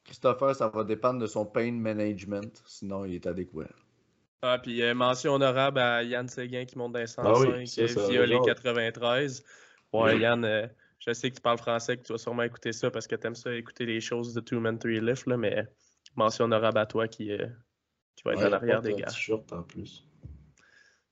Christopher, 0.05 0.57
ça 0.57 0.69
va 0.69 0.83
dépendre 0.83 1.21
de 1.21 1.27
son 1.27 1.47
pain 1.47 1.71
management. 1.73 2.63
Sinon, 2.67 3.05
il 3.05 3.15
est 3.15 3.27
adéquat. 3.27 3.69
Ah, 4.43 4.59
puis 4.59 4.83
euh, 4.83 4.95
mention 4.95 5.35
honorable 5.35 5.79
à 5.79 6.03
Yann 6.03 6.27
Séguin 6.27 6.65
qui 6.65 6.77
monte 6.79 6.93
dans 6.95 6.99
les 6.99 7.07
105 7.07 7.23
Ah 7.31 7.39
oui, 7.59 7.67
ça, 7.69 7.83
euh, 7.83 7.87
ça 7.89 8.09
via 8.09 8.25
les 8.27 8.35
raison. 8.35 8.45
93. 8.47 9.45
Ouais, 9.93 10.15
Oui. 10.15 10.21
Yann, 10.21 10.45
euh, 10.45 10.67
je 10.99 11.13
sais 11.13 11.31
que 11.31 11.37
tu 11.37 11.43
parles 11.43 11.59
français, 11.59 11.97
que 11.99 12.03
tu 12.03 12.13
vas 12.13 12.19
sûrement 12.19 12.43
écouter 12.43 12.73
ça 12.73 12.91
parce 12.91 13.07
que 13.07 13.15
tu 13.17 13.27
aimes 13.27 13.35
ça 13.35 13.55
écouter 13.55 13.85
les 13.87 14.01
choses 14.01 14.33
de 14.35 14.41
Two 14.41 14.59
Man 14.59 14.79
Three 14.79 15.01
Lift, 15.01 15.27
là, 15.27 15.37
mais 15.37 15.67
mention 16.17 16.47
honorable 16.47 16.79
à 16.79 16.87
toi 16.87 17.07
qui, 17.07 17.31
euh, 17.31 17.47
qui 18.23 18.29
va 18.29 18.33
être 18.35 18.41
Ouais, 18.41 18.49
en 18.49 18.53
arrière 18.53 18.75
porte 18.83 18.85
des 18.87 18.93
un 18.95 18.97
gars. 18.97 19.07
t-shirt 19.07 19.53
en 19.53 19.63
plus. 19.63 20.05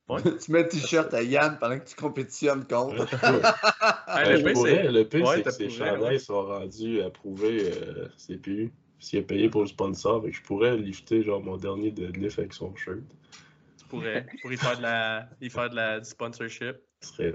tu 0.45 0.53
mets 0.53 0.63
le 0.63 0.69
t-shirt 0.69 1.13
à 1.15 1.23
Yann 1.23 1.59
pendant 1.59 1.79
que 1.79 1.85
tu 1.89 1.95
compétitionnes 1.97 2.67
contre. 2.67 3.07
Ah, 4.11 4.25
Ben, 4.25 4.43
le 4.43 4.53
pourrais, 4.53 4.71
c'est- 4.85 4.91
le 4.93 5.05
pire, 5.09 5.27
Ouais, 5.27 5.37
c'est 5.37 5.43
que 5.45 5.51
ces 5.51 5.67
pourrais, 5.69 5.91
chandails 5.91 6.13
ouais. 6.15 6.19
sont 6.19 6.43
rendus 6.47 7.03
approuvés 7.03 7.71
euh, 7.73 8.09
CPU. 8.17 8.73
S'il 8.99 9.21
a 9.21 9.23
payé 9.23 9.49
pour 9.49 9.61
le 9.63 9.67
sponsor, 9.69 10.25
je 10.31 10.43
pourrais 10.43 10.77
lifter 10.77 11.23
genre 11.23 11.41
mon 11.43 11.57
dernier 11.57 11.91
deadlift 11.91 12.39
avec 12.39 12.53
son 12.53 12.75
shirt. 12.75 12.99
pourrait, 13.89 14.27
pour 14.43 14.53
y 14.53 14.57
faire 14.57 14.77
de 14.77 14.83
la, 14.83 15.29
y 15.41 15.49
faire 15.51 15.71
de 15.71 15.77
la, 15.77 16.01
du 16.01 16.09
sponsorship. 16.09 16.77
Ce 17.03 17.09
serait 17.15 17.33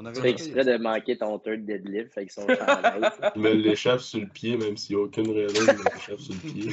On 0.00 0.02
Tu 0.04 0.08
avait 0.10 0.20
fais 0.20 0.30
exprès 0.30 0.64
de 0.64 0.76
manquer 0.78 1.18
ton 1.18 1.38
third 1.40 1.64
deadlift 1.64 2.16
avec 2.16 2.30
son 2.30 2.42
chandail. 2.42 3.10
Il 3.34 3.42
me 3.42 3.50
l'échappe 3.52 3.98
sur 4.00 4.20
le 4.20 4.28
pied, 4.28 4.56
même 4.56 4.76
s'il 4.76 4.94
n'y 4.96 5.02
a 5.02 5.04
aucune 5.06 5.30
raison, 5.32 5.60
il 5.60 5.76
me 5.76 5.84
l'échappe 5.84 6.20
sur 6.20 6.34
le 6.34 6.52
pied. 6.52 6.72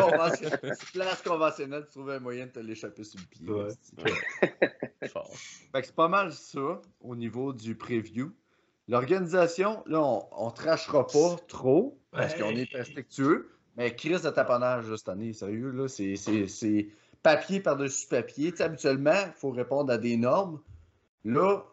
Convention- 0.00 0.50
Place 0.92 1.22
conventionnelle, 1.22 1.84
tu 1.86 1.90
trouves 1.98 2.10
un 2.10 2.20
moyen 2.20 2.46
de 2.46 2.52
te 2.52 2.60
l'échapper 2.60 3.02
sur 3.02 3.18
le 3.18 3.26
pied. 3.26 3.50
Ouais. 3.50 3.66
esti. 3.66 5.08
Fort. 5.12 5.30
Fait 5.34 5.80
que 5.80 5.86
c'est 5.86 5.94
pas 5.96 6.06
mal 6.08 6.32
ça 6.32 6.80
au 7.00 7.16
niveau 7.16 7.52
du 7.52 7.74
preview. 7.74 8.32
L'organisation, 8.86 9.82
là, 9.86 10.00
on, 10.02 10.24
on 10.30 10.50
trashera 10.50 11.06
pas 11.06 11.36
trop 11.48 11.98
parce 12.12 12.34
qu'on 12.34 12.50
est 12.50 12.70
respectueux, 12.72 13.50
mais 13.76 13.94
crise 13.96 14.22
de 14.22 14.30
taponnage 14.30 14.88
là, 14.88 14.96
cette 14.96 15.08
année, 15.08 15.32
sérieux, 15.32 15.70
là, 15.70 15.88
c'est, 15.88 16.14
c'est, 16.16 16.46
c'est 16.46 16.88
papier 17.22 17.58
par-dessus 17.60 18.06
papier. 18.06 18.52
Habituellement, 18.60 19.10
il 19.26 19.32
faut 19.34 19.50
répondre 19.50 19.92
à 19.92 19.98
des 19.98 20.16
normes. 20.16 20.60
Là, 21.24 21.64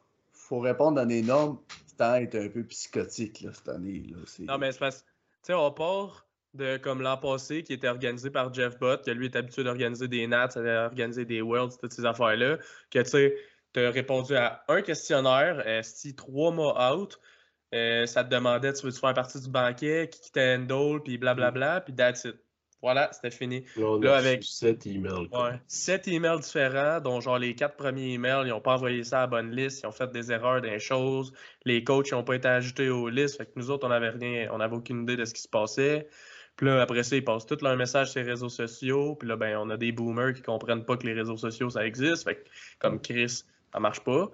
faut 0.51 0.59
répondre 0.59 0.99
à 0.99 1.05
des 1.05 1.21
normes 1.21 1.57
être 2.01 2.35
un 2.35 2.49
peu 2.49 2.63
psychotiques 2.63 3.41
là, 3.41 3.51
cette 3.53 3.69
année. 3.69 4.03
Là. 4.09 4.17
C'est... 4.25 4.43
Non, 4.43 4.57
mais 4.57 4.71
c'est 4.71 4.79
parce 4.79 5.05
sais, 5.43 5.53
on 5.53 5.71
part 5.71 6.27
de 6.53 6.77
comme 6.77 7.01
l'an 7.01 7.17
passé 7.17 7.63
qui 7.63 7.73
était 7.73 7.87
organisé 7.87 8.29
par 8.29 8.53
Jeff 8.53 8.77
Bott, 8.77 9.05
que 9.05 9.11
lui 9.11 9.25
est 9.25 9.35
habitué 9.35 9.63
d'organiser 9.63 10.07
des 10.07 10.27
Nats, 10.27 10.49
d'organiser 10.55 11.25
des 11.25 11.41
Worlds, 11.41 11.77
toutes 11.79 11.93
ces 11.93 12.05
affaires-là, 12.05 12.57
que 12.89 12.99
tu 12.99 13.09
sais, 13.09 13.37
tu 13.73 13.79
as 13.79 13.91
répondu 13.91 14.35
à 14.35 14.63
un 14.67 14.81
questionnaire, 14.81 15.63
euh, 15.65 15.81
si 15.81 16.13
trois 16.13 16.51
mois 16.51 16.93
out, 16.93 17.19
euh, 17.73 18.05
ça 18.05 18.25
te 18.25 18.29
demandait, 18.29 18.73
tu 18.73 18.85
veux-tu 18.85 18.99
faire 18.99 19.13
partie 19.13 19.39
du 19.39 19.49
banquet, 19.49 20.09
qui 20.11 20.19
qui 20.19 20.31
t'handle, 20.33 21.01
puis 21.01 21.17
blablabla, 21.17 21.81
puis 21.81 21.95
that's 21.95 22.25
it. 22.25 22.35
Voilà, 22.81 23.09
c'était 23.13 23.29
fini. 23.31 23.63
Là, 23.77 23.85
on 23.85 23.99
Là, 23.99 24.15
a 24.15 24.17
avec- 24.17 24.43
7 24.43 24.87
emails. 24.87 25.27
Ouais. 25.31 25.59
Sept 25.67 26.07
emails 26.07 26.39
différents, 26.39 26.99
dont 26.99 27.19
genre 27.21 27.37
les 27.37 27.53
quatre 27.53 27.75
premiers 27.75 28.13
emails, 28.13 28.47
ils 28.47 28.49
n'ont 28.49 28.61
pas 28.61 28.73
envoyé 28.73 29.03
ça 29.03 29.19
à 29.19 29.21
la 29.21 29.27
bonne 29.27 29.51
liste, 29.51 29.81
ils 29.83 29.87
ont 29.87 29.91
fait 29.91 30.11
des 30.11 30.31
erreurs 30.31 30.61
dans 30.61 30.69
les 30.69 30.79
choses, 30.79 31.31
les 31.65 31.83
coachs 31.83 32.11
n'ont 32.11 32.23
pas 32.23 32.35
été 32.35 32.47
ajoutés 32.47 32.89
aux 32.89 33.07
listes, 33.09 33.37
fait 33.37 33.45
que 33.45 33.51
nous 33.55 33.69
autres, 33.69 33.85
on 33.85 33.89
n'avait 33.89 34.09
rien, 34.09 34.49
on 34.51 34.57
n'avait 34.57 34.75
aucune 34.75 35.03
idée 35.03 35.15
de 35.15 35.25
ce 35.25 35.33
qui 35.33 35.41
se 35.41 35.47
passait. 35.47 36.07
Puis 36.57 36.65
là, 36.65 36.81
après 36.81 37.03
ça, 37.03 37.15
ils 37.15 37.23
passent 37.23 37.45
tous 37.45 37.61
leurs 37.61 37.77
messages 37.77 38.11
sur 38.11 38.21
les 38.21 38.29
réseaux 38.29 38.49
sociaux, 38.49 39.15
puis 39.15 39.27
là, 39.29 39.35
ben, 39.35 39.57
on 39.57 39.69
a 39.69 39.77
des 39.77 39.91
boomers 39.91 40.33
qui 40.33 40.41
comprennent 40.41 40.83
pas 40.85 40.97
que 40.97 41.05
les 41.05 41.13
réseaux 41.13 41.37
sociaux, 41.37 41.69
ça 41.69 41.85
existe, 41.85 42.23
fait 42.23 42.35
que 42.35 42.49
comme 42.79 42.99
Chris, 42.99 43.43
ça 43.71 43.79
marche 43.79 44.01
pas. 44.01 44.29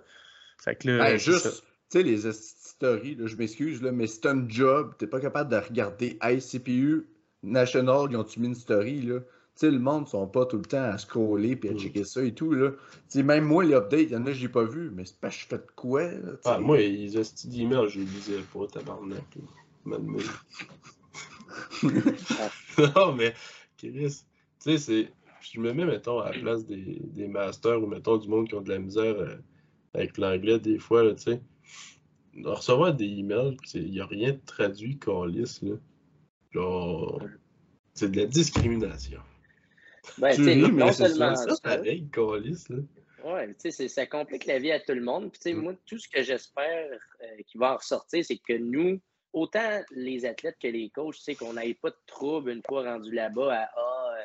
Fait 0.58 0.76
que 0.76 0.88
là, 0.90 0.98
Ben, 1.00 1.18
juste, 1.18 1.64
tu 1.92 2.00
sais, 2.00 2.04
les 2.04 2.32
stories, 2.32 3.16
là, 3.16 3.28
je 3.28 3.36
m'excuse, 3.36 3.82
là, 3.82 3.92
mais 3.92 4.08
c'est 4.08 4.26
un 4.26 4.48
job. 4.50 4.94
T'es 4.98 5.08
pas 5.08 5.20
capable 5.20 5.52
de 5.52 5.58
regarder 5.58 6.18
ICPU, 6.24 7.08
National, 7.48 8.08
ils 8.12 8.18
ont-tu 8.18 8.40
mis 8.40 8.48
une 8.48 8.56
story, 8.56 9.02
là? 9.02 9.20
Tu 9.20 9.62
sais, 9.62 9.72
le 9.72 9.80
monde 9.80 10.04
ne 10.04 10.08
sont 10.08 10.28
pas 10.28 10.46
tout 10.46 10.58
le 10.58 10.66
temps 10.66 10.84
à 10.84 10.98
scroller 11.00 11.56
puis 11.56 11.70
à 11.70 11.74
Mm. 11.74 11.80
checker 11.80 12.04
ça 12.04 12.24
et 12.24 12.34
tout, 12.34 12.52
là. 12.52 12.72
Tu 12.72 12.78
sais, 13.08 13.24
même 13.24 13.46
moi, 13.46 13.64
les 13.64 13.74
updates, 13.74 14.02
il 14.02 14.12
y 14.12 14.16
en 14.16 14.26
a, 14.28 14.32
j'ai 14.32 14.50
pas 14.50 14.64
vu, 14.66 14.92
mais 14.94 15.06
c'est 15.06 15.20
pas 15.20 15.30
je 15.30 15.46
fais 15.48 15.58
de 15.58 15.66
quoi, 15.76 16.04
là. 16.04 16.34
Ah, 16.46 16.60
moi, 16.60 16.78
les 16.78 17.18
hosties 17.18 17.48
d'emails, 17.48 17.90
je 17.90 18.00
les 18.00 18.06
lisais 18.06 18.42
pas, 18.54 18.68
tabarnak. 18.68 19.24
Malmé. 19.86 20.20
non, 22.96 23.14
mais, 23.16 23.34
Chris, 23.78 23.92
tu 23.94 24.24
sais, 24.60 24.78
c'est. 24.78 25.12
Je 25.42 25.60
me 25.60 25.72
mets, 25.72 25.86
mettons, 25.86 26.20
à 26.20 26.32
la 26.34 26.40
place 26.40 26.66
des, 26.66 27.00
des 27.04 27.28
masters 27.28 27.82
ou, 27.82 27.88
mettons, 27.88 28.18
du 28.18 28.28
monde 28.28 28.48
qui 28.48 28.56
ont 28.56 28.62
de 28.62 28.70
la 28.70 28.80
misère 28.80 29.16
euh, 29.18 29.38
avec 29.94 30.18
l'anglais, 30.18 30.60
des 30.60 30.78
fois, 30.78 31.04
là, 31.04 31.16
tu 31.16 31.24
sais. 31.24 31.42
Recevoir 32.44 32.94
des 32.94 33.06
emails, 33.06 33.58
il 33.74 33.92
n'y 33.92 34.00
a 34.00 34.06
rien 34.06 34.34
de 34.34 34.40
traduit 34.46 35.00
qu'on 35.00 35.26
lisse, 35.26 35.62
là. 35.62 35.76
Genre. 36.52 37.22
C'est 37.94 38.12
de 38.12 38.22
la 38.22 38.26
discrimination. 38.28 39.22
Ben, 40.18 40.36
Tu 40.36 40.44
ris, 40.44 40.72
mais 40.72 40.92
c'est 40.94 41.10
ça, 41.10 41.36
pareil, 41.64 42.08
lisse, 42.42 42.70
là. 42.70 42.78
Ouais, 43.24 43.54
tu 43.56 43.72
sais, 43.72 43.88
ça 43.88 44.06
complique 44.06 44.46
la 44.46 44.60
vie 44.60 44.72
à 44.72 44.80
tout 44.80 44.94
le 44.94 45.02
monde. 45.02 45.32
Puis, 45.32 45.40
tu 45.40 45.50
sais, 45.50 45.54
Mm. 45.54 45.62
moi, 45.62 45.74
tout 45.86 45.98
ce 45.98 46.08
que 46.08 46.24
j'espère 46.24 46.88
euh, 47.22 47.42
qui 47.48 47.58
va 47.58 47.74
en 47.74 47.78
ressortir, 47.78 48.24
c'est 48.24 48.38
que 48.38 48.54
nous, 48.54 49.02
autant 49.34 49.82
les 49.92 50.26
athlètes 50.26 50.58
que 50.62 50.68
les 50.68 50.90
coachs, 50.92 51.16
tu 51.16 51.22
sais, 51.24 51.36
qu'on 51.36 51.54
n'ait 51.54 51.74
pas 51.74 51.90
de 51.90 51.98
trouble 52.06 52.52
une 52.52 52.62
fois 52.68 52.84
rendu 52.84 53.12
là-bas 53.12 53.54
à 53.54 53.70
Ah, 53.76 54.16
euh, 54.20 54.24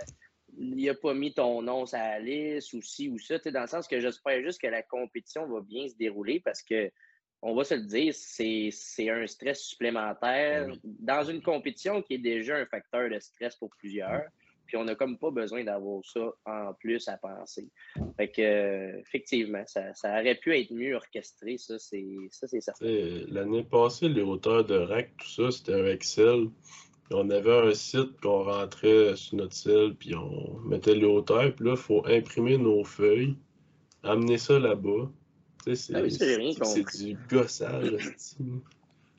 il 0.58 0.88
a 0.88 0.94
pas 0.94 1.14
mis 1.14 1.32
ton 1.32 1.62
nom 1.62 1.86
sur 1.86 1.98
la 1.98 2.20
liste 2.20 2.74
ou 2.74 2.82
ci 2.82 3.08
ou 3.08 3.18
ça. 3.18 3.38
Tu 3.38 3.44
sais, 3.44 3.52
dans 3.52 3.62
le 3.62 3.66
sens 3.66 3.88
que 3.88 3.98
j'espère 3.98 4.42
juste 4.42 4.60
que 4.60 4.66
la 4.66 4.82
compétition 4.82 5.46
va 5.48 5.60
bien 5.62 5.88
se 5.88 5.96
dérouler 5.96 6.40
parce 6.40 6.62
que, 6.62 6.90
on 7.42 7.54
va 7.54 7.64
se 7.64 7.74
le 7.74 7.82
dire, 7.82 8.14
c'est 8.14 8.70
un 9.10 9.26
stress 9.26 9.60
supplémentaire 9.62 10.68
Oui. 10.68 10.80
dans 10.84 11.24
une 11.24 11.42
compétition 11.42 12.00
qui 12.00 12.14
est 12.14 12.18
déjà 12.18 12.56
un 12.56 12.66
facteur 12.66 13.10
de 13.10 13.18
stress 13.18 13.56
pour 13.56 13.70
plusieurs. 13.76 14.22
Puis 14.66 14.76
on 14.76 14.84
n'a 14.84 14.94
comme 14.94 15.18
pas 15.18 15.30
besoin 15.30 15.64
d'avoir 15.64 16.02
ça 16.04 16.32
en 16.46 16.72
plus 16.72 17.06
à 17.08 17.18
penser. 17.18 17.68
Fait 18.16 18.28
que, 18.28 18.40
euh, 18.40 19.00
effectivement, 19.00 19.62
ça, 19.66 19.92
ça 19.92 20.12
aurait 20.20 20.36
pu 20.36 20.56
être 20.56 20.70
mieux 20.72 20.94
orchestré, 20.94 21.58
ça, 21.58 21.78
c'est 21.78 22.60
certain. 22.60 22.86
L'année 23.28 23.64
passée, 23.64 24.08
les 24.08 24.22
hauteurs 24.22 24.64
de 24.64 24.76
rack, 24.76 25.10
tout 25.18 25.28
ça, 25.28 25.50
c'était 25.50 25.74
un 25.74 25.86
Excel. 25.86 26.46
Puis 27.04 27.14
on 27.14 27.28
avait 27.30 27.68
un 27.68 27.74
site 27.74 28.18
qu'on 28.22 28.44
rentrait 28.44 29.14
sur 29.16 29.36
notre 29.36 29.54
cell, 29.54 29.94
puis 29.98 30.14
on 30.14 30.58
mettait 30.60 30.94
les 30.94 31.04
hauteurs. 31.04 31.52
Puis 31.54 31.66
là, 31.66 31.72
il 31.72 31.76
faut 31.76 32.06
imprimer 32.06 32.56
nos 32.56 32.84
feuilles, 32.84 33.36
amener 34.04 34.38
ça 34.38 34.58
là-bas. 34.58 35.10
C'est 35.64 35.94
Ah 35.94 36.02
oui, 36.02 36.84
du 36.98 37.18
gossage. 37.28 38.14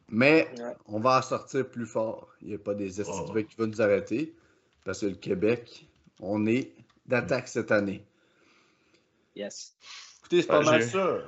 Mais 0.10 0.48
Ouais. 0.57 0.74
on 0.88 0.99
va 0.99 1.20
en 1.20 1.22
sortir 1.22 1.68
plus 1.70 1.86
fort. 1.86 2.30
Il 2.41 2.49
n'y 2.49 2.53
a 2.56 2.57
pas 2.60 2.74
des 2.74 3.02
esti 3.02 3.11
de 3.11 3.40
Oh. 3.40 3.44
qui 3.44 3.56
vont 3.57 3.68
nous 3.68 3.82
arrêter. 3.82 4.34
Parce 4.86 4.99
que 5.02 5.06
le 5.07 5.15
Québec, 5.15 5.88
on 6.20 6.45
est 6.45 6.72
d'attaque 7.06 7.48
cette 7.48 7.72
année. 7.72 8.03
Yes. 9.36 9.76
Écoutez, 10.20 10.41
c'est 10.41 10.48
pas 10.48 10.60
Ben, 10.60 10.65
mal 10.72 10.84
ça. 10.84 11.20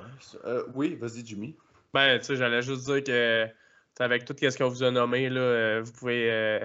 Euh, 0.44 0.64
oui, 0.74 0.94
vas-y, 0.94 1.24
Jimmy. 1.26 1.56
Ben, 1.92 2.18
tu 2.18 2.26
sais, 2.26 2.36
j'allais 2.36 2.62
juste 2.62 2.84
dire 2.84 3.02
que 3.02 3.46
avec 3.98 4.24
tout 4.26 4.34
ce 4.38 4.56
qu'on 4.58 4.68
vous 4.68 4.82
a 4.82 4.90
nommé, 4.90 5.30
là, 5.30 5.40
euh, 5.40 5.82
vous 5.82 5.92
pouvez 5.92 6.30
euh, 6.30 6.60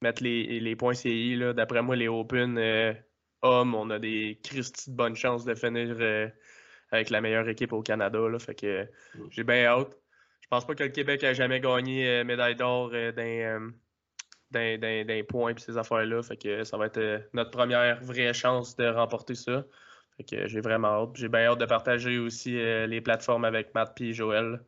mettre 0.00 0.22
les, 0.22 0.60
les 0.60 0.76
points 0.76 0.94
CI. 0.94 1.34
là. 1.36 1.52
D'après 1.52 1.82
moi, 1.82 1.96
les 1.96 2.08
Open 2.08 2.56
euh, 2.58 2.94
hommes, 3.42 3.74
on 3.74 3.90
a 3.90 3.98
des 3.98 4.38
Christy 4.42 4.90
de 4.90 4.96
bonnes 4.96 5.16
chances 5.16 5.44
de 5.44 5.54
finir 5.54 5.96
euh, 6.00 6.28
avec 6.90 7.10
la 7.10 7.20
meilleure 7.20 7.48
équipe 7.48 7.72
au 7.72 7.82
Canada. 7.82 8.18
Là. 8.28 8.38
Fait 8.38 8.54
que 8.54 8.82
Mm. 9.14 9.26
j'ai 9.30 9.44
bien 9.44 9.64
hâte. 9.66 9.96
Je 10.42 10.48
pense 10.48 10.66
pas 10.66 10.74
que 10.74 10.82
le 10.82 10.88
Québec 10.90 11.22
a 11.24 11.32
jamais 11.32 11.60
gagné 11.60 12.08
euh, 12.08 12.24
médaille 12.24 12.56
d'or 12.56 12.90
euh, 12.92 13.12
dans, 13.12 13.22
euh, 13.22 13.70
dans 14.50 15.06
les 15.08 15.22
points 15.22 15.52
et 15.54 15.58
ces 15.60 15.78
affaires-là. 15.78 16.22
Fait 16.22 16.36
que 16.36 16.64
ça 16.64 16.76
va 16.76 16.86
être 16.86 17.28
notre 17.32 17.50
première 17.50 18.02
vraie 18.02 18.34
chance 18.34 18.76
de 18.76 18.86
remporter 18.88 19.34
ça. 19.36 19.64
Fait 20.16 20.24
que 20.24 20.46
j'ai 20.48 20.60
vraiment 20.60 21.02
hâte. 21.04 21.10
J'ai 21.14 21.28
bien 21.28 21.46
hâte 21.46 21.60
de 21.60 21.66
partager 21.66 22.18
aussi 22.18 22.58
euh, 22.58 22.86
les 22.86 23.00
plateformes 23.00 23.44
avec 23.44 23.72
Matt 23.74 23.98
et 24.00 24.12
Joël. 24.12 24.60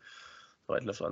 Ça 0.67 0.73
va 0.75 0.79
être 0.79 0.85
le 0.87 0.93
fun. 0.93 1.11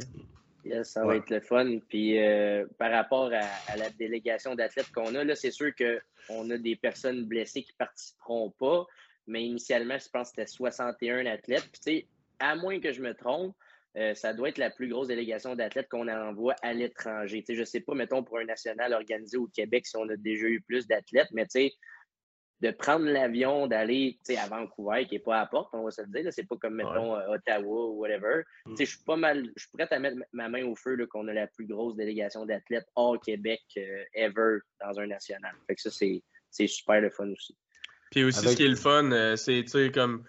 Yes, 0.64 0.90
ça 0.90 1.04
va 1.04 1.16
être 1.16 1.30
le 1.30 1.40
fun. 1.40 1.78
Puis 1.88 2.18
euh, 2.22 2.64
par 2.78 2.92
rapport 2.92 3.32
à, 3.32 3.72
à 3.72 3.76
la 3.76 3.90
délégation 3.90 4.54
d'athlètes 4.54 4.92
qu'on 4.92 5.14
a, 5.14 5.24
là, 5.24 5.34
c'est 5.34 5.50
sûr 5.50 5.72
qu'on 5.74 6.50
a 6.50 6.58
des 6.58 6.76
personnes 6.76 7.24
blessées 7.24 7.62
qui 7.62 7.72
ne 7.72 7.78
participeront 7.78 8.50
pas. 8.50 8.86
Mais 9.26 9.44
initialement, 9.44 9.98
je 9.98 10.08
pense 10.08 10.30
que 10.30 10.42
c'était 10.42 10.46
61 10.46 11.26
athlètes. 11.26 11.68
Puis, 11.72 11.80
tu 11.80 11.92
sais, 11.92 12.06
à 12.38 12.56
moins 12.56 12.80
que 12.80 12.92
je 12.92 13.02
me 13.02 13.14
trompe, 13.14 13.54
euh, 13.96 14.14
ça 14.14 14.32
doit 14.32 14.48
être 14.48 14.58
la 14.58 14.70
plus 14.70 14.88
grosse 14.88 15.08
délégation 15.08 15.56
d'athlètes 15.56 15.88
qu'on 15.88 16.08
envoie 16.08 16.54
à 16.62 16.72
l'étranger. 16.72 17.40
Tu 17.40 17.46
sais, 17.46 17.54
je 17.54 17.60
ne 17.60 17.64
sais 17.64 17.80
pas, 17.80 17.94
mettons, 17.94 18.22
pour 18.22 18.38
un 18.38 18.44
national 18.44 18.92
organisé 18.92 19.36
au 19.36 19.46
Québec, 19.48 19.86
si 19.86 19.96
on 19.96 20.08
a 20.08 20.16
déjà 20.16 20.46
eu 20.46 20.60
plus 20.60 20.86
d'athlètes, 20.86 21.28
mais 21.32 21.44
tu 21.46 21.60
sais, 21.60 21.72
de 22.60 22.70
prendre 22.70 23.06
l'avion, 23.06 23.66
d'aller 23.66 24.18
tu 24.24 24.34
sais, 24.34 24.38
à 24.38 24.46
Vancouver, 24.46 25.06
qui 25.06 25.14
n'est 25.14 25.20
pas 25.20 25.36
à 25.36 25.40
la 25.40 25.46
porte, 25.46 25.70
on 25.72 25.84
va 25.84 25.90
se 25.90 26.02
le 26.02 26.08
dire. 26.08 26.30
C'est 26.32 26.46
pas 26.46 26.56
comme, 26.56 26.74
mettons, 26.74 27.16
euh, 27.16 27.34
Ottawa 27.34 27.86
ou 27.86 28.00
whatever. 28.00 28.42
Mm. 28.66 28.70
Tu 28.70 28.76
sais, 28.76 28.84
Je 28.84 28.90
suis 28.96 29.04
pas 29.04 29.16
mal, 29.16 29.50
je 29.56 29.62
suis 29.62 29.70
prêt 29.72 29.88
à 29.90 29.98
mettre 29.98 30.18
ma 30.32 30.48
main 30.48 30.64
au 30.64 30.76
feu 30.76 30.96
qu'on 31.06 31.26
a 31.28 31.32
la 31.32 31.46
plus 31.46 31.66
grosse 31.66 31.96
délégation 31.96 32.44
d'athlètes 32.44 32.86
hors 32.94 33.18
Québec 33.20 33.62
euh, 33.78 34.04
ever 34.14 34.58
dans 34.80 35.00
un 35.00 35.06
national. 35.06 35.54
Fait 35.66 35.74
que 35.74 35.80
ça, 35.80 35.90
c'est 35.90 36.66
super 36.66 37.00
le 37.00 37.10
fun 37.10 37.28
aussi. 37.30 37.56
Puis 38.10 38.24
aussi, 38.24 38.38
Avec- 38.40 38.50
ce 38.50 38.56
qui 38.56 38.64
est 38.64 38.68
le 38.68 38.76
fun, 38.76 39.10
euh, 39.12 39.36
c'est, 39.36 39.62
tu 39.62 39.68
sais, 39.68 39.90
comme, 39.92 40.24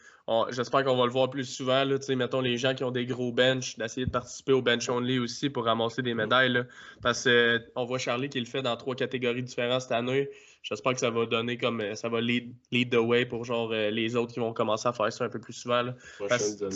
j'espère 0.52 0.84
qu'on 0.84 0.96
va 0.96 1.06
le 1.06 1.12
voir 1.12 1.30
plus 1.30 1.46
souvent, 1.46 1.84
là, 1.84 1.98
tu 1.98 2.06
sais, 2.06 2.16
mettons 2.16 2.40
les 2.42 2.58
gens 2.58 2.74
qui 2.76 2.84
ont 2.84 2.92
des 2.92 3.06
gros 3.06 3.32
bench, 3.32 3.78
d'essayer 3.78 4.06
de 4.06 4.12
participer 4.12 4.54
au 4.54 4.62
bench 4.62 4.88
only 4.90 5.20
aussi 5.20 5.50
pour 5.50 5.66
ramasser 5.66 6.02
des 6.02 6.14
médailles, 6.14 6.50
là. 6.50 6.66
parce 7.02 7.28
qu'on 7.74 7.86
voit 7.86 7.98
Charlie 7.98 8.30
qui 8.30 8.40
le 8.40 8.46
fait 8.46 8.62
dans 8.62 8.78
trois 8.78 8.96
catégories 8.96 9.44
différentes 9.44 9.82
cette 9.82 9.92
année. 9.92 10.30
J'espère 10.64 10.94
que 10.94 11.00
ça 11.00 11.10
va 11.10 11.26
donner 11.26 11.58
comme, 11.58 11.82
euh, 11.82 11.96
ça 11.96 12.08
va 12.08 12.22
lead, 12.22 12.54
lead 12.72 12.92
the 12.92 12.98
way 12.98 13.26
pour 13.26 13.46
genre 13.46 13.72
euh, 13.74 13.90
les 13.90 14.16
autres 14.16 14.32
qui 14.32 14.40
vont 14.40 14.54
commencer 14.54 14.88
à 14.88 14.94
faire 14.94 15.12
ça 15.12 15.26
un 15.26 15.30
peu 15.30 15.40
plus 15.40 15.54
souvent. 15.54 15.82
là. 15.82 15.96
Parce- 16.30 16.58
tu 16.70 16.76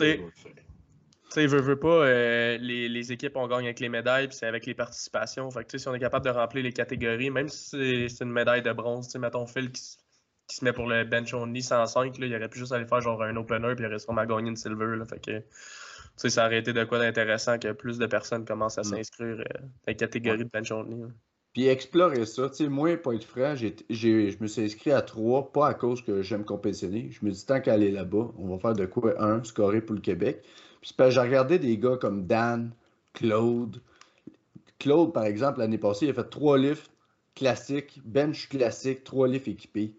sais, 1.29 1.45
veut, 1.45 1.61
veut 1.61 1.79
pas, 1.79 1.87
euh, 2.07 2.57
les, 2.57 2.89
les 2.89 3.11
équipes, 3.11 3.35
on 3.35 3.47
gagne 3.47 3.65
avec 3.65 3.79
les 3.79 3.89
médailles, 3.89 4.27
puis 4.27 4.35
c'est 4.37 4.47
avec 4.47 4.65
les 4.65 4.73
participations. 4.73 5.51
Fait 5.51 5.59
que, 5.63 5.69
tu 5.69 5.77
sais, 5.77 5.83
si 5.83 5.87
on 5.87 5.93
est 5.93 5.99
capable 5.99 6.25
de 6.25 6.31
remplir 6.31 6.63
les 6.63 6.73
catégories, 6.73 7.29
même 7.29 7.47
si 7.47 8.07
c'est- 8.09 8.23
une 8.23 8.31
médaille 8.31 8.63
de 8.63 8.71
bronze, 8.73 9.05
tu 9.05 9.11
sais, 9.11 9.19
mettons 9.19 9.45
Phil 9.45 9.71
qui, 9.71 9.81
qui 10.47 10.55
se 10.57 10.65
met 10.65 10.73
pour 10.73 10.87
le 10.87 11.03
bench 11.05 11.33
only 11.33 11.61
105, 11.61 12.17
là, 12.17 12.27
il 12.27 12.35
aurait 12.35 12.49
pu 12.49 12.59
juste 12.59 12.71
aller 12.71 12.85
faire 12.85 13.01
genre 13.01 13.21
un 13.23 13.35
opener, 13.35 13.73
puis 13.75 13.83
il 13.83 13.87
aurait 13.87 13.99
sûrement 13.99 14.25
gagné 14.25 14.49
une 14.49 14.55
silver. 14.55 14.95
Là, 14.97 15.05
fait 15.05 15.19
que, 15.19 15.39
tu 15.39 15.43
sais, 16.17 16.29
ça 16.29 16.45
aurait 16.45 16.59
été 16.59 16.73
de 16.73 16.83
quoi 16.83 16.99
d'intéressant 16.99 17.57
que 17.57 17.71
plus 17.71 17.97
de 17.97 18.05
personnes 18.05 18.45
commencent 18.45 18.77
à 18.77 18.83
s'inscrire 18.83 19.39
euh, 19.39 19.43
dans 19.59 19.67
les 19.87 19.95
catégories 19.95 20.45
de 20.45 20.49
bench 20.51 20.71
only. 20.71 21.01
là. 21.01 21.07
Puis 21.53 21.67
explorer 21.67 22.25
ça. 22.25 22.49
Tu 22.49 22.55
sais, 22.55 22.67
moi, 22.67 22.97
pour 22.97 23.13
être 23.13 23.23
franc, 23.23 23.55
j'ai, 23.55 23.75
j'ai- 23.89 24.29
je 24.29 24.37
me 24.41 24.47
suis 24.47 24.61
inscrit 24.61 24.91
à 24.91 25.01
trois, 25.01 25.51
pas 25.53 25.67
à 25.69 25.73
cause 25.73 26.01
que 26.03 26.21
j'aime 26.21 26.43
compétitionner. 26.43 27.09
Je 27.11 27.25
me 27.25 27.31
dis, 27.31 27.45
tant 27.45 27.61
qu'à 27.61 27.73
aller 27.73 27.91
là-bas, 27.91 28.31
on 28.37 28.49
va 28.49 28.59
faire 28.59 28.73
de 28.73 28.85
quoi? 28.85 29.13
Un, 29.23 29.41
scorer 29.43 29.81
pour 29.81 29.95
le 29.95 30.01
Québec. 30.01 30.43
Puis 30.81 30.93
j'ai 31.09 31.19
regardé 31.19 31.57
des 31.57 31.77
gars 31.77 31.97
comme 31.97 32.27
Dan, 32.27 32.71
Claude. 33.13 33.81
Claude, 34.79 35.13
par 35.13 35.23
exemple, 35.23 35.59
l'année 35.59 35.77
passée, 35.77 36.05
il 36.05 36.09
a 36.09 36.13
fait 36.13 36.29
trois 36.29 36.57
lifts 36.57 36.91
classiques, 37.35 38.01
bench 38.05 38.49
classique, 38.49 39.03
trois 39.03 39.27
lifts 39.27 39.47
équipés. 39.47 39.95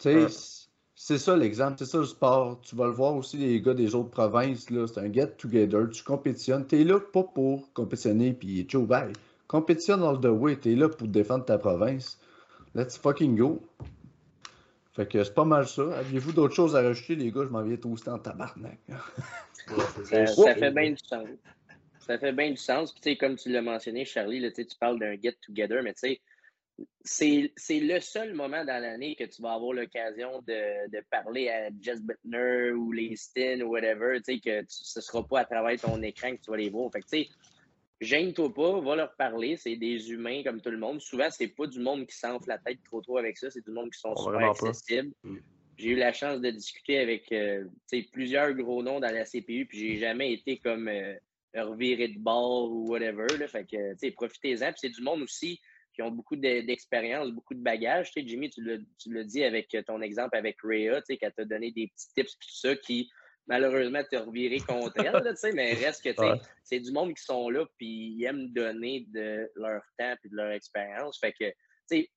Tu 0.00 0.28
sais, 0.28 0.66
c'est 0.98 1.18
ça 1.18 1.36
l'exemple, 1.36 1.76
c'est 1.78 1.86
ça 1.86 1.98
le 1.98 2.04
sport. 2.04 2.60
Tu 2.62 2.74
vas 2.74 2.86
le 2.86 2.92
voir 2.92 3.14
aussi, 3.14 3.36
les 3.36 3.60
gars 3.60 3.74
des 3.74 3.94
autres 3.94 4.10
provinces, 4.10 4.70
là, 4.70 4.86
c'est 4.86 5.00
un 5.00 5.12
get-together. 5.12 5.90
Tu 5.92 6.02
compétitionnes. 6.02 6.66
Tu 6.66 6.80
es 6.80 6.84
là 6.84 6.98
pas 6.98 7.22
pour 7.22 7.72
compétitionner 7.74 8.32
puis 8.32 8.64
tchou 8.64 8.86
bye. 8.86 9.12
Compétitionne 9.46 10.02
all 10.02 10.20
the 10.20 10.26
way. 10.26 10.58
Tu 10.58 10.72
es 10.72 10.74
là 10.74 10.88
pour 10.88 11.06
défendre 11.06 11.44
ta 11.44 11.58
province. 11.58 12.18
Let's 12.74 12.96
fucking 12.96 13.36
go. 13.36 13.62
Fait 14.94 15.06
que 15.06 15.22
c'est 15.22 15.34
pas 15.34 15.44
mal 15.44 15.68
ça. 15.68 15.98
Aviez-vous 15.98 16.32
d'autres 16.32 16.54
choses 16.54 16.74
à 16.74 16.80
rajouter, 16.80 17.16
les 17.16 17.30
gars? 17.30 17.42
Je 17.44 17.50
m'en 17.50 17.62
viens 17.62 17.76
toaster 17.76 18.10
en 18.10 18.18
tabarnak. 18.18 18.78
Ça, 20.04 20.26
ça. 20.26 20.54
fait 20.54 20.70
bien 20.70 20.90
du 20.90 20.98
sens. 21.04 21.26
Ça 21.98 22.18
fait 22.18 22.32
bien 22.32 22.50
du 22.50 22.56
sens. 22.56 22.92
Puis, 22.92 23.00
tu 23.00 23.10
sais, 23.10 23.16
comme 23.16 23.34
tu 23.34 23.50
l'as 23.50 23.62
mentionné, 23.62 24.04
Charlie, 24.04 24.38
là, 24.38 24.50
tu 24.50 24.62
sais, 24.62 24.64
tu 24.64 24.76
parles 24.78 25.00
d'un 25.00 25.16
get-together, 25.20 25.82
mais 25.82 25.92
tu 25.92 26.00
sais, 26.00 26.20
c'est 27.04 27.52
le 27.80 28.00
seul 28.00 28.34
moment 28.34 28.64
dans 28.64 28.82
l'année 28.82 29.14
que 29.16 29.24
tu 29.24 29.40
vas 29.40 29.52
avoir 29.52 29.72
l'occasion 29.72 30.42
de, 30.46 30.90
de 30.90 31.02
parler 31.10 31.48
à 31.48 31.70
Jess 31.80 32.02
Bittner 32.02 32.72
ou 32.72 32.92
les 32.92 33.14
ou 33.62 33.66
whatever, 33.68 34.18
tu 34.20 34.34
sais, 34.34 34.40
que 34.40 34.60
tu- 34.62 34.66
ce 34.68 34.98
ne 34.98 35.02
sera 35.02 35.26
pas 35.26 35.40
à 35.40 35.44
travers 35.44 35.80
ton 35.80 36.02
écran 36.02 36.32
que 36.36 36.42
tu 36.42 36.50
vas 36.50 36.56
les 36.56 36.68
voir. 36.70 36.90
Fait 36.92 37.00
que, 37.00 37.06
tu 37.06 37.22
sais, 37.24 37.28
gêne-toi 38.00 38.52
pas, 38.52 38.80
va 38.80 38.96
leur 38.96 39.14
parler. 39.16 39.56
C'est 39.56 39.76
des 39.76 40.10
humains 40.10 40.42
comme 40.42 40.60
tout 40.60 40.70
le 40.70 40.78
monde. 40.78 41.00
Souvent, 41.00 41.30
c'est 41.30 41.48
pas 41.48 41.66
du 41.66 41.80
monde 41.80 42.06
qui 42.06 42.16
s'enfle 42.16 42.48
la 42.48 42.58
tête 42.58 42.82
trop 42.84 43.00
trop 43.00 43.18
avec 43.18 43.38
ça. 43.38 43.50
C'est 43.50 43.64
du 43.64 43.70
monde 43.70 43.90
qui 43.90 43.98
sont 44.00 44.12
Oh, 44.16 44.24
super 44.32 44.50
accessibles. 44.50 45.12
Mm. 45.22 45.36
J'ai 45.78 45.90
eu 45.90 45.96
la 45.96 46.12
chance 46.12 46.40
de 46.40 46.50
discuter 46.50 46.98
avec 46.98 47.30
euh, 47.32 47.64
plusieurs 48.12 48.52
gros 48.54 48.82
noms 48.82 48.98
dans 48.98 49.12
la 49.12 49.24
CPU, 49.24 49.66
puis 49.66 49.78
j'ai 49.78 49.96
jamais 49.98 50.32
été 50.32 50.56
comme 50.58 50.88
euh, 50.88 51.14
reviré 51.54 52.08
de 52.08 52.18
bord 52.18 52.72
ou 52.72 52.88
whatever. 52.88 53.26
Là. 53.38 53.46
Fait 53.46 53.64
que, 53.64 53.92
tu 53.92 53.98
sais, 53.98 54.10
profitez-en. 54.10 54.72
Puis 54.72 54.80
c'est 54.80 54.88
du 54.88 55.02
monde 55.02 55.22
aussi 55.22 55.60
qui 55.96 56.02
ont 56.02 56.10
beaucoup 56.12 56.36
de- 56.36 56.60
d'expérience, 56.60 57.30
beaucoup 57.32 57.54
de 57.54 57.62
bagages. 57.62 58.12
Tu 58.12 58.20
sais, 58.20 58.28
Jimmy, 58.28 58.50
tu 58.50 58.62
l'as 58.62 59.24
dit 59.24 59.42
avec 59.42 59.74
ton 59.86 60.00
exemple 60.02 60.36
avec 60.36 60.58
Rhea, 60.62 61.00
tu 61.00 61.06
sais, 61.06 61.16
qu'elle 61.16 61.32
t'a 61.32 61.44
donné 61.44 61.72
des 61.72 61.88
petits 61.88 62.08
tips 62.14 62.36
puis 62.36 62.48
tout 62.48 62.56
ça 62.68 62.76
qui, 62.76 63.10
malheureusement, 63.48 64.02
t'a 64.10 64.20
reviré 64.20 64.58
contre 64.60 64.92
elle, 64.98 65.12
là, 65.12 65.30
tu 65.32 65.36
sais, 65.36 65.52
mais 65.52 65.72
reste 65.74 66.04
que, 66.04 66.10
tu 66.10 66.16
sais, 66.16 66.30
Ouais. 66.30 66.40
c'est 66.62 66.80
du 66.80 66.92
monde 66.92 67.14
qui 67.14 67.22
sont 67.24 67.48
là 67.50 67.64
puis 67.78 68.14
ils 68.18 68.24
aiment 68.24 68.52
donner 68.52 69.06
de 69.08 69.50
leur 69.56 69.82
temps 69.98 70.14
puis 70.20 70.30
de 70.30 70.36
leur 70.36 70.50
expérience. 70.52 71.18
Fait 71.18 71.32
que, 71.32 71.48
tu 71.48 71.54
sais, 71.88 72.10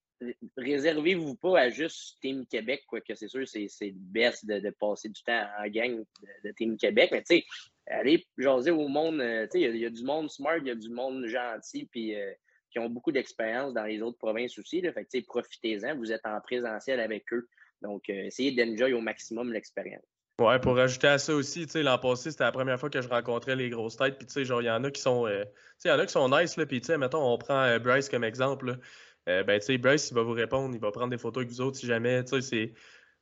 réservez-vous 0.57 1.35
pas 1.37 1.59
à 1.61 1.69
juste 1.69 2.17
Team 2.21 2.45
Québec, 2.47 2.83
quoi 2.87 2.99
que 3.01 3.15
c'est 3.15 3.27
sûr, 3.27 3.47
c'est 3.47 3.67
c'est 3.69 3.87
le 3.87 3.93
best 3.95 4.45
de, 4.45 4.59
de 4.59 4.69
passer 4.71 5.09
du 5.09 5.21
temps 5.23 5.45
en 5.57 5.67
gang 5.69 5.97
de, 5.97 6.49
de 6.49 6.53
Team 6.57 6.77
Québec, 6.77 7.09
mais 7.11 7.23
tu 7.23 7.37
sais, 7.37 7.45
allez 7.87 8.25
jaser 8.37 8.71
au 8.71 8.87
monde, 8.87 9.21
euh, 9.21 9.45
tu 9.45 9.51
sais, 9.51 9.61
il 9.61 9.63
y 9.63 9.65
a- 9.67 9.69
il 9.75 9.81
y, 9.81 9.85
a 9.85 9.89
du 9.89 10.03
monde 10.03 10.29
smart, 10.29 10.57
il 10.57 10.67
y 10.67 10.71
a 10.71 10.75
du 10.75 10.89
monde 10.89 11.25
gentil, 11.25 11.87
puis 11.91 12.15
euh, 12.15 12.33
qui 12.69 12.79
ont 12.79 12.89
beaucoup 12.89 13.11
d'expérience 13.11 13.73
dans 13.73 13.85
les 13.85 14.01
autres 14.01 14.17
provinces 14.17 14.57
aussi, 14.59 14.81
là, 14.81 14.91
fait 14.93 15.07
profitez-en, 15.25 15.95
vous 15.95 16.11
êtes 16.11 16.25
en 16.25 16.39
présentiel 16.41 16.99
avec 16.99 17.31
eux, 17.33 17.47
donc 17.81 18.09
euh, 18.09 18.25
essayez 18.25 18.51
d'enjoy 18.51 18.93
au 18.93 19.01
maximum 19.01 19.51
l'expérience. 19.51 20.03
Ouais, 20.39 20.57
pour 20.59 20.77
rajouter 20.77 21.07
à 21.07 21.17
ça 21.17 21.35
aussi, 21.35 21.65
l'an 21.75 21.97
passé, 21.97 22.31
c'était 22.31 22.45
la 22.45 22.53
première 22.53 22.79
fois 22.79 22.89
que 22.89 23.01
je 23.01 23.09
rencontrais 23.09 23.57
les 23.57 23.69
grosses 23.69 23.97
têtes. 23.97 24.17
Puis, 24.17 24.25
tu 24.25 24.31
sais, 24.31 24.45
genre, 24.45 24.61
il 24.61 24.65
y 24.65 24.71
en 24.71 24.81
a 24.85 24.91
qui 24.91 25.01
sont. 25.01 25.27
euh, 25.27 25.43
tu 25.43 25.51
sais, 25.79 25.89
il 25.89 25.91
y 25.91 25.93
en 25.93 25.99
a 25.99 26.05
qui 26.05 26.13
sont 26.13 26.29
nice. 26.29 26.55
Puis, 26.55 26.79
tu 26.79 26.85
sais, 26.87 26.97
mettons, 26.97 27.21
on 27.21 27.37
prend 27.37 27.61
euh, 27.63 27.77
Bryce 27.77 28.07
comme 28.07 28.23
exemple, 28.23 28.67
là. 28.67 29.43
Ben, 29.43 29.59
tu 29.59 29.65
sais, 29.65 29.77
Bryce, 29.77 30.09
il 30.09 30.13
va 30.13 30.23
vous 30.23 30.31
répondre, 30.31 30.73
il 30.73 30.79
va 30.79 30.91
prendre 30.91 31.09
des 31.09 31.17
photos 31.17 31.41
avec 31.41 31.49
vous 31.49 31.59
autres 31.59 31.77
si 31.77 31.85
jamais. 31.85 32.23
Tu 32.23 32.29
sais, 32.29 32.41
c'est. 32.41 32.73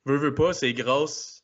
Veut, 0.06 0.16
veut 0.16 0.34
pas, 0.34 0.52
c'est 0.52 0.72
grâce. 0.72 1.37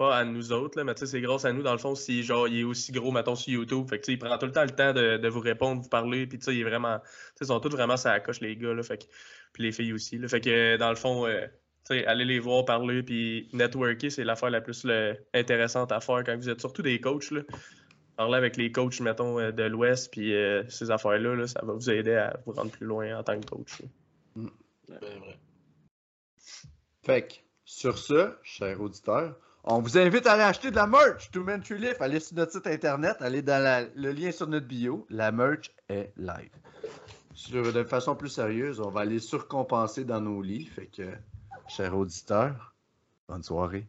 Pas 0.00 0.16
à 0.16 0.24
nous 0.24 0.50
autres, 0.52 0.78
là, 0.78 0.84
mais 0.84 0.94
tu 0.94 1.00
sais, 1.00 1.06
c'est 1.08 1.20
grâce 1.20 1.44
à 1.44 1.52
nous, 1.52 1.62
dans 1.62 1.72
le 1.72 1.78
fond, 1.78 1.94
si, 1.94 2.22
genre, 2.22 2.48
il 2.48 2.60
est 2.60 2.64
aussi 2.64 2.90
gros, 2.90 3.12
mettons, 3.12 3.34
sur 3.34 3.52
YouTube. 3.52 3.86
Fait 3.86 3.98
que, 3.98 4.06
tu 4.06 4.06
sais, 4.06 4.12
il 4.14 4.18
prend 4.18 4.38
tout 4.38 4.46
le 4.46 4.52
temps 4.52 4.64
le 4.64 4.70
temps 4.70 4.94
de, 4.94 5.18
de 5.18 5.28
vous 5.28 5.40
répondre, 5.40 5.82
vous 5.82 5.90
parler. 5.90 6.26
Puis, 6.26 6.38
tu 6.38 6.46
sais, 6.46 6.54
il 6.54 6.62
est 6.62 6.64
vraiment. 6.64 7.00
Tu 7.00 7.04
sais, 7.34 7.44
ils 7.44 7.46
sont 7.48 7.60
tous 7.60 7.68
vraiment 7.68 7.98
ça 7.98 8.18
coche, 8.18 8.40
les 8.40 8.56
gars, 8.56 8.72
là. 8.72 8.82
Fait 8.82 8.96
que. 8.96 9.04
Puis, 9.52 9.62
les 9.62 9.72
filles 9.72 9.92
aussi, 9.92 10.16
là. 10.16 10.26
Fait 10.26 10.40
que, 10.40 10.78
dans 10.78 10.88
le 10.88 10.96
fond. 10.96 11.26
euh, 11.26 11.46
tu 11.86 11.96
sais, 11.96 12.06
aller 12.06 12.24
les 12.24 12.38
voir 12.38 12.64
parler 12.64 13.02
puis 13.02 13.50
networker, 13.52 14.10
c'est 14.10 14.24
l'affaire 14.24 14.48
la 14.48 14.62
plus 14.62 14.84
là, 14.84 15.12
intéressante 15.34 15.92
à 15.92 16.00
faire 16.00 16.24
quand 16.24 16.34
vous 16.34 16.48
êtes 16.48 16.60
surtout 16.60 16.80
des 16.80 16.98
coachs. 16.98 17.30
Là. 17.30 17.42
Parler 18.16 18.36
avec 18.36 18.56
les 18.56 18.72
coachs, 18.72 19.00
mettons, 19.00 19.38
euh, 19.38 19.50
de 19.50 19.64
l'Ouest, 19.64 20.10
puis 20.12 20.34
euh, 20.34 20.66
ces 20.70 20.90
affaires-là, 20.90 21.34
là, 21.34 21.46
ça 21.46 21.60
va 21.62 21.74
vous 21.74 21.90
aider 21.90 22.14
à 22.14 22.40
vous 22.46 22.52
rendre 22.52 22.70
plus 22.70 22.86
loin 22.86 23.18
en 23.18 23.22
tant 23.22 23.38
que 23.38 23.46
coach. 23.46 23.82
Ben, 24.34 24.48
vrai. 24.88 25.38
Fait 27.04 27.28
que, 27.28 27.34
sur 27.66 27.98
ce, 27.98 28.32
chers 28.42 28.80
auditeurs, 28.80 29.36
on 29.64 29.80
vous 29.80 29.98
invite 29.98 30.26
à 30.26 30.32
aller 30.32 30.42
acheter 30.42 30.70
de 30.70 30.76
la 30.76 30.86
merch 30.86 31.30
Two 31.30 31.44
Men 31.44 31.62
Tree 31.62 31.78
Lift. 31.78 32.00
Allez 32.00 32.20
sur 32.20 32.36
notre 32.36 32.52
site 32.52 32.66
internet, 32.66 33.16
allez 33.20 33.42
dans 33.42 33.88
le 33.94 34.12
lien 34.12 34.32
sur 34.32 34.46
notre 34.46 34.66
bio. 34.66 35.06
La 35.10 35.32
merch 35.32 35.70
est 35.88 36.12
live. 36.16 36.50
Sur, 37.34 37.72
de 37.72 37.84
façon 37.84 38.16
plus 38.16 38.28
sérieuse, 38.28 38.80
on 38.80 38.90
va 38.90 39.00
aller 39.00 39.18
surcompenser 39.18 40.04
dans 40.04 40.20
nos 40.20 40.42
lits. 40.42 40.66
Fait 40.66 40.86
que, 40.86 41.10
chers 41.68 41.96
auditeurs, 41.96 42.74
bonne 43.28 43.42
soirée. 43.42 43.86